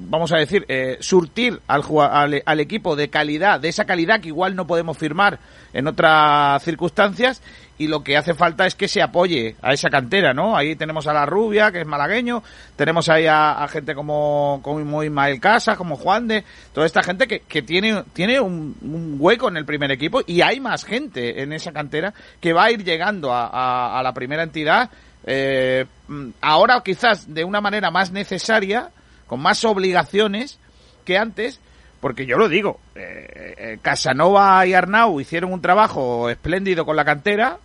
vamos 0.08 0.32
a 0.32 0.38
decir, 0.38 0.64
eh, 0.66 0.96
surtir 0.98 1.60
al, 1.68 2.42
al 2.44 2.60
equipo 2.60 2.96
de 2.96 3.10
calidad, 3.10 3.60
de 3.60 3.68
esa 3.68 3.84
calidad 3.84 4.20
que 4.20 4.26
igual 4.26 4.56
no 4.56 4.66
podemos 4.66 4.98
firmar 4.98 5.38
en 5.72 5.86
otras 5.86 6.64
circunstancias 6.64 7.40
y 7.76 7.88
lo 7.88 8.04
que 8.04 8.16
hace 8.16 8.34
falta 8.34 8.66
es 8.66 8.74
que 8.74 8.86
se 8.88 9.02
apoye 9.02 9.56
a 9.60 9.72
esa 9.72 9.90
cantera, 9.90 10.32
¿no? 10.32 10.56
Ahí 10.56 10.76
tenemos 10.76 11.06
a 11.08 11.12
la 11.12 11.26
Rubia, 11.26 11.72
que 11.72 11.80
es 11.80 11.86
malagueño, 11.86 12.42
tenemos 12.76 13.08
ahí 13.08 13.26
a, 13.26 13.52
a 13.62 13.68
gente 13.68 13.94
como, 13.94 14.60
como 14.62 15.02
Ismael 15.02 15.40
Casas, 15.40 15.76
como 15.76 15.96
Juan 15.96 16.28
de, 16.28 16.44
toda 16.72 16.86
esta 16.86 17.02
gente 17.02 17.26
que, 17.26 17.40
que 17.40 17.62
tiene, 17.62 18.04
tiene 18.12 18.38
un, 18.40 18.76
un 18.82 19.16
hueco 19.18 19.48
en 19.48 19.56
el 19.56 19.64
primer 19.64 19.90
equipo 19.90 20.20
y 20.26 20.40
hay 20.40 20.60
más 20.60 20.84
gente 20.84 21.42
en 21.42 21.52
esa 21.52 21.72
cantera 21.72 22.14
que 22.40 22.52
va 22.52 22.64
a 22.64 22.70
ir 22.70 22.84
llegando 22.84 23.32
a, 23.32 23.46
a- 23.48 23.98
a 23.98 24.02
la 24.02 24.12
primera 24.14 24.42
entidad 24.44 24.90
eh, 25.26 25.86
mm, 26.08 26.28
ahora 26.42 26.82
quizás 26.84 27.32
de 27.32 27.44
una 27.44 27.60
manera 27.60 27.90
más 27.90 28.12
necesaria, 28.12 28.90
con 29.26 29.40
más 29.40 29.64
obligaciones 29.64 30.58
que 31.04 31.16
antes, 31.18 31.60
porque 32.04 32.26
yo 32.26 32.36
lo 32.36 32.50
digo, 32.50 32.80
eh, 32.94 33.54
eh, 33.56 33.78
Casanova 33.80 34.66
y 34.66 34.74
Arnau 34.74 35.22
hicieron 35.22 35.54
un 35.54 35.62
trabajo 35.62 36.28
espléndido 36.28 36.84
con 36.84 36.96
la 36.96 37.04
cantera, 37.06 37.56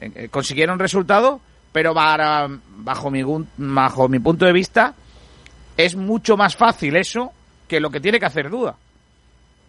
eh, 0.00 0.10
eh, 0.12 0.28
consiguieron 0.28 0.80
resultados, 0.80 1.40
pero 1.70 1.94
para, 1.94 2.48
bajo, 2.78 3.12
mi, 3.12 3.22
bajo 3.56 4.08
mi 4.08 4.18
punto 4.18 4.44
de 4.44 4.52
vista 4.52 4.92
es 5.76 5.94
mucho 5.94 6.36
más 6.36 6.56
fácil 6.56 6.96
eso 6.96 7.30
que 7.68 7.78
lo 7.78 7.90
que 7.90 8.00
tiene 8.00 8.18
que 8.18 8.26
hacer 8.26 8.50
Duda. 8.50 8.74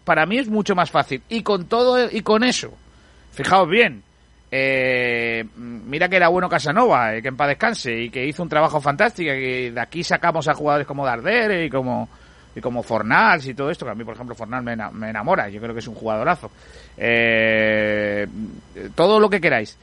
Para 0.04 0.26
mí 0.26 0.38
es 0.38 0.48
mucho 0.48 0.74
más 0.74 0.90
fácil. 0.90 1.22
Y 1.28 1.44
con 1.44 1.66
todo 1.66 2.10
y 2.10 2.22
con 2.22 2.42
eso, 2.42 2.72
fijaos 3.30 3.68
bien, 3.68 4.02
eh, 4.50 5.44
mira 5.54 6.08
que 6.08 6.16
era 6.16 6.26
bueno 6.26 6.48
Casanova, 6.48 7.14
eh, 7.14 7.22
que 7.22 7.28
en 7.28 7.36
paz 7.36 7.50
descanse, 7.50 7.96
y 7.96 8.10
que 8.10 8.26
hizo 8.26 8.42
un 8.42 8.48
trabajo 8.48 8.80
fantástico, 8.80 9.32
y 9.32 9.70
de 9.70 9.80
aquí 9.80 10.02
sacamos 10.02 10.48
a 10.48 10.54
jugadores 10.54 10.88
como 10.88 11.06
Darder 11.06 11.66
y 11.66 11.70
como 11.70 12.08
y 12.54 12.60
como 12.60 12.82
Fornals 12.82 13.46
y 13.46 13.54
todo 13.54 13.70
esto, 13.70 13.84
que 13.84 13.92
a 13.92 13.94
mí, 13.94 14.04
por 14.04 14.14
ejemplo, 14.14 14.34
Fornals 14.34 14.64
me, 14.64 14.76
me 14.76 15.10
enamora, 15.10 15.48
yo 15.48 15.60
creo 15.60 15.74
que 15.74 15.80
es 15.80 15.88
un 15.88 15.94
jugadorazo. 15.94 16.50
Eh, 16.96 18.26
todo 18.94 19.20
lo 19.20 19.30
que 19.30 19.40
queráis. 19.40 19.78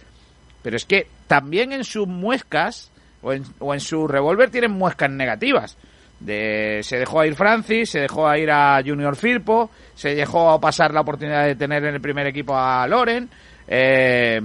Pero 0.61 0.75
es 0.77 0.85
que 0.85 1.07
también 1.27 1.71
en 1.71 1.83
sus 1.83 2.07
muescas, 2.07 2.91
o 3.21 3.31
en, 3.33 3.43
o 3.59 3.73
en 3.73 3.79
su 3.79 4.07
revólver, 4.07 4.49
tienen 4.49 4.71
muescas 4.71 5.09
negativas. 5.09 5.77
De, 6.19 6.79
se 6.83 6.97
dejó 6.97 7.19
a 7.19 7.27
ir 7.27 7.35
Francis, 7.35 7.91
se 7.91 7.99
dejó 7.99 8.27
a 8.27 8.37
ir 8.37 8.49
a 8.49 8.81
Junior 8.83 9.15
Firpo, 9.15 9.69
se 9.93 10.15
dejó 10.15 10.59
pasar 10.59 10.93
la 10.93 11.01
oportunidad 11.01 11.45
de 11.45 11.55
tener 11.55 11.83
en 11.85 11.95
el 11.95 12.01
primer 12.01 12.25
equipo 12.27 12.57
a 12.57 12.87
Loren. 12.87 13.29
Eh, 13.67 14.41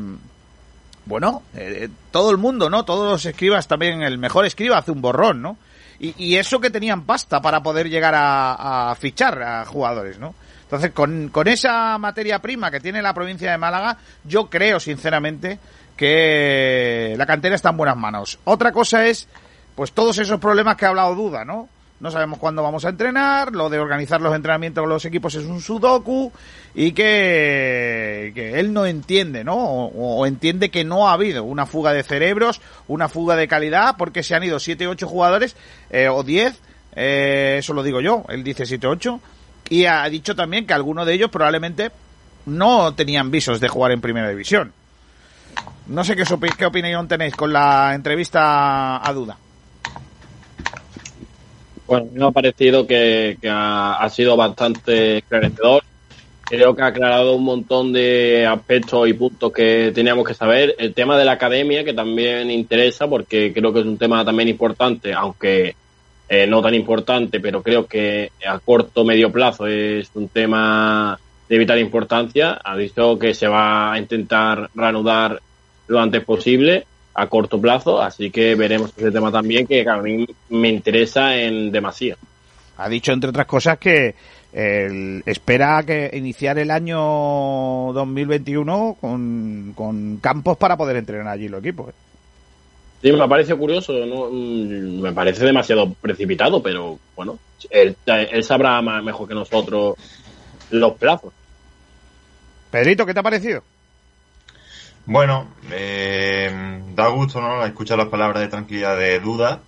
bueno, 1.06 1.42
eh, 1.56 1.88
todo 2.10 2.30
el 2.30 2.36
mundo, 2.38 2.68
¿no? 2.70 2.84
Todos 2.84 3.10
los 3.10 3.26
escribas 3.26 3.66
también, 3.66 4.02
el 4.02 4.18
mejor 4.18 4.44
escriba 4.44 4.78
hace 4.78 4.92
un 4.92 5.00
borrón, 5.00 5.42
¿no? 5.42 5.56
Y, 6.02 6.36
eso 6.36 6.58
que 6.60 6.70
tenían 6.70 7.02
pasta 7.02 7.42
para 7.42 7.62
poder 7.62 7.90
llegar 7.90 8.14
a, 8.14 8.90
a 8.90 8.94
fichar 8.94 9.42
a 9.42 9.66
jugadores, 9.66 10.18
¿no? 10.18 10.34
Entonces, 10.62 10.92
con, 10.92 11.28
con 11.28 11.46
esa 11.48 11.98
materia 11.98 12.38
prima 12.38 12.70
que 12.70 12.80
tiene 12.80 13.02
la 13.02 13.12
provincia 13.12 13.50
de 13.50 13.58
Málaga, 13.58 13.98
yo 14.24 14.48
creo, 14.48 14.80
sinceramente, 14.80 15.58
que 15.96 17.14
la 17.18 17.26
cantera 17.26 17.56
está 17.56 17.70
en 17.70 17.76
buenas 17.76 17.96
manos. 17.96 18.38
Otra 18.44 18.72
cosa 18.72 19.04
es, 19.04 19.28
pues 19.74 19.92
todos 19.92 20.16
esos 20.18 20.40
problemas 20.40 20.76
que 20.76 20.86
ha 20.86 20.88
hablado 20.90 21.14
Duda, 21.14 21.44
¿no? 21.44 21.68
No 22.00 22.10
sabemos 22.10 22.38
cuándo 22.38 22.62
vamos 22.62 22.86
a 22.86 22.88
entrenar, 22.88 23.52
lo 23.52 23.68
de 23.68 23.78
organizar 23.78 24.22
los 24.22 24.34
entrenamientos 24.34 24.80
con 24.80 24.88
los 24.88 25.04
equipos 25.04 25.34
es 25.34 25.44
un 25.44 25.60
sudoku 25.60 26.32
y 26.74 26.92
que, 26.92 28.32
que 28.34 28.58
él 28.58 28.72
no 28.72 28.86
entiende, 28.86 29.44
¿no? 29.44 29.54
O, 29.54 30.24
entiende 30.24 30.70
que 30.70 30.82
no 30.82 31.08
ha 31.08 31.12
habido 31.12 31.44
una 31.44 31.66
fuga 31.66 31.92
de 31.92 32.02
cerebros, 32.02 32.62
una 32.88 33.10
fuga 33.10 33.36
de 33.36 33.48
calidad, 33.48 33.96
porque 33.98 34.22
se 34.22 34.34
han 34.34 34.42
ido 34.42 34.58
7 34.58 34.86
ocho 34.86 35.06
jugadores 35.06 35.56
eh, 35.90 36.08
o 36.08 36.22
10, 36.22 36.58
eh, 36.96 37.56
eso 37.58 37.74
lo 37.74 37.82
digo 37.82 38.00
yo, 38.00 38.24
él 38.30 38.42
dice 38.44 38.64
7 38.64 38.86
ocho 38.86 39.20
y 39.68 39.84
ha 39.84 40.08
dicho 40.08 40.34
también 40.34 40.66
que 40.66 40.72
algunos 40.72 41.04
de 41.04 41.12
ellos 41.12 41.30
probablemente 41.30 41.90
no 42.46 42.94
tenían 42.94 43.30
visos 43.30 43.60
de 43.60 43.68
jugar 43.68 43.92
en 43.92 44.00
primera 44.00 44.30
división. 44.30 44.72
No 45.86 46.02
sé 46.04 46.16
qué, 46.16 46.24
qué 46.56 46.64
opinión 46.64 47.08
tenéis 47.08 47.36
con 47.36 47.52
la 47.52 47.94
entrevista 47.94 49.06
a 49.06 49.12
Duda. 49.12 49.36
Bueno, 51.90 52.06
me 52.12 52.24
ha 52.24 52.30
parecido 52.30 52.86
que, 52.86 53.36
ha, 53.50 54.08
sido 54.10 54.36
bastante 54.36 55.18
esclarecedor. 55.18 55.82
Creo 56.42 56.76
que 56.76 56.82
ha 56.82 56.86
aclarado 56.86 57.34
un 57.34 57.42
montón 57.42 57.92
de 57.92 58.46
aspectos 58.46 59.08
y 59.08 59.12
puntos 59.12 59.52
que 59.52 59.90
teníamos 59.92 60.24
que 60.24 60.34
saber. 60.34 60.76
El 60.78 60.94
tema 60.94 61.18
de 61.18 61.24
la 61.24 61.32
academia, 61.32 61.82
que 61.82 61.92
también 61.92 62.48
interesa, 62.48 63.08
porque 63.08 63.52
creo 63.52 63.72
que 63.72 63.80
es 63.80 63.86
un 63.86 63.98
tema 63.98 64.24
también 64.24 64.48
importante, 64.48 65.12
aunque 65.12 65.74
eh, 66.28 66.46
no 66.46 66.62
tan 66.62 66.74
importante, 66.74 67.40
pero 67.40 67.60
creo 67.60 67.88
que 67.88 68.30
a 68.46 68.60
corto 68.60 69.04
medio 69.04 69.32
plazo 69.32 69.66
es 69.66 70.12
un 70.14 70.28
tema 70.28 71.18
de 71.48 71.58
vital 71.58 71.80
importancia. 71.80 72.60
Ha 72.62 72.76
dicho 72.76 73.18
que 73.18 73.34
se 73.34 73.48
va 73.48 73.92
a 73.92 73.98
intentar 73.98 74.70
reanudar 74.76 75.42
lo 75.88 75.98
antes 75.98 76.22
posible 76.22 76.86
a 77.14 77.26
corto 77.26 77.60
plazo, 77.60 78.00
así 78.00 78.30
que 78.30 78.54
veremos 78.54 78.92
ese 78.96 79.10
tema 79.10 79.30
también 79.32 79.66
que 79.66 79.86
a 79.88 79.96
mí 79.96 80.26
me 80.48 80.68
interesa 80.68 81.36
en 81.36 81.70
demasía. 81.72 82.16
Ha 82.76 82.88
dicho, 82.88 83.12
entre 83.12 83.30
otras 83.30 83.46
cosas, 83.46 83.78
que 83.78 84.14
el- 84.52 85.22
espera 85.26 85.82
que 85.84 86.10
iniciar 86.14 86.58
el 86.58 86.70
año 86.70 86.98
2021 87.92 88.96
con, 89.00 89.72
con 89.76 90.16
campos 90.18 90.56
para 90.56 90.76
poder 90.76 90.96
entrenar 90.96 91.28
allí 91.28 91.48
los 91.48 91.60
equipos. 91.60 91.90
¿eh? 91.90 91.94
Sí, 93.02 93.12
me 93.12 93.28
parece 93.28 93.54
curioso, 93.54 93.92
¿no? 94.06 94.28
Mm, 94.30 95.00
me 95.00 95.12
parece 95.12 95.44
demasiado 95.44 95.92
precipitado, 96.00 96.62
pero 96.62 96.98
bueno, 97.16 97.38
él, 97.70 97.96
él 98.06 98.44
sabrá 98.44 98.80
más, 98.82 99.02
mejor 99.02 99.26
que 99.28 99.34
nosotros 99.34 99.94
los 100.70 100.92
plazos. 100.96 101.32
Pedrito, 102.70 103.04
¿qué 103.06 103.14
te 103.14 103.20
ha 103.20 103.24
parecido? 103.24 103.62
Bueno, 105.10 105.48
eh, 105.72 106.52
da 106.94 107.08
gusto, 107.08 107.40
¿no? 107.40 107.64
Escuchar 107.64 107.98
las 107.98 108.06
palabras 108.06 108.42
de 108.42 108.48
tranquilidad 108.48 108.96
de 108.96 109.18
duda, 109.18 109.58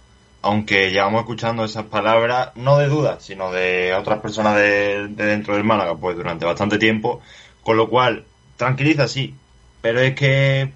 aunque 0.41 0.93
llevamos 0.93 1.23
escuchando 1.23 1.65
esas 1.65 1.87
palabras, 1.87 2.53
no 2.55 2.79
de 2.79 2.87
duda, 2.87 3.19
sino 3.19 3.51
de 3.51 3.93
otras 3.93 4.21
personas 4.21 4.55
de, 4.55 5.09
de 5.09 5.27
dentro 5.27 5.55
del 5.55 5.65
Málaga, 5.65 5.97
pues 5.97 6.17
durante 6.17 6.45
bastante 6.45 6.79
tiempo, 6.79 7.21
con 7.65 7.77
lo 7.77 7.89
cual, 7.89 8.25
tranquiliza 8.57 9.09
sí, 9.09 9.35
pero 9.81 9.99
es 9.99 10.15
que 10.15 10.73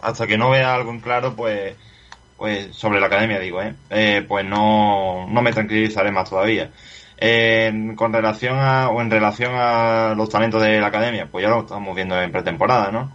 hasta 0.00 0.28
que 0.28 0.38
no 0.38 0.50
vea 0.50 0.72
algo 0.72 0.92
en 0.92 1.00
claro, 1.00 1.34
pues, 1.34 1.74
pues 2.36 2.68
sobre 2.70 3.00
la 3.00 3.08
academia 3.08 3.40
digo, 3.40 3.60
¿eh? 3.62 3.74
Eh, 3.90 4.24
pues 4.28 4.44
no, 4.46 5.26
no 5.28 5.42
me 5.42 5.50
tranquilizaré 5.52 6.12
más 6.12 6.30
todavía. 6.30 6.70
Eh, 7.18 7.94
con 7.96 8.12
relación 8.12 8.58
a, 8.60 8.90
o 8.90 9.00
en 9.00 9.10
relación 9.10 9.54
a 9.56 10.14
los 10.16 10.28
talentos 10.28 10.62
de 10.62 10.80
la 10.80 10.86
academia, 10.86 11.26
pues 11.28 11.42
ya 11.42 11.48
lo 11.50 11.62
estamos 11.62 11.96
viendo 11.96 12.16
en 12.22 12.30
pretemporada, 12.30 12.92
¿no? 12.92 13.10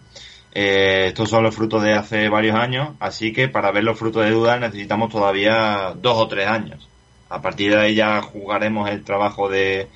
Eh, 0.53 1.05
estos 1.07 1.29
son 1.29 1.43
los 1.43 1.55
frutos 1.55 1.81
de 1.83 1.93
hace 1.93 2.27
varios 2.29 2.55
años, 2.55 2.89
así 2.99 3.31
que 3.31 3.47
para 3.47 3.71
ver 3.71 3.83
los 3.83 3.97
frutos 3.97 4.25
de 4.25 4.31
duda 4.31 4.57
necesitamos 4.57 5.11
todavía 5.11 5.93
dos 5.95 6.17
o 6.17 6.27
tres 6.27 6.47
años. 6.47 6.87
A 7.29 7.41
partir 7.41 7.71
de 7.71 7.79
ahí 7.79 7.95
ya 7.95 8.21
jugaremos 8.21 8.89
el 8.89 9.03
trabajo 9.03 9.47
de, 9.47 9.87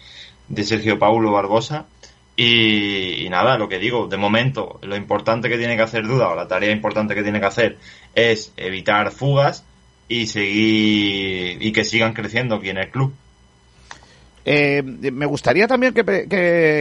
de 0.48 0.64
Sergio 0.64 0.98
Paulo 0.98 1.32
Barbosa. 1.32 1.86
Y, 2.38 3.26
y 3.26 3.30
nada, 3.30 3.58
lo 3.58 3.70
que 3.70 3.80
digo, 3.80 4.08
de 4.08 4.18
momento, 4.18 4.80
lo 4.82 4.98
importante 4.98 5.48
que 5.48 5.58
tiene 5.58 5.78
que 5.78 5.84
hacer 5.84 6.06
duda, 6.06 6.30
o 6.30 6.36
la 6.36 6.50
tarea 6.50 6.72
importante 6.72 7.16
que 7.16 7.24
tiene 7.24 7.40
que 7.40 7.46
hacer, 7.46 7.78
es 8.14 8.52
evitar 8.58 9.12
fugas 9.12 9.64
y 10.10 10.28
seguir, 10.28 11.58
y 11.62 11.72
que 11.72 11.86
sigan 11.86 12.14
creciendo 12.14 12.56
aquí 12.56 12.70
en 12.70 12.78
el 12.78 12.90
club. 12.90 13.14
Eh, 14.48 14.84
me 14.84 15.26
gustaría 15.26 15.68
también 15.68 15.92
que, 15.94 16.06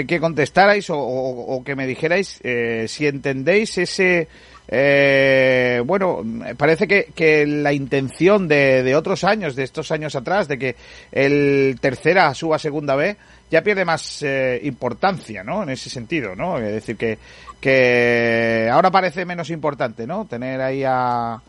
que, 0.06 0.20
contestarais 0.20 0.86
o 0.90 1.62
que 1.64 1.74
me 1.74 1.86
dijerais 1.86 2.38
eh, 2.44 2.84
si 2.88 3.06
entendéis 3.06 3.78
ese... 3.78 4.28
eh, 4.68 5.80
bueno, 5.86 6.22
parece 6.58 6.86
que, 6.86 7.06
que 7.14 7.46
la 7.46 7.72
intención 7.72 8.48
de, 8.48 8.82
de 8.82 8.94
otros 8.94 9.24
años, 9.24 9.56
de 9.56 9.62
estos 9.62 9.90
años 9.92 10.14
atrás, 10.14 10.46
de 10.46 10.58
que 10.58 10.76
el 11.10 11.78
tercera 11.80 12.34
suba 12.34 12.56
a 12.56 12.58
segunda 12.58 12.96
B, 12.96 13.16
ya 13.50 13.62
pierde 13.62 13.84
más 13.86 14.22
eh, 14.22 14.60
importancia, 14.64 15.42
¿no? 15.42 15.62
En 15.62 15.70
ese 15.70 15.88
sentido, 15.88 16.36
¿no? 16.36 16.58
Es 16.58 16.70
decir, 16.72 16.96
que, 16.96 17.18
que 17.60 18.68
ahora 18.70 18.90
parece 18.90 19.24
menos 19.24 19.48
importante, 19.48 20.06
¿no? 20.06 20.26
Tener 20.26 20.60
ahí 20.60 20.82
a, 20.86 21.40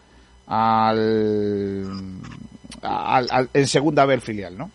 al, 0.48 1.92
al- 2.82 3.28
al- 3.32 3.50
en 3.54 3.68
segunda 3.68 4.06
B 4.06 4.14
el 4.14 4.22
filial, 4.22 4.58
¿no? 4.58 4.72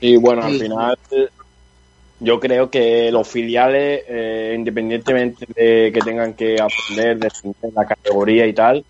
Y 0.00 0.16
bueno, 0.16 0.42
al 0.42 0.58
final 0.58 0.96
yo 2.20 2.38
creo 2.38 2.70
que 2.70 3.10
los 3.10 3.26
filiales, 3.26 4.04
eh, 4.06 4.54
independientemente 4.56 5.46
de 5.54 5.90
que 5.92 6.00
tengan 6.00 6.34
que 6.34 6.56
aprender, 6.60 7.18
defender 7.18 7.72
la 7.74 7.86
categoría 7.86 8.46
y 8.46 8.52
tal, 8.52 8.84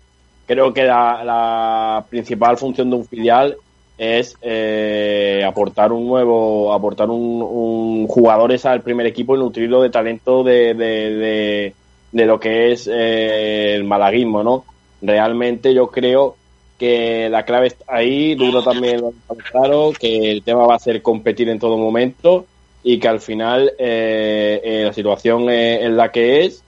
creo 0.45 0.73
que 0.73 0.83
la, 0.83 1.23
la 1.23 2.05
principal 2.09 2.57
función 2.57 2.89
de 2.89 2.95
un 2.97 3.05
filial 3.05 3.55
es 3.97 4.35
eh, 4.41 5.43
aportar 5.45 5.91
un 5.93 6.07
nuevo, 6.07 6.73
aportar 6.73 7.09
un, 7.09 7.41
un 7.41 8.07
jugadores 8.07 8.65
al 8.65 8.81
primer 8.81 9.05
equipo 9.05 9.35
y 9.35 9.39
nutrirlo 9.39 9.81
de 9.81 9.89
talento 9.89 10.43
de, 10.43 10.73
de, 10.73 11.15
de, 11.15 11.75
de 12.11 12.25
lo 12.25 12.39
que 12.39 12.71
es 12.71 12.89
eh, 12.91 13.75
el 13.75 13.83
malaguismo, 13.83 14.43
¿no? 14.43 14.65
Realmente 15.01 15.73
yo 15.73 15.87
creo 15.87 16.35
que 16.81 17.29
la 17.29 17.45
clave 17.45 17.67
está 17.67 17.85
ahí, 17.87 18.33
Duro 18.35 18.63
también 18.63 19.01
lo 19.01 19.13
ha 19.29 19.35
claro, 19.51 19.93
que 19.99 20.31
el 20.31 20.41
tema 20.43 20.65
va 20.65 20.75
a 20.75 20.79
ser 20.79 21.01
competir 21.03 21.47
en 21.49 21.59
todo 21.59 21.77
momento 21.77 22.45
y 22.83 22.97
que 22.99 23.07
al 23.07 23.19
final 23.19 23.71
eh, 23.77 24.59
eh, 24.63 24.83
la 24.85 24.93
situación 24.93 25.47
es, 25.49 25.83
es 25.83 25.91
la 25.91 26.11
que 26.11 26.45
es, 26.45 26.63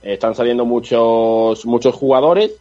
están 0.00 0.34
saliendo 0.34 0.64
muchos 0.64 1.66
muchos 1.66 1.94
jugadores, 1.94 2.52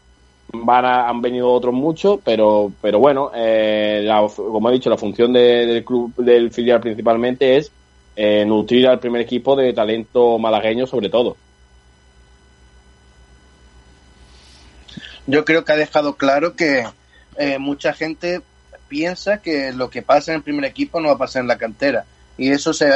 van 0.51 0.83
a- 0.85 1.07
han 1.07 1.21
venido 1.21 1.49
otros 1.51 1.73
muchos, 1.73 2.19
pero 2.25 2.71
pero 2.81 2.99
bueno, 2.99 3.31
eh, 3.33 4.05
como 4.35 4.69
he 4.69 4.73
dicho, 4.73 4.89
la 4.89 4.97
función 4.97 5.31
de- 5.31 5.65
del 5.65 5.85
club 5.85 6.13
del 6.17 6.51
filial 6.51 6.81
principalmente 6.81 7.55
es 7.57 7.71
eh, 8.17 8.43
nutrir 8.45 8.87
al 8.87 8.99
primer 8.99 9.21
equipo 9.21 9.55
de 9.55 9.71
talento 9.73 10.37
malagueño 10.39 10.85
sobre 10.87 11.09
todo. 11.09 11.37
Yo 15.27 15.45
creo 15.45 15.63
que 15.63 15.73
ha 15.73 15.75
dejado 15.75 16.15
claro 16.15 16.55
que 16.55 16.85
eh, 17.37 17.59
mucha 17.59 17.93
gente 17.93 18.41
piensa 18.87 19.41
que 19.41 19.73
lo 19.73 19.89
que 19.89 20.01
pasa 20.01 20.31
en 20.31 20.37
el 20.37 20.43
primer 20.43 20.65
equipo 20.65 20.99
no 20.99 21.09
va 21.09 21.15
a 21.15 21.17
pasar 21.19 21.41
en 21.41 21.49
la 21.49 21.57
cantera. 21.57 22.05
Y 22.37 22.49
eso 22.49 22.73
se, 22.73 22.89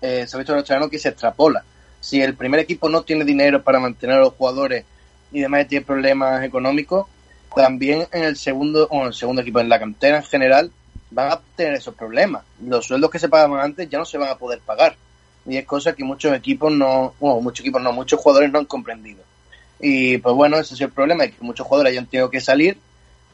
eh, 0.00 0.24
se 0.26 0.36
ha 0.36 0.38
visto 0.38 0.56
en 0.56 0.82
el 0.82 0.90
que 0.90 0.98
se 0.98 1.10
extrapola. 1.10 1.64
Si 2.00 2.20
el 2.20 2.34
primer 2.34 2.60
equipo 2.60 2.88
no 2.88 3.02
tiene 3.02 3.24
dinero 3.24 3.62
para 3.62 3.80
mantener 3.80 4.16
a 4.16 4.20
los 4.20 4.34
jugadores 4.34 4.84
y 5.32 5.40
demás 5.40 5.68
tiene 5.68 5.84
problemas 5.84 6.42
económicos, 6.42 7.06
también 7.54 8.06
en 8.12 8.24
el 8.24 8.36
segundo, 8.36 8.88
o 8.90 9.02
en 9.02 9.06
el 9.08 9.14
segundo 9.14 9.42
equipo, 9.42 9.60
en 9.60 9.68
la 9.68 9.78
cantera 9.78 10.18
en 10.18 10.24
general, 10.24 10.70
van 11.10 11.32
a 11.32 11.40
tener 11.56 11.74
esos 11.74 11.94
problemas. 11.94 12.44
Los 12.64 12.86
sueldos 12.86 13.10
que 13.10 13.18
se 13.18 13.28
pagaban 13.28 13.60
antes 13.60 13.88
ya 13.88 13.98
no 13.98 14.04
se 14.04 14.18
van 14.18 14.30
a 14.30 14.36
poder 14.38 14.60
pagar. 14.60 14.96
Y 15.46 15.56
es 15.58 15.66
cosa 15.66 15.94
que 15.94 16.04
muchos 16.04 16.34
equipos 16.34 16.72
no, 16.72 17.14
bueno, 17.20 17.40
muchos 17.40 17.60
equipos 17.60 17.82
no, 17.82 17.92
muchos 17.92 18.20
jugadores 18.20 18.50
no 18.50 18.58
han 18.58 18.64
comprendido. 18.64 19.22
Y 19.86 20.16
pues 20.16 20.34
bueno, 20.34 20.56
ese 20.56 20.72
es 20.72 20.80
el 20.80 20.90
problema, 20.90 21.24
es 21.24 21.34
que 21.34 21.44
muchos 21.44 21.66
jugadores 21.66 21.92
hayan 21.92 22.06
tenido 22.06 22.30
que 22.30 22.40
salir, 22.40 22.78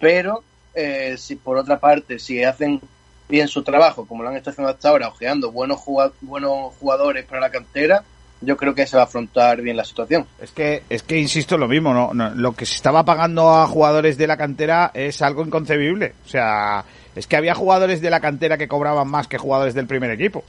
pero 0.00 0.42
eh, 0.74 1.14
si 1.16 1.36
por 1.36 1.56
otra 1.56 1.78
parte, 1.78 2.18
si 2.18 2.42
hacen 2.42 2.80
bien 3.28 3.46
su 3.46 3.62
trabajo, 3.62 4.04
como 4.04 4.24
lo 4.24 4.30
han 4.30 4.36
estado 4.36 4.54
haciendo 4.54 4.72
hasta 4.72 4.88
ahora, 4.88 5.06
ojeando 5.06 5.52
buenos, 5.52 5.78
buenos 6.20 6.74
jugadores 6.80 7.24
para 7.24 7.40
la 7.40 7.50
cantera, 7.50 8.02
yo 8.40 8.56
creo 8.56 8.74
que 8.74 8.84
se 8.84 8.96
va 8.96 9.02
a 9.02 9.04
afrontar 9.04 9.62
bien 9.62 9.76
la 9.76 9.84
situación. 9.84 10.26
Es 10.42 10.50
que, 10.50 10.82
es 10.90 11.04
que 11.04 11.18
insisto 11.18 11.56
lo 11.56 11.68
mismo, 11.68 11.94
¿no? 11.94 12.34
lo 12.34 12.52
que 12.56 12.66
se 12.66 12.74
estaba 12.74 13.04
pagando 13.04 13.52
a 13.52 13.68
jugadores 13.68 14.18
de 14.18 14.26
la 14.26 14.36
cantera 14.36 14.90
es 14.92 15.22
algo 15.22 15.44
inconcebible. 15.44 16.14
O 16.26 16.28
sea, 16.28 16.84
es 17.14 17.28
que 17.28 17.36
había 17.36 17.54
jugadores 17.54 18.00
de 18.00 18.10
la 18.10 18.18
cantera 18.18 18.58
que 18.58 18.66
cobraban 18.66 19.06
más 19.06 19.28
que 19.28 19.38
jugadores 19.38 19.74
del 19.74 19.86
primer 19.86 20.10
equipo. 20.10 20.42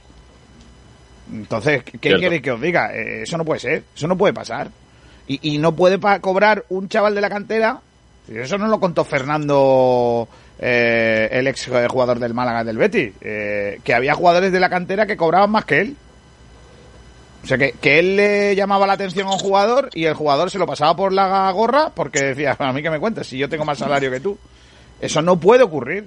Entonces, 1.32 1.84
¿qué 1.84 1.98
quiere 1.98 2.42
que 2.42 2.50
os 2.50 2.60
diga? 2.60 2.92
Eh, 2.92 3.22
eso 3.22 3.38
no 3.38 3.44
puede 3.44 3.60
ser, 3.60 3.84
eso 3.94 4.08
no 4.08 4.18
puede 4.18 4.34
pasar. 4.34 4.68
Y, 5.26 5.54
y 5.54 5.58
no 5.58 5.74
puede 5.74 5.98
cobrar 6.20 6.64
un 6.68 6.88
chaval 6.88 7.14
de 7.14 7.20
la 7.20 7.30
cantera. 7.30 7.80
Eso 8.28 8.58
no 8.58 8.68
lo 8.68 8.78
contó 8.78 9.04
Fernando, 9.04 10.28
eh, 10.58 11.28
el 11.32 11.46
ex 11.48 11.68
jugador 11.88 12.18
del 12.18 12.34
Málaga 12.34 12.64
del 12.64 12.78
Betty. 12.78 13.12
Eh, 13.20 13.80
que 13.82 13.94
había 13.94 14.14
jugadores 14.14 14.52
de 14.52 14.60
la 14.60 14.70
cantera 14.70 15.06
que 15.06 15.16
cobraban 15.16 15.50
más 15.50 15.64
que 15.64 15.80
él. 15.80 15.96
O 17.42 17.46
sea, 17.46 17.58
que, 17.58 17.72
que 17.72 17.98
él 17.98 18.16
le 18.16 18.54
llamaba 18.54 18.86
la 18.86 18.92
atención 18.92 19.26
a 19.26 19.32
un 19.32 19.38
jugador 19.38 19.90
y 19.94 20.04
el 20.04 20.14
jugador 20.14 20.50
se 20.50 20.58
lo 20.58 20.66
pasaba 20.66 20.94
por 20.94 21.12
la 21.12 21.50
gorra 21.50 21.90
porque 21.92 22.22
decía, 22.22 22.56
a 22.56 22.72
mí 22.72 22.82
que 22.82 22.90
me 22.90 23.00
cuentas, 23.00 23.26
si 23.26 23.36
yo 23.36 23.48
tengo 23.48 23.64
más 23.64 23.78
salario 23.78 24.10
que 24.10 24.20
tú. 24.20 24.38
Eso 25.00 25.20
no 25.20 25.40
puede 25.40 25.64
ocurrir. 25.64 26.06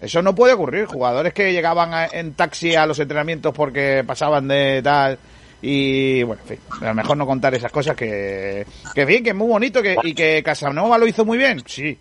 Eso 0.00 0.22
no 0.22 0.34
puede 0.34 0.54
ocurrir. 0.54 0.86
Jugadores 0.86 1.34
que 1.34 1.52
llegaban 1.52 2.08
en 2.12 2.32
taxi 2.32 2.74
a 2.74 2.86
los 2.86 2.98
entrenamientos 2.98 3.52
porque 3.54 4.02
pasaban 4.06 4.48
de 4.48 4.80
tal. 4.82 5.18
Y 5.62 6.24
bueno, 6.24 6.42
en 6.42 6.48
fin, 6.48 6.58
a 6.80 6.88
lo 6.88 6.94
mejor 6.94 7.16
no 7.16 7.24
contar 7.24 7.54
esas 7.54 7.70
cosas 7.70 7.96
que, 7.96 8.66
que 8.94 9.04
bien, 9.04 9.22
que 9.22 9.30
es 9.30 9.36
muy 9.36 9.46
bonito 9.46 9.80
que, 9.80 9.96
y 10.02 10.12
que 10.12 10.42
Casanova 10.42 10.98
lo 10.98 11.06
hizo 11.06 11.24
muy 11.24 11.38
bien, 11.38 11.62
sí. 11.64 11.96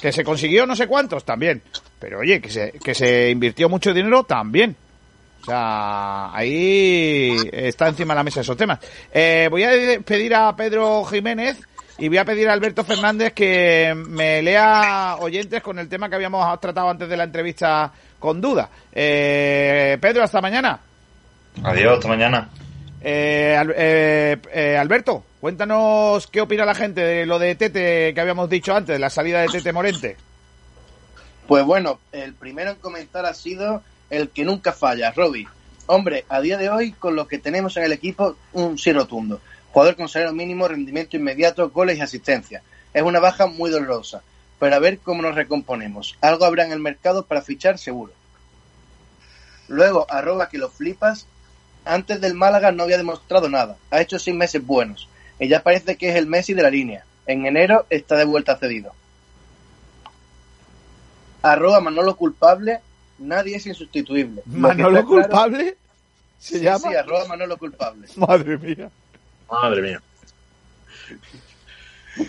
Que 0.00 0.12
se 0.12 0.22
consiguió 0.22 0.66
no 0.66 0.76
sé 0.76 0.86
cuántos, 0.86 1.24
también. 1.24 1.62
Pero 1.98 2.20
oye, 2.20 2.40
que 2.40 2.50
se, 2.50 2.72
que 2.72 2.94
se 2.94 3.30
invirtió 3.30 3.68
mucho 3.68 3.94
dinero, 3.94 4.24
también. 4.24 4.76
O 5.40 5.44
sea, 5.44 6.34
ahí 6.34 7.34
está 7.52 7.88
encima 7.88 8.12
de 8.12 8.18
la 8.18 8.24
mesa 8.24 8.42
esos 8.42 8.56
temas. 8.56 8.78
Eh, 9.12 9.48
voy 9.50 9.64
a 9.64 9.70
pedir 10.04 10.34
a 10.34 10.54
Pedro 10.54 11.04
Jiménez 11.04 11.58
y 11.96 12.08
voy 12.08 12.18
a 12.18 12.24
pedir 12.24 12.48
a 12.48 12.52
Alberto 12.52 12.84
Fernández 12.84 13.32
que 13.32 13.94
me 13.96 14.42
lea 14.42 15.16
oyentes 15.18 15.62
con 15.62 15.78
el 15.78 15.88
tema 15.88 16.08
que 16.08 16.16
habíamos 16.16 16.60
tratado 16.60 16.90
antes 16.90 17.08
de 17.08 17.16
la 17.16 17.24
entrevista 17.24 17.90
con 18.18 18.40
duda. 18.40 18.68
Eh, 18.92 19.96
Pedro, 20.00 20.22
hasta 20.22 20.40
mañana. 20.40 20.78
Adiós, 21.64 21.94
hasta 21.94 22.08
mañana. 22.08 22.48
Eh, 23.00 23.56
eh, 23.76 24.36
eh, 24.52 24.76
Alberto, 24.76 25.24
cuéntanos 25.40 26.26
qué 26.26 26.40
opina 26.40 26.64
la 26.64 26.74
gente 26.74 27.00
de 27.00 27.26
lo 27.26 27.38
de 27.38 27.54
Tete 27.54 28.12
que 28.12 28.20
habíamos 28.20 28.50
dicho 28.50 28.74
antes, 28.74 28.94
de 28.94 28.98
la 28.98 29.10
salida 29.10 29.40
de 29.40 29.48
Tete 29.48 29.72
Morente. 29.72 30.16
Pues 31.46 31.64
bueno, 31.64 32.00
el 32.12 32.34
primero 32.34 32.70
en 32.70 32.76
comentar 32.76 33.24
ha 33.24 33.34
sido 33.34 33.82
el 34.10 34.30
que 34.30 34.44
nunca 34.44 34.72
falla, 34.72 35.12
Robbie. 35.12 35.48
Hombre, 35.86 36.26
a 36.28 36.40
día 36.40 36.58
de 36.58 36.68
hoy, 36.68 36.92
con 36.92 37.16
lo 37.16 37.26
que 37.26 37.38
tenemos 37.38 37.76
en 37.76 37.84
el 37.84 37.92
equipo, 37.92 38.36
un 38.52 38.76
sí 38.76 38.92
rotundo. 38.92 39.40
Jugador 39.72 39.96
con 39.96 40.08
salario 40.08 40.34
mínimo, 40.34 40.68
rendimiento 40.68 41.16
inmediato, 41.16 41.70
goles 41.70 41.98
y 41.98 42.02
asistencia. 42.02 42.62
Es 42.92 43.02
una 43.02 43.20
baja 43.20 43.46
muy 43.46 43.70
dolorosa, 43.70 44.22
pero 44.58 44.74
a 44.74 44.78
ver 44.80 44.98
cómo 44.98 45.22
nos 45.22 45.34
recomponemos. 45.34 46.18
Algo 46.20 46.44
habrá 46.44 46.64
en 46.64 46.72
el 46.72 46.80
mercado 46.80 47.24
para 47.24 47.42
fichar 47.42 47.78
seguro. 47.78 48.12
Luego, 49.68 50.06
arroba 50.10 50.48
que 50.48 50.58
lo 50.58 50.68
flipas. 50.68 51.26
Antes 51.88 52.20
del 52.20 52.34
Málaga 52.34 52.70
no 52.70 52.82
había 52.82 52.98
demostrado 52.98 53.48
nada. 53.48 53.78
Ha 53.90 54.02
hecho 54.02 54.18
seis 54.18 54.36
meses 54.36 54.64
buenos. 54.64 55.08
Y 55.40 55.48
ya 55.48 55.62
parece 55.62 55.96
que 55.96 56.10
es 56.10 56.16
el 56.16 56.26
Messi 56.26 56.52
de 56.52 56.62
la 56.62 56.68
línea. 56.68 57.06
En 57.26 57.46
enero 57.46 57.86
está 57.88 58.16
de 58.16 58.26
vuelta 58.26 58.58
cedido. 58.58 58.92
Arroba 61.40 61.80
Manolo 61.80 62.14
culpable. 62.14 62.80
Nadie 63.18 63.56
es 63.56 63.66
insustituible. 63.66 64.42
¿Manolo 64.44 65.02
culpable? 65.06 65.78
¿Se 66.38 66.58
sí, 66.58 66.64
llama? 66.64 66.90
Sí, 66.90 66.94
arroba 66.94 67.24
Manolo 67.24 67.56
culpable. 67.56 68.06
Madre 68.16 68.58
mía. 68.58 68.90
Madre 69.50 69.80
mía. 69.80 70.02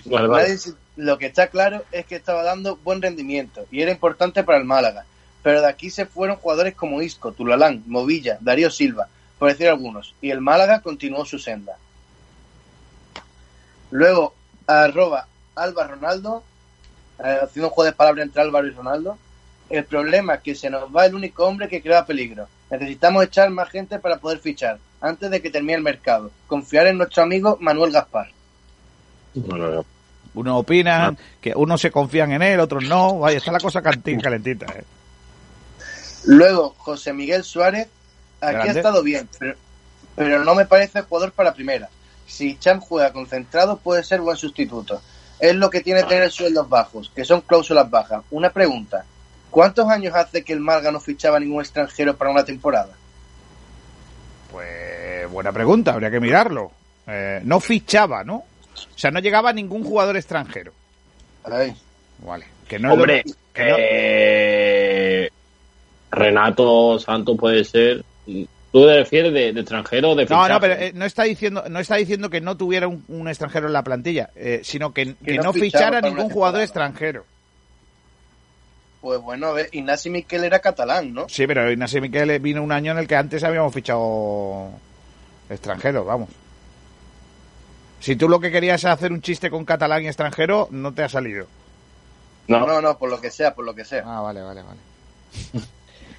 Vale, 0.06 0.27
vale. 0.30 0.57
Lo 0.95 1.18
que 1.18 1.26
está 1.26 1.48
claro 1.48 1.84
es 1.91 2.06
que 2.06 2.15
estaba 2.15 2.44
dando 2.44 2.77
buen 2.77 3.02
rendimiento 3.02 3.65
y 3.72 3.81
era 3.81 3.91
importante 3.91 4.45
para 4.45 4.57
el 4.57 4.64
Málaga. 4.64 5.06
Pero 5.44 5.60
de 5.60 5.68
aquí 5.68 5.90
se 5.90 6.06
fueron 6.06 6.38
jugadores 6.38 6.76
como 6.76 7.02
Isco, 7.02 7.34
Tulalán, 7.34 7.84
Movilla, 7.88 8.38
Darío 8.40 8.72
Silva, 8.72 9.10
por 9.39 9.49
decir 9.49 9.69
algunos. 9.69 10.13
Y 10.21 10.29
el 10.29 10.41
Málaga 10.41 10.81
continuó 10.81 11.25
su 11.25 11.39
senda. 11.39 11.77
Luego, 13.89 14.35
arroba 14.67 15.27
Alba 15.55 15.87
Ronaldo, 15.87 16.43
eh, 17.23 17.39
haciendo 17.41 17.69
un 17.69 17.73
juego 17.73 17.89
de 17.89 17.95
palabras 17.95 18.25
entre 18.25 18.41
Álvaro 18.41 18.67
y 18.67 18.71
Ronaldo. 18.71 19.17
El 19.69 19.85
problema 19.85 20.35
es 20.35 20.41
que 20.41 20.55
se 20.55 20.69
nos 20.69 20.93
va 20.95 21.05
el 21.05 21.15
único 21.15 21.45
hombre 21.45 21.67
que 21.67 21.81
crea 21.81 22.05
peligro. 22.05 22.47
Necesitamos 22.69 23.23
echar 23.23 23.49
más 23.49 23.69
gente 23.69 23.97
para 23.99 24.17
poder 24.17 24.39
fichar 24.39 24.79
antes 25.01 25.29
de 25.31 25.41
que 25.41 25.49
termine 25.49 25.75
el 25.75 25.83
mercado. 25.83 26.31
Confiar 26.47 26.87
en 26.87 26.97
nuestro 26.97 27.23
amigo 27.23 27.57
Manuel 27.61 27.91
Gaspar. 27.91 28.29
Bueno, 29.33 29.85
Unos 30.33 30.59
opinan 30.59 31.17
que 31.39 31.53
unos 31.55 31.81
se 31.81 31.91
confían 31.91 32.31
en 32.31 32.41
él, 32.41 32.59
otros 32.59 32.83
no. 32.83 33.19
Vaya, 33.19 33.37
está 33.37 33.51
la 33.51 33.59
cosa 33.59 33.81
calentita. 33.81 34.65
¿eh? 34.67 34.83
Luego, 36.25 36.75
José 36.77 37.13
Miguel 37.13 37.43
Suárez, 37.43 37.87
aquí 38.41 38.53
Grande. 38.53 38.69
ha 38.69 38.73
estado 38.73 39.03
bien, 39.03 39.27
pero, 39.39 39.55
pero 40.15 40.43
no 40.43 40.55
me 40.55 40.65
parece 40.65 41.01
jugador 41.01 41.31
para 41.31 41.53
primera. 41.53 41.89
Si 42.27 42.57
Cham 42.57 42.79
juega 42.79 43.11
concentrado, 43.13 43.77
puede 43.77 44.03
ser 44.03 44.21
buen 44.21 44.37
sustituto. 44.37 45.01
Es 45.39 45.55
lo 45.55 45.69
que 45.69 45.81
tiene 45.81 46.03
tener 46.03 46.29
sueldos 46.31 46.67
bajos, 46.69 47.11
que 47.15 47.25
son 47.25 47.41
cláusulas 47.41 47.89
bajas. 47.89 48.23
Una 48.29 48.49
pregunta: 48.51 49.05
¿cuántos 49.49 49.87
años 49.89 50.13
hace 50.15 50.43
que 50.43 50.53
el 50.53 50.59
Malga 50.59 50.91
no 50.91 50.99
fichaba 50.99 51.39
ningún 51.39 51.61
extranjero 51.61 52.15
para 52.15 52.31
una 52.31 52.43
temporada? 52.45 52.93
Pues 54.51 55.29
buena 55.31 55.51
pregunta, 55.51 55.93
habría 55.93 56.11
que 56.11 56.19
mirarlo. 56.19 56.71
Eh, 57.07 57.41
no 57.43 57.59
fichaba, 57.59 58.23
¿no? 58.23 58.35
O 58.35 58.97
sea, 58.97 59.11
no 59.11 59.19
llegaba 59.19 59.51
ningún 59.53 59.83
jugador 59.83 60.15
extranjero. 60.17 60.71
Ay. 61.43 61.75
Vale. 62.19 62.45
Que 62.67 62.77
no 62.79 62.89
es 62.91 62.97
lo- 62.97 63.01
Hombre, 63.03 63.23
que 63.53 63.63
no- 63.65 63.75
eh, 63.79 65.29
Renato 66.11 66.99
Santos 66.99 67.37
puede 67.39 67.63
ser. 67.63 68.03
¿Tú 68.72 68.85
te 68.85 68.97
refieres 68.97 69.34
de, 69.34 69.51
de 69.51 69.60
extranjero 69.61 70.11
o 70.11 70.15
de 70.15 70.23
No, 70.23 70.27
fichaje? 70.27 70.53
no, 70.53 70.60
pero 70.60 70.73
eh, 70.76 70.91
no 70.93 71.06
está 71.06 71.23
diciendo, 71.23 71.64
no 71.69 71.80
está 71.80 71.95
diciendo 71.95 72.30
que 72.30 72.39
no 72.39 72.56
tuviera 72.56 72.88
un, 72.88 73.03
un 73.07 73.27
extranjero 73.27 73.65
en 73.68 73.73
la 73.73 73.84
plantilla, 73.84 74.30
eh, 74.35 74.61
sino 74.64 74.93
que, 74.93 75.15
que 75.15 75.38
no 75.38 75.43
no, 75.43 75.53
fichara 75.53 76.01
ningún 76.01 76.30
jugador 76.30 76.61
extranjero. 76.61 77.26
Pues 79.01 79.19
bueno, 79.22 79.47
a 79.47 79.53
ver, 79.53 79.69
Ignasi 79.72 80.10
Miquel 80.10 80.43
era 80.43 80.60
catalán, 80.60 81.14
¿no? 81.14 81.27
Sí, 81.30 81.47
pero 81.47 81.72
Ignacio 81.72 82.01
Miquel 82.01 82.38
vino 82.39 82.61
un 82.61 82.72
año 82.72 82.91
en 82.91 82.97
el 82.99 83.07
que 83.07 83.15
antes 83.15 83.43
habíamos 83.43 83.73
fichado 83.73 84.69
extranjeros, 85.49 86.06
vamos. 86.06 86.30
Si 88.01 88.15
tú 88.15 88.30
lo 88.30 88.39
que 88.39 88.51
querías 88.51 88.81
es 88.84 88.89
hacer 88.89 89.11
un 89.11 89.22
chiste 89.22 89.49
con 89.49 89.65
catalán 89.65 90.03
y 90.03 90.07
extranjero, 90.07 90.68
no 90.72 90.93
te 90.93 91.03
ha 91.03 91.10
salido. 91.10 91.47
No, 92.47 92.65
no, 92.68 92.81
no, 92.81 92.97
por 92.97 93.10
lo 93.10 93.19
que 93.22 93.31
sea, 93.31 93.53
por 93.56 93.65
lo 93.65 93.73
que 93.73 93.85
sea. 93.85 94.03
Ah, 94.06 94.22
vale, 94.22 94.41
vale, 94.41 94.61
vale. 94.64 94.80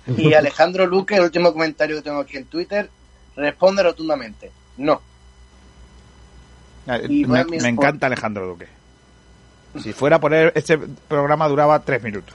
Y 0.06 0.35
Alejandro 0.35 0.86
Luque, 0.86 1.16
el 1.16 1.22
último 1.22 1.52
comentario 1.52 1.97
que 1.97 2.02
tengo 2.02 2.20
aquí 2.20 2.36
en 2.36 2.47
Twitter, 2.47 2.89
responde 3.36 3.82
rotundamente: 3.82 4.51
no. 4.78 5.01
Y 7.09 7.24
Me, 7.27 7.40
encanta 7.68 8.06
Alejandro 8.06 8.47
Duque. 8.48 8.66
Si 9.81 9.93
fuera 9.93 10.18
por 10.18 10.35
él, 10.35 10.51
este 10.55 10.78
programa 10.78 11.47
duraba 11.48 11.78
tres 11.81 12.02
minutos. 12.02 12.35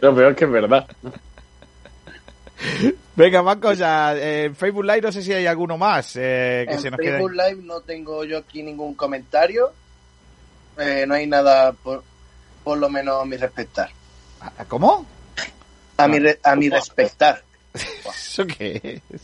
Lo 0.00 0.14
peor 0.14 0.34
que 0.34 0.44
es 0.44 0.50
verdad. 0.50 0.86
Venga, 3.16 3.42
más 3.42 3.56
cosas. 3.56 4.16
Eh, 4.18 4.44
En 4.44 4.56
Facebook 4.56 4.84
Live 4.84 5.02
no 5.02 5.12
sé 5.12 5.22
si 5.22 5.32
hay 5.32 5.46
alguno 5.46 5.78
más 5.78 6.16
eh, 6.16 6.64
que 6.68 6.74
En 6.74 6.80
se 6.80 6.90
nos 6.90 7.00
quede. 7.00 7.18
Facebook 7.18 7.32
Live 7.32 7.62
no 7.62 7.80
tengo 7.80 8.24
yo 8.24 8.38
aquí 8.38 8.62
ningún 8.62 8.94
comentario. 8.94 9.72
Eh, 10.78 11.04
no 11.06 11.14
hay 11.14 11.26
nada 11.26 11.72
por, 11.72 12.02
por 12.62 12.78
lo 12.78 12.88
menos 12.88 13.20
a 13.22 13.24
mi 13.24 13.36
respetar. 13.36 13.90
¿Cómo? 14.68 15.06
A 15.96 16.08
mi, 16.08 16.18
re- 16.18 16.40
a 16.42 16.56
mi 16.56 16.68
respetar. 16.68 17.42
¿Eso 17.74 18.46
qué 18.46 19.00
es? 19.10 19.22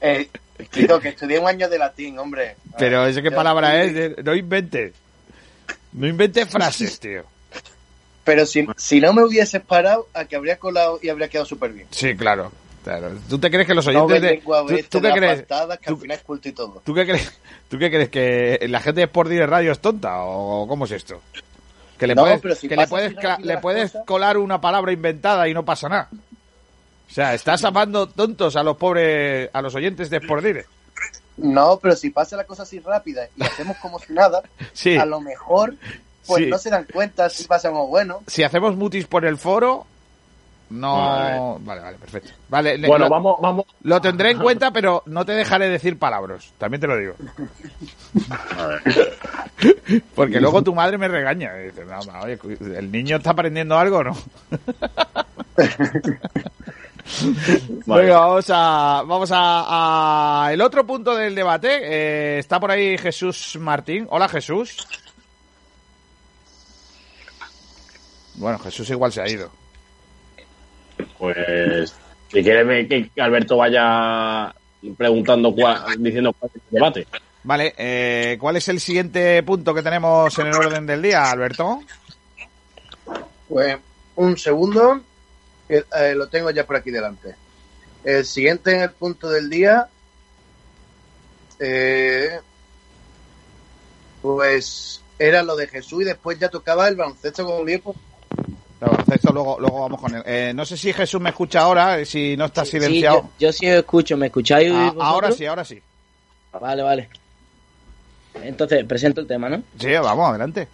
Eh, 0.00 0.28
que 0.70 1.08
estudié 1.08 1.38
un 1.38 1.48
año 1.48 1.68
de 1.68 1.78
latín, 1.78 2.18
hombre. 2.18 2.56
Pero 2.78 3.06
ese 3.06 3.22
qué 3.22 3.30
yo- 3.30 3.36
palabra 3.36 3.82
es, 3.82 4.16
no 4.24 4.34
inventes. 4.34 4.92
No 5.92 6.06
inventes 6.06 6.48
frases, 6.48 7.00
tío. 7.00 7.24
Pero 8.24 8.46
si, 8.46 8.66
si 8.76 9.00
no 9.00 9.12
me 9.12 9.24
hubieses 9.24 9.60
parado, 9.62 10.06
a 10.14 10.24
que 10.26 10.36
habría 10.36 10.56
colado 10.58 11.00
y 11.02 11.08
habría 11.08 11.28
quedado 11.28 11.46
súper 11.46 11.72
bien. 11.72 11.88
Sí, 11.90 12.14
claro. 12.14 12.52
claro. 12.84 13.18
¿Tú 13.28 13.38
te 13.38 13.50
crees 13.50 13.66
que 13.66 13.74
los 13.74 13.86
No 13.86 14.04
oyentes 14.04 14.20
me 14.20 14.28
de... 14.28 14.34
lengua 14.36 14.60
¿Tú, 14.60 14.72
oeste 14.74 14.88
tú 14.88 15.00
qué 15.00 15.10
crees? 15.12 15.42
que 15.46 15.54
al 15.90 15.96
final 15.96 16.16
es 16.18 16.22
culto 16.22 16.48
y 16.48 16.52
todo. 16.52 16.82
¿Tú 16.84 16.94
qué 16.94 17.06
crees? 17.06 17.32
¿Tú 17.68 17.78
qué 17.78 17.90
crees? 17.90 18.08
¿Que 18.10 18.66
la 18.68 18.78
gente 18.80 19.00
de 19.00 19.04
Sport 19.06 19.30
Direct 19.30 19.50
Radio 19.50 19.72
es 19.72 19.80
tonta? 19.80 20.22
¿O 20.22 20.68
cómo 20.68 20.84
es 20.84 20.92
esto? 20.92 21.20
Que 22.00 22.06
le 22.06 22.14
No, 22.14 22.22
puedes, 22.22 22.58
si 22.58 22.66
que 22.68 22.74
le 22.76 22.86
puedes, 22.88 23.14
le 23.42 23.58
puedes 23.58 23.92
colar 24.06 24.38
una 24.38 24.60
palabra 24.60 24.90
inventada 24.90 25.46
y 25.48 25.54
no 25.54 25.64
pasa 25.64 25.88
nada. 25.88 26.08
O 26.12 27.12
sea, 27.12 27.34
estás 27.34 27.62
amando 27.64 28.06
tontos 28.08 28.56
a 28.56 28.62
los 28.62 28.76
pobres, 28.78 29.50
a 29.52 29.60
los 29.60 29.74
oyentes 29.74 30.08
de 30.10 30.16
Sport 30.16 30.42
Direct. 30.44 30.68
No, 31.36 31.78
pero 31.80 31.94
si 31.96 32.10
pasa 32.10 32.36
la 32.36 32.44
cosa 32.44 32.62
así 32.62 32.78
rápida 32.80 33.28
y 33.36 33.42
hacemos 33.44 33.76
como 33.78 33.98
si 33.98 34.12
nada, 34.14 34.42
Sí. 34.72 34.96
a 34.96 35.04
lo 35.04 35.20
mejor 35.20 35.74
pues 36.26 36.44
Sí. 36.44 36.50
no 36.50 36.58
se 36.58 36.70
dan 36.70 36.86
cuenta 36.92 37.28
si 37.28 37.44
pasamos 37.44 37.88
bueno. 37.88 38.22
Si 38.26 38.42
hacemos 38.42 38.76
mutis 38.76 39.06
por 39.06 39.24
el 39.26 39.36
foro, 39.38 39.86
no... 40.70 40.96
Vale. 40.96 41.38
Vale, 41.64 41.80
vale, 41.80 41.98
perfecto. 41.98 42.30
Vale, 42.48 42.78
le- 42.78 42.86
Bueno, 42.88 43.06
lo- 43.06 43.10
vamos, 43.10 43.36
vamos. 43.40 43.64
Lo 43.82 44.00
tendré 44.00 44.30
en 44.30 44.38
cuenta, 44.38 44.70
pero 44.70 45.02
no 45.06 45.24
te 45.26 45.32
dejaré 45.32 45.68
decir 45.68 45.98
palabras. 45.98 46.52
También 46.58 46.80
te 46.80 46.86
lo 46.86 46.96
digo. 46.96 47.14
Porque 50.14 50.40
luego 50.40 50.62
tu 50.62 50.74
madre 50.74 50.96
me 50.98 51.08
regaña. 51.08 51.50
Y 51.60 51.64
dice, 51.66 51.84
no, 51.84 51.98
no, 52.00 52.20
oye, 52.20 52.38
cu- 52.38 52.50
¿el 52.50 52.90
niño 52.90 53.16
está 53.16 53.30
aprendiendo 53.30 53.78
algo 53.78 53.98
o 53.98 54.04
no? 54.04 54.16
Venga, 57.86 58.20
vamos 58.20 58.46
a, 58.50 59.02
vamos 59.06 59.30
a, 59.32 60.44
a 60.46 60.52
el 60.52 60.60
otro 60.62 60.86
punto 60.86 61.14
del 61.16 61.34
debate. 61.34 61.78
Eh, 61.82 62.38
está 62.38 62.60
por 62.60 62.70
ahí 62.70 62.96
Jesús 62.96 63.56
Martín. 63.60 64.06
Hola, 64.10 64.28
Jesús. 64.28 64.86
Bueno, 68.34 68.58
Jesús 68.60 68.88
igual 68.90 69.12
se 69.12 69.20
ha 69.22 69.28
ido. 69.28 69.50
Pues, 71.20 71.94
si 72.32 72.42
quieres 72.42 72.88
que 72.88 73.20
Alberto 73.20 73.58
vaya 73.58 74.54
preguntando, 74.96 75.54
cuál, 75.54 76.02
diciendo 76.02 76.32
cuál 76.32 76.50
es 76.54 76.62
el 76.62 76.74
debate. 76.74 77.06
Vale, 77.42 77.74
eh, 77.76 78.38
¿cuál 78.40 78.56
es 78.56 78.68
el 78.68 78.80
siguiente 78.80 79.42
punto 79.42 79.74
que 79.74 79.82
tenemos 79.82 80.36
en 80.38 80.46
el 80.46 80.54
orden 80.54 80.86
del 80.86 81.02
día, 81.02 81.30
Alberto? 81.30 81.82
Pues 83.48 83.76
un 84.16 84.38
segundo, 84.38 85.02
eh, 85.68 85.84
lo 86.14 86.28
tengo 86.28 86.50
ya 86.50 86.66
por 86.66 86.76
aquí 86.76 86.90
delante. 86.90 87.34
El 88.02 88.24
siguiente 88.24 88.74
en 88.74 88.80
el 88.80 88.90
punto 88.90 89.28
del 89.28 89.50
día, 89.50 89.88
eh, 91.58 92.40
pues 94.22 95.02
era 95.18 95.42
lo 95.42 95.54
de 95.54 95.66
Jesús 95.66 96.00
y 96.00 96.06
después 96.06 96.38
ya 96.38 96.48
tocaba 96.48 96.88
el 96.88 96.96
baloncesto 96.96 97.44
con 97.44 97.66
Liepo. 97.66 97.94
Baloncesto, 98.80 99.32
luego, 99.32 99.58
luego 99.60 99.80
vamos 99.80 100.00
con 100.00 100.14
él. 100.14 100.22
Eh, 100.24 100.52
no 100.54 100.64
sé 100.64 100.76
si 100.76 100.92
Jesús 100.92 101.20
me 101.20 101.30
escucha 101.30 101.60
ahora, 101.60 101.98
eh, 101.98 102.06
si 102.06 102.36
no 102.36 102.46
está 102.46 102.64
silenciado. 102.64 103.20
Sí, 103.20 103.26
yo, 103.38 103.48
yo 103.48 103.52
sí 103.52 103.68
os 103.68 103.76
escucho, 103.76 104.16
¿me 104.16 104.26
escucháis? 104.26 104.72
Ah, 104.74 104.94
ahora 104.98 105.30
sí, 105.32 105.44
ahora 105.44 105.64
sí. 105.64 105.80
Vale, 106.58 106.82
vale. 106.82 107.08
Entonces, 108.42 108.84
presento 108.84 109.20
el 109.20 109.26
tema, 109.26 109.48
¿no? 109.48 109.62
Sí, 109.78 109.92
vamos, 109.92 110.30
adelante. 110.30 110.68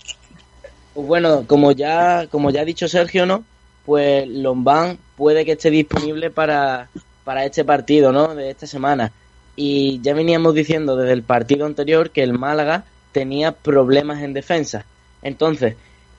Pues 0.94 1.06
bueno, 1.06 1.44
como 1.46 1.72
ya, 1.72 2.26
como 2.30 2.50
ya 2.50 2.62
ha 2.62 2.64
dicho 2.64 2.88
Sergio, 2.88 3.26
¿no? 3.26 3.44
Pues 3.84 4.26
Lombán 4.28 4.98
puede 5.16 5.44
que 5.44 5.52
esté 5.52 5.70
disponible 5.70 6.30
para, 6.30 6.88
para 7.24 7.44
este 7.44 7.64
partido, 7.64 8.12
¿no? 8.12 8.34
De 8.34 8.50
esta 8.50 8.66
semana. 8.66 9.12
Y 9.56 10.00
ya 10.00 10.14
veníamos 10.14 10.54
diciendo 10.54 10.96
desde 10.96 11.12
el 11.12 11.22
partido 11.22 11.66
anterior 11.66 12.10
que 12.10 12.22
el 12.22 12.34
Málaga 12.34 12.84
tenía 13.12 13.52
problemas 13.52 14.22
en 14.22 14.32
defensa. 14.32 14.84
Entonces, 15.22 15.76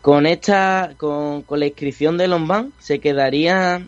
con 0.07 0.25
esta, 0.25 0.93
con, 0.95 1.41
con 1.41 1.59
la 1.59 1.65
inscripción 1.65 2.17
de 2.17 2.29
Lombán, 2.29 2.71
se 2.79 2.99
quedaría, 2.99 3.85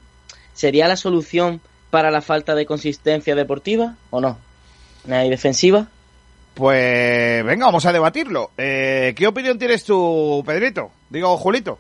sería 0.51 0.89
la 0.89 0.97
solución 0.97 1.61
para 1.91 2.11
la 2.11 2.19
falta 2.19 2.55
de 2.55 2.65
consistencia 2.65 3.35
deportiva 3.35 3.95
o 4.09 4.19
no? 4.19 4.37
¿Hay 5.09 5.29
defensiva? 5.29 5.87
Pues 6.55 7.45
venga, 7.45 7.67
vamos 7.67 7.85
a 7.85 7.93
debatirlo. 7.93 8.51
Eh, 8.57 9.13
¿Qué 9.15 9.27
opinión 9.27 9.57
tienes 9.57 9.85
tú, 9.85 10.43
Pedrito? 10.45 10.91
Digo, 11.09 11.37
Julito. 11.37 11.79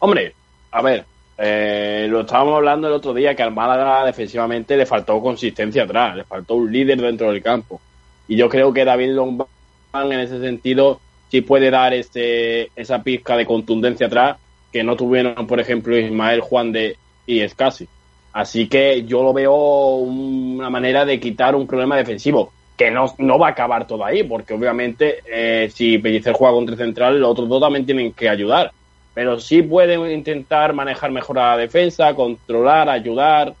Hombre, 0.00 0.34
a 0.72 0.82
ver, 0.82 1.04
eh, 1.38 2.08
lo 2.10 2.22
estábamos 2.22 2.56
hablando 2.56 2.88
el 2.88 2.94
otro 2.94 3.14
día 3.14 3.36
que 3.36 3.44
al 3.44 3.54
Málaga 3.54 4.04
defensivamente 4.04 4.76
le 4.76 4.84
faltó 4.84 5.20
consistencia 5.20 5.84
atrás, 5.84 6.16
le 6.16 6.24
faltó 6.24 6.56
un 6.56 6.72
líder 6.72 7.00
dentro 7.00 7.30
del 7.30 7.40
campo. 7.40 7.80
Y 8.26 8.34
yo 8.34 8.48
creo 8.48 8.72
que 8.72 8.84
David 8.84 9.10
Lombán 9.10 9.46
en 9.92 10.18
ese 10.18 10.40
sentido 10.40 11.00
puede 11.42 11.70
dar 11.70 11.94
ese, 11.94 12.70
esa 12.76 13.02
pizca 13.02 13.36
de 13.36 13.46
contundencia 13.46 14.06
atrás 14.06 14.36
que 14.72 14.82
no 14.82 14.96
tuvieron, 14.96 15.46
por 15.46 15.60
ejemplo, 15.60 15.96
Ismael 15.96 16.40
Juan 16.40 16.72
de 16.72 16.96
y 17.26 17.40
Escasi. 17.40 17.88
Así 18.32 18.68
que 18.68 19.04
yo 19.04 19.22
lo 19.22 19.32
veo 19.32 19.54
una 19.54 20.68
manera 20.68 21.04
de 21.04 21.20
quitar 21.20 21.54
un 21.54 21.66
problema 21.66 21.96
defensivo 21.96 22.52
que 22.76 22.90
no, 22.90 23.14
no 23.18 23.38
va 23.38 23.48
a 23.48 23.50
acabar 23.50 23.86
todo 23.86 24.04
ahí, 24.04 24.24
porque 24.24 24.54
obviamente 24.54 25.20
eh, 25.26 25.70
si 25.72 25.98
Pellicer 25.98 26.34
juega 26.34 26.54
con 26.54 26.66
tres 26.66 26.78
centrales, 26.78 27.20
los 27.20 27.30
otros 27.30 27.48
dos 27.48 27.60
también 27.60 27.86
tienen 27.86 28.12
que 28.12 28.28
ayudar. 28.28 28.72
Pero 29.14 29.38
sí 29.38 29.62
pueden 29.62 30.10
intentar 30.10 30.72
manejar 30.72 31.12
mejor 31.12 31.38
a 31.38 31.50
la 31.50 31.58
defensa, 31.58 32.14
controlar, 32.14 32.88
ayudar. 32.88 33.54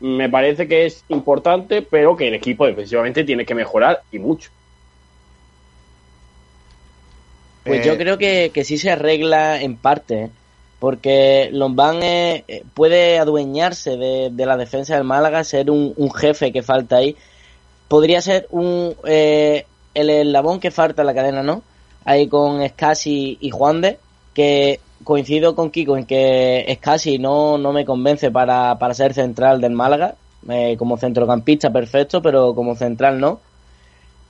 Me 0.00 0.30
parece 0.30 0.66
que 0.66 0.86
es 0.86 1.04
importante, 1.10 1.82
pero 1.82 2.16
que 2.16 2.28
el 2.28 2.34
equipo 2.34 2.66
defensivamente 2.66 3.24
tiene 3.24 3.44
que 3.44 3.54
mejorar 3.54 4.00
y 4.10 4.18
mucho. 4.18 4.50
Pues 7.64 7.80
Eh, 7.80 7.88
yo 7.88 7.96
creo 7.96 8.18
que, 8.18 8.50
que 8.52 8.64
sí 8.64 8.78
se 8.78 8.90
arregla 8.90 9.60
en 9.60 9.76
parte, 9.76 10.24
¿eh? 10.24 10.30
porque 10.78 11.48
Lombán 11.50 12.02
eh, 12.02 12.44
eh, 12.46 12.62
puede 12.74 13.18
adueñarse 13.18 13.96
de, 13.96 14.28
de 14.30 14.46
la 14.46 14.56
defensa 14.56 14.94
del 14.94 15.04
Málaga, 15.04 15.42
ser 15.42 15.70
un, 15.70 15.94
un 15.96 16.12
jefe 16.12 16.52
que 16.52 16.62
falta 16.62 16.96
ahí. 16.96 17.16
Podría 17.88 18.20
ser 18.20 18.46
un 18.50 18.94
eh, 19.06 19.64
el 19.94 20.10
eslabón 20.10 20.60
que 20.60 20.70
falta 20.70 21.02
en 21.02 21.06
la 21.06 21.14
cadena, 21.14 21.42
¿no? 21.42 21.62
Ahí 22.04 22.28
con 22.28 22.66
Scassi 22.68 23.38
y 23.40 23.50
Juan 23.50 23.80
de, 23.80 23.98
que 24.34 24.80
coincido 25.04 25.54
con 25.54 25.70
Kiko 25.70 25.96
en 25.96 26.04
que 26.04 26.66
Scassi 26.78 27.18
no, 27.18 27.56
no 27.56 27.72
me 27.72 27.84
convence 27.84 28.30
para, 28.30 28.78
para 28.78 28.92
ser 28.94 29.14
central 29.14 29.60
del 29.60 29.72
Málaga, 29.72 30.16
eh, 30.50 30.76
como 30.76 30.98
centrocampista 30.98 31.70
perfecto, 31.70 32.20
pero 32.20 32.54
como 32.54 32.74
central 32.74 33.18
no 33.20 33.40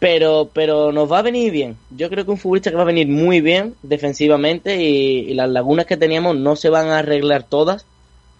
pero 0.04 0.50
pero 0.52 0.92
nos 0.92 1.10
va 1.10 1.20
a 1.20 1.22
venir 1.22 1.50
bien. 1.50 1.78
Yo 1.88 2.10
creo 2.10 2.26
que 2.26 2.30
un 2.30 2.36
futbolista 2.36 2.68
que 2.68 2.76
va 2.76 2.82
a 2.82 2.92
venir 2.92 3.08
muy 3.08 3.40
bien 3.40 3.74
defensivamente 3.82 4.82
y, 4.82 5.32
las 5.32 5.48
lagunas 5.48 5.86
que 5.86 5.96
teníamos 5.96 6.36
no 6.36 6.56
se 6.56 6.68
van 6.68 6.88
a 6.88 6.98
arreglar 6.98 7.44
todas, 7.44 7.86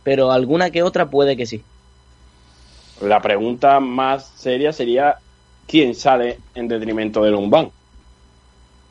pero 0.03 0.31
alguna 0.31 0.69
que 0.69 0.83
otra 0.83 1.09
puede 1.09 1.39
que 1.39 1.47
sí. 1.47 1.63
La 3.01 3.23
pregunta 3.23 3.81
más 3.81 4.31
seria 4.37 4.75
sería 4.75 5.17
quién 5.67 5.95
sale 5.95 6.39
en 6.55 6.69
detrimento 6.69 7.25
de 7.25 7.31
Lombán. 7.31 7.71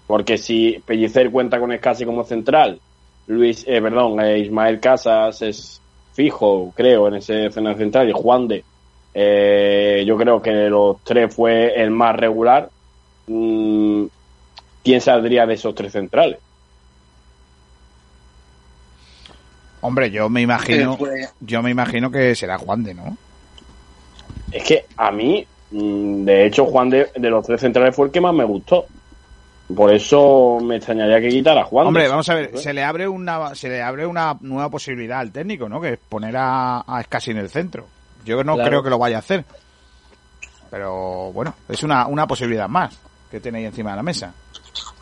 Porque 0.08 0.40
si 0.40 0.82
Pellicer 0.84 1.30
cuenta 1.30 1.60
con 1.60 1.72
Escasi 1.74 2.06
como 2.06 2.24
central, 2.24 2.80
Luis, 3.28 3.64
eh, 3.68 3.84
perdón, 3.84 4.20
eh, 4.20 4.40
Ismael 4.40 4.80
Casas 4.80 5.44
es 5.44 5.80
fijo, 6.14 6.74
creo, 6.76 7.08
en 7.08 7.16
ese 7.18 7.46
escenario 7.46 7.78
central, 7.78 8.10
y 8.10 8.14
Juan 8.14 8.48
de, 8.48 8.64
eh, 9.14 10.04
yo 10.06 10.18
creo 10.18 10.42
que 10.42 10.52
de 10.52 10.70
los 10.70 11.02
tres 11.04 11.34
fue 11.34 11.74
el 11.82 11.92
más 11.92 12.16
regular. 12.16 12.70
Mm, 13.28 14.06
¿Quién 14.84 15.00
saldría 15.02 15.46
de 15.46 15.54
esos 15.54 15.74
tres 15.76 15.92
centrales? 15.94 16.40
Hombre, 19.82 20.10
yo 20.12 20.30
me 20.30 20.42
imagino, 20.42 20.94
Eh, 20.94 20.98
pues- 20.98 21.34
yo 21.42 21.62
me 21.62 21.72
imagino 21.72 22.10
que 22.10 22.36
será 22.36 22.58
Juan 22.58 22.84
de, 22.84 22.94
¿no? 22.94 23.18
Es 24.52 24.64
que 24.64 24.86
a 24.98 25.12
mí, 25.12 25.46
mm, 25.72 26.24
de 26.24 26.46
hecho, 26.46 26.66
Juan 26.66 26.90
de, 26.90 27.10
de 27.16 27.30
los 27.30 27.46
tres 27.46 27.60
centrales 27.62 27.96
fue 27.96 28.06
el 28.08 28.12
que 28.12 28.22
más 28.22 28.34
me 28.34 28.46
gustó. 28.46 28.86
Por 29.76 29.94
eso 29.94 30.60
me 30.62 30.76
extrañaría 30.78 31.20
que 31.20 31.30
quitara 31.30 31.62
a 31.62 31.66
Juan. 31.66 31.88
Hombre, 31.88 32.08
vamos 32.08 32.28
a 32.30 32.36
ver, 32.36 32.58
se 32.58 32.74
le 32.74 32.84
abre 32.84 33.08
una, 33.08 33.56
se 33.56 33.70
le 33.70 33.82
abre 33.82 34.06
una 34.06 34.38
nueva 34.42 34.70
posibilidad 34.70 35.20
al 35.20 35.32
técnico, 35.32 35.68
¿no? 35.68 35.82
Que 35.82 35.94
es 35.94 36.00
poner 36.10 36.36
a, 36.38 36.84
a 36.86 37.02
Escasi 37.02 37.32
en 37.32 37.38
el 37.38 37.50
centro. 37.50 37.86
Yo 38.26 38.44
no 38.44 38.56
Claro. 38.56 38.70
creo 38.70 38.84
que 38.84 38.90
lo 38.90 38.98
vaya 38.98 39.18
a 39.18 39.20
hacer. 39.20 39.44
Pero 40.70 41.32
bueno, 41.34 41.54
es 41.70 41.84
una, 41.84 42.08
una 42.08 42.26
posibilidad 42.28 42.68
más 42.68 42.98
que 43.30 43.40
tenéis 43.40 43.68
encima 43.68 43.92
de 43.92 43.96
la 43.98 44.04
mesa. 44.04 44.34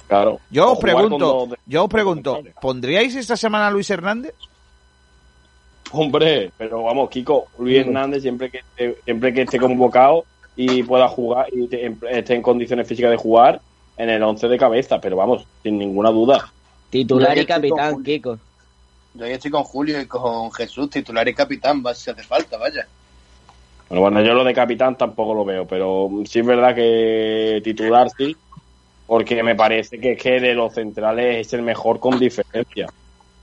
Claro. 0.08 0.40
Yo 0.50 0.74
os 0.74 0.80
pregunto, 0.80 1.48
de- 1.48 1.58
yo 1.66 1.84
os 1.86 1.90
pregunto, 1.90 2.42
¿pondríais 2.62 3.16
esta 3.16 3.38
semana 3.38 3.68
a 3.68 3.72
Luis 3.72 3.90
Hernández? 3.90 4.34
Hombre, 5.94 6.52
pero 6.58 6.84
vamos, 6.84 7.10
Kiko, 7.10 7.48
Luis 7.60 7.80
Hernández 7.80 8.22
siempre 8.22 8.50
que 8.50 8.60
esté, 8.60 8.98
siempre 9.04 9.34
que 9.34 9.42
esté 9.42 9.60
convocado 9.60 10.24
y 10.56 10.84
pueda 10.84 11.08
jugar 11.10 11.48
y 11.52 11.68
te- 11.68 11.96
esté 12.12 12.36
en 12.36 12.42
condiciones 12.42 12.88
físicas 12.88 13.12
de 13.12 13.18
jugar 13.18 13.62
en 13.98 14.10
el 14.10 14.24
11 14.24 14.48
de 14.48 14.58
cabeza, 14.58 15.00
pero 15.02 15.18
vamos, 15.18 15.46
sin 15.64 15.78
ninguna 15.78 16.10
duda. 16.12 16.50
Titular 16.90 17.38
y 17.38 17.46
capitán. 17.46 18.02
Kiko. 18.04 18.38
Yo 19.14 19.26
ahí 19.26 19.34
estoy 19.34 19.52
con 19.52 19.64
Julio 19.64 20.00
y 20.00 20.06
con 20.06 20.52
Jesús, 20.54 20.90
titular 20.90 21.28
y 21.28 21.34
capitán, 21.34 21.84
va 21.86 21.94
si 21.94 22.10
hace 22.10 22.24
falta, 22.24 22.58
vaya. 22.58 22.88
Pero 23.92 24.04
bueno, 24.04 24.22
yo 24.22 24.34
lo 24.34 24.46
de 24.46 24.54
capitán 24.54 24.96
tampoco 24.96 25.34
lo 25.34 25.44
veo, 25.44 25.68
pero 25.68 26.10
sí 26.24 26.40
es 26.40 26.46
verdad 26.46 26.74
que 26.74 27.60
titular 27.62 28.08
sí, 28.18 28.34
porque 29.06 29.44
me 29.44 29.54
parece 29.54 30.00
que 30.00 30.16
que 30.16 30.40
de 30.40 30.54
los 30.54 30.74
centrales 30.74 31.46
es 31.46 31.52
el 31.52 31.62
mejor 31.62 32.00
con 32.00 32.18
diferencia. 32.18 32.88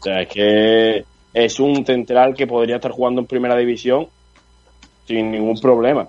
O 0.00 0.02
sea, 0.02 0.22
es 0.22 0.28
que 0.28 1.04
es 1.34 1.60
un 1.60 1.84
central 1.84 2.34
que 2.34 2.46
podría 2.46 2.76
estar 2.76 2.92
jugando 2.92 3.20
en 3.20 3.26
primera 3.26 3.58
división 3.58 4.06
sin 5.06 5.32
ningún 5.32 5.60
problema. 5.60 6.08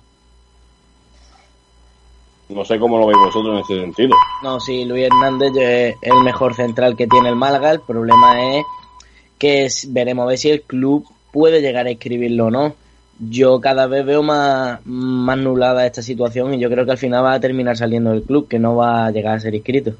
No 2.48 2.64
sé 2.64 2.78
cómo 2.78 2.98
lo 2.98 3.08
veis 3.08 3.18
vosotros 3.18 3.56
en 3.56 3.58
ese 3.58 3.84
sentido. 3.84 4.16
No, 4.42 4.58
sí, 4.58 4.86
Luis 4.86 5.04
Hernández 5.04 5.52
es 5.54 5.96
el 6.00 6.24
mejor 6.24 6.54
central 6.54 6.96
que 6.96 7.06
tiene 7.06 7.28
el 7.28 7.36
Málaga. 7.36 7.72
El 7.72 7.80
problema 7.80 8.56
es 8.56 8.64
que 9.38 9.68
veremos 9.88 10.22
a 10.22 10.28
ver 10.28 10.38
si 10.38 10.48
el 10.48 10.62
club 10.62 11.06
puede 11.30 11.60
llegar 11.60 11.86
a 11.86 11.90
escribirlo 11.90 12.46
o 12.46 12.50
no. 12.50 12.79
Yo 13.20 13.60
cada 13.60 13.86
vez 13.86 14.04
veo 14.06 14.22
más, 14.22 14.80
más 14.86 15.36
nublada 15.38 15.84
esta 15.84 16.02
situación 16.02 16.54
y 16.54 16.58
yo 16.58 16.70
creo 16.70 16.86
que 16.86 16.92
al 16.92 16.98
final 16.98 17.24
va 17.24 17.34
a 17.34 17.40
terminar 17.40 17.76
saliendo 17.76 18.10
del 18.10 18.22
club, 18.22 18.48
que 18.48 18.58
no 18.58 18.76
va 18.76 19.06
a 19.06 19.10
llegar 19.10 19.36
a 19.36 19.40
ser 19.40 19.54
inscrito. 19.54 19.92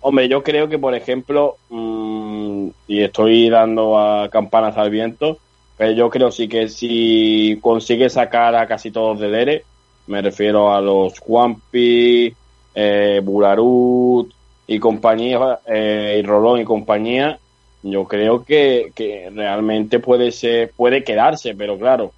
Hombre, 0.00 0.28
yo 0.28 0.42
creo 0.42 0.68
que, 0.68 0.78
por 0.78 0.94
ejemplo, 0.94 1.56
mm, 1.68 2.68
y 2.88 3.02
estoy 3.02 3.50
dando 3.50 3.98
a 3.98 4.30
campanas 4.30 4.76
al 4.78 4.88
viento, 4.90 5.38
pero 5.76 5.92
yo 5.92 6.08
creo 6.08 6.30
sí 6.30 6.48
que 6.48 6.68
si 6.68 7.58
consigue 7.60 8.08
sacar 8.08 8.54
a 8.54 8.66
casi 8.66 8.90
todos 8.90 9.20
del 9.20 9.34
ERE, 9.34 9.64
me 10.06 10.22
refiero 10.22 10.74
a 10.74 10.80
los 10.80 11.18
Juanpi, 11.18 12.34
eh, 12.74 13.20
Burarut 13.22 14.32
y 14.66 14.78
compañía, 14.78 15.58
eh, 15.66 16.16
y 16.18 16.26
Rolón 16.26 16.60
y 16.60 16.64
compañía, 16.64 17.38
yo 17.82 18.04
creo 18.04 18.44
que, 18.44 18.92
que 18.94 19.30
realmente 19.34 19.98
puede 19.98 20.32
ser, 20.32 20.72
puede 20.76 21.04
quedarse, 21.04 21.54
pero 21.54 21.78
claro, 21.78 22.12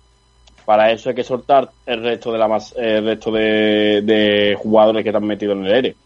para 0.64 0.90
eso 0.92 1.08
hay 1.08 1.14
que 1.14 1.24
soltar 1.24 1.70
el 1.86 2.02
resto 2.02 2.32
de 2.32 2.38
la 2.38 2.48
mas- 2.48 2.74
el 2.76 3.04
resto 3.04 3.30
de, 3.30 4.02
de 4.02 4.56
jugadores 4.58 5.02
que 5.02 5.08
están 5.10 5.26
metidos 5.26 5.56
en 5.56 5.66
el 5.66 5.72
ERE 5.72 5.96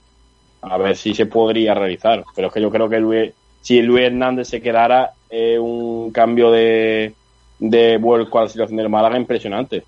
a 0.63 0.79
ver 0.79 0.97
si 0.97 1.15
se 1.15 1.27
podría 1.27 1.75
realizar. 1.75 2.25
Pero 2.35 2.49
es 2.49 2.55
que 2.55 2.61
yo 2.61 2.71
creo 2.71 2.89
que 2.89 2.99
Luis, 2.99 3.33
si 3.61 3.83
Luis 3.83 4.07
Hernández 4.07 4.49
se 4.49 4.61
quedara, 4.61 5.13
es 5.29 5.59
un 5.59 6.11
cambio 6.11 6.51
de, 6.51 7.15
de 7.59 7.97
vuelco 7.99 8.39
a 8.39 8.43
la 8.43 8.49
situación 8.49 8.77
del 8.77 8.89
Málaga 8.89 9.17
impresionante. 9.17 9.85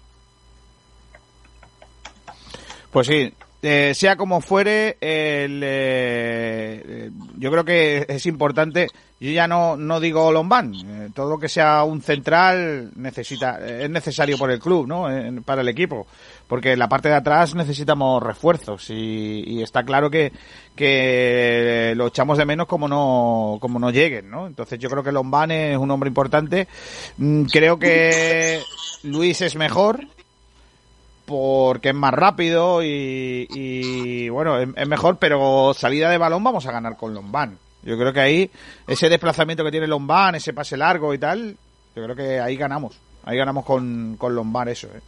Pues 2.93 3.07
sí, 3.07 3.33
eh, 3.63 3.93
sea 3.95 4.17
como 4.17 4.41
fuere, 4.41 4.97
el, 5.01 5.63
eh, 5.65 6.83
eh, 6.87 7.11
yo 7.37 7.51
creo 7.51 7.65
que 7.65 8.07
es 8.09 8.27
importante. 8.27 8.89
Yo 9.21 9.33
ya 9.33 9.49
no, 9.49 9.77
no 9.77 9.99
digo 9.99 10.31
Lombán, 10.31 10.73
eh, 10.77 11.09
todo 11.13 11.29
lo 11.29 11.39
que 11.41 11.49
sea 11.49 11.83
un 11.83 12.01
central 12.01 12.93
necesita, 12.95 13.59
eh, 13.61 13.85
es 13.85 13.91
necesario 13.91 14.39
por 14.39 14.49
el 14.53 14.61
club, 14.61 14.87
¿no? 14.87 15.09
Para 15.45 15.63
el 15.63 15.69
equipo, 15.69 16.07
porque 16.47 16.75
en 16.75 16.79
la 16.79 16.89
parte 16.89 17.09
de 17.09 17.17
atrás 17.17 17.53
necesitamos 17.57 18.23
refuerzos 18.23 18.91
y, 18.91 19.43
y 19.45 19.61
está 19.61 19.83
claro 19.83 20.09
que, 20.09 20.31
que 20.77 21.95
lo 21.97 22.07
echamos 22.07 22.39
de 22.39 22.45
menos 22.47 22.69
como 22.69 22.87
no, 22.87 23.59
como 23.61 23.81
no 23.81 23.91
lleguen, 23.91 24.31
¿no? 24.31 24.47
Entonces 24.47 24.79
yo 24.79 24.89
creo 24.89 25.03
que 25.03 25.11
Lombán 25.11 25.51
es 25.51 25.77
un 25.77 25.91
hombre 25.91 26.07
importante. 26.09 26.69
Mm, 27.17 27.47
Creo 27.47 27.77
que 27.77 28.61
Luis 29.03 29.41
es 29.41 29.57
mejor, 29.57 30.07
porque 31.29 31.91
es 31.91 31.95
más 31.95 32.15
rápido 32.15 32.81
y, 32.83 34.29
bueno, 34.31 34.59
es, 34.59 34.89
mejor, 34.89 35.19
pero 35.19 35.75
salida 35.75 36.11
de 36.11 36.17
balón 36.17 36.43
vamos 36.43 36.67
a 36.67 36.73
ganar 36.73 36.97
con 36.97 37.13
Lombán. 37.13 37.59
Yo 37.83 37.99
creo 37.99 38.15
que 38.15 38.21
ahí, 38.21 38.51
ese 38.87 39.11
desplazamiento 39.11 39.63
que 39.63 39.71
tiene 39.71 39.87
Lombán, 39.87 40.37
ese 40.37 40.55
pase 40.55 40.79
largo 40.79 41.13
y 41.13 41.19
tal, 41.19 41.55
yo 41.95 42.03
creo 42.03 42.17
que 42.17 42.41
ahí 42.41 42.57
ganamos. 42.57 42.99
Ahí 43.25 43.37
ganamos 43.37 43.67
con, 43.67 44.17
con 44.17 44.35
Lombán 44.35 44.69
eso, 44.69 44.87
¿eh? 44.87 45.01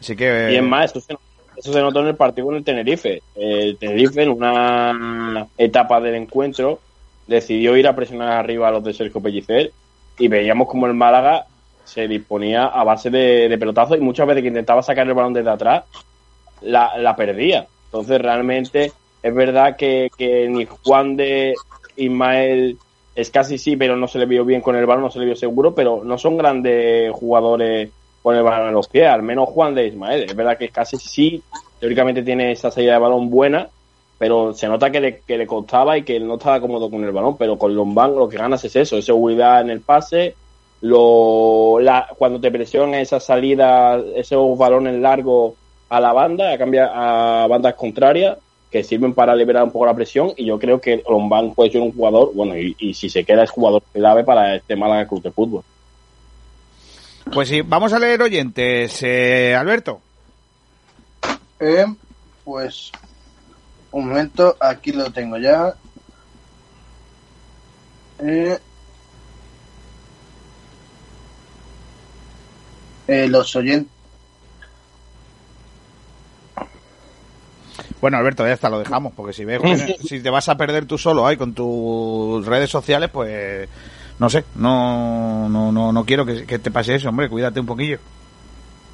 Así 0.00 0.14
que... 0.14 0.52
Y 0.52 0.56
es 0.56 0.62
más, 0.62 0.92
eso 0.92 1.00
se, 1.00 1.14
eso 1.56 1.72
se 1.72 1.82
notó 1.82 2.00
en 2.00 2.06
el 2.06 2.16
partido 2.16 2.46
con 2.46 2.56
el 2.56 2.62
Tenerife. 2.62 3.20
El 3.34 3.76
Tenerife, 3.78 4.22
en 4.22 4.28
una 4.28 5.48
etapa 5.58 6.00
del 6.00 6.14
encuentro, 6.14 6.78
decidió 7.26 7.76
ir 7.76 7.88
a 7.88 7.96
presionar 7.96 8.32
arriba 8.32 8.68
a 8.68 8.70
los 8.70 8.84
de 8.84 8.94
Sergio 8.94 9.20
Pellicer 9.20 9.72
y 10.20 10.28
veíamos 10.28 10.68
como 10.68 10.86
el 10.86 10.94
Málaga 10.94 11.46
se 11.88 12.06
disponía 12.06 12.66
a 12.66 12.84
base 12.84 13.10
de, 13.10 13.48
de 13.48 13.58
pelotazos 13.58 13.96
y 13.96 14.00
muchas 14.00 14.26
veces 14.26 14.42
que 14.42 14.48
intentaba 14.48 14.82
sacar 14.82 15.06
el 15.06 15.14
balón 15.14 15.32
desde 15.32 15.50
atrás, 15.50 15.84
la, 16.60 16.96
la 16.98 17.16
perdía. 17.16 17.66
Entonces, 17.86 18.20
realmente, 18.20 18.92
es 19.22 19.34
verdad 19.34 19.76
que, 19.76 20.10
que 20.16 20.48
ni 20.48 20.66
Juan 20.66 21.16
de 21.16 21.54
Ismael 21.96 22.76
es 23.14 23.30
casi 23.30 23.58
sí, 23.58 23.76
pero 23.76 23.96
no 23.96 24.06
se 24.06 24.18
le 24.18 24.26
vio 24.26 24.44
bien 24.44 24.60
con 24.60 24.76
el 24.76 24.86
balón, 24.86 25.04
no 25.04 25.10
se 25.10 25.18
le 25.18 25.24
vio 25.24 25.36
seguro, 25.36 25.74
pero 25.74 26.04
no 26.04 26.18
son 26.18 26.36
grandes 26.36 27.10
jugadores 27.12 27.90
con 28.22 28.36
el 28.36 28.42
balón 28.42 28.68
en 28.68 28.74
los 28.74 28.88
pies, 28.88 29.08
al 29.08 29.22
menos 29.22 29.48
Juan 29.48 29.74
de 29.74 29.86
Ismael. 29.86 30.24
Es 30.24 30.36
verdad 30.36 30.58
que 30.58 30.68
casi 30.68 30.98
sí, 30.98 31.42
teóricamente 31.80 32.22
tiene 32.22 32.52
esa 32.52 32.70
salida 32.70 32.92
de 32.92 32.98
balón 32.98 33.30
buena, 33.30 33.68
pero 34.18 34.52
se 34.52 34.68
nota 34.68 34.90
que 34.90 35.00
le, 35.00 35.20
que 35.20 35.38
le 35.38 35.46
costaba 35.46 35.96
y 35.96 36.02
que 36.02 36.20
no 36.20 36.34
estaba 36.34 36.60
cómodo 36.60 36.90
con 36.90 37.02
el 37.02 37.12
balón, 37.12 37.36
pero 37.36 37.56
con 37.56 37.74
Lombán 37.74 38.14
lo 38.14 38.28
que 38.28 38.36
ganas 38.36 38.64
es 38.64 38.76
eso, 38.76 38.98
es 38.98 39.04
seguridad 39.04 39.62
en 39.62 39.70
el 39.70 39.80
pase, 39.80 40.34
lo, 40.80 41.78
la, 41.80 42.08
cuando 42.16 42.40
te 42.40 42.50
presionan 42.50 42.94
esa 42.94 43.20
salida, 43.20 44.00
esos 44.14 44.56
balones 44.56 45.00
largos 45.00 45.54
a 45.88 46.00
la 46.00 46.12
banda, 46.12 46.52
a 46.52 46.58
cambiar 46.58 46.90
a 46.92 47.46
bandas 47.48 47.74
contrarias, 47.74 48.38
que 48.70 48.84
sirven 48.84 49.14
para 49.14 49.34
liberar 49.34 49.64
un 49.64 49.70
poco 49.70 49.86
la 49.86 49.94
presión, 49.94 50.32
y 50.36 50.44
yo 50.44 50.58
creo 50.58 50.80
que 50.80 51.02
Lombán 51.08 51.54
puede 51.54 51.70
ser 51.70 51.80
un 51.80 51.92
jugador, 51.92 52.32
bueno, 52.34 52.56
y, 52.56 52.76
y 52.78 52.94
si 52.94 53.08
se 53.08 53.24
queda 53.24 53.44
es 53.44 53.50
jugador 53.50 53.82
clave 53.92 54.24
para 54.24 54.56
este 54.56 54.76
Málaga 54.76 55.08
Club 55.08 55.22
de 55.22 55.30
Fútbol. 55.30 55.62
Pues 57.32 57.48
sí, 57.48 57.60
vamos 57.62 57.92
a 57.92 57.98
leer 57.98 58.22
oyentes. 58.22 59.02
Eh, 59.02 59.54
Alberto. 59.54 60.00
Eh, 61.60 61.84
pues 62.44 62.90
un 63.90 64.08
momento, 64.08 64.56
aquí 64.60 64.92
lo 64.92 65.10
tengo 65.10 65.36
ya. 65.38 65.74
Eh, 68.20 68.58
eh, 73.08 73.26
los 73.28 73.54
oyentes. 73.56 73.90
Bueno, 78.00 78.16
Alberto, 78.18 78.46
ya 78.46 78.52
está, 78.52 78.68
lo 78.68 78.78
dejamos, 78.78 79.12
porque 79.14 79.32
si 79.32 79.44
ves, 79.44 79.60
si 80.06 80.20
te 80.20 80.30
vas 80.30 80.48
a 80.48 80.56
perder 80.56 80.86
tú 80.86 80.96
solo 80.98 81.26
ahí 81.26 81.36
con 81.36 81.52
tus 81.52 82.46
redes 82.46 82.70
sociales, 82.70 83.10
pues 83.12 83.68
no 84.20 84.30
sé, 84.30 84.44
no 84.56 85.48
no 85.48 85.72
no, 85.72 85.92
no 85.92 86.04
quiero 86.04 86.24
que, 86.24 86.44
que 86.46 86.58
te 86.60 86.70
pase 86.70 86.94
eso, 86.94 87.08
hombre, 87.08 87.28
cuídate 87.28 87.58
un 87.60 87.66
poquillo. 87.66 87.98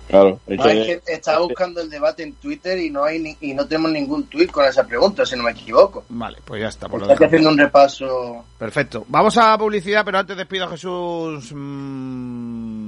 Claro, 0.09 0.39
No, 0.47 0.65
es 0.67 0.87
que 0.87 1.13
estaba 1.15 1.39
buscando 1.41 1.81
el 1.81 1.89
debate 1.89 2.23
en 2.23 2.35
Twitter 2.35 2.79
y 2.79 2.91
no 2.91 3.05
hay 3.05 3.19
ni- 3.19 3.37
y 3.41 3.55
no 3.55 3.67
tenemos 3.67 3.91
ningún 3.91 4.25
tweet 4.27 4.49
con 4.49 4.67
esa 4.67 4.87
pregunta, 4.87 5.25
si 5.25 5.35
no 5.35 5.43
me 5.43 5.53
equivoco. 5.53 6.05
Vale, 6.11 6.39
pues 6.45 6.61
ya 6.61 6.69
está. 6.69 6.89
Pues 6.91 7.01
lo 7.01 7.07
Estoy 7.07 7.15
dejamos. 7.15 7.29
haciendo 7.29 7.49
un 7.51 7.59
repaso. 7.59 8.45
Perfecto. 8.59 9.05
Vamos 9.09 9.37
a 9.39 9.57
publicidad, 9.57 10.05
pero 10.05 10.19
antes 10.19 10.37
despido 10.37 10.67
a 10.67 10.69
Jesús 10.69 11.51
mm, 11.55 12.84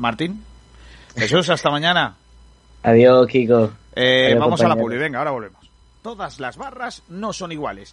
Martín. 0.00 0.42
Jesús, 1.16 1.48
hasta 1.50 1.70
mañana. 1.70 2.16
Adiós, 2.82 3.26
Kiko. 3.26 3.70
Eh, 3.94 4.26
Adiós, 4.28 4.40
vamos 4.40 4.60
a 4.62 4.68
la 4.68 4.76
publi, 4.76 4.96
venga, 4.96 5.18
ahora 5.18 5.30
volvemos. 5.32 5.70
Todas 6.02 6.40
las 6.40 6.56
barras 6.56 7.02
no 7.08 7.32
son 7.32 7.52
iguales. 7.52 7.92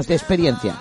de 0.00 0.14
experiencia. 0.14 0.74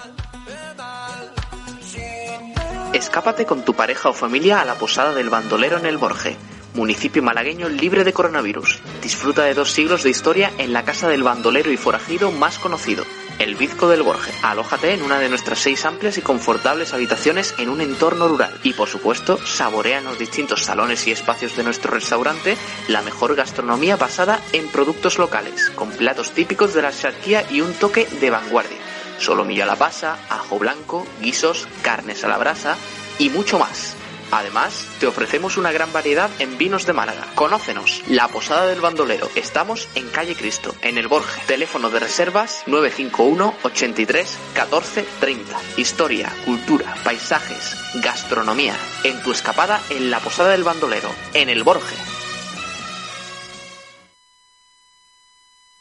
Escápate 2.93 3.45
con 3.45 3.63
tu 3.63 3.73
pareja 3.73 4.09
o 4.09 4.13
familia 4.13 4.61
a 4.61 4.65
la 4.65 4.75
posada 4.75 5.13
del 5.13 5.29
bandolero 5.29 5.77
en 5.77 5.85
el 5.85 5.97
Borje, 5.97 6.38
municipio 6.75 7.21
malagueño 7.21 7.67
libre 7.67 8.05
de 8.05 8.13
coronavirus. 8.13 8.79
Disfruta 9.03 9.43
de 9.43 9.53
dos 9.53 9.71
siglos 9.71 10.03
de 10.03 10.09
historia 10.09 10.51
en 10.57 10.71
la 10.71 10.85
casa 10.85 11.09
del 11.09 11.23
bandolero 11.23 11.71
y 11.71 11.77
forajido 11.77 12.31
más 12.31 12.57
conocido, 12.57 13.03
el 13.39 13.55
Bizco 13.55 13.89
del 13.89 14.03
Borje. 14.03 14.31
Alójate 14.43 14.93
en 14.93 15.01
una 15.01 15.19
de 15.19 15.27
nuestras 15.27 15.59
seis 15.59 15.85
amplias 15.85 16.17
y 16.17 16.21
confortables 16.21 16.93
habitaciones 16.93 17.53
en 17.57 17.69
un 17.69 17.81
entorno 17.81 18.29
rural. 18.29 18.53
Y 18.63 18.73
por 18.73 18.88
supuesto, 18.88 19.38
saborea 19.45 19.97
en 19.97 20.05
los 20.05 20.19
distintos 20.19 20.63
salones 20.63 21.05
y 21.07 21.11
espacios 21.11 21.57
de 21.57 21.63
nuestro 21.63 21.91
restaurante 21.91 22.57
la 22.88 23.01
mejor 23.01 23.35
gastronomía 23.35 23.97
basada 23.97 24.39
en 24.53 24.67
productos 24.69 25.17
locales, 25.17 25.69
con 25.71 25.89
platos 25.89 26.31
típicos 26.31 26.73
de 26.73 26.81
la 26.81 26.91
charquía 26.91 27.45
y 27.49 27.59
un 27.59 27.73
toque 27.73 28.05
de 28.05 28.29
vanguardia. 28.29 28.90
Solomillo 29.22 29.64
a 29.64 29.68
la 29.68 29.76
pasa, 29.76 30.18
ajo 30.30 30.57
blanco, 30.57 31.06
guisos, 31.22 31.68
carnes 31.84 32.23
a 32.23 32.27
la 32.27 32.38
brasa 32.38 32.76
y 33.19 33.30
mucho 33.30 33.60
más. 33.60 33.95
Además, 34.31 34.88
te 34.99 35.07
ofrecemos 35.07 35.57
una 35.57 35.72
gran 35.72 35.91
variedad 35.91 36.30
en 36.39 36.57
vinos 36.57 36.85
de 36.85 36.93
Málaga. 36.93 37.27
Conócenos, 37.35 38.02
La 38.07 38.30
Posada 38.30 38.65
del 38.65 38.80
Bandolero. 38.80 39.30
Estamos 39.35 39.89
en 39.95 40.07
Calle 40.10 40.35
Cristo, 40.35 40.73
en 40.81 40.98
el 40.98 41.07
Borge. 41.07 41.41
Teléfono 41.48 41.89
de 41.89 41.99
reservas 41.99 42.64
951 42.65 43.53
83 43.64 44.38
14 44.53 45.06
30. 45.19 45.57
Historia, 45.77 46.34
cultura, 46.45 46.95
paisajes, 47.03 47.76
gastronomía. 48.02 48.76
En 49.03 49.22
tu 49.22 49.31
escapada 49.31 49.81
en 49.89 50.10
La 50.10 50.19
Posada 50.19 50.52
del 50.52 50.64
Bandolero, 50.64 51.10
en 51.34 51.49
el 51.49 51.64
Borge. 51.64 52.20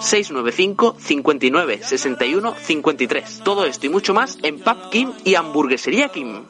695 0.00 0.96
59 0.98 1.80
61 1.82 2.54
53. 2.54 3.40
Todo 3.44 3.64
esto 3.64 3.86
y 3.86 3.88
mucho 3.88 4.14
más 4.14 4.38
en 4.42 4.58
Pub 4.58 4.90
Kim 4.90 5.12
y 5.24 5.34
Hamburguesería 5.34 6.08
Kim. 6.08 6.44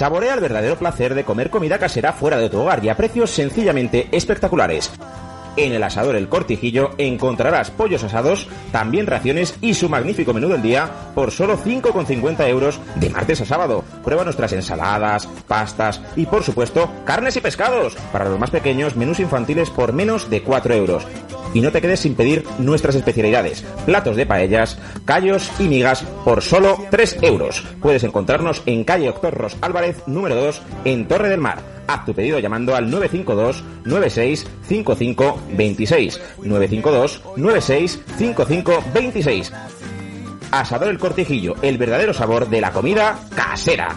Saborea 0.00 0.32
el 0.32 0.40
verdadero 0.40 0.78
placer 0.78 1.14
de 1.14 1.24
comer 1.24 1.50
comida 1.50 1.78
casera 1.78 2.14
fuera 2.14 2.38
de 2.38 2.48
tu 2.48 2.58
hogar 2.58 2.82
y 2.82 2.88
a 2.88 2.96
precios 2.96 3.28
sencillamente 3.28 4.08
espectaculares. 4.12 4.90
En 5.56 5.72
el 5.72 5.82
asador 5.82 6.16
El 6.16 6.28
Cortijillo 6.28 6.90
encontrarás 6.98 7.70
pollos 7.70 8.04
asados, 8.04 8.46
también 8.72 9.06
raciones 9.06 9.56
y 9.60 9.74
su 9.74 9.88
magnífico 9.88 10.32
menú 10.32 10.48
del 10.48 10.62
día 10.62 10.88
por 11.14 11.30
solo 11.30 11.58
5,50 11.58 12.48
euros 12.48 12.80
de 12.96 13.10
martes 13.10 13.40
a 13.40 13.44
sábado. 13.44 13.84
Prueba 14.04 14.24
nuestras 14.24 14.52
ensaladas, 14.52 15.28
pastas 15.48 16.00
y 16.16 16.26
por 16.26 16.42
supuesto 16.42 16.90
carnes 17.04 17.36
y 17.36 17.40
pescados. 17.40 17.96
Para 18.12 18.28
los 18.28 18.38
más 18.38 18.50
pequeños, 18.50 18.96
menús 18.96 19.20
infantiles 19.20 19.70
por 19.70 19.92
menos 19.92 20.30
de 20.30 20.42
4 20.42 20.74
euros. 20.74 21.06
Y 21.52 21.60
no 21.60 21.72
te 21.72 21.80
quedes 21.80 22.00
sin 22.00 22.14
pedir 22.14 22.44
nuestras 22.58 22.94
especialidades, 22.94 23.64
platos 23.84 24.14
de 24.14 24.24
paellas, 24.26 24.78
callos 25.04 25.50
y 25.58 25.64
migas 25.64 26.04
por 26.24 26.42
solo 26.42 26.78
3 26.90 27.18
euros. 27.22 27.64
Puedes 27.82 28.04
encontrarnos 28.04 28.62
en 28.66 28.84
calle 28.84 29.06
Doctor 29.06 29.34
Ros 29.34 29.56
Álvarez, 29.60 30.02
número 30.06 30.36
2, 30.36 30.62
en 30.84 31.08
Torre 31.08 31.28
del 31.28 31.40
Mar. 31.40 31.79
Haz 31.90 32.04
tu 32.04 32.14
pedido 32.14 32.38
llamando 32.38 32.76
al 32.76 32.88
952 32.88 33.64
96 33.84 34.46
55 34.62 35.40
26 35.56 36.20
952 36.38 37.22
96 37.36 38.02
55 38.16 38.84
26 38.94 39.52
Asador 40.52 40.88
El 40.88 41.00
Cortijillo, 41.00 41.56
el 41.62 41.78
verdadero 41.78 42.14
sabor 42.14 42.48
de 42.48 42.60
la 42.60 42.70
comida 42.70 43.18
casera. 43.34 43.96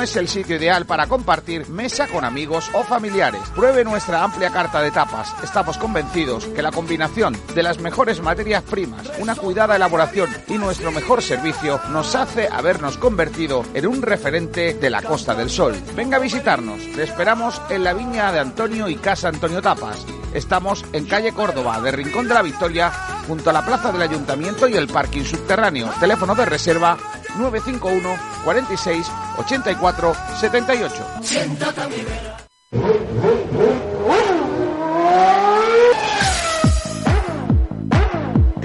es 0.00 0.16
el 0.16 0.28
sitio 0.28 0.56
ideal 0.56 0.86
para 0.86 1.06
compartir 1.06 1.68
mesa 1.68 2.06
con 2.08 2.24
amigos 2.24 2.70
o 2.72 2.82
familiares. 2.82 3.40
Pruebe 3.54 3.84
nuestra 3.84 4.22
amplia 4.22 4.50
carta 4.50 4.80
de 4.80 4.90
tapas. 4.90 5.34
Estamos 5.42 5.78
convencidos 5.78 6.46
que 6.46 6.62
la 6.62 6.72
combinación 6.72 7.36
de 7.54 7.62
las 7.62 7.78
mejores 7.80 8.20
materias 8.20 8.62
primas, 8.62 9.10
una 9.18 9.34
cuidada 9.34 9.76
elaboración 9.76 10.30
y 10.48 10.58
nuestro 10.58 10.92
mejor 10.92 11.22
servicio 11.22 11.80
nos 11.90 12.14
hace 12.14 12.48
habernos 12.50 12.98
convertido 12.98 13.64
en 13.74 13.86
un 13.86 14.02
referente 14.02 14.74
de 14.74 14.90
la 14.90 15.02
Costa 15.02 15.34
del 15.34 15.50
Sol. 15.50 15.74
Venga 15.94 16.16
a 16.16 16.20
visitarnos. 16.20 16.82
Le 16.96 17.04
esperamos 17.04 17.60
en 17.70 17.84
la 17.84 17.92
viña 17.92 18.32
de 18.32 18.40
Antonio 18.40 18.88
y 18.88 18.96
Casa 18.96 19.28
Antonio 19.28 19.62
Tapas. 19.62 20.04
Estamos 20.36 20.84
en 20.92 21.06
calle 21.06 21.32
Córdoba, 21.32 21.80
de 21.80 21.90
Rincón 21.90 22.28
de 22.28 22.34
la 22.34 22.42
Victoria, 22.42 22.92
junto 23.26 23.48
a 23.48 23.54
la 23.54 23.64
plaza 23.64 23.90
del 23.90 24.02
Ayuntamiento 24.02 24.68
y 24.68 24.74
el 24.74 24.86
parking 24.86 25.24
subterráneo. 25.24 25.88
Teléfono 25.98 26.34
de 26.34 26.44
reserva 26.44 26.98
951 27.38 28.18
46 28.44 29.10
84 29.38 30.14
78. 30.38 31.06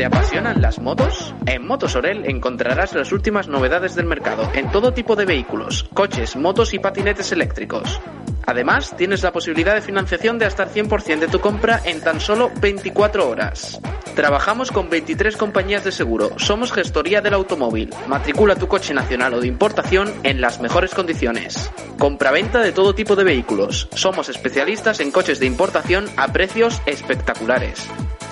¿Te 0.01 0.07
apasionan 0.07 0.63
las 0.63 0.79
motos? 0.79 1.31
En 1.45 1.67
Motosorel 1.67 2.25
encontrarás 2.25 2.95
las 2.95 3.11
últimas 3.11 3.47
novedades 3.47 3.93
del 3.93 4.07
mercado 4.07 4.49
en 4.55 4.71
todo 4.71 4.95
tipo 4.95 5.15
de 5.15 5.25
vehículos, 5.25 5.87
coches, 5.93 6.35
motos 6.35 6.73
y 6.73 6.79
patinetes 6.79 7.31
eléctricos. 7.31 8.01
Además, 8.47 8.95
tienes 8.97 9.21
la 9.21 9.31
posibilidad 9.31 9.75
de 9.75 9.81
financiación 9.81 10.39
de 10.39 10.45
hasta 10.45 10.63
el 10.63 10.69
100% 10.71 11.19
de 11.19 11.27
tu 11.27 11.39
compra 11.39 11.81
en 11.85 12.01
tan 12.01 12.19
solo 12.19 12.49
24 12.59 13.29
horas. 13.29 13.79
Trabajamos 14.15 14.71
con 14.71 14.89
23 14.89 15.37
compañías 15.37 15.83
de 15.83 15.91
seguro. 15.91 16.31
Somos 16.37 16.71
gestoría 16.71 17.21
del 17.21 17.35
automóvil. 17.35 17.93
Matricula 18.07 18.55
tu 18.55 18.67
coche 18.67 18.95
nacional 18.95 19.35
o 19.35 19.39
de 19.39 19.49
importación 19.49 20.11
en 20.23 20.41
las 20.41 20.59
mejores 20.61 20.95
condiciones. 20.95 21.69
Compraventa 21.99 22.59
de 22.61 22.71
todo 22.71 22.95
tipo 22.95 23.15
de 23.15 23.23
vehículos. 23.23 23.87
Somos 23.93 24.29
especialistas 24.29 24.99
en 24.99 25.11
coches 25.11 25.39
de 25.39 25.45
importación 25.45 26.09
a 26.17 26.33
precios 26.33 26.81
espectaculares. 26.87 27.87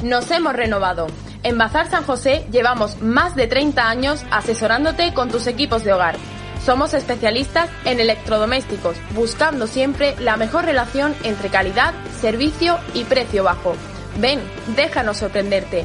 Nos 0.00 0.30
hemos 0.30 0.54
renovado. 0.54 1.08
En 1.42 1.58
Bazar 1.58 1.90
San 1.90 2.04
José 2.04 2.46
llevamos 2.50 3.02
más 3.02 3.34
de 3.36 3.46
30 3.46 3.88
años 3.88 4.24
asesorándote 4.30 5.12
con 5.12 5.28
tus 5.28 5.46
equipos 5.46 5.84
de 5.84 5.92
hogar. 5.92 6.16
Somos 6.64 6.94
especialistas 6.94 7.68
en 7.84 8.00
electrodomésticos, 8.00 8.96
buscando 9.14 9.66
siempre 9.66 10.14
la 10.20 10.36
mejor 10.36 10.64
relación 10.64 11.14
entre 11.24 11.48
calidad, 11.48 11.94
servicio 12.20 12.78
y 12.94 13.04
precio 13.04 13.44
bajo. 13.44 13.74
Ven, 14.18 14.40
déjanos 14.76 15.18
sorprenderte. 15.18 15.84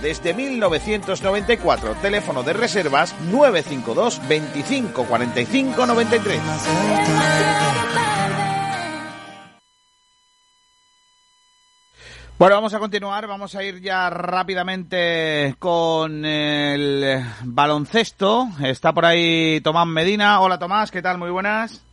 desde 0.00 0.34
1994. 0.34 1.94
Teléfono 2.02 2.42
de 2.42 2.52
reservas 2.52 3.14
952 3.30 4.20
25 4.28 5.04
45 5.04 5.86
93. 5.86 6.40
Bueno, 12.36 12.56
vamos 12.56 12.74
a 12.74 12.80
continuar, 12.80 13.28
vamos 13.28 13.54
a 13.54 13.62
ir 13.62 13.80
ya 13.80 14.10
rápidamente 14.10 15.54
con 15.60 16.24
el 16.24 17.24
baloncesto. 17.44 18.48
Está 18.62 18.92
por 18.92 19.04
ahí 19.04 19.60
Tomás 19.60 19.86
Medina. 19.86 20.40
Hola 20.40 20.58
Tomás, 20.58 20.90
¿qué 20.90 21.00
tal? 21.00 21.16
Muy 21.16 21.30
buenas. 21.30 21.84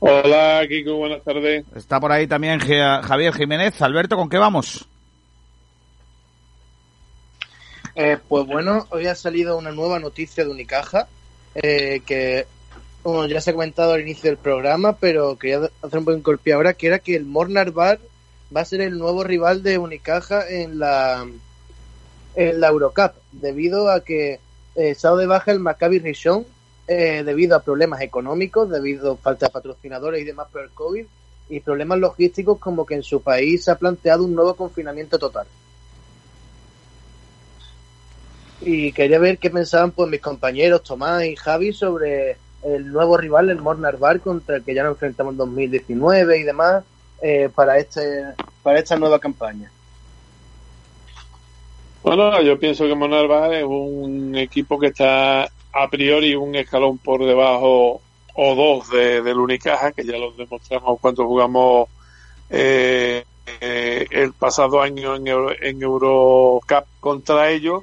Hola, 0.00 0.60
Kiko, 0.68 0.96
buenas 0.96 1.24
tardes. 1.24 1.64
Está 1.74 1.98
por 1.98 2.12
ahí 2.12 2.26
también 2.26 2.60
Javier 2.60 3.32
Jiménez. 3.32 3.80
Alberto, 3.80 4.16
¿con 4.16 4.28
qué 4.28 4.36
vamos? 4.36 4.86
Eh, 7.96 8.18
pues 8.28 8.46
bueno, 8.46 8.86
hoy 8.90 9.06
ha 9.06 9.14
salido 9.14 9.56
una 9.56 9.70
nueva 9.70 10.00
noticia 10.00 10.44
de 10.44 10.50
Unicaja 10.50 11.06
eh, 11.54 12.02
que 12.04 12.46
bueno, 13.04 13.26
ya 13.26 13.40
se 13.40 13.50
ha 13.50 13.52
comentado 13.52 13.92
al 13.92 14.00
inicio 14.00 14.30
del 14.30 14.38
programa, 14.38 14.96
pero 14.96 15.36
quería 15.36 15.70
hacer 15.82 15.98
un 15.98 16.04
buen 16.04 16.22
golpe 16.22 16.52
ahora, 16.52 16.72
que 16.72 16.86
era 16.86 16.98
que 16.98 17.14
el 17.14 17.26
Mornar 17.26 17.70
Bar 17.70 18.00
va 18.54 18.62
a 18.62 18.64
ser 18.64 18.80
el 18.80 18.98
nuevo 18.98 19.22
rival 19.22 19.62
de 19.62 19.78
Unicaja 19.78 20.48
en 20.48 20.78
la 20.78 21.26
en 22.34 22.60
la 22.60 22.68
Eurocup, 22.68 23.12
debido 23.30 23.90
a 23.90 24.00
que 24.00 24.40
eh, 24.74 24.96
de 24.96 25.26
baja 25.26 25.52
el 25.52 25.60
Maccabi 25.60 25.98
Rishon 25.98 26.44
eh, 26.88 27.22
debido 27.24 27.56
a 27.56 27.62
problemas 27.62 28.00
económicos, 28.00 28.68
debido 28.68 29.12
a 29.12 29.16
falta 29.16 29.46
de 29.46 29.52
patrocinadores 29.52 30.20
y 30.20 30.24
demás 30.24 30.48
por 30.50 30.62
el 30.62 30.70
COVID, 30.70 31.06
y 31.48 31.60
problemas 31.60 31.98
logísticos 31.98 32.58
como 32.58 32.84
que 32.84 32.94
en 32.94 33.02
su 33.02 33.22
país 33.22 33.64
se 33.64 33.70
ha 33.70 33.76
planteado 33.76 34.24
un 34.24 34.34
nuevo 34.34 34.54
confinamiento 34.54 35.18
total. 35.18 35.46
Y 38.64 38.92
quería 38.92 39.18
ver 39.18 39.38
qué 39.38 39.50
pensaban 39.50 39.90
pues 39.92 40.08
mis 40.10 40.20
compañeros 40.20 40.82
Tomás 40.82 41.24
y 41.24 41.36
Javi 41.36 41.72
sobre 41.72 42.36
el 42.62 42.90
nuevo 42.92 43.16
rival, 43.16 43.50
el 43.50 43.60
Mornar 43.60 43.98
Bar, 43.98 44.20
contra 44.20 44.56
el 44.56 44.64
que 44.64 44.74
ya 44.74 44.82
nos 44.82 44.92
enfrentamos 44.92 45.32
en 45.32 45.38
2019 45.38 46.38
y 46.38 46.42
demás 46.42 46.84
eh, 47.22 47.50
para 47.54 47.78
este 47.78 48.24
para 48.62 48.78
esta 48.78 48.96
nueva 48.96 49.18
campaña. 49.18 49.70
Bueno, 52.02 52.40
yo 52.42 52.58
pienso 52.58 52.86
que 52.86 52.94
Monalva 52.94 53.56
es 53.56 53.64
un 53.64 54.34
equipo 54.36 54.78
que 54.78 54.88
está 54.88 55.44
a 55.44 55.88
priori 55.90 56.34
un 56.34 56.54
escalón 56.54 56.98
por 56.98 57.24
debajo 57.24 58.00
o 58.34 58.54
dos 58.54 58.90
de, 58.90 59.22
del 59.22 59.38
Unicaja, 59.38 59.92
que 59.92 60.04
ya 60.04 60.18
lo 60.18 60.32
demostramos 60.32 61.00
cuando 61.00 61.26
jugamos 61.26 61.88
eh, 62.50 63.24
eh, 63.60 64.06
el 64.10 64.32
pasado 64.32 64.82
año 64.82 65.16
en, 65.16 65.26
Euro, 65.28 65.52
en 65.58 65.82
Eurocup 65.82 66.84
contra 67.00 67.50
ellos. 67.50 67.82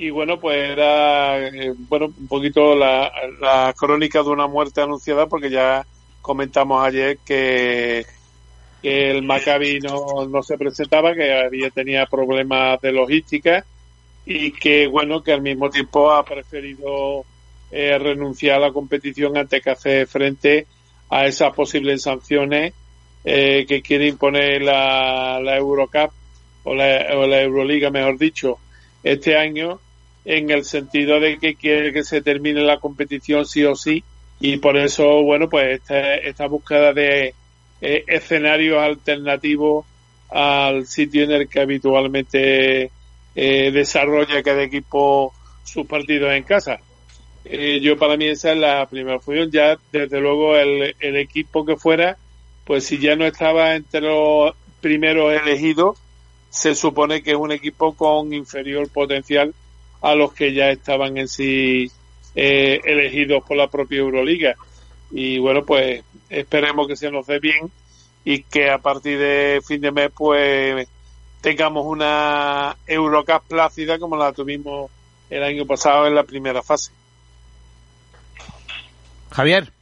Y 0.00 0.10
bueno, 0.10 0.38
pues 0.38 0.56
era 0.70 1.48
eh, 1.48 1.74
bueno 1.76 2.06
un 2.06 2.28
poquito 2.28 2.76
la, 2.76 3.10
la 3.40 3.74
crónica 3.76 4.22
de 4.22 4.28
una 4.28 4.46
muerte 4.46 4.80
anunciada, 4.80 5.26
porque 5.26 5.50
ya 5.50 5.84
comentamos 6.22 6.86
ayer 6.86 7.18
que 7.26 8.06
que 8.80 9.10
el 9.10 9.24
Maccabi 9.24 9.80
no, 9.80 10.24
no 10.28 10.40
se 10.44 10.56
presentaba, 10.56 11.12
que 11.14 11.32
había 11.32 11.70
tenía 11.70 12.06
problemas 12.06 12.80
de 12.80 12.92
logística 12.92 13.64
y 14.24 14.52
que 14.52 14.86
bueno 14.86 15.20
que 15.20 15.32
al 15.32 15.42
mismo 15.42 15.68
tiempo 15.68 16.12
ha 16.12 16.24
preferido 16.24 17.24
eh, 17.72 17.98
renunciar 17.98 18.58
a 18.58 18.68
la 18.68 18.72
competición 18.72 19.36
antes 19.36 19.64
que 19.64 19.70
hacer 19.70 20.06
frente 20.06 20.68
a 21.10 21.26
esas 21.26 21.52
posibles 21.54 22.02
sanciones 22.02 22.72
eh, 23.24 23.66
que 23.66 23.82
quiere 23.82 24.06
imponer 24.06 24.62
la, 24.62 25.40
la 25.42 25.56
Eurocup 25.56 26.12
o 26.62 26.72
la, 26.72 27.04
o 27.16 27.26
la 27.26 27.42
Euroliga, 27.42 27.90
mejor 27.90 28.16
dicho, 28.16 28.58
este 29.02 29.36
año 29.36 29.80
en 30.28 30.50
el 30.50 30.64
sentido 30.64 31.20
de 31.20 31.38
que 31.38 31.54
quiere 31.54 31.90
que 31.90 32.04
se 32.04 32.20
termine 32.20 32.60
la 32.60 32.78
competición 32.78 33.46
sí 33.46 33.64
o 33.64 33.74
sí 33.74 34.04
y 34.40 34.58
por 34.58 34.76
eso 34.76 35.22
bueno 35.22 35.48
pues 35.48 35.80
esta, 35.80 36.16
esta 36.16 36.46
búsqueda 36.46 36.92
de 36.92 37.34
eh, 37.80 38.04
escenarios 38.06 38.78
alternativos 38.78 39.86
al 40.28 40.86
sitio 40.86 41.24
en 41.24 41.30
el 41.30 41.48
que 41.48 41.60
habitualmente 41.60 42.90
eh, 43.34 43.70
desarrolla 43.72 44.42
cada 44.42 44.62
equipo 44.62 45.32
sus 45.64 45.86
partidos 45.86 46.32
en 46.32 46.42
casa. 46.42 46.78
Eh, 47.46 47.80
yo 47.80 47.96
para 47.96 48.18
mí 48.18 48.26
esa 48.26 48.52
es 48.52 48.58
la 48.58 48.84
primera 48.86 49.20
función. 49.20 49.50
Ya 49.50 49.78
desde 49.90 50.20
luego 50.20 50.56
el, 50.56 50.94
el, 51.00 51.16
equipo 51.16 51.64
que 51.64 51.76
fuera, 51.76 52.18
pues 52.66 52.84
si 52.84 52.98
ya 52.98 53.16
no 53.16 53.24
estaba 53.24 53.74
entre 53.74 54.02
los 54.02 54.54
primeros 54.82 55.32
elegidos, 55.40 55.98
se 56.50 56.74
supone 56.74 57.22
que 57.22 57.30
es 57.30 57.36
un 57.36 57.52
equipo 57.52 57.94
con 57.94 58.34
inferior 58.34 58.90
potencial 58.90 59.54
a 60.00 60.14
los 60.14 60.32
que 60.32 60.52
ya 60.52 60.70
estaban 60.70 61.16
en 61.18 61.28
sí 61.28 61.90
eh, 62.34 62.80
elegidos 62.84 63.42
por 63.46 63.56
la 63.56 63.68
propia 63.68 63.98
Euroliga. 63.98 64.54
Y 65.10 65.38
bueno, 65.38 65.64
pues 65.64 66.04
esperemos 66.28 66.86
que 66.86 66.96
se 66.96 67.10
nos 67.10 67.26
dé 67.26 67.38
bien 67.38 67.70
y 68.24 68.42
que 68.42 68.70
a 68.70 68.78
partir 68.78 69.18
de 69.18 69.60
fin 69.66 69.80
de 69.80 69.90
mes 69.90 70.10
pues 70.14 70.86
tengamos 71.40 71.86
una 71.86 72.76
Eurocup 72.86 73.42
plácida 73.48 73.98
como 73.98 74.16
la 74.16 74.32
tuvimos 74.32 74.90
el 75.30 75.42
año 75.42 75.66
pasado 75.66 76.06
en 76.06 76.14
la 76.14 76.24
primera 76.24 76.62
fase. 76.62 76.92
Javier. 79.30 79.72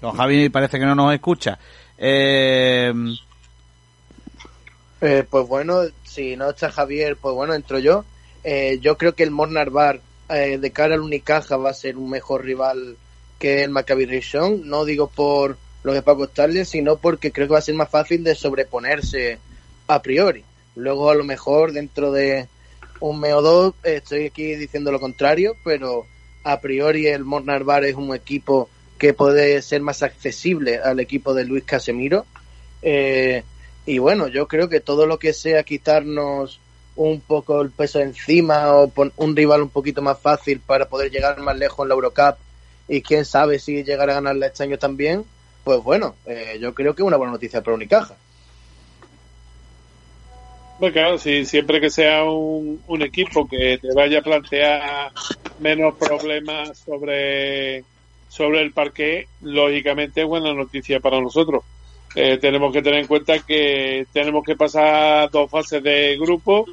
Don 0.00 0.16
Javi 0.16 0.48
parece 0.48 0.78
que 0.78 0.86
no 0.86 0.94
nos 0.94 1.12
escucha. 1.12 1.58
Eh... 1.98 2.92
Eh, 5.02 5.26
pues 5.30 5.48
bueno, 5.48 5.80
si 6.10 6.36
no 6.36 6.50
está 6.50 6.70
Javier, 6.72 7.16
pues 7.16 7.34
bueno, 7.34 7.54
entro 7.54 7.78
yo. 7.78 8.04
Eh, 8.42 8.78
yo 8.80 8.96
creo 8.96 9.14
que 9.14 9.22
el 9.22 9.30
Mornar 9.30 9.70
Bar 9.70 10.00
eh, 10.28 10.58
de 10.58 10.70
cara 10.72 10.94
al 10.94 11.02
Unicaja 11.02 11.56
va 11.56 11.70
a 11.70 11.74
ser 11.74 11.96
un 11.96 12.10
mejor 12.10 12.44
rival 12.44 12.96
que 13.38 13.62
el 13.62 13.70
Maccabi 13.70 14.06
Rishon. 14.06 14.68
No 14.68 14.84
digo 14.84 15.08
por 15.08 15.56
lo 15.84 15.92
que 15.92 16.00
va 16.00 16.12
a 16.12 16.16
costarle, 16.16 16.64
sino 16.64 16.96
porque 16.96 17.30
creo 17.30 17.46
que 17.46 17.52
va 17.52 17.58
a 17.60 17.62
ser 17.62 17.76
más 17.76 17.88
fácil 17.88 18.24
de 18.24 18.34
sobreponerse 18.34 19.38
a 19.86 20.02
priori. 20.02 20.44
Luego 20.74 21.10
a 21.10 21.14
lo 21.14 21.22
mejor 21.22 21.72
dentro 21.72 22.10
de 22.10 22.48
un 22.98 23.20
mes 23.20 23.32
o 23.34 23.42
dos 23.42 23.74
estoy 23.84 24.26
aquí 24.26 24.56
diciendo 24.56 24.90
lo 24.90 24.98
contrario, 24.98 25.54
pero 25.64 26.06
a 26.42 26.60
priori 26.60 27.06
el 27.06 27.24
Mornar 27.24 27.62
Bar 27.62 27.84
es 27.84 27.94
un 27.94 28.14
equipo 28.14 28.68
que 28.98 29.14
puede 29.14 29.62
ser 29.62 29.80
más 29.80 30.02
accesible 30.02 30.78
al 30.78 30.98
equipo 30.98 31.34
de 31.34 31.44
Luis 31.44 31.64
Casemiro. 31.64 32.26
Eh, 32.82 33.44
y 33.86 33.98
bueno, 33.98 34.28
yo 34.28 34.46
creo 34.46 34.68
que 34.68 34.80
todo 34.80 35.06
lo 35.06 35.18
que 35.18 35.32
sea 35.32 35.62
quitarnos 35.62 36.60
un 36.96 37.20
poco 37.20 37.60
el 37.62 37.70
peso 37.70 38.00
encima 38.00 38.74
o 38.74 38.92
un 39.16 39.36
rival 39.36 39.62
un 39.62 39.70
poquito 39.70 40.02
más 40.02 40.18
fácil 40.20 40.60
para 40.60 40.88
poder 40.88 41.10
llegar 41.10 41.38
más 41.40 41.56
lejos 41.56 41.84
en 41.84 41.88
la 41.88 41.94
Eurocup 41.94 42.36
y 42.88 43.00
quién 43.02 43.24
sabe 43.24 43.58
si 43.58 43.84
llegar 43.84 44.10
a 44.10 44.14
ganarla 44.14 44.46
este 44.46 44.64
año 44.64 44.78
también, 44.78 45.24
pues 45.64 45.82
bueno, 45.82 46.16
eh, 46.26 46.58
yo 46.60 46.74
creo 46.74 46.94
que 46.94 47.02
es 47.02 47.06
una 47.06 47.16
buena 47.16 47.32
noticia 47.32 47.62
para 47.62 47.76
Unicaja. 47.76 48.16
Pues 50.78 50.92
claro, 50.92 51.18
si 51.18 51.44
siempre 51.44 51.80
que 51.80 51.90
sea 51.90 52.24
un, 52.24 52.82
un 52.86 53.02
equipo 53.02 53.46
que 53.46 53.78
te 53.78 53.94
vaya 53.94 54.18
a 54.18 54.22
plantear 54.22 55.12
menos 55.58 55.94
problemas 55.96 56.78
sobre, 56.78 57.84
sobre 58.28 58.62
el 58.62 58.72
parque, 58.72 59.28
lógicamente 59.42 60.22
es 60.22 60.26
buena 60.26 60.52
noticia 60.54 60.98
para 60.98 61.20
nosotros. 61.20 61.62
Eh, 62.14 62.38
tenemos 62.38 62.72
que 62.72 62.82
tener 62.82 63.00
en 63.00 63.06
cuenta 63.06 63.38
que 63.38 64.06
tenemos 64.12 64.44
que 64.44 64.56
pasar 64.56 65.30
dos 65.30 65.50
fases 65.50 65.82
de 65.82 66.16
grupo. 66.18 66.66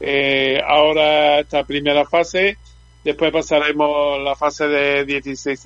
Eh, 0.00 0.60
ahora 0.66 1.40
esta 1.40 1.64
primera 1.64 2.04
fase, 2.04 2.58
después 3.04 3.32
pasaremos 3.32 4.20
la 4.22 4.34
fase 4.34 4.66
de 4.66 5.04
16 5.04 5.64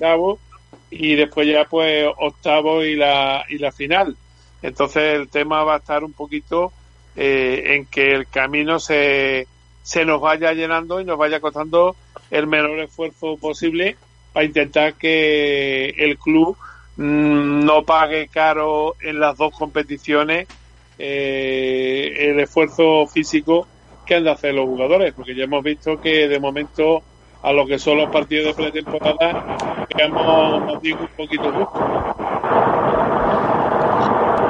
y 0.91 1.15
después 1.15 1.47
ya 1.47 1.65
pues 1.65 2.07
octavo 2.17 2.83
y 2.83 2.95
la, 2.95 3.43
y 3.49 3.57
la 3.57 3.71
final. 3.71 4.15
Entonces 4.61 5.15
el 5.15 5.27
tema 5.27 5.63
va 5.63 5.75
a 5.75 5.79
estar 5.79 6.03
un 6.03 6.13
poquito 6.13 6.71
eh, 7.15 7.75
en 7.75 7.85
que 7.85 8.13
el 8.13 8.27
camino 8.27 8.79
se, 8.79 9.47
se 9.83 10.05
nos 10.05 10.21
vaya 10.21 10.53
llenando 10.53 11.01
y 11.01 11.05
nos 11.05 11.17
vaya 11.17 11.39
costando 11.39 11.95
el 12.31 12.47
menor 12.47 12.79
esfuerzo 12.79 13.37
posible 13.37 13.97
para 14.33 14.45
intentar 14.45 14.93
que 14.93 15.89
el 15.97 16.17
club 16.17 16.57
no 16.97 17.83
pague 17.83 18.27
caro 18.27 18.95
en 19.01 19.19
las 19.19 19.37
dos 19.37 19.53
competiciones 19.57 20.47
eh, 20.97 22.11
el 22.17 22.39
esfuerzo 22.39 23.05
físico 23.07 23.67
que 24.05 24.15
han 24.15 24.23
de 24.23 24.31
hacer 24.31 24.53
los 24.53 24.65
jugadores, 24.65 25.13
porque 25.13 25.35
ya 25.35 25.43
hemos 25.43 25.63
visto 25.63 25.99
que 26.01 26.27
de 26.27 26.39
momento 26.39 27.03
a 27.43 27.51
lo 27.53 27.67
que 27.67 27.77
son 27.77 27.97
los 27.97 28.09
partidos 28.09 28.55
de 28.57 28.63
pretemporada 28.63 29.85
digamos 29.89 30.81
digo, 30.81 31.01
un 31.01 31.07
poquito 31.15 31.51
justo. 31.51 32.15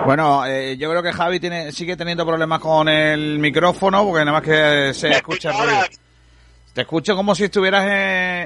Bueno, 0.06 0.46
eh, 0.46 0.78
yo 0.78 0.90
creo 0.90 1.04
que 1.04 1.12
Javi 1.12 1.40
tiene, 1.40 1.74
sigue 1.74 1.98
teniendo 1.98 2.26
problemas 2.26 2.62
con 2.62 2.88
el 2.88 3.40
micrófono 3.40 4.06
porque 4.06 4.24
nada 4.24 4.40
más 4.40 4.42
que 4.42 4.94
se 4.94 5.10
escucha 5.10 5.52
ruido. 5.52 6.07
Te 6.78 6.84
escucho 6.84 7.16
como 7.16 7.34
si 7.34 7.46
estuvieras 7.46 7.86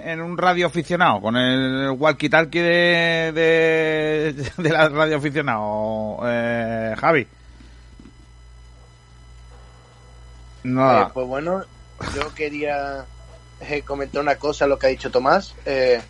en, 0.05 0.21
un 0.21 0.37
radio 0.37 0.67
aficionado, 0.67 1.19
con 1.19 1.35
el 1.35 1.89
walkie-talkie 1.89 2.61
de, 2.61 3.31
de, 3.33 4.51
de 4.63 4.69
la 4.69 4.87
radio 4.87 5.17
aficionado, 5.17 6.19
eh, 6.23 6.95
Javi. 6.97 7.27
Nada. 10.63 11.01
Eh, 11.01 11.11
pues 11.13 11.27
bueno, 11.27 11.65
yo 12.15 12.33
quería 12.33 13.03
eh, 13.59 13.81
comentar 13.81 14.21
una 14.21 14.37
cosa, 14.37 14.65
lo 14.65 14.79
que 14.79 14.87
ha 14.87 14.91
dicho 14.91 15.11
Tomás. 15.11 15.53
Eh, 15.65 16.01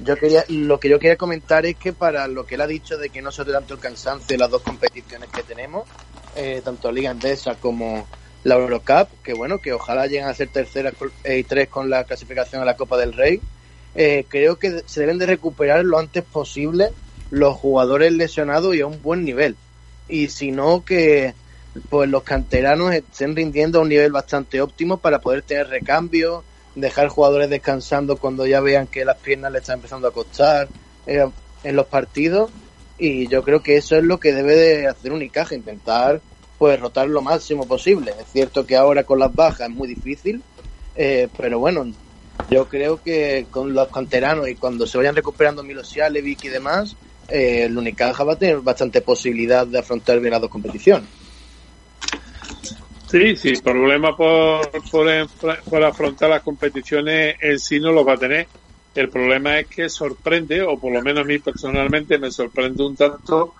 yo 0.00 0.16
quería, 0.16 0.44
lo 0.48 0.80
que 0.80 0.88
yo 0.88 0.98
quería 0.98 1.16
comentar 1.16 1.64
es 1.64 1.76
que 1.76 1.92
para 1.92 2.26
lo 2.26 2.44
que 2.44 2.56
él 2.56 2.60
ha 2.62 2.66
dicho 2.66 2.98
de 2.98 3.10
que 3.10 3.22
no 3.22 3.30
se 3.30 3.44
tanto 3.44 3.74
el 3.74 3.80
cansancio 3.80 4.26
de 4.26 4.38
las 4.38 4.50
dos 4.50 4.62
competiciones 4.62 5.30
que 5.30 5.44
tenemos, 5.44 5.86
eh, 6.34 6.60
tanto 6.64 6.90
Liga 6.90 7.12
Endesa 7.12 7.54
como 7.54 8.08
la 8.48 8.56
Eurocup, 8.56 9.10
que 9.22 9.32
bueno, 9.34 9.58
que 9.60 9.72
ojalá 9.72 10.06
lleguen 10.06 10.26
a 10.26 10.34
ser 10.34 10.48
terceras 10.48 10.94
col- 10.94 11.12
eh, 11.24 11.38
y 11.38 11.44
tres 11.44 11.68
con 11.68 11.88
la 11.90 12.04
clasificación 12.04 12.62
a 12.62 12.64
la 12.64 12.76
Copa 12.76 12.96
del 12.98 13.12
Rey, 13.12 13.40
eh, 13.94 14.26
creo 14.28 14.58
que 14.58 14.82
se 14.86 15.00
deben 15.00 15.18
de 15.18 15.26
recuperar 15.26 15.84
lo 15.84 15.98
antes 15.98 16.24
posible 16.24 16.90
los 17.30 17.56
jugadores 17.56 18.12
lesionados 18.12 18.74
y 18.74 18.80
a 18.80 18.86
un 18.86 19.02
buen 19.02 19.24
nivel. 19.24 19.56
Y 20.08 20.28
si 20.28 20.50
no, 20.50 20.84
que 20.84 21.34
pues 21.88 22.08
los 22.08 22.22
canteranos 22.22 22.94
estén 22.94 23.36
rindiendo 23.36 23.78
a 23.78 23.82
un 23.82 23.88
nivel 23.88 24.10
bastante 24.12 24.60
óptimo 24.60 24.98
para 24.98 25.20
poder 25.20 25.42
tener 25.42 25.68
recambio, 25.68 26.42
dejar 26.74 27.08
jugadores 27.08 27.50
descansando 27.50 28.16
cuando 28.18 28.46
ya 28.46 28.60
vean 28.60 28.86
que 28.86 29.04
las 29.04 29.18
piernas 29.18 29.52
le 29.52 29.58
están 29.58 29.76
empezando 29.76 30.08
a 30.08 30.12
costar 30.12 30.68
eh, 31.06 31.26
en 31.62 31.76
los 31.76 31.86
partidos 31.86 32.50
y 32.96 33.28
yo 33.28 33.42
creo 33.42 33.62
que 33.62 33.76
eso 33.76 33.96
es 33.96 34.04
lo 34.04 34.18
que 34.18 34.32
debe 34.32 34.54
de 34.54 34.86
hacer 34.88 35.12
Unicaja, 35.12 35.54
intentar 35.54 36.20
pues 36.58 36.78
rotar 36.80 37.08
lo 37.08 37.22
máximo 37.22 37.66
posible. 37.66 38.12
Es 38.20 38.26
cierto 38.32 38.66
que 38.66 38.76
ahora 38.76 39.04
con 39.04 39.18
las 39.18 39.34
bajas 39.34 39.68
es 39.68 39.74
muy 39.74 39.88
difícil, 39.88 40.42
eh, 40.96 41.28
pero 41.36 41.60
bueno, 41.60 41.86
yo 42.50 42.66
creo 42.68 43.00
que 43.02 43.46
con 43.50 43.72
los 43.72 43.88
canteranos 43.88 44.48
y 44.48 44.56
cuando 44.56 44.86
se 44.86 44.98
vayan 44.98 45.14
recuperando 45.14 45.62
Milosialevic 45.62 46.44
y 46.44 46.48
demás, 46.48 46.96
eh, 47.28 47.64
el 47.64 47.76
Unicaja 47.76 48.24
va 48.24 48.32
a 48.32 48.38
tener 48.38 48.60
bastante 48.60 49.00
posibilidad 49.02 49.66
de 49.66 49.78
afrontar 49.78 50.18
bien 50.18 50.32
las 50.32 50.40
dos 50.40 50.50
competiciones. 50.50 51.08
Sí, 53.10 53.36
sí, 53.36 53.52
problema 53.62 54.14
por, 54.14 54.70
por, 54.90 55.82
afrontar 55.82 56.28
las 56.28 56.42
competiciones 56.42 57.36
en 57.40 57.58
sí 57.58 57.80
no 57.80 57.90
lo 57.90 58.04
va 58.04 58.14
a 58.14 58.18
tener. 58.18 58.46
El 58.94 59.08
problema 59.08 59.58
es 59.58 59.66
que 59.66 59.88
sorprende, 59.88 60.60
o 60.62 60.78
por 60.78 60.92
lo 60.92 61.00
menos 61.00 61.24
a 61.24 61.26
mí 61.26 61.38
personalmente 61.38 62.18
me 62.18 62.30
sorprende 62.30 62.84
un 62.84 62.96
tanto, 62.96 63.54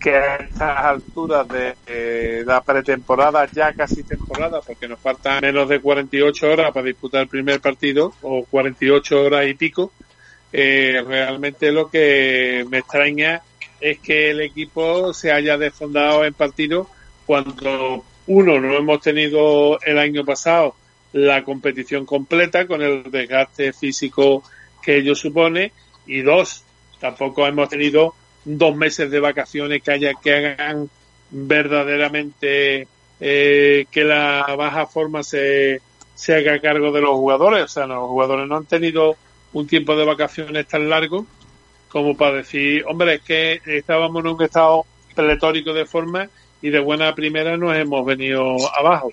que 0.00 0.14
a 0.14 0.36
estas 0.36 0.84
alturas 0.84 1.48
de 1.48 1.74
eh, 1.86 2.42
la 2.46 2.60
pretemporada, 2.60 3.46
ya 3.46 3.72
casi 3.72 4.02
temporada, 4.02 4.60
porque 4.60 4.88
nos 4.88 5.00
faltan 5.00 5.40
menos 5.40 5.68
de 5.68 5.80
48 5.80 6.50
horas 6.50 6.72
para 6.72 6.86
disputar 6.86 7.22
el 7.22 7.28
primer 7.28 7.60
partido, 7.60 8.12
o 8.22 8.44
48 8.44 9.22
horas 9.22 9.46
y 9.46 9.54
pico, 9.54 9.92
eh, 10.52 11.02
realmente 11.06 11.72
lo 11.72 11.90
que 11.90 12.64
me 12.68 12.78
extraña 12.78 13.42
es 13.80 13.98
que 14.00 14.30
el 14.30 14.40
equipo 14.40 15.12
se 15.12 15.32
haya 15.32 15.58
desfondado 15.58 16.24
en 16.24 16.34
partido 16.34 16.88
cuando 17.26 18.04
uno 18.26 18.60
no 18.60 18.74
hemos 18.76 19.00
tenido 19.00 19.78
el 19.84 19.98
año 19.98 20.24
pasado 20.24 20.74
la 21.12 21.44
competición 21.44 22.04
completa 22.04 22.66
con 22.66 22.82
el 22.82 23.10
desgaste 23.10 23.72
físico 23.72 24.42
que 24.82 24.98
ello 24.98 25.14
supone 25.14 25.72
y 26.06 26.22
dos 26.22 26.64
tampoco 27.00 27.46
hemos 27.46 27.68
tenido 27.68 28.14
dos 28.46 28.74
meses 28.74 29.10
de 29.10 29.20
vacaciones 29.20 29.82
que 29.82 29.90
haya 29.90 30.14
que 30.14 30.34
hagan 30.34 30.88
verdaderamente 31.30 32.88
eh, 33.20 33.86
que 33.90 34.04
la 34.04 34.54
baja 34.56 34.86
forma 34.86 35.22
se, 35.22 35.82
se 36.14 36.34
haga 36.34 36.60
cargo 36.60 36.92
de 36.92 37.02
los 37.02 37.10
jugadores 37.10 37.64
o 37.64 37.68
sea 37.68 37.86
los 37.86 38.08
jugadores 38.08 38.48
no 38.48 38.56
han 38.56 38.64
tenido 38.64 39.16
un 39.52 39.66
tiempo 39.66 39.94
de 39.96 40.04
vacaciones 40.04 40.66
tan 40.66 40.88
largo 40.88 41.26
como 41.88 42.16
para 42.16 42.38
decir 42.38 42.84
hombre 42.86 43.16
es 43.16 43.22
que 43.22 43.60
estábamos 43.66 44.24
en 44.24 44.30
un 44.30 44.42
estado 44.42 44.86
pletórico 45.14 45.72
de 45.74 45.84
forma 45.84 46.30
y 46.62 46.70
de 46.70 46.80
buena 46.80 47.14
primera 47.14 47.56
nos 47.56 47.76
hemos 47.76 48.04
venido 48.04 48.56
abajo. 48.76 49.12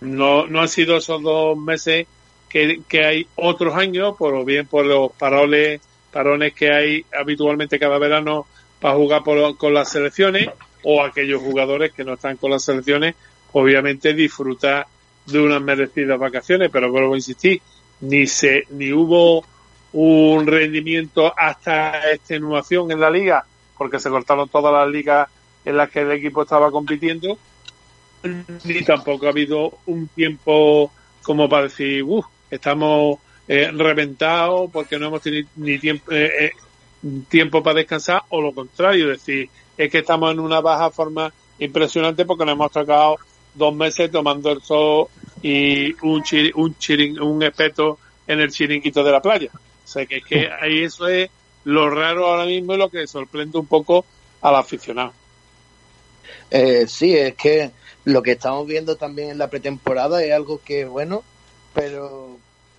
No, 0.00 0.46
no 0.46 0.60
han 0.60 0.68
sido 0.68 0.96
esos 0.96 1.22
dos 1.22 1.56
meses 1.56 2.06
que, 2.48 2.80
que 2.88 3.04
hay 3.04 3.26
otros 3.36 3.74
años, 3.74 4.16
por 4.16 4.44
bien 4.44 4.66
por 4.66 4.86
los 4.86 5.12
paroles, 5.12 5.80
parones 6.10 6.54
que 6.54 6.72
hay 6.72 7.04
habitualmente 7.12 7.78
cada 7.78 7.98
verano 7.98 8.46
para 8.80 8.94
jugar 8.94 9.22
por- 9.22 9.56
con 9.56 9.74
las 9.74 9.90
selecciones, 9.90 10.48
o 10.82 11.02
aquellos 11.02 11.42
jugadores 11.42 11.92
que 11.92 12.04
no 12.04 12.14
están 12.14 12.36
con 12.36 12.50
las 12.50 12.64
selecciones, 12.64 13.14
obviamente 13.52 14.14
disfrutar 14.14 14.86
de 15.26 15.38
unas 15.38 15.60
merecidas 15.60 16.18
vacaciones, 16.18 16.70
pero 16.72 16.90
vuelvo 16.90 17.14
a 17.14 17.18
insistir, 17.18 17.60
ni 18.00 18.26
se, 18.26 18.64
ni 18.70 18.92
hubo 18.92 19.44
un 19.92 20.46
rendimiento 20.46 21.32
hasta 21.36 22.12
extenuación 22.12 22.90
en 22.92 23.00
la 23.00 23.10
liga, 23.10 23.44
porque 23.76 23.98
se 23.98 24.08
cortaron 24.08 24.48
todas 24.48 24.72
las 24.72 24.88
ligas 24.88 25.28
en 25.64 25.76
las 25.76 25.90
que 25.90 26.00
el 26.00 26.12
equipo 26.12 26.42
estaba 26.42 26.70
compitiendo, 26.70 27.36
ni 28.64 28.82
tampoco 28.84 29.26
ha 29.26 29.30
habido 29.30 29.78
un 29.86 30.08
tiempo 30.08 30.90
como 31.22 31.48
para 31.48 31.64
decir, 31.64 32.02
uff, 32.02 32.26
estamos 32.50 33.18
eh, 33.48 33.70
reventados 33.72 34.70
porque 34.70 34.98
no 34.98 35.06
hemos 35.06 35.22
tenido 35.22 35.48
ni 35.56 35.78
tiempo, 35.78 36.12
eh, 36.12 36.46
eh, 36.46 36.50
tiempo 37.28 37.62
para 37.62 37.76
descansar, 37.76 38.22
o 38.28 38.40
lo 38.40 38.52
contrario, 38.52 39.10
es 39.10 39.24
decir, 39.24 39.48
es 39.76 39.90
que 39.90 39.98
estamos 39.98 40.32
en 40.32 40.40
una 40.40 40.60
baja 40.60 40.90
forma 40.90 41.32
impresionante 41.58 42.24
porque 42.24 42.44
nos 42.44 42.54
hemos 42.54 42.72
tocado 42.72 43.18
dos 43.54 43.74
meses 43.74 44.10
tomando 44.10 44.50
el 44.52 44.60
sol 44.62 45.06
y 45.42 45.92
un, 46.04 46.22
chiri- 46.22 46.52
un, 46.54 46.74
chirin- 46.76 47.20
un 47.20 47.42
espeto 47.42 47.98
en 48.26 48.40
el 48.40 48.50
chiringuito 48.50 49.02
de 49.02 49.12
la 49.12 49.20
playa. 49.22 49.50
O 49.52 49.88
sea, 49.88 50.06
que 50.06 50.18
es 50.18 50.24
que 50.24 50.48
ahí 50.60 50.84
eso 50.84 51.08
es 51.08 51.30
lo 51.64 51.90
raro 51.90 52.26
ahora 52.26 52.44
mismo 52.44 52.74
y 52.74 52.78
lo 52.78 52.88
que 52.88 53.06
sorprende 53.06 53.58
un 53.58 53.66
poco 53.66 54.04
al 54.42 54.54
aficionado. 54.54 55.12
Eh, 56.50 56.86
sí, 56.86 57.16
es 57.16 57.34
que 57.34 57.70
lo 58.04 58.22
que 58.22 58.32
estamos 58.32 58.66
viendo 58.66 58.96
también 58.96 59.30
en 59.30 59.38
la 59.38 59.48
pretemporada 59.48 60.22
es 60.22 60.32
algo 60.32 60.60
que, 60.64 60.84
bueno, 60.84 61.22
pero 61.74 62.29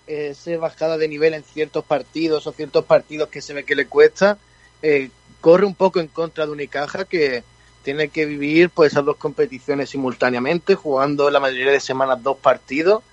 esa 0.07 0.57
bajada 0.57 0.97
de 0.97 1.07
nivel 1.07 1.33
en 1.33 1.43
ciertos 1.43 1.85
partidos 1.85 2.47
o 2.47 2.51
ciertos 2.51 2.85
partidos 2.85 3.29
que 3.29 3.41
se 3.41 3.53
ve 3.53 3.63
que 3.63 3.75
le 3.75 3.87
cuesta, 3.87 4.37
eh, 4.81 5.09
corre 5.39 5.65
un 5.65 5.75
poco 5.75 5.99
en 5.99 6.07
contra 6.07 6.45
de 6.45 6.51
Unicaja 6.51 7.05
que 7.05 7.43
tiene 7.83 8.09
que 8.09 8.25
vivir 8.25 8.69
pues 8.69 8.91
esas 8.91 9.05
dos 9.05 9.17
competiciones 9.17 9.89
simultáneamente, 9.89 10.75
jugando 10.75 11.29
la 11.29 11.39
mayoría 11.39 11.71
de 11.71 11.79
semanas 11.79 12.21
dos 12.21 12.37
partidos 12.37 13.03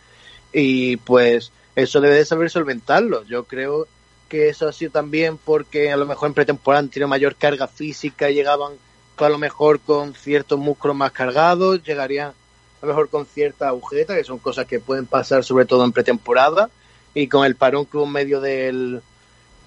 y 0.52 0.98
pues 0.98 1.52
eso 1.74 2.00
debe 2.00 2.16
de 2.16 2.24
saber 2.24 2.50
solventarlo. 2.50 3.24
Yo 3.24 3.44
creo 3.44 3.86
que 4.28 4.48
eso 4.48 4.68
ha 4.68 4.72
sido 4.72 4.90
también 4.90 5.38
porque 5.38 5.90
a 5.90 5.96
lo 5.96 6.06
mejor 6.06 6.28
en 6.28 6.34
pretemporada 6.34 6.80
han 6.80 6.88
tenido 6.90 7.08
mayor 7.08 7.36
carga 7.36 7.66
física, 7.66 8.30
llegaban 8.30 8.74
a 9.16 9.28
lo 9.28 9.38
mejor 9.38 9.80
con 9.80 10.14
ciertos 10.14 10.58
músculos 10.58 10.96
más 10.96 11.12
cargados, 11.12 11.82
llegarían 11.82 12.28
a 12.28 12.86
lo 12.86 12.88
mejor 12.88 13.08
con 13.08 13.26
cierta 13.26 13.68
agujeta, 13.68 14.14
que 14.14 14.24
son 14.24 14.38
cosas 14.38 14.66
que 14.66 14.80
pueden 14.80 15.06
pasar 15.06 15.44
sobre 15.44 15.64
todo 15.64 15.84
en 15.84 15.92
pretemporada, 15.92 16.70
y 17.18 17.26
con 17.26 17.44
el 17.44 17.56
parón 17.56 17.84
que 17.84 17.96
hubo 17.96 18.06
medio 18.06 18.40
del, 18.40 19.02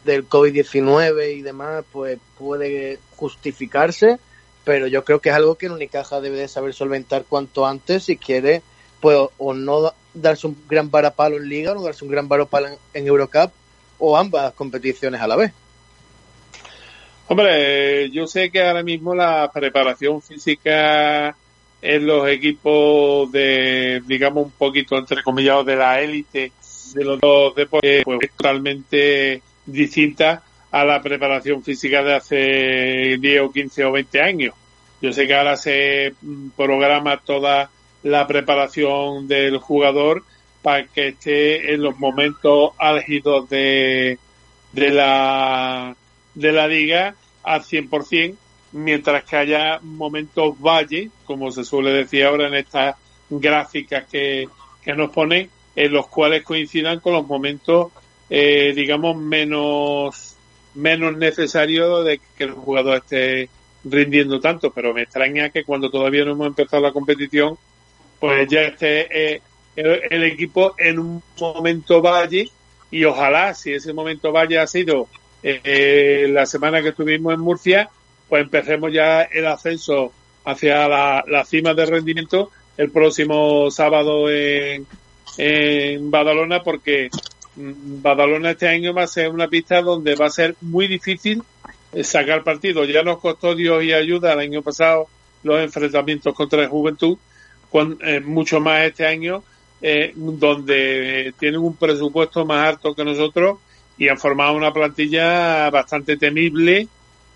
del 0.06 0.30
COVID-19 0.30 1.36
y 1.36 1.42
demás, 1.42 1.84
pues 1.92 2.18
puede 2.38 2.98
justificarse, 3.18 4.20
pero 4.64 4.88
yo 4.88 5.04
creo 5.04 5.20
que 5.20 5.30
es 5.30 5.36
algo 5.36 5.56
que 5.56 5.66
el 5.66 5.74
Unicaja 5.74 6.22
debe 6.22 6.38
de 6.38 6.48
saber 6.48 6.74
solventar 6.74 7.26
cuanto 7.28 7.66
antes 7.66 8.06
si 8.06 8.16
quiere, 8.16 8.62
pues 9.02 9.20
o 9.38 9.54
no 9.54 9.94
darse 10.14 10.48
un 10.48 10.56
gran 10.70 10.90
varapalo 10.90 11.36
en 11.36 11.50
Liga, 11.50 11.74
o 11.74 11.84
darse 11.84 12.06
un 12.06 12.12
gran 12.12 12.30
varapalo 12.30 12.68
en, 12.68 12.78
en 12.94 13.08
Eurocup, 13.08 13.52
o 14.00 14.18
ambas 14.18 14.54
competiciones 14.54 15.20
a 15.20 15.28
la 15.28 15.36
vez. 15.36 15.52
Hombre, 17.28 18.10
yo 18.12 18.28
sé 18.28 18.50
que 18.50 18.66
ahora 18.66 18.82
mismo 18.82 19.14
la 19.14 19.52
preparación 19.54 20.22
física 20.22 21.36
en 21.82 22.06
los 22.06 22.30
equipos 22.30 23.30
de, 23.30 24.02
digamos, 24.06 24.46
un 24.46 24.52
poquito 24.52 24.98
entre 24.98 25.22
comillas, 25.22 25.66
de 25.66 25.76
la 25.76 26.00
élite 26.00 26.54
de 26.94 27.04
los 27.04 27.20
dos 27.20 27.56
deportes, 27.56 28.04
pues 28.04 28.20
es 28.22 28.32
totalmente 28.32 29.42
distinta 29.66 30.44
a 30.72 30.86
la 30.86 31.02
preparación 31.02 31.64
física 31.64 32.04
de 32.04 32.16
hace 32.16 33.18
10 33.20 33.42
o 33.42 33.52
15 33.52 33.86
o 33.86 33.92
20 33.92 34.22
años. 34.22 34.56
Yo 35.02 35.12
sé 35.12 35.28
que 35.28 35.36
ahora 35.36 35.58
se 35.58 36.14
programa 36.56 37.18
toda 37.18 37.70
la 38.04 38.28
preparación 38.28 39.28
del 39.28 39.58
jugador 39.58 40.24
para 40.62 40.86
que 40.88 41.10
esté 41.10 41.74
en 41.74 41.82
los 41.82 41.98
momentos 41.98 42.72
álgidos 42.78 43.50
de, 43.50 44.20
de 44.72 44.90
la 44.92 45.96
de 46.34 46.52
la 46.52 46.68
liga 46.68 47.16
al 47.44 47.62
100%, 47.62 48.36
mientras 48.74 49.24
que 49.24 49.36
haya 49.36 49.80
momentos 49.82 50.56
valle, 50.60 51.10
como 51.26 51.52
se 51.52 51.64
suele 51.64 51.92
decir 51.92 52.24
ahora 52.24 52.48
en 52.48 52.54
estas 52.56 52.96
gráficas 53.30 54.06
que, 54.10 54.48
que 54.84 54.94
nos 54.94 55.12
ponen, 55.12 55.50
en 55.76 55.94
los 55.94 56.08
cuales 56.08 56.44
coincidan 56.44 57.00
con 57.00 57.14
los 57.14 57.28
momentos, 57.28 57.92
eh, 58.30 58.74
digamos, 58.76 59.16
menos, 59.16 60.36
menos 60.76 61.18
necesarios 61.18 62.06
de 62.06 62.20
que 62.38 62.44
el 62.46 62.52
jugador 62.52 62.98
esté 62.98 63.50
rindiendo 63.84 64.40
tanto, 64.40 64.72
pero 64.72 64.94
me 64.94 65.04
extraña 65.04 65.50
que 65.50 65.64
cuando 65.64 65.90
todavía 65.90 66.26
no 66.26 66.32
hemos 66.32 66.48
empezado 66.48 66.84
la 66.84 66.92
competición, 66.92 67.58
pues 68.20 68.48
ya 68.50 68.62
esté 68.62 69.36
eh, 69.36 69.42
el, 69.76 70.24
equipo 70.24 70.76
en 70.78 71.00
un 71.00 71.24
momento 71.40 72.02
valle 72.02 72.50
y 72.92 73.04
ojalá 73.06 73.54
si 73.54 73.74
ese 73.74 73.94
momento 73.94 74.32
valle 74.32 74.60
ha 74.60 74.68
sido 74.68 75.08
eh, 75.42 76.28
la 76.30 76.46
semana 76.46 76.82
que 76.82 76.90
estuvimos 76.90 77.34
en 77.34 77.40
Murcia, 77.40 77.90
pues 78.30 78.44
empecemos 78.44 78.94
ya 78.94 79.24
el 79.24 79.48
ascenso 79.48 80.12
hacia 80.46 80.88
la, 80.88 81.24
la 81.28 81.46
cima 81.46 81.74
de 81.74 81.86
rendimiento 81.86 82.52
el 82.78 82.92
próximo 82.92 83.70
sábado 83.72 84.30
en, 84.30 84.86
en 85.38 86.12
Badalona 86.12 86.64
porque 86.64 87.10
mm, 87.56 88.02
Badalona 88.02 88.52
este 88.52 88.68
año 88.68 88.94
va 88.94 89.04
a 89.04 89.08
ser 89.08 89.30
una 89.30 89.48
pista 89.48 89.82
donde 89.82 90.16
va 90.16 90.28
a 90.28 90.32
ser 90.32 90.56
muy 90.62 90.88
difícil 90.88 91.42
eh, 91.94 92.04
sacar 92.04 92.44
partido. 92.44 92.84
Ya 92.86 93.04
nos 93.04 93.20
costó 93.20 93.56
Dios 93.56 93.84
y 93.84 93.94
ayuda 93.94 94.34
el 94.34 94.40
año 94.40 94.62
pasado 94.62 95.08
los 95.44 95.60
enfrentamientos 95.60 96.36
contra 96.36 96.62
el 96.62 96.68
Juventud, 96.70 97.18
con, 97.72 97.98
eh, 98.04 98.20
mucho 98.20 98.60
más 98.60 98.84
este 98.84 99.08
año, 99.08 99.44
eh, 99.82 100.14
donde 100.16 101.34
tienen 101.40 101.60
un 101.62 101.76
presupuesto 101.76 102.46
más 102.46 102.68
alto 102.68 102.94
que 102.94 103.04
nosotros 103.04 103.58
y 103.98 104.08
han 104.08 104.18
formado 104.20 104.54
una 104.54 104.72
plantilla 104.72 105.70
bastante 105.72 106.18
temible 106.18 106.88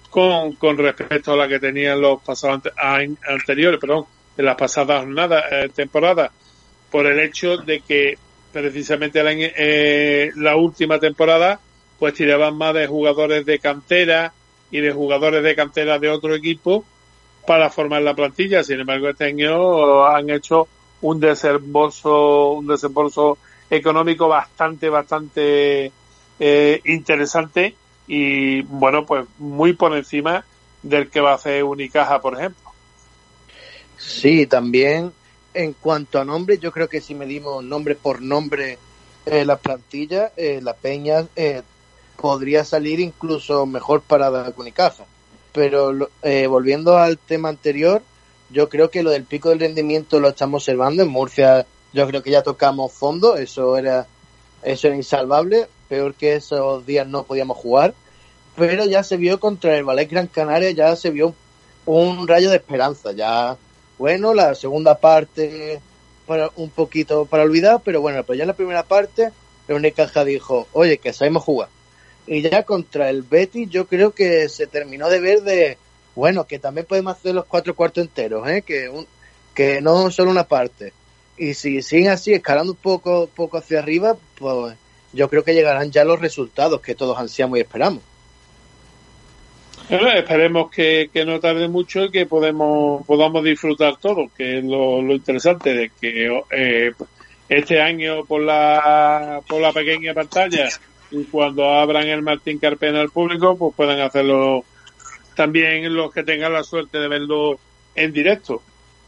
con, 0.10 0.54
con 0.54 0.78
respecto 0.78 1.34
a 1.34 1.36
la 1.36 1.48
que 1.48 1.60
tenían 1.60 2.00
los 2.00 2.22
pasados 2.22 2.62
ante- 2.78 3.18
anteriores, 3.28 3.80
perdón, 3.80 4.06
en 4.38 4.46
las 4.46 4.56
pasadas 4.56 5.04
jornadas, 5.04 5.44
eh, 5.52 5.70
temporadas, 5.74 6.32
por 6.96 7.08
el 7.08 7.20
hecho 7.20 7.58
de 7.58 7.82
que 7.82 8.18
precisamente 8.54 9.22
eh, 9.58 10.32
la 10.38 10.56
última 10.56 10.98
temporada 10.98 11.60
pues 12.00 12.14
tiraban 12.14 12.58
más 12.58 12.74
de 12.74 12.88
jugadores 12.88 13.46
de 13.46 13.60
cantera 13.60 14.32
y 14.72 14.80
de 14.80 14.94
jugadores 14.94 15.44
de 15.44 15.58
cantera 15.58 16.00
de 16.00 16.10
otro 16.10 16.34
equipo 16.34 16.86
para 17.46 17.70
formar 17.70 18.02
la 18.02 18.14
plantilla. 18.14 18.64
Sin 18.64 18.80
embargo, 18.80 19.10
este 19.10 19.26
año 19.26 20.06
han 20.06 20.30
hecho 20.30 20.70
un 21.02 21.20
desembolso, 21.20 22.52
un 22.52 22.68
desembolso 22.68 23.40
económico 23.70 24.30
bastante, 24.30 24.88
bastante 24.88 25.92
eh, 26.40 26.82
interesante 26.86 27.76
y 28.08 28.62
bueno, 28.62 29.06
pues 29.06 29.26
muy 29.38 29.74
por 29.74 29.98
encima 29.98 30.46
del 30.82 31.10
que 31.10 31.20
va 31.20 31.34
a 31.34 31.36
hacer 31.36 31.62
Unicaja, 31.66 32.22
por 32.22 32.36
ejemplo. 32.36 32.72
Sí, 33.98 34.48
también 34.48 35.12
en 35.56 35.74
cuanto 35.74 36.20
a 36.20 36.26
nombres, 36.26 36.60
yo 36.60 36.72
creo 36.72 36.88
que 36.88 37.02
si 37.02 37.16
medimos 37.16 37.64
nombre 37.64 37.96
por 37.96 38.22
nombre 38.22 38.78
eh, 39.26 39.46
la 39.46 39.58
plantilla, 39.58 40.32
eh, 40.38 40.60
la 40.62 40.74
Peña 40.74 41.26
eh, 41.36 41.64
podría 42.16 42.64
salir 42.64 43.00
incluso 43.00 43.66
mejor 43.66 44.02
parada 44.02 44.52
que 44.52 44.62
Unicaja. 44.62 45.06
Pero 45.52 46.10
eh, 46.22 46.48
volviendo 46.48 46.98
al 46.98 47.18
tema 47.18 47.50
anterior, 47.50 48.02
yo 48.50 48.70
creo 48.70 48.90
que 48.90 49.04
lo 49.04 49.12
del 49.12 49.24
pico 49.24 49.50
del 49.50 49.60
rendimiento 49.60 50.20
lo 50.20 50.30
estamos 50.30 50.64
observando. 50.64 51.04
En 51.04 51.10
Murcia 51.10 51.66
yo 51.94 52.08
creo 52.08 52.22
que 52.22 52.32
ya 52.32 52.44
tocamos 52.44 52.92
fondo, 52.92 53.38
eso 53.38 53.78
era, 53.78 54.06
eso 54.64 54.88
era 54.88 54.96
insalvable, 54.96 55.68
peor 55.88 56.14
que 56.14 56.36
esos 56.36 56.86
días 56.86 57.08
no 57.08 57.24
podíamos 57.24 57.58
jugar. 57.58 57.94
Pero 58.56 58.86
ya 58.86 59.04
se 59.04 59.18
vio 59.18 59.40
contra 59.40 59.78
el 59.78 59.84
Ballet 59.84 60.10
Gran 60.10 60.28
Canaria, 60.28 60.72
ya 60.72 60.96
se 60.96 61.10
vio 61.10 61.34
un 61.86 62.28
rayo 62.28 62.50
de 62.50 62.58
esperanza, 62.58 63.12
ya 63.12 63.58
bueno, 63.98 64.34
la 64.34 64.56
segunda 64.56 64.96
parte 65.00 65.80
para 66.26 66.50
un 66.56 66.70
poquito 66.70 67.26
para 67.26 67.44
olvidar, 67.44 67.82
pero 67.84 68.02
bueno, 68.02 68.24
pero 68.24 68.36
ya 68.36 68.44
en 68.44 68.48
la 68.50 68.56
primera 68.56 68.84
parte 68.84 69.32
Unicaja 69.74 70.24
dijo, 70.24 70.68
oye, 70.74 70.98
que 70.98 71.14
sabemos 71.14 71.44
jugar. 71.44 71.70
Y 72.28 72.42
ya 72.42 72.64
contra 72.64 73.10
el 73.10 73.24
Betis 73.24 73.70
yo 73.70 73.88
creo 73.88 74.12
que 74.12 74.50
se 74.50 74.68
terminó 74.68 75.10
de 75.10 75.20
ver 75.20 75.42
de, 75.42 75.78
bueno, 76.16 76.46
que 76.46 76.60
también 76.60 76.86
podemos 76.88 77.16
hacer 77.16 77.36
los 77.36 77.46
cuatro 77.46 77.76
cuartos 77.76 78.04
enteros, 78.04 78.48
¿eh? 78.48 78.62
que, 78.62 78.90
un, 78.90 79.08
que 79.54 79.82
no 79.82 80.12
solo 80.12 80.32
una 80.32 80.48
parte. 80.48 80.94
Y 81.38 81.54
si 81.54 81.82
siguen 81.82 82.10
así, 82.10 82.34
escalando 82.34 82.74
un 82.74 82.78
poco, 82.78 83.28
poco 83.28 83.58
hacia 83.58 83.80
arriba, 83.80 84.16
pues 84.38 84.76
yo 85.14 85.30
creo 85.30 85.44
que 85.44 85.54
llegarán 85.54 85.92
ya 85.92 86.04
los 86.04 86.20
resultados 86.20 86.82
que 86.82 86.96
todos 86.96 87.18
ansiamos 87.18 87.58
y 87.58 87.62
esperamos. 87.62 88.02
Bueno, 89.88 90.12
esperemos 90.12 90.72
que, 90.72 91.10
que 91.14 91.26
no 91.26 91.40
tarde 91.40 91.68
mucho 91.68 92.06
y 92.06 92.12
que 92.12 92.26
podemos, 92.26 93.06
podamos 93.06 93.44
disfrutar 93.44 93.98
todo, 93.98 94.30
que 94.36 94.58
es 94.58 94.64
lo, 94.64 95.02
lo 95.02 95.14
interesante 95.14 95.74
de 95.76 95.92
que 96.02 96.42
eh, 96.52 96.92
este 97.50 97.80
año 97.80 98.26
por 98.26 98.42
la, 98.42 99.42
por 99.48 99.62
la 99.62 99.72
pequeña 99.72 100.14
pantalla 100.14 100.70
y 101.12 101.24
cuando 101.26 101.70
abran 101.70 102.08
el 102.08 102.24
Martín 102.24 102.58
Carpena 102.58 103.02
al 103.02 103.12
público, 103.12 103.58
pues 103.58 103.76
puedan 103.76 104.00
hacerlo 104.00 104.66
también 105.36 105.94
los 105.94 106.12
que 106.12 106.24
tengan 106.24 106.54
la 106.54 106.64
suerte 106.64 106.98
de 106.98 107.08
verlo 107.08 107.60
en 107.94 108.12
directo. 108.12 108.64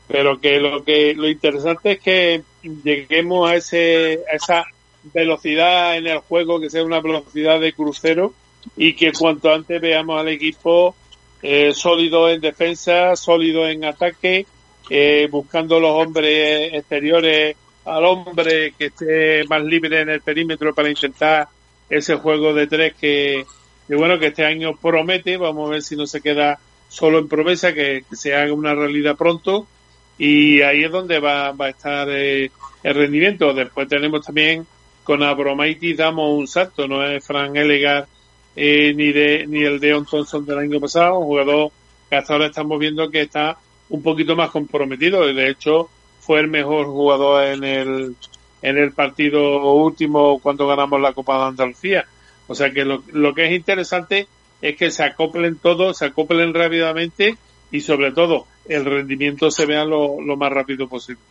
Pero 0.07 0.39
que 0.39 0.59
lo 0.59 0.83
que 0.83 1.15
lo 1.15 1.27
interesante 1.27 1.93
es 1.93 1.99
que 1.99 2.43
lleguemos 2.83 3.49
a 3.49 3.55
ese 3.55 4.21
a 4.31 4.35
esa 4.35 4.65
velocidad 5.13 5.97
en 5.97 6.07
el 6.07 6.19
juego 6.19 6.59
que 6.59 6.69
sea 6.69 6.83
una 6.83 7.01
velocidad 7.01 7.59
de 7.59 7.73
crucero 7.73 8.33
y 8.75 8.93
que 8.93 9.11
cuanto 9.13 9.53
antes 9.53 9.79
veamos 9.79 10.19
al 10.19 10.29
equipo 10.29 10.95
eh, 11.41 11.73
sólido 11.73 12.29
en 12.29 12.41
defensa, 12.41 13.15
sólido 13.15 13.67
en 13.67 13.85
ataque, 13.85 14.45
eh, 14.89 15.27
buscando 15.29 15.79
los 15.79 15.91
hombres 15.91 16.73
exteriores 16.73 17.55
al 17.85 18.05
hombre 18.05 18.73
que 18.77 18.87
esté 18.87 19.43
más 19.45 19.63
libre 19.63 20.01
en 20.01 20.09
el 20.09 20.21
perímetro 20.21 20.73
para 20.73 20.89
intentar 20.89 21.47
ese 21.89 22.15
juego 22.15 22.53
de 22.53 22.67
tres 22.67 22.93
que, 22.99 23.45
bueno 23.87 24.19
que 24.19 24.27
este 24.27 24.45
año 24.45 24.75
promete, 24.75 25.37
vamos 25.37 25.67
a 25.67 25.71
ver 25.73 25.81
si 25.81 25.95
no 25.95 26.05
se 26.05 26.21
queda 26.21 26.59
solo 26.89 27.19
en 27.19 27.27
promesa, 27.27 27.73
que, 27.73 28.03
que 28.09 28.15
se 28.15 28.35
haga 28.35 28.53
una 28.53 28.73
realidad 28.73 29.15
pronto. 29.15 29.67
Y 30.17 30.61
ahí 30.61 30.83
es 30.83 30.91
donde 30.91 31.19
va, 31.19 31.51
va 31.51 31.67
a 31.67 31.69
estar 31.69 32.07
eh, 32.09 32.49
el 32.83 32.95
rendimiento. 32.95 33.53
Después 33.53 33.87
tenemos 33.87 34.25
también 34.25 34.65
con 35.03 35.23
Abromaitis 35.23 35.95
damos 35.95 36.37
un 36.37 36.47
salto, 36.47 36.87
no 36.87 37.05
es 37.05 37.25
Fran 37.25 37.55
Elegar 37.55 38.07
eh, 38.57 38.91
ni 38.95 39.11
de 39.11 39.45
ni 39.47 39.63
el 39.63 39.79
Deon 39.79 40.05
Thompson 40.05 40.43
del 40.45 40.57
año 40.57 40.79
pasado, 40.79 41.19
un 41.19 41.27
jugador 41.27 41.71
que 42.09 42.15
hasta 42.15 42.33
ahora 42.33 42.47
estamos 42.47 42.79
viendo 42.79 43.09
que 43.11 43.21
está 43.21 43.57
un 43.89 44.01
poquito 44.01 44.35
más 44.35 44.49
comprometido. 44.49 45.25
De 45.25 45.49
hecho, 45.49 45.89
fue 46.19 46.39
el 46.39 46.47
mejor 46.47 46.87
jugador 46.87 47.45
en 47.45 47.63
el 47.63 48.15
en 48.63 48.77
el 48.77 48.91
partido 48.93 49.73
último 49.73 50.39
cuando 50.39 50.67
ganamos 50.67 50.99
la 50.99 51.13
Copa 51.13 51.37
de 51.37 51.43
Andalucía. 51.49 52.05
O 52.47 52.55
sea 52.55 52.71
que 52.71 52.83
lo, 52.83 53.03
lo 53.13 53.35
que 53.35 53.45
es 53.45 53.51
interesante 53.51 54.27
es 54.59 54.75
que 54.75 54.89
se 54.89 55.03
acoplen 55.03 55.57
todos, 55.57 55.99
se 55.99 56.05
acoplen 56.05 56.53
rápidamente 56.53 57.37
y 57.71 57.81
sobre 57.81 58.11
todo 58.11 58.47
el 58.67 58.85
rendimiento 58.85 59.51
se 59.51 59.67
vea 59.67 59.85
lo, 59.85 60.19
lo 60.19 60.35
más 60.35 60.51
rápido 60.51 60.87
posible. 60.87 61.21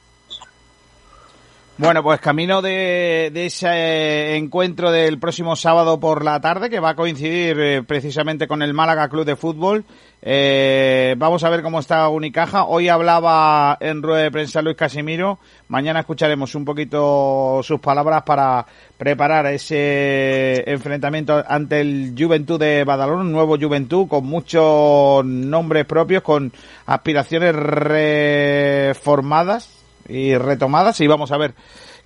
Bueno, 1.79 2.03
pues 2.03 2.21
camino 2.21 2.63
de, 2.63 3.31
ese 3.35 4.37
encuentro 4.37 4.91
del 4.91 5.19
próximo 5.19 5.57
sábado 5.57 6.01
por 6.01 6.25
la 6.25 6.41
tarde, 6.41 6.71
que 6.71 6.81
va 6.81 6.89
a 6.91 6.97
coincidir 6.97 7.61
eh, 7.61 7.83
precisamente 7.83 8.49
con 8.49 8.63
el 8.63 8.73
Málaga 8.73 9.11
Club 9.11 9.27
de 9.27 9.37
Fútbol. 9.37 9.85
Eh, 10.23 11.15
vamos 11.19 11.45
a 11.45 11.51
ver 11.51 11.63
cómo 11.63 11.81
está 11.81 12.09
Unicaja. 12.09 12.65
Hoy 12.65 12.89
hablaba 12.89 13.77
en 13.79 14.03
rueda 14.03 14.23
de 14.23 14.31
prensa 14.31 14.63
Luis 14.63 14.75
Casimiro. 14.75 15.39
Mañana 15.69 16.01
escucharemos 16.01 16.55
un 16.55 16.65
poquito 16.65 17.61
sus 17.63 17.79
palabras 17.79 18.23
para 18.23 18.65
preparar 18.97 19.45
ese 19.45 20.65
enfrentamiento 20.71 21.45
ante 21.47 21.83
el 21.83 22.15
Juventud 22.19 22.59
de 22.59 22.85
Badalona, 22.85 23.21
un 23.21 23.33
nuevo 23.33 23.59
Juventud 23.59 24.09
con 24.09 24.25
muchos 24.25 25.23
nombres 25.27 25.85
propios, 25.85 26.23
con 26.23 26.51
aspiraciones 26.87 27.55
reformadas 27.55 29.76
y 30.09 30.35
retomadas 30.37 31.01
y 31.01 31.07
vamos 31.07 31.33
a 31.33 31.39
ver 31.39 31.55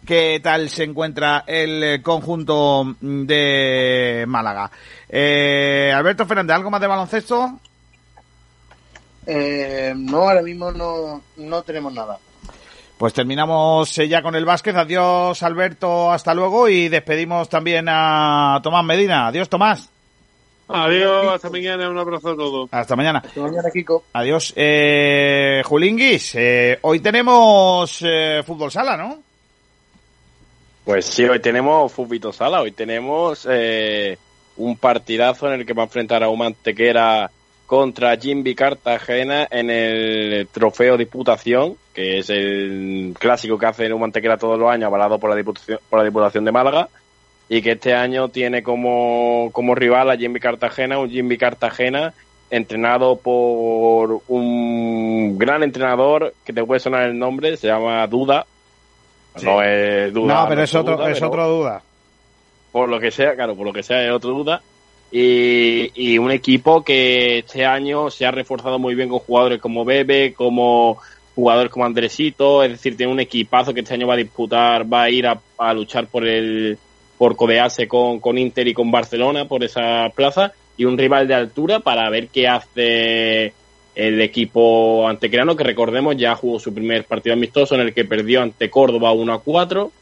qué 0.06 0.40
tal 0.42 0.70
se 0.70 0.84
encuentra 0.84 1.44
el 1.46 2.02
conjunto 2.02 2.96
de 3.00 4.24
Málaga. 4.26 4.70
Eh, 5.08 5.92
Alberto 5.94 6.26
Fernández, 6.26 6.56
¿algo 6.56 6.70
más 6.70 6.80
de 6.80 6.86
baloncesto? 6.86 7.58
Eh, 9.26 9.92
no, 9.96 10.22
ahora 10.22 10.42
mismo 10.42 10.72
no, 10.72 11.22
no 11.36 11.62
tenemos 11.62 11.92
nada. 11.92 12.18
Pues 12.98 13.14
terminamos 13.14 13.96
eh, 13.98 14.08
ya 14.08 14.22
con 14.22 14.34
el 14.34 14.44
básquet. 14.44 14.76
Adiós 14.76 15.42
Alberto, 15.42 16.10
hasta 16.10 16.34
luego 16.34 16.68
y 16.68 16.88
despedimos 16.88 17.48
también 17.48 17.86
a 17.88 18.60
Tomás 18.62 18.84
Medina. 18.84 19.28
Adiós 19.28 19.48
Tomás. 19.48 19.90
Adiós, 20.72 21.34
hasta 21.34 21.50
mañana, 21.50 21.88
un 21.88 21.98
abrazo 21.98 22.30
a 22.30 22.36
todos. 22.36 22.68
Hasta 22.72 22.96
mañana. 22.96 23.22
Hasta 23.24 23.40
mañana, 23.40 23.70
Kiko. 23.72 24.04
Adiós. 24.12 24.52
Eh, 24.56 25.62
Julinguis, 25.64 26.34
eh, 26.36 26.78
hoy 26.82 27.00
tenemos 27.00 27.98
eh, 28.02 28.42
fútbol 28.46 28.70
sala, 28.70 28.96
¿no? 28.96 29.30
Pues 30.84 31.04
sí, 31.04 31.24
hoy 31.24 31.40
tenemos 31.40 31.92
Fútbol 31.92 32.32
Sala, 32.32 32.62
hoy 32.62 32.72
tenemos 32.72 33.46
eh, 33.48 34.18
un 34.56 34.76
partidazo 34.76 35.46
en 35.46 35.60
el 35.60 35.66
que 35.66 35.74
va 35.74 35.82
a 35.82 35.86
enfrentar 35.86 36.22
a 36.24 36.28
un 36.28 36.38
Mantequera 36.38 37.30
contra 37.66 38.16
Jimby 38.16 38.54
Cartagena 38.54 39.46
en 39.50 39.70
el 39.70 40.48
trofeo 40.48 40.96
Diputación, 40.96 41.76
que 41.94 42.18
es 42.18 42.30
el 42.30 43.14
clásico 43.16 43.58
que 43.58 43.66
hace 43.66 43.92
un 43.92 44.00
Mantequera 44.00 44.38
todos 44.38 44.58
los 44.58 44.68
años, 44.70 44.86
avalado 44.86 45.18
por 45.18 45.30
la 45.30 45.36
Diputación, 45.36 45.78
por 45.88 46.00
la 46.00 46.04
Diputación 46.04 46.44
de 46.44 46.50
Málaga, 46.50 46.88
y 47.52 47.60
que 47.62 47.72
este 47.72 47.92
año 47.92 48.28
tiene 48.28 48.62
como, 48.62 49.50
como 49.52 49.74
rival 49.74 50.08
a 50.10 50.16
Jimby 50.16 50.38
Cartagena, 50.40 50.98
un 51.00 51.10
Jimby 51.10 51.36
Cartagena 51.36 52.14
entrenado 52.48 53.16
por 53.16 54.22
un 54.28 55.36
gran 55.36 55.62
entrenador 55.64 56.32
que 56.44 56.52
te 56.52 56.64
puede 56.64 56.80
sonar 56.80 57.02
el 57.08 57.18
nombre, 57.18 57.56
se 57.56 57.66
llama 57.66 58.06
Duda. 58.06 58.46
No 59.42 59.62
es 59.62 60.12
Duda. 60.12 60.42
no, 60.42 60.48
pero 60.48 60.62
es 60.62 60.74
otro, 60.74 60.96
Duda, 60.96 61.10
es 61.10 61.14
pero- 61.18 61.28
otro 61.28 61.48
duda. 61.48 61.82
por 62.72 62.88
lo 62.88 62.98
que 63.00 63.10
sea, 63.10 63.34
claro, 63.34 63.54
por 63.56 63.66
lo 63.66 63.72
que 63.72 63.82
sea 63.82 64.04
es 64.04 64.12
otro 64.12 64.30
duda. 64.30 64.62
Y, 65.12 65.90
y 65.94 66.18
un 66.18 66.30
equipo 66.30 66.84
que 66.84 67.38
este 67.38 67.66
año 67.66 68.10
se 68.10 68.26
ha 68.26 68.30
reforzado 68.30 68.78
muy 68.78 68.94
bien 68.94 69.08
con 69.08 69.18
jugadores 69.18 69.60
como 69.60 69.84
Bebe, 69.84 70.32
como 70.34 70.98
jugadores 71.34 71.72
como 71.72 71.84
Andresito, 71.84 72.62
es 72.62 72.70
decir, 72.70 72.96
tiene 72.96 73.12
un 73.12 73.18
equipazo 73.20 73.74
que 73.74 73.80
este 73.80 73.94
año 73.94 74.06
va 74.06 74.14
a 74.14 74.18
disputar, 74.18 74.92
va 74.92 75.02
a 75.02 75.10
ir 75.10 75.26
a, 75.26 75.40
a 75.58 75.74
luchar 75.74 76.06
por 76.06 76.24
el 76.26 76.78
por 77.20 77.36
codearse 77.36 77.86
con, 77.86 78.18
con 78.18 78.38
Inter 78.38 78.66
y 78.66 78.72
con 78.72 78.90
Barcelona 78.90 79.44
por 79.44 79.62
esa 79.62 80.10
plaza 80.14 80.54
y 80.78 80.86
un 80.86 80.96
rival 80.96 81.28
de 81.28 81.34
altura 81.34 81.80
para 81.80 82.08
ver 82.08 82.28
qué 82.28 82.48
hace 82.48 83.52
el 83.94 84.22
equipo 84.22 85.06
antequerano 85.06 85.54
que 85.54 85.62
recordemos 85.62 86.16
ya 86.16 86.34
jugó 86.34 86.58
su 86.58 86.72
primer 86.72 87.04
partido 87.04 87.34
amistoso 87.34 87.74
en 87.74 87.82
el 87.82 87.92
que 87.92 88.06
perdió 88.06 88.40
ante 88.40 88.70
Córdoba 88.70 89.12
1 89.12 89.34
a 89.34 89.42
4 89.42 89.92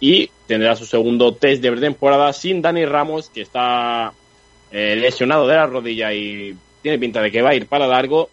y 0.00 0.30
tendrá 0.46 0.74
su 0.74 0.86
segundo 0.86 1.34
test 1.34 1.62
de 1.62 1.76
temporada 1.76 2.32
sin 2.32 2.62
Dani 2.62 2.86
Ramos, 2.86 3.28
que 3.28 3.42
está 3.42 4.14
eh, 4.70 4.96
lesionado 4.96 5.46
de 5.46 5.54
la 5.54 5.66
rodilla 5.66 6.14
y 6.14 6.56
tiene 6.80 6.98
pinta 6.98 7.20
de 7.20 7.30
que 7.30 7.42
va 7.42 7.50
a 7.50 7.54
ir 7.54 7.66
para 7.66 7.86
largo. 7.86 8.30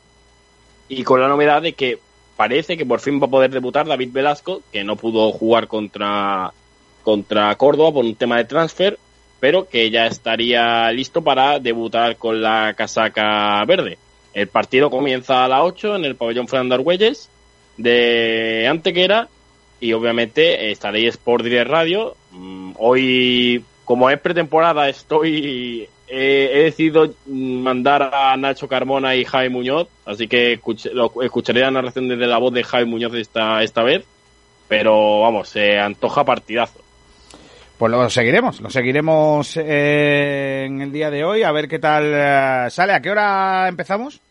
Y 0.88 1.04
con 1.04 1.20
la 1.20 1.28
novedad 1.28 1.62
de 1.62 1.74
que 1.74 2.00
parece 2.38 2.78
que 2.78 2.86
por 2.86 3.02
fin 3.02 3.20
va 3.22 3.26
a 3.26 3.30
poder 3.30 3.52
debutar 3.52 3.86
David 3.86 4.12
Velasco, 4.14 4.62
que 4.72 4.86
no 4.86 4.96
pudo 4.96 5.34
jugar 5.34 5.68
contra, 5.68 6.54
contra 7.06 7.56
Córdoba 7.56 7.94
por 7.94 8.04
un 8.04 8.16
tema 8.16 8.36
de 8.38 8.44
transfer, 8.46 8.98
pero 9.40 9.70
que 9.70 9.90
ya 9.92 10.08
estaría 10.08 10.92
listo 10.92 11.22
para 11.22 11.60
debutar 11.60 12.18
con 12.18 12.42
la 12.42 12.74
casaca 12.76 13.64
verde. 13.66 13.98
El 14.34 14.48
partido 14.50 14.90
comienza 14.90 15.46
a 15.46 15.48
las 15.48 15.62
8 15.62 15.96
en 15.96 16.04
el 16.04 16.16
pabellón 16.18 16.48
Fernando 16.50 16.76
Argüelles 16.76 17.30
de 17.78 18.68
Antequera 18.70 19.28
y 19.80 19.94
obviamente 19.94 20.72
estaréis 20.72 21.10
Sport 21.16 21.44
Direct 21.44 21.70
Radio. 21.70 22.16
Mm, 22.32 22.72
Hoy, 22.78 23.64
como 23.86 24.10
es 24.10 24.20
pretemporada, 24.20 24.90
estoy 24.90 25.88
eh, 26.08 26.52
he 26.54 26.64
decidido 26.64 27.14
mandar 27.28 28.12
a 28.14 28.36
Nacho 28.38 28.68
Carmona 28.68 29.16
y 29.16 29.26
Javi 29.26 29.50
Muñoz, 29.50 29.88
así 30.06 30.28
que 30.28 30.60
escuch- 30.62 30.92
lo- 30.92 31.22
escucharé 31.24 31.62
la 31.62 31.72
narración 31.72 32.08
desde 32.08 32.28
la 32.28 32.38
voz 32.38 32.54
de 32.54 32.64
Javi 32.64 32.86
Muñoz 32.86 33.14
esta, 33.16 33.64
esta 33.64 33.82
vez, 33.84 34.04
pero 34.68 35.22
vamos, 35.22 35.50
se 35.50 35.80
antoja 35.80 36.24
partidazo. 36.24 36.80
Pues 37.78 37.92
lo 37.92 38.10
seguiremos, 38.10 38.62
lo 38.62 38.70
seguiremos 38.70 39.58
eh, 39.58 40.64
en 40.66 40.82
el 40.82 40.94
día 40.94 41.12
de 41.12 41.26
hoy, 41.26 41.44
a 41.44 41.52
ver 41.52 41.68
qué 41.68 41.78
tal 41.78 42.06
eh, 42.06 42.70
sale. 42.70 42.94
¿A 42.94 43.02
qué 43.02 43.12
hora 43.12 43.68
empezamos? 43.68 44.22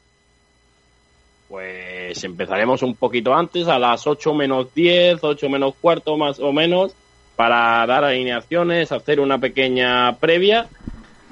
Pues 1.49 2.25
empezaremos 2.25 2.83
un 2.83 2.95
poquito 2.95 3.35
antes, 3.35 3.69
a 3.69 3.79
las 3.79 4.07
8 4.07 4.33
menos 4.33 4.73
10, 4.75 5.23
8 5.23 5.49
menos 5.51 5.75
cuarto 5.79 6.17
más 6.17 6.41
o 6.41 6.53
menos, 6.53 6.95
para 7.37 7.87
dar 7.87 8.05
alineaciones, 8.05 8.91
hacer 8.93 9.21
una 9.21 9.37
pequeña 9.37 10.17
previa, 10.17 10.67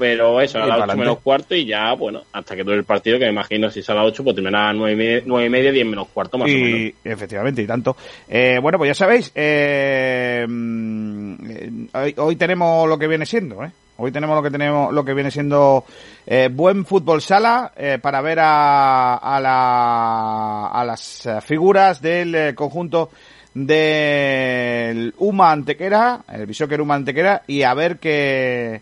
pero 0.02 0.40
eso, 0.40 0.58
a 0.58 0.66
las 0.66 0.70
8 0.70 0.80
pa'lante. 0.80 1.00
menos 1.00 1.18
cuarto 1.20 1.54
y 1.54 1.64
ya, 1.64 1.94
bueno, 1.94 2.22
hasta 2.32 2.56
que 2.56 2.64
dure 2.64 2.76
el 2.76 2.82
partido, 2.82 3.20
que 3.20 3.26
me 3.26 3.30
imagino 3.30 3.70
si 3.70 3.78
es 3.78 3.88
a 3.88 3.94
las 3.94 4.06
8, 4.06 4.24
pues 4.24 4.34
terminará 4.34 4.70
a 4.70 4.72
9 4.72 4.92
y 4.92 4.96
media, 4.96 5.22
9 5.24 5.46
y 5.46 5.48
media 5.48 5.70
10 5.70 5.86
menos 5.86 6.08
cuarto 6.08 6.38
más 6.38 6.50
o 6.50 6.52
menos. 6.52 6.94
Efectivamente, 7.04 7.62
y 7.62 7.66
tanto. 7.68 7.96
Eh, 8.28 8.58
bueno, 8.60 8.78
pues 8.78 8.88
ya 8.88 8.94
sabéis, 8.94 9.30
eh, 9.32 10.44
mm, 10.48 11.84
hoy, 11.94 12.14
hoy 12.16 12.34
tenemos 12.34 12.88
lo 12.88 12.98
que 12.98 13.06
viene 13.06 13.24
siendo, 13.26 13.62
¿eh? 13.62 13.70
Hoy 13.98 14.10
tenemos 14.10 14.34
lo 14.34 14.42
que 14.42 14.50
tenemos, 14.50 14.92
lo 14.92 15.04
que 15.04 15.14
viene 15.14 15.30
siendo 15.30 15.84
eh, 16.26 16.48
buen 16.52 16.84
fútbol 16.84 17.22
sala 17.22 17.72
eh, 17.76 18.00
para 18.02 18.20
ver 18.22 18.40
a, 18.40 19.14
a, 19.14 19.38
la, 19.38 20.66
a 20.66 20.84
las 20.84 21.28
figuras 21.44 22.02
del 22.02 22.34
eh, 22.34 22.54
conjunto 22.56 23.10
del 23.54 25.14
Uma 25.18 25.52
Antequera, 25.52 26.24
el 26.32 26.46
Bishoker 26.46 26.80
Uma 26.80 26.94
Antequera, 26.94 27.42
y 27.46 27.62
a 27.62 27.74
ver 27.74 27.98
qué, 27.98 28.80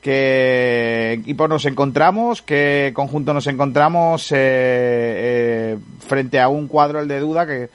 qué 0.00 1.12
equipo 1.20 1.48
nos 1.48 1.64
encontramos, 1.64 2.42
qué 2.42 2.92
conjunto 2.94 3.34
nos 3.34 3.46
encontramos 3.46 4.32
eh, 4.32 4.36
eh, 4.38 5.78
frente 6.06 6.40
a 6.40 6.48
un 6.48 6.68
cuadro, 6.68 7.00
el 7.00 7.08
de 7.08 7.20
Duda, 7.20 7.46
que, 7.46 7.68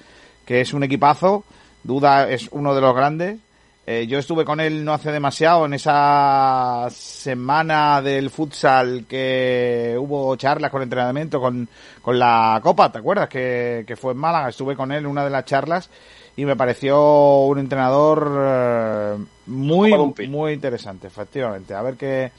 que 0.46 0.62
es 0.62 0.74
un 0.74 0.84
equipazo. 0.84 1.44
Duda 1.84 2.30
es 2.30 2.48
uno 2.52 2.74
de 2.74 2.82
los 2.82 2.96
grandes. 2.96 3.40
Eh, 3.86 4.08
yo 4.08 4.18
estuve 4.18 4.46
con 4.46 4.62
él 4.62 4.86
no 4.86 4.94
hace 4.94 5.12
demasiado 5.12 5.66
en 5.66 5.74
esa 5.74 6.88
semana 6.90 8.02
del 8.02 8.30
futsal 8.30 9.06
que 9.10 9.98
hubo 10.00 10.38
charlas 10.38 10.72
con 10.72 10.82
entrenamiento 10.82 11.42
con, 11.42 11.68
con 12.02 12.18
la 12.18 12.62
Copa, 12.64 12.90
¿te 12.94 13.00
acuerdas? 13.00 13.28
Que, 13.28 13.84
que 13.86 13.98
fue 13.98 14.14
en 14.14 14.20
Málaga, 14.20 14.48
estuve 14.48 14.78
con 14.78 14.94
él 14.94 15.00
en 15.00 15.08
una 15.08 15.26
de 15.26 15.30
las 15.30 15.44
charlas 15.44 15.90
y 16.36 16.46
me 16.46 16.56
pareció 16.56 17.42
un 17.46 17.60
entrenador 17.60 18.32
eh, 18.40 19.18
muy, 19.48 19.94
muy 20.28 20.54
interesante, 20.54 21.08
efectivamente. 21.08 21.74
A 21.74 21.82
ver 21.82 21.96
qué, 21.96 22.32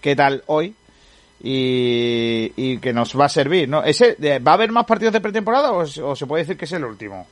qué 0.00 0.14
tal 0.14 0.42
hoy 0.46 0.74
y, 1.42 2.52
y 2.56 2.78
que 2.78 2.92
nos 2.92 3.18
va 3.18 3.24
a 3.24 3.28
servir, 3.30 3.68
¿no? 3.68 3.82
Ese, 3.82 4.16
eh, 4.20 4.38
¿Va 4.38 4.52
a 4.52 4.54
haber 4.54 4.70
más 4.70 4.84
partidos 4.84 5.12
de 5.12 5.20
pretemporada 5.20 5.72
o, 5.72 5.80
o 5.80 6.16
se 6.16 6.26
puede 6.26 6.42
decir 6.42 6.56
que 6.56 6.66
es 6.66 6.72
el 6.72 6.84
último? 6.84 7.26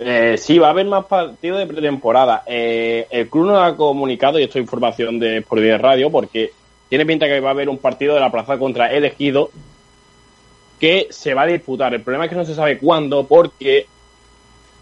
Eh, 0.00 0.36
sí, 0.38 0.58
va 0.58 0.68
a 0.68 0.70
haber 0.70 0.86
más 0.86 1.06
partidos 1.06 1.58
de 1.58 1.66
pretemporada. 1.66 2.44
Eh, 2.46 3.06
el 3.10 3.28
club 3.28 3.46
nos 3.46 3.62
ha 3.62 3.74
comunicado, 3.76 4.38
y 4.38 4.44
esto 4.44 4.58
es 4.58 4.62
información 4.62 5.18
de 5.18 5.42
por 5.42 5.60
de 5.60 5.76
radio, 5.76 6.10
porque 6.10 6.52
tiene 6.88 7.04
pinta 7.04 7.26
que 7.26 7.40
va 7.40 7.48
a 7.48 7.52
haber 7.52 7.68
un 7.68 7.78
partido 7.78 8.14
de 8.14 8.20
la 8.20 8.30
plaza 8.30 8.58
contra 8.58 8.92
el 8.92 9.04
Ejido 9.04 9.50
que 10.78 11.08
se 11.10 11.34
va 11.34 11.42
a 11.42 11.46
disputar. 11.46 11.92
El 11.94 12.02
problema 12.02 12.24
es 12.26 12.30
que 12.30 12.36
no 12.36 12.44
se 12.44 12.54
sabe 12.54 12.78
cuándo, 12.78 13.26
porque 13.26 13.86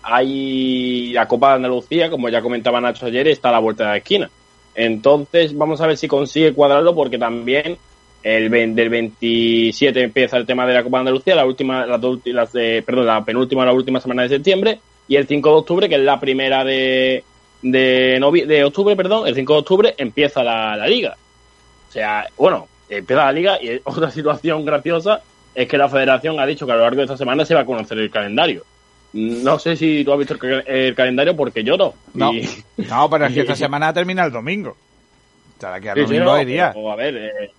hay 0.08 1.12
la 1.12 1.26
Copa 1.26 1.50
de 1.50 1.54
Andalucía, 1.56 2.08
como 2.10 2.28
ya 2.28 2.40
comentaba 2.40 2.80
Nacho 2.80 3.06
ayer, 3.06 3.26
está 3.28 3.48
a 3.48 3.52
la 3.52 3.58
vuelta 3.58 3.84
de 3.84 3.90
la 3.90 3.96
esquina. 3.98 4.30
Entonces, 4.74 5.56
vamos 5.56 5.80
a 5.80 5.86
ver 5.86 5.96
si 5.96 6.06
consigue 6.06 6.52
cuadrarlo, 6.52 6.94
porque 6.94 7.18
también 7.18 7.76
el 8.22 8.50
del 8.74 8.88
27 8.88 10.02
empieza 10.02 10.36
el 10.36 10.46
tema 10.46 10.66
de 10.66 10.74
la 10.74 10.82
Copa 10.82 10.98
de 10.98 11.00
Andalucía, 11.00 11.34
la 11.34 11.44
última, 11.46 11.86
las 11.86 12.00
dos 12.00 12.22
de- 12.24 12.82
perdón, 12.84 13.06
la 13.06 13.24
penúltima, 13.24 13.64
la 13.64 13.72
última 13.72 14.00
semana 14.00 14.22
de 14.22 14.28
septiembre, 14.30 14.78
y 15.08 15.16
el 15.16 15.26
5 15.26 15.48
de 15.48 15.54
octubre, 15.56 15.88
que 15.88 15.94
es 15.96 16.00
la 16.02 16.18
primera 16.20 16.64
de, 16.64 17.22
de, 17.62 18.44
de 18.46 18.64
octubre, 18.64 18.96
perdón, 18.96 19.26
el 19.26 19.34
5 19.34 19.52
de 19.52 19.58
octubre 19.58 19.94
empieza 19.98 20.42
la, 20.44 20.76
la 20.76 20.86
liga. 20.86 21.16
O 21.88 21.92
sea, 21.92 22.26
bueno, 22.36 22.68
empieza 22.88 23.24
la 23.24 23.32
liga 23.32 23.58
y 23.62 23.80
otra 23.84 24.10
situación 24.10 24.64
graciosa 24.64 25.20
es 25.54 25.66
que 25.68 25.78
la 25.78 25.88
federación 25.88 26.38
ha 26.38 26.46
dicho 26.46 26.66
que 26.66 26.72
a 26.72 26.76
lo 26.76 26.82
largo 26.82 26.98
de 26.98 27.04
esta 27.04 27.16
semana 27.16 27.44
se 27.44 27.54
va 27.54 27.62
a 27.62 27.66
conocer 27.66 27.98
el 27.98 28.10
calendario. 28.10 28.62
No 29.18 29.58
sé 29.58 29.76
si 29.76 30.04
tú 30.04 30.12
has 30.12 30.18
visto 30.18 30.34
el, 30.34 30.40
ca- 30.40 30.70
el 30.70 30.94
calendario 30.94 31.36
porque 31.36 31.64
yo 31.64 31.76
no. 31.76 31.94
No, 32.14 32.32
Y- 32.32 32.48
no, 32.88 33.08
pero 33.10 33.26
es 33.26 33.34
que 33.34 33.40
esta 33.40 33.56
semana 33.56 33.92
termina 33.92 34.24
el 34.24 34.32
domingo. 34.32 34.70
O 35.56 35.60
sea, 35.60 35.80
que 35.80 35.88
al 35.90 35.96
Sí, 35.96 36.00
sí, 36.02 36.06
domingo 36.06 36.24
no, 36.26 36.32
hay 36.34 36.44
día. 36.44 36.70
pero, 36.74 36.92
a 36.92 36.96
ver, 36.96 37.16
eh, 37.16 37.50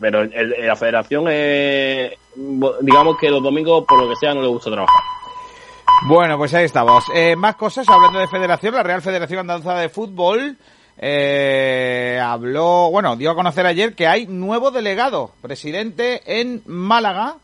pero 0.00 0.20
el- 0.22 0.32
el- 0.32 0.66
la 0.66 0.76
federación, 0.76 1.24
eh, 1.28 2.16
digamos 2.82 3.16
que 3.18 3.30
los 3.30 3.42
domingos, 3.42 3.84
por 3.88 4.00
lo 4.02 4.08
que 4.08 4.16
sea, 4.16 4.32
no 4.34 4.42
le 4.42 4.48
gusta 4.48 4.70
trabajar. 4.70 5.02
Bueno, 6.06 6.38
pues 6.38 6.54
ahí 6.54 6.64
estamos. 6.64 7.04
Eh, 7.14 7.34
más 7.36 7.56
cosas, 7.56 7.86
hablando 7.88 8.18
de 8.20 8.28
federación, 8.28 8.74
la 8.74 8.82
Real 8.82 9.02
Federación 9.02 9.40
Andaluza 9.40 9.74
de 9.74 9.88
Fútbol 9.90 10.56
eh, 11.02 12.18
habló, 12.22 12.90
bueno, 12.90 13.16
dio 13.16 13.30
a 13.30 13.34
conocer 13.34 13.66
ayer 13.66 13.94
que 13.94 14.06
hay 14.06 14.26
nuevo 14.26 14.70
delegado, 14.70 15.32
presidente 15.42 16.22
en 16.40 16.62
Málaga, 16.66 17.36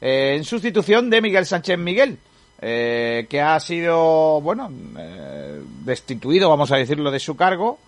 eh, 0.00 0.34
en 0.36 0.44
sustitución 0.44 1.10
de 1.10 1.20
Miguel 1.20 1.44
Sánchez 1.46 1.78
Miguel, 1.78 2.18
eh, 2.60 3.26
que 3.28 3.40
ha 3.40 3.58
sido, 3.60 4.40
bueno, 4.40 4.70
eh, 4.98 5.60
destituido, 5.84 6.48
vamos 6.48 6.70
a 6.72 6.76
decirlo, 6.76 7.10
de 7.10 7.20
su 7.20 7.36
cargo. 7.36 7.78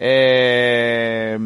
Eh, 0.00 1.36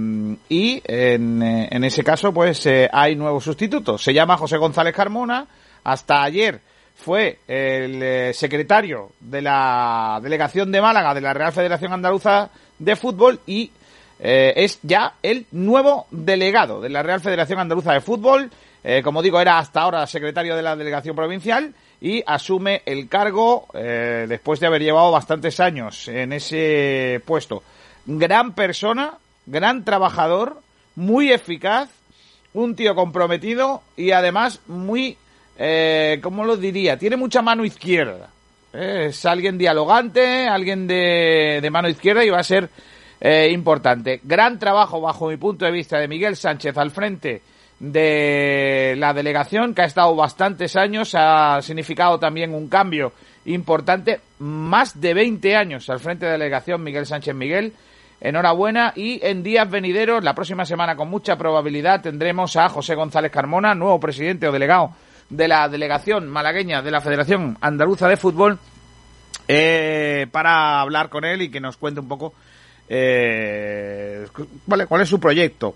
y 0.48 0.82
en, 0.84 1.42
eh, 1.42 1.68
en 1.70 1.84
ese 1.84 2.04
caso, 2.04 2.32
pues 2.32 2.66
eh, 2.66 2.88
hay 2.92 3.16
nuevo 3.16 3.40
sustituto. 3.40 3.96
Se 3.96 4.12
llama 4.12 4.36
José 4.36 4.58
González 4.58 4.94
Carmona. 4.94 5.46
Hasta 5.84 6.22
ayer 6.22 6.60
fue 6.94 7.38
el 7.48 8.02
eh, 8.02 8.32
secretario 8.34 9.12
de 9.20 9.42
la 9.42 10.20
delegación 10.22 10.70
de 10.70 10.82
Málaga 10.82 11.14
de 11.14 11.22
la 11.22 11.32
Real 11.32 11.52
Federación 11.52 11.92
Andaluza 11.92 12.50
de 12.78 12.96
Fútbol 12.96 13.40
y 13.46 13.70
es 14.24 14.78
ya 14.82 15.14
el 15.20 15.46
nuevo 15.50 16.06
delegado 16.12 16.80
de 16.80 16.88
la 16.88 17.02
Real 17.02 17.20
Federación 17.20 17.58
Andaluza 17.58 17.92
de 17.92 18.00
Fútbol. 18.00 18.52
Como 19.02 19.20
digo, 19.20 19.40
era 19.40 19.58
hasta 19.58 19.80
ahora 19.80 20.06
secretario 20.06 20.54
de 20.54 20.62
la 20.62 20.76
delegación 20.76 21.16
provincial 21.16 21.74
y 22.02 22.20
asume 22.26 22.82
el 22.84 23.08
cargo 23.08 23.68
eh, 23.74 24.26
después 24.28 24.58
de 24.58 24.66
haber 24.66 24.82
llevado 24.82 25.12
bastantes 25.12 25.60
años 25.60 26.08
en 26.08 26.32
ese 26.32 27.22
puesto. 27.24 27.62
Gran 28.04 28.54
persona, 28.54 29.14
gran 29.46 29.84
trabajador, 29.84 30.60
muy 30.96 31.30
eficaz, 31.30 31.88
un 32.54 32.74
tío 32.74 32.96
comprometido 32.96 33.82
y 33.96 34.10
además 34.10 34.60
muy, 34.66 35.16
eh, 35.56 36.18
¿cómo 36.20 36.44
lo 36.44 36.56
diría? 36.56 36.98
Tiene 36.98 37.16
mucha 37.16 37.40
mano 37.40 37.64
izquierda. 37.64 38.30
Eh, 38.72 39.06
Es 39.10 39.24
alguien 39.24 39.56
dialogante, 39.56 40.48
alguien 40.48 40.88
de, 40.88 41.60
de 41.62 41.70
mano 41.70 41.88
izquierda 41.88 42.24
y 42.24 42.30
va 42.30 42.40
a 42.40 42.44
ser 42.44 42.68
eh, 43.20 43.48
importante. 43.52 44.20
Gran 44.24 44.58
trabajo 44.58 45.00
bajo 45.00 45.28
mi 45.28 45.36
punto 45.36 45.64
de 45.64 45.70
vista 45.70 45.98
de 45.98 46.08
Miguel 46.08 46.34
Sánchez 46.34 46.76
al 46.76 46.90
frente 46.90 47.42
de 47.82 48.94
la 48.96 49.12
delegación 49.12 49.74
que 49.74 49.82
ha 49.82 49.86
estado 49.86 50.14
bastantes 50.14 50.76
años, 50.76 51.16
ha 51.16 51.60
significado 51.62 52.16
también 52.20 52.54
un 52.54 52.68
cambio 52.68 53.12
importante, 53.44 54.20
más 54.38 55.00
de 55.00 55.12
20 55.12 55.56
años 55.56 55.90
al 55.90 55.98
frente 55.98 56.24
de 56.24 56.30
la 56.30 56.38
delegación 56.38 56.84
Miguel 56.84 57.06
Sánchez 57.06 57.34
Miguel. 57.34 57.72
Enhorabuena 58.20 58.92
y 58.94 59.18
en 59.26 59.42
días 59.42 59.68
venideros, 59.68 60.22
la 60.22 60.32
próxima 60.32 60.64
semana 60.64 60.94
con 60.94 61.10
mucha 61.10 61.36
probabilidad 61.36 62.02
tendremos 62.02 62.54
a 62.54 62.68
José 62.68 62.94
González 62.94 63.32
Carmona, 63.32 63.74
nuevo 63.74 63.98
presidente 63.98 64.46
o 64.46 64.52
delegado 64.52 64.92
de 65.28 65.48
la 65.48 65.68
delegación 65.68 66.28
malagueña 66.28 66.82
de 66.82 66.90
la 66.92 67.00
Federación 67.00 67.58
Andaluza 67.60 68.06
de 68.06 68.16
Fútbol, 68.16 68.60
eh, 69.48 70.28
para 70.30 70.80
hablar 70.80 71.08
con 71.08 71.24
él 71.24 71.42
y 71.42 71.50
que 71.50 71.58
nos 71.58 71.76
cuente 71.76 71.98
un 71.98 72.06
poco 72.06 72.32
eh, 72.88 74.24
cuál 74.68 75.00
es 75.00 75.08
su 75.08 75.18
proyecto. 75.18 75.74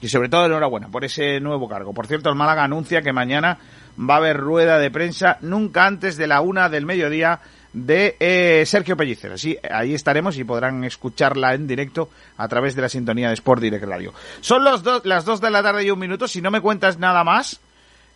Y 0.00 0.08
sobre 0.08 0.28
todo 0.28 0.46
enhorabuena 0.46 0.88
por 0.88 1.04
ese 1.04 1.40
nuevo 1.40 1.68
cargo. 1.68 1.92
Por 1.92 2.06
cierto, 2.06 2.30
el 2.30 2.36
Málaga 2.36 2.64
anuncia 2.64 3.02
que 3.02 3.12
mañana 3.12 3.58
va 3.98 4.14
a 4.14 4.18
haber 4.18 4.36
rueda 4.38 4.78
de 4.78 4.90
prensa 4.90 5.38
nunca 5.42 5.86
antes 5.86 6.16
de 6.16 6.26
la 6.26 6.40
una 6.40 6.68
del 6.68 6.86
mediodía 6.86 7.40
de 7.72 8.16
eh, 8.18 8.64
Sergio 8.66 8.96
Pellicer. 8.96 9.32
Así, 9.32 9.56
ahí 9.70 9.94
estaremos 9.94 10.36
y 10.38 10.44
podrán 10.44 10.82
escucharla 10.84 11.54
en 11.54 11.66
directo 11.66 12.10
a 12.36 12.48
través 12.48 12.74
de 12.74 12.82
la 12.82 12.88
sintonía 12.88 13.28
de 13.28 13.34
Sport 13.34 13.62
Direct 13.62 13.84
Radio. 13.84 14.12
Son 14.40 14.64
los 14.64 14.82
dos, 14.82 15.04
las 15.04 15.24
dos 15.24 15.40
de 15.40 15.50
la 15.50 15.62
tarde 15.62 15.84
y 15.84 15.90
un 15.90 15.98
minuto. 15.98 16.26
Si 16.26 16.40
no 16.40 16.50
me 16.50 16.60
cuentas 16.60 16.98
nada 16.98 17.22
más, 17.22 17.60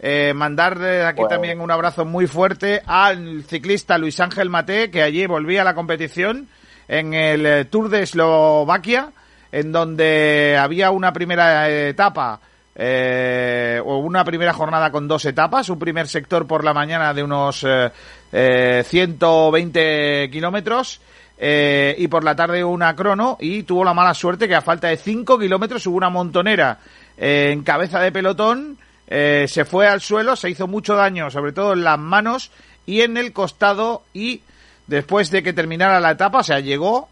eh, 0.00 0.32
mandar 0.34 0.78
de 0.78 1.04
aquí 1.04 1.20
Bueno. 1.20 1.28
también 1.28 1.60
un 1.60 1.70
abrazo 1.70 2.04
muy 2.04 2.26
fuerte 2.26 2.82
al 2.86 3.44
ciclista 3.44 3.96
Luis 3.98 4.18
Ángel 4.20 4.50
Mate, 4.50 4.90
que 4.90 5.02
allí 5.02 5.26
volvía 5.26 5.62
a 5.62 5.64
la 5.64 5.74
competición 5.74 6.48
en 6.88 7.14
el 7.14 7.46
eh, 7.46 7.64
Tour 7.64 7.88
de 7.88 8.02
Eslovaquia, 8.02 9.10
en 9.54 9.70
donde 9.70 10.58
había 10.58 10.90
una 10.90 11.12
primera 11.12 11.70
etapa 11.70 12.40
eh, 12.74 13.80
o 13.84 13.98
una 13.98 14.24
primera 14.24 14.52
jornada 14.52 14.90
con 14.90 15.06
dos 15.06 15.24
etapas, 15.26 15.68
un 15.68 15.78
primer 15.78 16.08
sector 16.08 16.44
por 16.44 16.64
la 16.64 16.74
mañana 16.74 17.14
de 17.14 17.22
unos 17.22 17.62
eh, 17.62 17.88
eh, 18.32 18.82
120 18.84 20.28
kilómetros 20.32 21.00
eh, 21.38 21.94
y 21.96 22.08
por 22.08 22.24
la 22.24 22.34
tarde 22.34 22.64
una 22.64 22.96
crono 22.96 23.36
y 23.38 23.62
tuvo 23.62 23.84
la 23.84 23.94
mala 23.94 24.12
suerte 24.12 24.48
que 24.48 24.56
a 24.56 24.60
falta 24.60 24.88
de 24.88 24.96
5 24.96 25.38
kilómetros 25.38 25.86
hubo 25.86 25.98
una 25.98 26.10
montonera 26.10 26.78
eh, 27.16 27.50
en 27.52 27.62
cabeza 27.62 28.00
de 28.00 28.10
pelotón, 28.10 28.76
eh, 29.06 29.46
se 29.46 29.64
fue 29.64 29.86
al 29.86 30.00
suelo, 30.00 30.34
se 30.34 30.50
hizo 30.50 30.66
mucho 30.66 30.96
daño, 30.96 31.30
sobre 31.30 31.52
todo 31.52 31.74
en 31.74 31.84
las 31.84 32.00
manos 32.00 32.50
y 32.86 33.02
en 33.02 33.16
el 33.16 33.32
costado 33.32 34.02
y 34.12 34.40
después 34.88 35.30
de 35.30 35.44
que 35.44 35.52
terminara 35.52 36.00
la 36.00 36.10
etapa, 36.10 36.40
o 36.40 36.42
sea, 36.42 36.58
llegó, 36.58 37.08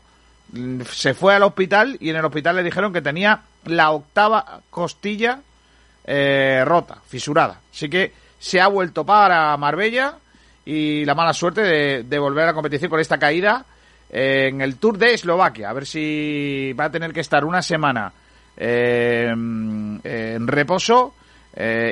se 0.91 1.15
fue 1.15 1.35
al 1.35 1.43
hospital 1.43 1.97
y 2.01 2.11
en 2.11 2.17
el 2.17 2.25
hospital 2.25 2.57
le 2.57 2.63
dijeron 2.63 2.93
que 2.93 3.01
tenía 3.01 3.43
la 3.65 3.91
octava 3.91 4.61
costilla 4.71 5.41
eh, 6.05 6.63
rota, 6.65 6.99
fisurada. 7.07 7.61
Así 7.73 7.89
que 7.89 8.13
se 8.39 8.61
ha 8.61 8.69
vuelto 8.69 9.05
para 9.07 9.57
Marbella 9.57 10.17
y 10.65 11.05
la 11.05 11.15
mala 11.15 11.33
suerte 11.33 12.03
de, 12.03 12.19
volver 12.19 12.45
a 12.45 12.47
la 12.49 12.55
competición 12.55 12.91
con 12.91 13.01
esta 13.01 13.19
caída 13.19 13.65
eh, 14.11 14.49
en 14.49 14.61
el 14.61 14.77
Tour 14.77 14.99
de 14.99 15.15
Eslovaquia. 15.15 15.71
A 15.71 15.73
ver 15.73 15.87
si 15.87 16.73
va 16.79 16.87
a 16.87 16.91
tener 16.91 17.13
que 17.13 17.21
estar 17.21 17.45
una 17.45 17.63
semana 17.63 18.13
eh, 18.57 19.29
en 19.31 20.47
reposo, 20.47 21.15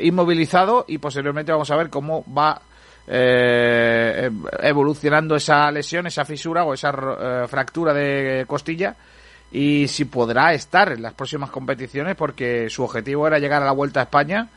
inmovilizado 0.02 0.86
y 0.88 0.98
posteriormente 0.98 1.52
vamos 1.52 1.70
a 1.70 1.76
ver 1.76 1.90
cómo 1.90 2.24
va 2.32 2.60
eh, 3.12 4.30
evolucionando 4.60 5.34
esa 5.34 5.68
lesión, 5.72 6.06
esa 6.06 6.24
fisura 6.24 6.64
o 6.64 6.74
esa 6.74 6.90
eh, 6.90 7.44
fractura 7.48 7.92
de 7.92 8.44
costilla 8.46 8.94
y 9.50 9.88
si 9.88 10.04
podrá 10.04 10.54
estar 10.54 10.92
en 10.92 11.02
las 11.02 11.14
próximas 11.14 11.50
competiciones 11.50 12.14
porque 12.14 12.70
su 12.70 12.84
objetivo 12.84 13.26
era 13.26 13.40
llegar 13.40 13.62
a 13.62 13.66
la 13.66 13.72
Vuelta 13.72 13.98
a 13.98 14.04
España 14.04 14.48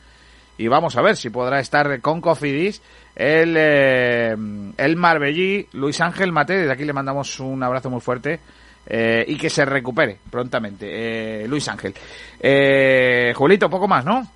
y 0.55 0.67
vamos 0.67 0.95
a 0.95 1.01
ver 1.01 1.17
si 1.17 1.31
podrá 1.31 1.59
estar 1.59 1.99
con 1.99 2.21
Cofidis 2.21 2.79
el, 3.15 3.55
eh, 3.57 4.35
el 4.77 4.95
Marbellí 4.97 5.67
Luis 5.73 5.99
Ángel 5.99 6.31
Mate, 6.31 6.59
desde 6.59 6.71
aquí 6.71 6.85
le 6.85 6.93
mandamos 6.93 7.39
un 7.39 7.63
abrazo 7.63 7.89
muy 7.89 8.01
fuerte 8.01 8.39
eh, 8.85 9.25
y 9.27 9.35
que 9.35 9.49
se 9.49 9.65
recupere 9.65 10.19
prontamente 10.29 11.43
eh, 11.43 11.47
Luis 11.47 11.67
Ángel. 11.69 11.95
Eh, 12.39 13.33
Julito, 13.35 13.69
poco 13.69 13.87
más, 13.87 14.05
¿no? 14.05 14.27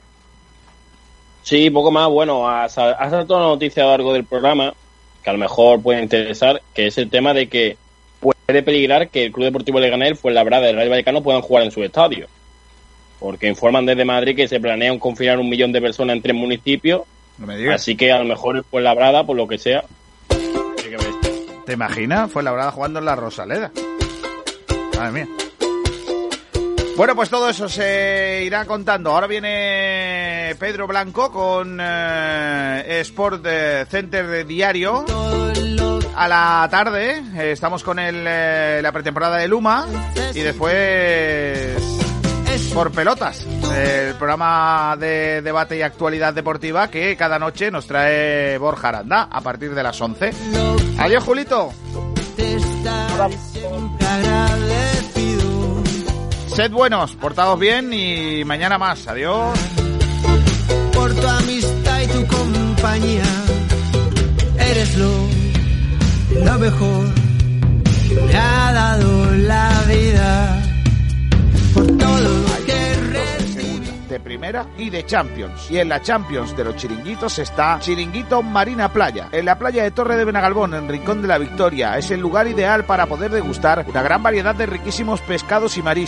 Sí, 1.48 1.70
poco 1.70 1.92
más. 1.92 2.10
Bueno, 2.10 2.50
ha, 2.50 2.68
sal- 2.68 2.98
ha 3.00 3.10
saltado 3.10 3.38
una 3.40 3.48
noticia 3.48 3.84
a 3.84 3.86
lo 3.86 3.92
largo 3.94 4.12
del 4.12 4.26
programa 4.26 4.74
que 5.24 5.30
a 5.30 5.34
lo 5.34 5.40
mejor 5.40 5.82
puede 5.82 6.02
interesar, 6.02 6.62
que 6.74 6.88
es 6.88 6.98
el 6.98 7.10
tema 7.10 7.34
de 7.34 7.48
que 7.48 7.78
puede 8.20 8.64
peligrar 8.64 9.08
que 9.08 9.24
el 9.24 9.32
Club 9.32 9.46
Deportivo 9.46 9.80
Leganés, 9.80 10.20
Fuenlabrada 10.20 10.68
y 10.68 10.72
el 10.72 10.76
Rayo 10.76 10.90
Vallecano 10.90 11.24
puedan 11.24 11.42
jugar 11.42 11.64
en 11.64 11.72
su 11.72 11.82
estadio. 11.86 12.28
Porque 13.22 13.48
informan 13.48 13.86
desde 13.86 14.04
Madrid 14.04 14.36
que 14.36 14.50
se 14.50 14.60
planea 14.60 14.92
un 14.92 15.00
confinar 15.00 15.40
un 15.40 15.48
millón 15.48 15.72
de 15.72 15.80
personas 15.80 16.18
en 16.18 16.22
tres 16.22 16.36
municipios. 16.36 17.04
No 17.38 17.48
me 17.48 17.56
digas. 17.56 17.76
Así 17.76 17.96
que 17.96 18.12
a 18.12 18.20
lo 18.20 18.26
mejor 18.26 18.58
el 18.58 18.64
Fuenlabrada, 18.66 19.24
por 19.24 19.38
lo 19.38 19.48
que 19.48 19.58
sea. 19.58 19.86
¿Te 21.66 21.74
imaginas? 21.74 22.30
Fue 22.30 22.44
Labrada 22.44 22.72
jugando 22.72 23.00
en 23.00 23.06
la 23.06 23.16
Rosaleda. 23.16 23.72
Madre 24.98 25.12
mía. 25.12 25.28
Bueno, 26.98 27.16
pues 27.16 27.30
todo 27.30 27.48
eso 27.48 27.70
se 27.70 28.42
irá 28.44 28.66
contando. 28.66 29.12
Ahora 29.12 29.28
viene 29.28 30.56
Pedro 30.60 30.88
Blanco 30.88 31.32
con 31.32 31.78
eh, 31.80 33.02
Sport 33.02 33.46
eh, 33.48 33.86
Center 33.88 34.26
de 34.26 34.44
Diario. 34.44 35.06
A 36.16 36.28
la 36.28 36.68
tarde 36.72 37.22
eh, 37.36 37.52
estamos 37.52 37.84
con 37.84 38.00
el, 38.00 38.24
la 38.24 38.92
pretemporada 38.92 39.38
de 39.38 39.48
Luma 39.48 39.86
y 40.34 40.40
después 40.40 41.78
por 42.74 42.92
pelotas, 42.92 43.46
el 43.76 44.16
programa 44.16 44.96
de 45.00 45.44
debate 45.44 45.78
y 45.78 45.84
actualidad 45.84 46.34
deportiva 46.34 46.90
que 46.90 47.16
cada 47.16 47.38
noche 47.38 47.70
nos 47.70 47.86
trae 47.86 48.58
Borja 48.58 48.90
Aranda 48.90 49.30
a 49.32 49.42
partir 49.42 49.76
de 49.76 49.84
las 49.84 50.02
11. 50.02 50.32
Adiós, 50.98 51.24
Julito. 51.24 51.72
Sed 56.58 56.72
buenos, 56.72 57.16
portados 57.18 57.60
bien 57.60 57.94
y 57.94 58.44
mañana 58.44 58.80
más. 58.80 59.08
Adiós. 59.08 59.60
por 60.92 61.14
tu 61.14 61.28
amistad 61.28 62.02
y 62.02 62.08
tu 62.08 62.26
compañía. 62.26 63.24
Eres 64.58 64.98
lo 64.98 65.12
lo 66.44 66.58
mejor 66.58 67.06
que 68.10 68.16
me 68.16 68.36
ha 68.36 68.74
dado 68.74 69.32
la 69.34 69.84
vida 69.88 70.64
por 71.76 71.86
todo 71.96 72.22
lo 72.22 72.66
que 72.66 72.88
de 74.08 74.20
primera 74.20 74.66
y 74.78 74.90
de 74.90 75.06
Champions. 75.06 75.70
Y 75.70 75.80
en 75.80 75.90
la 75.90 76.02
Champions 76.02 76.56
de 76.56 76.64
los 76.64 76.76
chiringuitos 76.76 77.40
está 77.40 77.78
Chiringuito 77.80 78.42
Marina 78.42 78.92
Playa. 78.92 79.30
En 79.32 79.46
la 79.46 79.58
playa 79.58 79.84
de 79.84 79.92
Torre 79.92 80.18
de 80.18 80.26
Benagalbón, 80.26 80.74
en 80.74 80.88
Rincón 80.88 81.22
de 81.22 81.28
la 81.28 81.38
Victoria, 81.38 81.98
es 81.98 82.12
el 82.12 82.20
lugar 82.20 82.48
ideal 82.48 82.86
para 82.86 83.06
poder 83.06 83.32
degustar 83.32 83.86
una 83.88 84.02
gran 84.02 84.24
variedad 84.24 84.56
de 84.56 84.66
riquísimos 84.66 85.22
pescados 85.22 85.78
y 85.78 85.82
mariscos 85.82 86.08